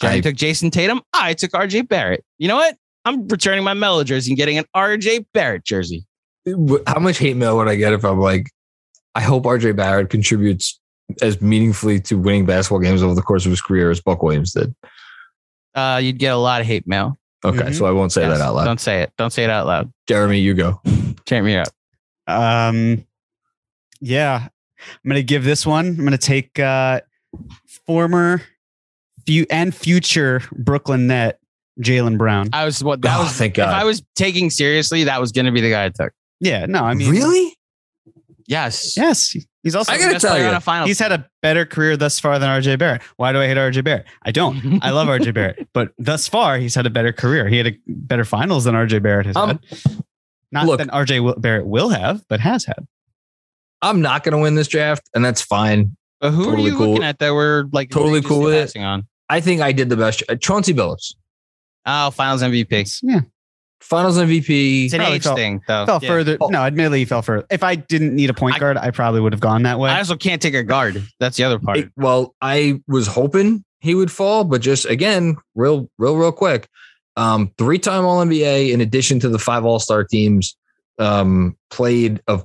Jeremy 0.00 0.18
I- 0.18 0.20
took 0.20 0.36
Jayson 0.36 0.70
Tatum. 0.70 1.00
I 1.12 1.34
took 1.34 1.52
RJ 1.52 1.88
Barrett. 1.88 2.24
You 2.38 2.48
know 2.48 2.56
what? 2.56 2.76
I'm 3.04 3.26
returning 3.28 3.64
my 3.64 3.74
Melo 3.74 4.04
jersey 4.04 4.30
and 4.32 4.36
getting 4.36 4.58
an 4.58 4.64
RJ 4.76 5.26
Barrett 5.32 5.64
jersey. 5.64 6.04
How 6.86 6.98
much 7.00 7.18
hate 7.18 7.36
mail 7.36 7.56
would 7.56 7.68
I 7.68 7.74
get 7.76 7.92
if 7.92 8.04
I'm 8.04 8.20
like, 8.20 8.50
I 9.14 9.20
hope 9.20 9.44
RJ 9.44 9.74
Barrett 9.76 10.10
contributes 10.10 10.78
as 11.22 11.40
meaningfully 11.40 11.98
to 12.00 12.16
winning 12.18 12.46
basketball 12.46 12.78
games 12.80 13.02
over 13.02 13.14
the 13.14 13.22
course 13.22 13.44
of 13.46 13.50
his 13.50 13.60
career 13.60 13.90
as 13.90 14.00
Buck 14.00 14.22
Williams 14.22 14.52
did? 14.52 14.74
Uh, 15.74 15.98
you'd 16.02 16.18
get 16.18 16.32
a 16.32 16.36
lot 16.36 16.60
of 16.60 16.66
hate 16.66 16.86
mail. 16.86 17.18
Okay, 17.44 17.58
Mhm. 17.58 17.74
so 17.74 17.86
I 17.86 17.90
won't 17.90 18.12
say 18.12 18.22
Yes. 18.22 18.38
that 18.38 18.44
out 18.44 18.54
loud. 18.54 18.64
Don't 18.66 18.80
say 18.80 19.02
it. 19.02 19.12
Don't 19.16 19.32
say 19.32 19.44
it 19.44 19.50
out 19.50 19.66
loud. 19.66 19.90
Jeremy, 20.06 20.38
you 20.40 20.52
go. 20.54 20.80
Champ 21.26 21.44
me 21.46 21.56
up. 21.56 21.68
Um, 22.26 23.04
yeah, 24.00 24.48
I'm 25.04 25.08
gonna 25.08 25.22
give 25.22 25.42
this 25.44 25.64
one. 25.66 25.86
I'm 25.86 26.04
gonna 26.04 26.18
take 26.18 26.58
uh, 26.58 27.00
former, 27.86 28.42
few 29.26 29.46
and 29.50 29.74
future 29.74 30.42
Brooklyn 30.52 31.06
net 31.06 31.38
Jaylen 31.80 32.18
Brown. 32.18 32.48
I 32.52 32.64
was 32.64 32.82
what 32.84 33.02
that 33.02 33.16
Oh, 33.18 33.22
was. 33.24 33.32
thank 33.32 33.54
God. 33.54 33.68
If 33.68 33.74
I 33.74 33.84
was 33.84 34.02
taking 34.16 34.50
seriously, 34.50 35.04
that 35.04 35.20
was 35.20 35.32
going 35.32 35.46
to 35.46 35.52
be 35.52 35.60
the 35.60 35.70
guy 35.70 35.84
I 35.86 35.88
took. 35.90 36.12
Yeah, 36.40 36.66
no, 36.66 36.80
I 36.84 36.94
mean, 36.94 37.10
really? 37.10 37.54
Yes. 38.46 38.96
Yes, 38.96 39.36
he's 39.62 39.76
also 39.76 39.92
I 39.92 39.98
gotta 39.98 40.18
tell 40.18 40.36
you, 40.38 40.48
a 40.48 40.58
final 40.60 40.86
he's 40.88 40.98
had 40.98 41.12
a 41.12 41.28
better 41.40 41.64
career 41.64 41.96
thus 41.96 42.18
far 42.18 42.38
than 42.38 42.48
RJ 42.48 42.78
Barrett. 42.78 43.02
Why 43.16 43.32
do 43.32 43.38
I 43.40 43.46
hate 43.46 43.56
RJ 43.56 43.84
Barrett? 43.84 44.06
I 44.24 44.32
don't. 44.32 44.82
I 44.82 44.90
love 44.90 45.06
RJ 45.06 45.32
Barrett, 45.34 45.68
but 45.72 45.92
thus 45.98 46.26
far 46.26 46.58
he's 46.58 46.74
had 46.74 46.84
a 46.86 46.90
better 46.90 47.12
career. 47.12 47.46
He 47.48 47.58
had 47.58 47.68
a 47.68 47.78
better 47.86 48.24
finals 48.24 48.64
than 48.64 48.74
RJ 48.74 49.02
Barrett 49.02 49.26
has 49.26 49.36
Um, 49.36 49.48
had. 49.50 49.60
Not 50.50 50.66
look- 50.66 50.78
that 50.78 50.88
RJ 50.88 51.40
Barrett 51.40 51.66
will 51.66 51.90
have, 51.90 52.24
but 52.28 52.40
has 52.40 52.64
had. 52.64 52.86
I'm 53.82 54.00
not 54.02 54.24
going 54.24 54.32
to 54.32 54.38
win 54.38 54.56
this 54.56 54.66
draft, 54.68 55.08
and 55.14 55.24
that's 55.24 55.40
fine. 55.40 55.96
But 56.20 56.32
who 56.32 56.44
Totally 56.46 56.64
are 56.68 56.72
you 56.72 56.76
cool. 56.78 56.88
looking 56.90 57.04
at 57.04 57.18
that 57.20 57.32
were 57.32 57.66
like 57.72 57.90
Totally 57.90 58.18
egregiously 58.18 58.28
cool 58.36 58.44
with 58.44 58.76
it. 58.76 58.80
on? 58.80 59.06
I 59.28 59.40
think 59.40 59.60
I 59.62 59.72
did 59.72 59.88
the 59.88 59.96
best. 59.96 60.22
Uh, 60.28 60.36
Chauncey 60.36 60.74
Billups, 60.74 61.14
Oh, 61.86 62.10
Finals 62.10 62.42
MVP. 62.42 63.00
Yeah, 63.02 63.20
Finals 63.80 64.18
MVP. 64.18 64.84
It's 64.84 64.92
an 64.94 64.98
Probably 65.00 65.16
age 65.16 65.22
fell- 65.22 65.34
thing, 65.36 65.60
though. 65.66 65.86
fell 65.86 65.98
Yeah. 66.02 66.08
further. 66.08 66.36
Oh. 66.40 66.48
No, 66.48 66.60
admittedly, 66.62 66.98
he 67.00 67.04
fell 67.06 67.22
further. 67.22 67.46
If 67.50 67.62
I 67.62 67.74
didn't 67.76 68.14
need 68.14 68.28
a 68.28 68.34
point 68.34 68.56
I- 68.56 68.58
guard, 68.58 68.76
I 68.76 68.90
probably 68.90 69.20
would 69.20 69.32
have 69.32 69.40
gone 69.40 69.62
that 69.62 69.78
way. 69.78 69.90
I 69.90 69.98
also 69.98 70.16
can't 70.16 70.42
take 70.42 70.54
a 70.54 70.62
guard. 70.62 71.02
That's 71.20 71.36
the 71.38 71.44
other 71.44 71.58
part. 71.58 71.78
It- 71.78 71.92
well, 71.96 72.34
I 72.42 72.80
was 72.86 73.06
hoping 73.06 73.64
he 73.80 73.94
would 73.94 74.10
fall, 74.10 74.44
but 74.44 74.60
just 74.60 74.84
again, 74.84 75.36
real, 75.54 75.88
real, 75.98 76.16
real 76.16 76.32
quick. 76.32 76.68
Um, 77.16 77.50
three-time 77.56 78.04
All 78.04 78.20
NBA, 78.22 78.70
in 78.72 78.80
addition 78.82 79.20
to 79.20 79.28
the 79.30 79.38
five 79.38 79.64
All 79.64 79.78
Star 79.78 80.04
teams, 80.04 80.54
um, 80.98 81.56
played 81.70 82.20
a 82.26 82.40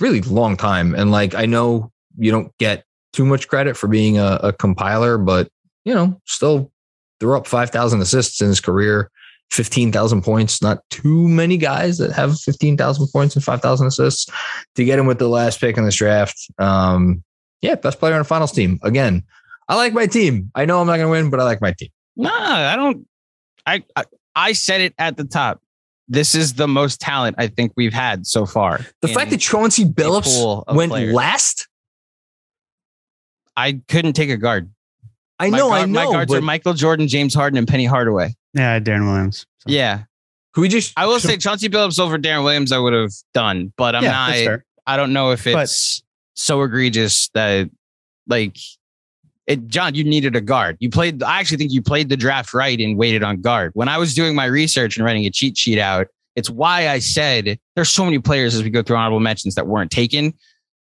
really 0.00 0.20
long 0.22 0.56
time. 0.56 0.94
And 0.96 1.12
like, 1.12 1.34
I 1.36 1.46
know 1.46 1.92
you 2.18 2.32
don't 2.32 2.50
get 2.58 2.84
too 3.18 3.24
much 3.24 3.48
credit 3.48 3.76
for 3.76 3.88
being 3.88 4.16
a, 4.16 4.38
a 4.44 4.52
compiler, 4.52 5.18
but 5.18 5.50
you 5.84 5.92
know, 5.92 6.20
still 6.24 6.70
threw 7.18 7.36
up 7.36 7.48
five 7.48 7.70
thousand 7.70 8.00
assists 8.00 8.40
in 8.40 8.46
his 8.46 8.60
career. 8.60 9.10
15,000 9.50 10.20
points. 10.20 10.60
Not 10.60 10.80
too 10.90 11.26
many 11.26 11.56
guys 11.56 11.96
that 11.96 12.12
have 12.12 12.38
15,000 12.38 13.08
points 13.08 13.34
and 13.34 13.42
5,000 13.42 13.86
assists 13.86 14.30
to 14.74 14.84
get 14.84 14.98
him 14.98 15.06
with 15.06 15.18
the 15.18 15.26
last 15.26 15.58
pick 15.58 15.78
in 15.78 15.86
this 15.86 15.96
draft. 15.96 16.36
Um, 16.58 17.24
yeah, 17.62 17.74
best 17.74 17.98
player 17.98 18.12
on 18.12 18.18
the 18.18 18.24
finals 18.24 18.52
team. 18.52 18.78
Again, 18.82 19.22
I 19.66 19.76
like 19.76 19.94
my 19.94 20.06
team. 20.06 20.50
I 20.54 20.66
know 20.66 20.82
I'm 20.82 20.86
not 20.86 20.96
going 20.96 21.06
to 21.06 21.10
win, 21.10 21.30
but 21.30 21.40
I 21.40 21.44
like 21.44 21.62
my 21.62 21.72
team. 21.72 21.88
no, 22.14 22.30
I 22.30 22.76
don't. 22.76 23.06
I, 23.64 23.84
I 23.96 24.04
I 24.34 24.52
said 24.52 24.82
it 24.82 24.94
at 24.98 25.16
the 25.16 25.24
top. 25.24 25.62
This 26.08 26.34
is 26.34 26.54
the 26.54 26.68
most 26.68 27.00
talent 27.00 27.36
I 27.38 27.46
think 27.46 27.72
we've 27.74 27.94
had 27.94 28.26
so 28.26 28.44
far. 28.44 28.80
The 29.00 29.08
fact 29.08 29.30
that 29.30 29.40
Chauncey 29.40 29.86
Billups 29.86 30.74
went 30.74 30.92
players. 30.92 31.14
last, 31.14 31.67
I 33.58 33.80
couldn't 33.88 34.12
take 34.12 34.30
a 34.30 34.36
guard. 34.36 34.70
I 35.38 35.50
know, 35.50 35.68
guard- 35.68 35.82
I 35.82 35.84
know. 35.86 35.92
My 35.92 36.04
guards 36.12 36.32
but 36.32 36.38
are 36.38 36.42
Michael 36.42 36.74
Jordan, 36.74 37.08
James 37.08 37.34
Harden, 37.34 37.58
and 37.58 37.66
Penny 37.66 37.84
Hardaway. 37.84 38.34
yeah, 38.54 38.78
Deron 38.80 39.06
Williams. 39.06 39.46
So- 39.58 39.70
Yeah, 39.72 40.02
can 40.54 40.60
we 40.62 40.68
just? 40.68 40.92
I 40.96 41.06
will 41.06 41.20
say 41.20 41.36
Chauncey 41.36 41.68
Billups 41.68 41.98
over 42.00 42.18
Deron 42.18 42.44
Williams. 42.44 42.72
I 42.72 42.78
would 42.78 42.92
have 42.92 43.12
done, 43.34 43.72
but 43.76 43.94
I'm 43.94 44.02
yeah, 44.04 44.10
not. 44.12 44.30
that's 44.30 44.44
fair. 44.44 44.64
I 44.86 44.96
don't 44.96 45.12
know 45.12 45.32
if 45.32 45.44
But- 45.44 45.64
it's 45.64 46.02
so 46.34 46.62
egregious 46.62 47.28
that 47.34 47.68
like 48.28 48.56
it 49.46 49.66
John, 49.66 49.94
you 49.94 50.04
needed 50.04 50.36
a 50.36 50.40
guard. 50.40 50.76
You 50.80 50.90
played 50.90 51.22
I 51.22 51.40
actually 51.40 51.56
think 51.58 51.72
you 51.72 51.82
played 51.82 52.08
the 52.10 52.16
draft 52.16 52.54
right 52.54 52.78
and 52.78 52.96
waited 52.96 53.22
on 53.22 53.40
guard. 53.40 53.72
When 53.74 53.88
I 53.88 53.98
was 53.98 54.14
doing 54.14 54.34
my 54.34 54.44
research 54.44 54.96
and 54.96 55.04
writing 55.04 55.24
a 55.24 55.30
cheat 55.30 55.56
sheet 55.56 55.78
out, 55.78 56.06
it's 56.36 56.48
why 56.50 56.88
I 56.88 56.98
said 57.00 57.58
there's 57.74 57.88
so 57.88 58.04
many 58.04 58.18
players 58.18 58.54
as 58.54 58.62
we 58.62 58.70
go 58.70 58.82
through 58.82 58.96
honorable 58.96 59.20
mentions 59.20 59.54
that 59.56 59.66
weren't 59.66 59.90
taken. 59.90 60.34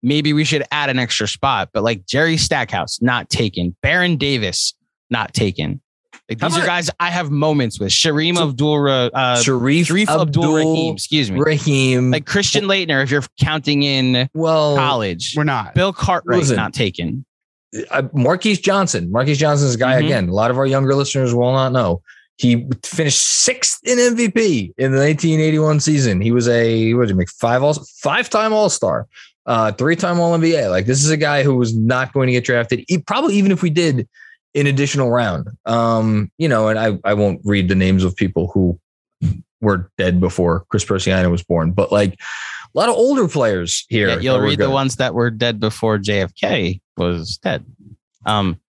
Maybe 0.05 0.33
we 0.35 0.45
should 0.45 0.63
add 0.71 0.91
an 0.91 0.99
extra 0.99 1.27
spot, 1.27 1.71
but 1.73 1.83
like 1.83 2.07
Jerry 2.07 2.37
Stackhouse, 2.37 3.01
not 3.01 3.31
taken. 3.31 3.75
Baron 3.83 4.17
Davis, 4.19 4.75
not 5.11 5.33
taken. 5.33 5.81
Like, 6.29 6.41
How 6.41 6.49
these 6.49 6.59
are 6.59 6.67
guys 6.67 6.91
I 7.01 7.11
have 7.11 7.31
moments 7.31 7.81
with. 7.81 7.91
Shareem 7.91 8.37
Abdul 8.37 8.89
uh, 8.89 9.37
Sharif, 9.43 9.87
Sharif 9.89 10.09
Abdul 10.09 10.55
Rahim, 10.57 10.95
excuse 10.95 11.31
me. 11.31 11.41
Raheem. 11.41 12.11
Like 12.11 12.27
Christian 12.27 12.65
Laettner, 12.65 13.03
if 13.03 13.11
you're 13.11 13.25
counting 13.41 13.83
in 13.83 14.29
well, 14.35 14.77
college. 14.77 15.35
We're 15.37 15.45
not. 15.45 15.75
Bill 15.75 15.93
Cartwright 15.93 16.41
Listen. 16.41 16.57
not 16.57 16.73
taken. 16.75 17.25
uh, 17.91 18.03
Marques 18.13 18.59
Johnson. 18.59 19.11
Marques 19.11 19.37
Johnson 19.39 19.69
is 19.69 19.75
a 19.75 19.79
guy, 19.79 20.01
Mhm. 20.01 20.05
again, 20.05 20.29
a 20.29 20.33
lot 20.35 20.51
of 20.51 20.59
our 20.59 20.67
younger 20.67 20.95
listeners 20.95 21.35
will 21.35 21.53
not 21.53 21.73
know. 21.73 22.03
He 22.37 22.67
finished 22.85 23.21
sixth 23.21 23.81
in 23.85 23.99
MVP 23.99 24.73
in 24.79 24.93
the 24.93 24.99
1981 24.99 25.81
season. 25.81 26.21
He 26.21 26.31
was 26.33 26.49
a, 26.49 26.93
what 26.95 27.03
did 27.03 27.11
he 27.11 27.15
make? 27.15 27.31
Five 27.31 27.63
all, 27.63 27.75
five 28.01 28.29
time 28.31 28.53
All 28.53 28.69
Star, 28.71 29.07
uh, 29.47 29.73
three 29.73 29.97
time 29.97 30.19
All 30.21 30.37
NBA. 30.39 30.71
Like, 30.71 30.87
this 30.87 31.05
is 31.05 31.11
a 31.11 31.17
guy 31.17 31.43
who 31.43 31.55
was 31.55 31.77
not 31.77 32.13
going 32.13 32.27
to 32.29 32.33
get 32.33 32.45
drafted. 32.45 32.85
He, 32.89 32.99
probably 32.99 33.35
even 33.37 33.53
if 33.53 33.63
we 33.63 33.71
did 33.71 34.09
an 34.55 34.67
additional 34.67 35.11
round. 35.11 35.49
Um, 35.67 36.31
you 36.39 36.49
know, 36.49 36.69
and 36.69 36.79
I, 36.79 36.99
I 37.05 37.15
won't 37.15 37.41
read 37.45 37.69
the 37.69 37.75
names 37.75 38.05
of 38.05 38.15
people 38.17 38.51
who 38.55 38.79
were 39.61 39.91
dead 39.99 40.21
before 40.21 40.65
Chris 40.69 40.85
Persiano 40.85 41.31
was 41.31 41.43
born, 41.43 41.73
but 41.73 41.91
like, 41.91 42.13
A 42.75 42.79
lot 42.79 42.89
of 42.89 42.95
older 42.97 43.29
players 43.29 43.85
here. 43.89 44.09
Yeah, 44.09 44.19
you'll 44.19 44.41
read 44.41 44.59
the 44.59 44.71
ones 44.71 44.97
that 44.97 45.15
were 45.15 45.31
dead 45.31 45.59
before 45.61 45.99
JFK 45.99 46.81
was 46.97 47.39
dead. 47.39 47.65
Um, 48.27 48.61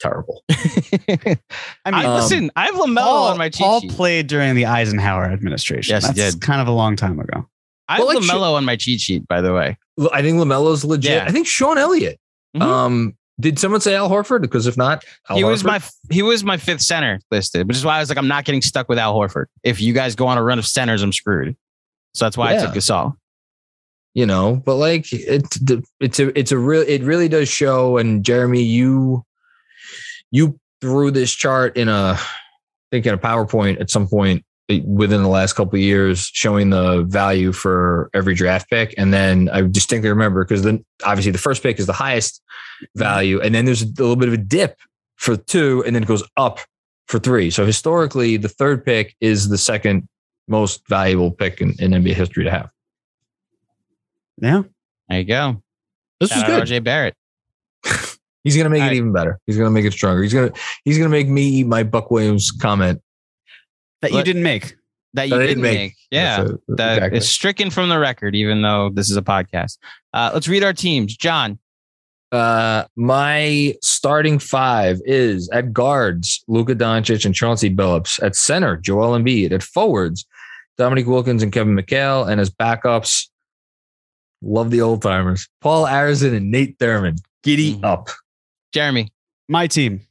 terrible. 0.00 0.42
I 0.50 0.56
I 1.84 1.90
mean, 1.90 2.04
Um, 2.06 2.14
listen, 2.14 2.50
I 2.56 2.66
have 2.66 2.74
LaMelo 2.76 2.96
Paul, 3.02 3.28
on 3.28 3.38
my 3.38 3.48
cheat 3.48 3.60
Paul 3.60 3.80
sheet. 3.80 3.90
played 3.92 4.26
during 4.26 4.54
the 4.54 4.66
Eisenhower 4.66 5.24
administration. 5.26 5.92
Yes, 5.92 6.06
he 6.08 6.14
did. 6.14 6.40
kind 6.40 6.60
of 6.62 6.68
a 6.68 6.72
long 6.72 6.96
time 6.96 7.20
ago. 7.20 7.46
I 7.90 7.96
have 7.96 8.06
Well, 8.06 8.14
like, 8.14 8.24
LaMelo 8.24 8.54
on 8.54 8.64
my 8.64 8.76
cheat 8.76 9.00
sheet, 9.00 9.26
by 9.26 9.40
the 9.40 9.52
way. 9.52 9.76
I 10.12 10.22
think 10.22 10.38
LaMelo's 10.38 10.84
legit. 10.84 11.12
Yeah. 11.12 11.24
I 11.26 11.30
think 11.32 11.46
Sean 11.46 11.76
Elliott. 11.78 12.18
Mhm. 12.56 12.62
Um, 12.62 13.16
did 13.38 13.58
someone 13.58 13.80
say 13.80 13.94
Al 13.94 14.08
Horford? 14.10 14.42
Because 14.42 14.66
if 14.66 14.76
not, 14.76 15.04
Al 15.28 15.36
he 15.36 15.44
was 15.44 15.64
my 15.64 15.80
he 16.10 16.22
was 16.22 16.44
my 16.44 16.56
fifth 16.56 16.82
center 16.82 17.20
listed, 17.30 17.66
which 17.68 17.76
is 17.76 17.84
why 17.84 17.96
I 17.96 18.00
was 18.00 18.08
like, 18.08 18.18
I'm 18.18 18.28
not 18.28 18.44
getting 18.44 18.62
stuck 18.62 18.88
with 18.88 18.98
Al 18.98 19.14
Horford. 19.14 19.46
If 19.62 19.80
you 19.80 19.92
guys 19.92 20.14
go 20.14 20.26
on 20.26 20.36
a 20.38 20.42
run 20.42 20.58
of 20.58 20.66
centers, 20.66 21.02
I'm 21.02 21.12
screwed. 21.12 21.56
So 22.14 22.24
that's 22.26 22.36
why 22.36 22.50
I 22.50 22.52
Yeah. 22.54 22.66
took 22.66 22.74
Gasol. 22.74 23.14
you 24.14 24.26
know, 24.26 24.56
but 24.66 24.74
like 24.74 25.06
it's 25.12 25.58
it's 26.00 26.18
a 26.20 26.38
it's 26.38 26.50
a 26.52 26.58
real 26.58 26.82
it 26.82 27.02
really 27.02 27.28
does 27.28 27.48
show. 27.48 27.96
And 27.98 28.24
Jeremy, 28.24 28.62
you 28.62 29.24
you 30.30 30.58
threw 30.80 31.10
this 31.10 31.32
chart 31.32 31.76
in 31.76 31.88
a 31.88 32.16
I 32.18 32.26
think 32.90 33.06
in 33.06 33.14
a 33.14 33.18
PowerPoint 33.18 33.80
at 33.80 33.88
some 33.90 34.08
point 34.08 34.44
within 34.80 35.22
the 35.22 35.28
last 35.28 35.54
couple 35.54 35.74
of 35.74 35.82
years, 35.82 36.30
showing 36.32 36.70
the 36.70 37.02
value 37.02 37.52
for 37.52 38.08
every 38.14 38.34
draft 38.34 38.70
pick. 38.70 38.94
And 38.96 39.12
then 39.12 39.48
I 39.52 39.62
distinctly 39.62 40.08
remember 40.08 40.44
because 40.44 40.62
then 40.62 40.84
obviously 41.04 41.32
the 41.32 41.38
first 41.38 41.62
pick 41.62 41.78
is 41.78 41.86
the 41.86 41.92
highest 41.92 42.42
value, 42.94 43.40
and 43.40 43.54
then 43.54 43.64
there's 43.64 43.82
a 43.82 43.86
little 43.86 44.16
bit 44.16 44.28
of 44.28 44.34
a 44.34 44.38
dip 44.38 44.78
for 45.16 45.36
two, 45.36 45.82
and 45.84 45.94
then 45.94 46.02
it 46.02 46.06
goes 46.06 46.22
up 46.36 46.60
for 47.06 47.18
three. 47.18 47.50
So 47.50 47.66
historically, 47.66 48.36
the 48.36 48.48
third 48.48 48.84
pick 48.84 49.16
is 49.20 49.48
the 49.48 49.58
second 49.58 50.08
most 50.48 50.86
valuable 50.88 51.30
pick 51.30 51.60
in, 51.60 51.74
in 51.78 51.90
NBA 51.90 52.14
history 52.14 52.44
to 52.44 52.50
have. 52.50 52.70
Yeah. 54.40 54.62
There 55.08 55.18
you 55.18 55.24
go. 55.24 55.62
This 56.20 56.30
Shout 56.30 56.48
was 56.48 56.70
good. 56.70 56.80
RJ 56.80 56.84
Barrett. 56.84 57.14
He's 58.44 58.56
gonna 58.56 58.70
make 58.70 58.80
All 58.80 58.86
it 58.86 58.90
right. 58.90 58.96
even 58.96 59.12
better. 59.12 59.38
He's 59.46 59.56
gonna 59.56 59.70
make 59.70 59.84
it 59.84 59.92
stronger. 59.92 60.22
He's 60.22 60.32
gonna 60.32 60.52
he's 60.84 60.96
gonna 60.96 61.10
make 61.10 61.28
me 61.28 61.42
eat 61.42 61.66
my 61.66 61.82
Buck 61.82 62.10
Williams 62.10 62.50
comment. 62.50 63.02
That 64.02 64.12
you 64.12 64.22
didn't 64.22 64.42
make. 64.42 64.76
That 65.14 65.24
you 65.28 65.30
That 65.30 65.46
didn't 65.46 65.48
didn't 65.48 65.62
make. 65.62 65.78
make. 65.78 65.94
Yeah. 66.10 66.36
That's 66.44 66.50
a- 66.50 66.58
That 66.76 66.96
exactly. 66.98 67.18
is 67.18 67.28
stricken 67.28 67.70
from 67.70 67.88
the 67.88 67.98
record, 67.98 68.34
even 68.36 68.62
though 68.62 68.90
this 68.92 69.10
is 69.10 69.16
a 69.16 69.22
podcast. 69.22 69.78
Uh, 70.14 70.30
let's 70.32 70.48
read 70.48 70.62
our 70.64 70.72
teams. 70.72 71.16
John, 71.16 71.58
Uh, 72.32 72.84
my 72.94 73.74
starting 73.82 74.38
five 74.38 75.00
is 75.04 75.48
at 75.50 75.72
guards, 75.72 76.44
Luka 76.46 76.76
Doncic 76.76 77.24
and 77.24 77.34
Chauncey 77.34 77.74
Billups. 77.74 78.22
At 78.22 78.36
center, 78.36 78.76
Joel 78.76 79.18
Embiid. 79.18 79.50
At 79.50 79.64
forwards, 79.64 80.24
Dominique 80.78 81.08
Wilkins 81.08 81.42
and 81.42 81.50
Kevin 81.52 81.74
McHale. 81.76 82.28
And 82.30 82.40
as 82.40 82.48
backups, 82.48 83.28
love 84.42 84.70
the 84.70 84.80
old 84.80 85.02
timers, 85.02 85.48
Paul 85.60 85.86
Arizin 85.86 86.36
and 86.36 86.52
Nate 86.52 86.78
Thurmond. 86.78 87.18
Giddy 87.42 87.74
Mhm. 87.74 87.84
up. 87.84 88.10
Jeremy, 88.72 89.12
My 89.48 89.66
team, 89.66 90.02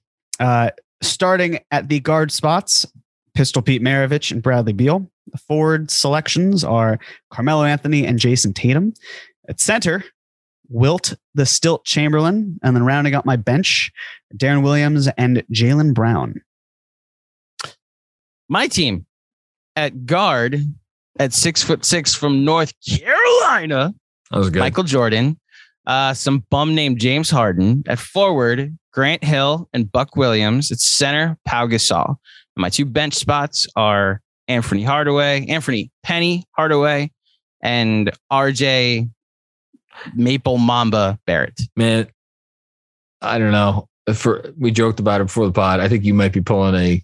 uh, 0.42 0.72
starting 1.02 1.60
at 1.72 1.88
the 1.88 2.02
guard 2.02 2.34
spots, 2.34 2.86
Pistol 3.40 3.62
Pete 3.62 3.82
Maravich 3.82 4.34
and 4.34 4.44
Bradley 4.44 4.74
Beal. 4.74 5.10
The 5.32 5.38
forward 5.38 5.90
selections 5.90 6.66
are 6.66 7.00
Carmelo 7.32 7.64
Anthony 7.64 8.06
and 8.06 8.20
Jayson 8.20 8.52
Tatum. 8.54 8.94
At 9.48 9.62
center, 9.62 10.04
Wilt 10.68 11.14
the 11.36 11.46
Stilt 11.46 11.86
Chamberlain, 11.86 12.60
and 12.62 12.76
then 12.76 12.84
rounding 12.84 13.16
out 13.16 13.26
my 13.26 13.38
bench, 13.38 13.94
Deron 14.36 14.62
Williams 14.62 15.08
and 15.18 15.42
Jaylen 15.54 15.94
Brown. 15.94 16.42
my 18.50 18.68
team 18.68 19.06
at 19.78 20.06
guard 20.06 20.60
at 21.18 21.32
six 21.32 21.64
foot 21.64 21.86
six 21.86 22.14
from 22.14 22.44
North 22.44 22.74
Carolina, 22.86 23.96
That 24.32 24.38
was 24.38 24.50
good. 24.50 24.60
Michael 24.60 24.84
Jordan. 24.84 25.40
Uh, 25.88 26.14
some 26.14 26.44
bum 26.50 26.76
named 26.76 27.00
James 27.00 27.30
Harden. 27.30 27.84
At 27.88 28.00
forward, 28.00 28.78
Grant 28.92 29.24
Hill 29.24 29.70
and 29.72 29.90
Buck 29.90 30.18
Williams. 30.18 30.74
At 30.74 30.80
center, 30.82 31.38
Pau 31.46 31.68
Gasol. 31.68 32.18
And 32.56 32.62
my 32.62 32.70
two 32.70 32.86
bench 32.86 33.16
spots 33.16 33.68
are 33.76 34.22
Anthony 34.48 34.84
Hardaway, 34.84 35.46
Anthony 35.48 35.92
Penny 36.04 36.44
Hardaway, 36.52 37.12
and 37.62 38.12
RJ 38.32 39.10
Maple 40.16 40.58
Mamba 40.58 41.20
Barrett. 41.26 41.60
Man, 41.76 42.08
I 43.22 43.38
don't 43.38 43.52
know. 43.52 43.88
For 44.14 44.54
we 44.58 44.72
joked 44.72 45.00
about 45.00 45.22
it 45.22 45.26
before 45.26 45.46
the 45.46 45.52
pod. 45.52 45.80
I 45.80 45.88
think 45.88 46.04
you 46.04 46.14
might 46.14 46.34
be 46.34 46.42
pulling 46.42 46.76
a. 46.76 47.04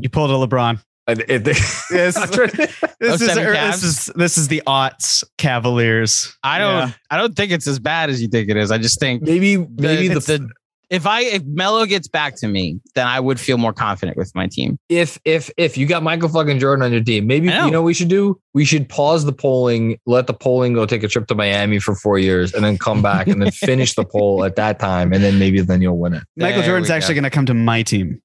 You 0.00 0.08
pulled 0.08 0.30
a 0.30 0.34
LeBron. 0.34 0.80
I- 1.06 1.14
Yes. 1.90 2.16
I'm 2.16 2.30
trying 2.30 2.48
This 3.00 3.20
is, 3.20 3.32
07 3.32 3.54
Cavs? 3.54 3.70
this 3.72 3.82
is 3.84 4.06
this 4.14 4.38
is 4.38 4.48
the 4.48 4.62
aughts 4.66 5.24
Cavaliers. 5.36 6.34
I 6.42 6.58
don't 6.58 6.88
Yeah. 6.88 6.92
I 7.10 7.16
don't 7.18 7.34
think 7.36 7.52
it's 7.52 7.66
as 7.66 7.78
bad 7.78 8.08
as 8.10 8.22
you 8.22 8.28
think 8.28 8.48
it 8.48 8.56
is. 8.56 8.70
I 8.70 8.78
just 8.78 8.98
think 9.00 9.22
maybe 9.22 9.56
the, 9.56 9.66
maybe 9.76 10.08
the, 10.08 10.20
the 10.20 10.50
if 10.94 11.06
I 11.06 11.22
if 11.22 11.44
Melo 11.44 11.84
gets 11.86 12.08
back 12.08 12.36
to 12.36 12.48
me, 12.48 12.80
then 12.94 13.06
I 13.06 13.18
would 13.18 13.40
feel 13.40 13.58
more 13.58 13.72
confident 13.72 14.16
with 14.16 14.32
my 14.34 14.46
team. 14.46 14.78
if 14.88 15.18
if 15.24 15.50
if 15.56 15.76
you 15.76 15.86
got 15.86 16.02
Michael 16.02 16.28
fucking 16.28 16.58
Jordan 16.58 16.84
on 16.84 16.92
your 16.92 17.02
team, 17.02 17.26
maybe 17.26 17.48
know. 17.48 17.66
you 17.66 17.70
know 17.70 17.82
what 17.82 17.86
we 17.86 17.94
should 17.94 18.08
do. 18.08 18.40
We 18.54 18.64
should 18.64 18.88
pause 18.88 19.24
the 19.24 19.32
polling, 19.32 19.98
let 20.06 20.28
the 20.28 20.34
polling 20.34 20.74
go 20.74 20.86
take 20.86 21.02
a 21.02 21.08
trip 21.08 21.26
to 21.26 21.34
Miami 21.34 21.80
for 21.80 21.94
four 21.96 22.18
years, 22.18 22.54
and 22.54 22.64
then 22.64 22.78
come 22.78 23.02
back 23.02 23.26
and 23.26 23.42
then 23.42 23.50
finish 23.68 23.94
the 23.94 24.04
poll 24.04 24.44
at 24.44 24.54
that 24.56 24.78
time, 24.78 25.12
and 25.12 25.24
then 25.24 25.38
maybe 25.38 25.60
then 25.60 25.82
you'll 25.82 25.98
win 25.98 26.14
it. 26.14 26.22
Michael 26.36 26.60
There 26.60 26.70
Jordan's 26.70 26.90
actually 26.90 27.14
go. 27.14 27.22
going 27.22 27.30
to 27.30 27.34
come 27.34 27.46
to 27.46 27.54
my 27.54 27.82
team. 27.82 28.20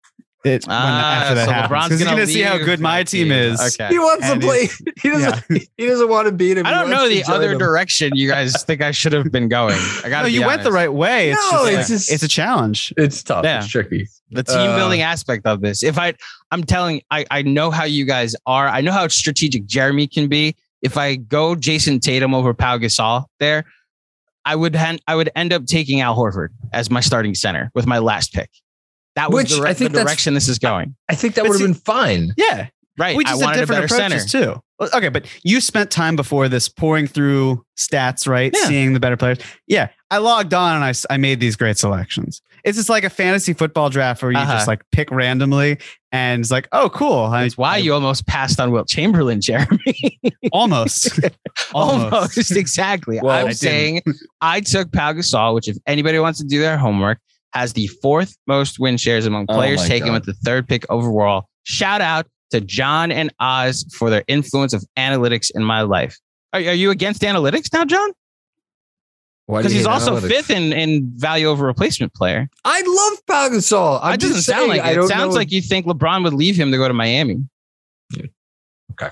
It, 0.45 0.63
Ah, 0.69 1.21
after 1.23 1.35
that 1.35 1.45
so 1.47 1.51
happens, 1.51 1.69
LeBron's 1.71 1.83
because 1.87 1.99
he's 1.99 2.07
gonna 2.07 2.15
going 2.17 2.27
to 2.27 2.33
see 2.33 2.41
how 2.41 2.57
good 2.57 2.79
my 2.79 3.03
team 3.03 3.29
is. 3.29 3.59
Okay. 3.75 3.89
He 3.93 3.99
wants 3.99 4.25
And 4.25 4.39
to 4.41 4.47
play. 4.47 4.69
He 5.01 5.09
doesn't. 5.09 5.43
He 5.77 5.85
doesn't 5.85 6.07
want 6.09 6.27
to 6.27 6.31
beat 6.33 6.57
him. 6.57 6.65
I 6.65 6.71
don't 6.71 6.89
know 6.89 7.09
the 7.09 7.23
other 7.25 7.51
him. 7.51 7.57
direction 7.57 8.15
you 8.15 8.29
guys 8.29 8.63
think 8.65 8.81
I 8.81 8.91
should 8.91 9.11
have 9.13 9.31
been 9.31 9.49
going. 9.49 9.77
I 10.03 10.09
got 10.09 10.21
No, 10.21 10.25
to 10.27 10.31
you 10.31 10.45
went 10.45 10.63
the 10.63 10.71
right 10.71 10.91
way. 10.93 11.31
It's 11.31 11.51
No, 11.51 11.69
just, 11.69 11.71
it's 11.79 11.87
just- 11.89 12.11
it's 12.13 12.23
a 12.23 12.27
challenge. 12.29 12.93
It's 12.95 13.21
tough. 13.21 13.43
Yeah. 13.43 13.57
It's 13.59 13.67
tricky. 13.67 14.07
the 14.31 14.43
team 14.43 14.57
Uh, 14.57 14.77
building 14.77 15.01
aspect 15.01 15.45
of 15.45 15.59
this. 15.61 15.83
If 15.83 15.97
I, 15.97 16.13
I'm 16.51 16.63
telling, 16.63 17.01
I, 17.11 17.25
I 17.29 17.41
know 17.41 17.69
how 17.71 17.83
you 17.83 18.05
guys 18.05 18.33
are. 18.45 18.67
I 18.69 18.79
know 18.81 18.91
how 18.93 19.07
strategic 19.09 19.65
Jeremy 19.65 20.07
can 20.07 20.27
be. 20.29 20.55
If 20.81 20.95
I 20.97 21.15
go 21.15 21.55
Jayson 21.55 21.99
Tatum 21.99 22.33
over 22.33 22.53
Pau 22.53 22.77
Gasol 22.77 23.25
there, 23.39 23.65
I 24.45 24.55
would, 24.55 24.73
hen- 24.75 24.99
I 25.07 25.15
would 25.15 25.29
end 25.35 25.51
up 25.51 25.65
taking 25.65 25.99
Al 25.99 26.15
Horford 26.15 26.49
as 26.71 26.89
my 26.89 27.01
starting 27.01 27.35
center 27.35 27.71
with 27.75 27.85
my 27.85 27.97
last 27.99 28.31
pick. 28.33 28.49
That 29.19 29.31
was 29.31 29.43
Which 29.43 29.51
the, 29.57 29.61
re- 29.63 29.69
I 29.69 29.73
think 29.73 29.91
the 29.91 30.01
direction 30.03 30.33
this 30.33 30.47
is 30.47 30.59
going. 30.59 30.95
I 31.09 31.15
think 31.15 31.35
that 31.35 31.43
would 31.43 31.59
have 31.59 31.67
been 31.67 31.73
fine. 31.73 32.33
Yeah, 32.37 32.67
Right. 32.97 33.15
we 33.17 33.25
I 33.25 33.29
just 33.29 33.41
wanted 33.43 33.57
a 33.57 33.59
different 33.61 33.89
better 33.89 34.03
approaches 34.05 34.31
center. 34.31 34.55
too. 34.55 34.87
Okay, 34.95 35.09
but 35.09 35.25
you 35.43 35.59
spent 35.61 35.91
time 35.91 36.15
before 36.15 36.47
this 36.47 36.69
pouring 36.69 37.05
through 37.07 37.63
stats, 37.77 38.27
right? 38.27 38.53
Yeah. 38.55 38.65
Seeing 38.67 38.93
the 38.93 38.99
better 39.01 39.17
players. 39.17 39.39
Yeah, 39.67 39.89
I 40.09 40.19
logged 40.19 40.53
on 40.53 40.75
and 40.75 40.83
I, 40.85 40.93
I 41.13 41.17
made 41.17 41.39
these 41.41 41.55
great 41.57 41.77
selections. 41.77 42.41
It's 42.63 42.77
just 42.77 42.89
like 42.89 43.03
a 43.03 43.09
fantasy 43.09 43.53
football 43.53 43.89
draft 43.89 44.21
where 44.21 44.31
you 44.31 44.37
Uh-huh. 44.37 44.53
just 44.53 44.67
like 44.67 44.81
pick 44.93 45.11
randomly 45.11 45.79
and 46.13 46.41
it's 46.41 46.51
like, 46.51 46.67
oh, 46.73 46.89
cool. 46.89 47.23
I, 47.25 47.43
That's 47.43 47.57
why 47.57 47.77
you 47.77 47.93
almost 47.93 48.25
passed 48.27 48.59
on 48.59 48.71
Wilt 48.71 48.87
Chamberlain, 48.87 49.39
Jeremy. 49.49 50.19
almost, 50.53 51.19
Almost. 51.73 52.51
exactly. 52.55 53.19
Well, 53.21 53.31
I 53.35 53.39
I'm 53.41 53.45
didn't. 53.47 53.57
saying 53.59 54.01
I 54.41 54.61
took 54.61 54.91
Pau 54.91 55.13
Gasol, 55.13 55.55
which 55.55 55.67
if 55.67 55.77
anybody 55.87 56.19
wants 56.19 56.39
to 56.39 56.45
do 56.45 56.59
their 56.59 56.77
homework, 56.77 57.19
has 57.53 57.73
the 57.73 57.87
fourth 58.01 58.35
most 58.47 58.79
win 58.79 58.97
shares 58.97 59.25
among 59.25 59.45
Oh 59.49 59.55
players 59.55 59.81
my 59.81 59.87
taken 59.87 60.09
God. 60.09 60.13
with 60.13 60.25
the 60.25 60.33
third 60.33 60.67
pick 60.67 60.85
overall. 60.89 61.45
Shout 61.63 62.01
out 62.01 62.27
to 62.51 62.61
John 62.61 63.11
and 63.11 63.33
Oz 63.39 63.85
for 63.93 64.09
their 64.09 64.23
influence 64.27 64.73
of 64.73 64.83
analytics 64.97 65.51
in 65.53 65.63
my 65.63 65.81
life. 65.81 66.17
Are, 66.53 66.59
are 66.59 66.73
you 66.73 66.89
against 66.91 67.21
analytics 67.21 67.71
now, 67.73 67.85
John? 67.85 68.09
Because 69.47 69.71
he's 69.71 69.87
also 69.87 70.17
analytics? 70.17 70.27
fifth 70.27 70.49
in, 70.51 70.73
in 70.73 71.11
value 71.15 71.47
over 71.47 71.65
replacement 71.65 72.13
player. 72.13 72.47
I 72.65 72.81
love 72.81 73.25
Pau 73.25 73.49
Gasol. 73.49 73.99
I'm 74.01 74.13
It 74.13 74.19
doesn't 74.19 74.35
just 74.35 74.47
sound 74.47 74.71
saying, 74.71 74.81
like 74.81 74.95
it. 74.95 74.99
It 74.99 75.07
sounds 75.07 75.35
like 75.35 75.51
you 75.51 75.61
think 75.61 75.87
LeBron 75.87 76.23
would 76.23 76.33
leave 76.33 76.55
him 76.55 76.71
to 76.71 76.77
go 76.77 76.87
to 76.87 76.93
Miami. 76.93 77.47
Okay. 78.91 79.09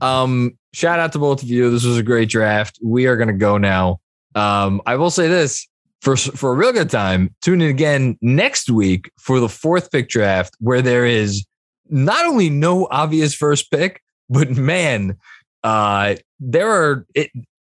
Um, 0.00 0.56
shout 0.72 0.98
out 1.00 1.12
to 1.12 1.18
both 1.18 1.42
of 1.42 1.48
you. 1.48 1.70
This 1.70 1.84
was 1.84 1.98
a 1.98 2.02
great 2.02 2.28
draft. 2.28 2.78
We 2.82 3.06
are 3.06 3.16
going 3.16 3.28
to 3.28 3.34
go 3.34 3.58
now. 3.58 4.00
Um, 4.34 4.80
I 4.86 4.96
will 4.96 5.10
say 5.10 5.28
this 5.28 5.66
for 6.04 6.16
for 6.16 6.52
a 6.52 6.54
real 6.54 6.72
good 6.72 6.90
time. 6.90 7.34
Tune 7.40 7.62
in 7.62 7.70
again 7.70 8.18
next 8.20 8.70
week 8.70 9.10
for 9.18 9.40
the 9.40 9.48
fourth 9.48 9.90
pick 9.90 10.08
draft, 10.08 10.54
where 10.60 10.82
there 10.82 11.06
is 11.06 11.44
not 11.88 12.26
only 12.26 12.50
no 12.50 12.86
obvious 12.90 13.34
first 13.34 13.70
pick, 13.70 14.02
but 14.28 14.50
man, 14.50 15.16
uh, 15.64 16.14
there 16.38 16.70
are 16.70 17.06
it. 17.14 17.30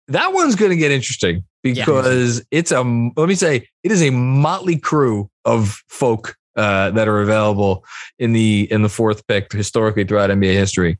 That 0.07 0.33
one's 0.33 0.55
going 0.55 0.71
to 0.71 0.77
get 0.77 0.91
interesting 0.91 1.43
because 1.63 2.43
it's 2.51 2.71
a 2.71 2.81
let 3.15 3.29
me 3.29 3.35
say 3.35 3.67
it 3.83 3.91
is 3.91 4.01
a 4.01 4.09
motley 4.09 4.77
crew 4.77 5.29
of 5.45 5.81
folk 5.89 6.35
uh, 6.55 6.91
that 6.91 7.07
are 7.07 7.21
available 7.21 7.85
in 8.19 8.33
the 8.33 8.67
in 8.71 8.81
the 8.81 8.89
fourth 8.89 9.25
pick 9.27 9.51
historically 9.51 10.03
throughout 10.03 10.29
NBA 10.29 10.53
history. 10.53 10.97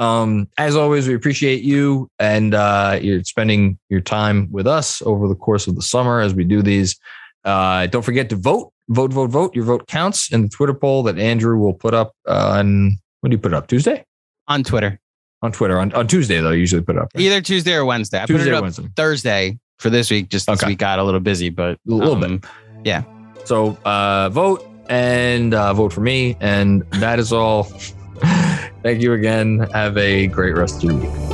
Um, 0.00 0.48
as 0.56 0.76
always, 0.76 1.06
we 1.06 1.14
appreciate 1.14 1.62
you 1.62 2.08
and 2.18 2.54
uh, 2.54 2.98
you're 3.00 3.22
spending 3.22 3.78
your 3.90 4.00
time 4.00 4.50
with 4.50 4.66
us 4.66 5.02
over 5.02 5.28
the 5.28 5.34
course 5.34 5.66
of 5.66 5.76
the 5.76 5.82
summer 5.82 6.20
as 6.20 6.34
we 6.34 6.42
do 6.42 6.62
these. 6.62 6.98
Uh, 7.44 7.86
don't 7.86 8.02
forget 8.02 8.30
to 8.30 8.36
vote, 8.36 8.72
vote, 8.88 9.12
vote, 9.12 9.30
vote. 9.30 9.54
Your 9.54 9.64
vote 9.64 9.86
counts 9.86 10.32
in 10.32 10.42
the 10.42 10.48
Twitter 10.48 10.74
poll 10.74 11.02
that 11.02 11.18
Andrew 11.18 11.58
will 11.58 11.74
put 11.74 11.92
up 11.92 12.14
on 12.26 12.98
when 13.20 13.30
do 13.30 13.34
you 13.34 13.38
put 13.38 13.52
it 13.52 13.54
up? 13.54 13.66
Tuesday? 13.66 14.04
On 14.48 14.64
Twitter. 14.64 14.98
On 15.42 15.52
Twitter. 15.52 15.78
On, 15.78 15.92
on 15.92 16.06
Tuesday, 16.06 16.40
though, 16.40 16.50
I 16.50 16.54
usually 16.54 16.82
put 16.82 16.96
it 16.96 17.02
up. 17.02 17.10
Right? 17.14 17.22
Either 17.22 17.42
Tuesday 17.42 17.74
or 17.74 17.84
Wednesday. 17.84 18.22
I 18.22 18.26
Tuesday 18.26 18.50
or 18.50 18.62
Wednesday. 18.62 18.88
Thursday 18.96 19.58
for 19.78 19.90
this 19.90 20.10
week, 20.10 20.28
just 20.30 20.48
we 20.48 20.54
okay. 20.54 20.74
got 20.74 20.98
a 20.98 21.04
little 21.04 21.20
busy, 21.20 21.50
but 21.50 21.72
a 21.72 21.78
little 21.86 22.22
um, 22.24 22.38
bit. 22.38 22.50
Yeah. 22.84 23.04
So 23.44 23.76
uh, 23.84 24.30
vote 24.30 24.66
and 24.88 25.52
uh, 25.52 25.74
vote 25.74 25.92
for 25.92 26.00
me. 26.00 26.36
And 26.40 26.82
that 26.92 27.18
is 27.18 27.32
all. 27.32 27.70
Thank 28.82 29.02
you 29.02 29.12
again. 29.12 29.60
Have 29.72 29.96
a 29.98 30.26
great 30.26 30.56
rest 30.56 30.82
of 30.82 30.90
your 30.90 31.00
week. 31.00 31.29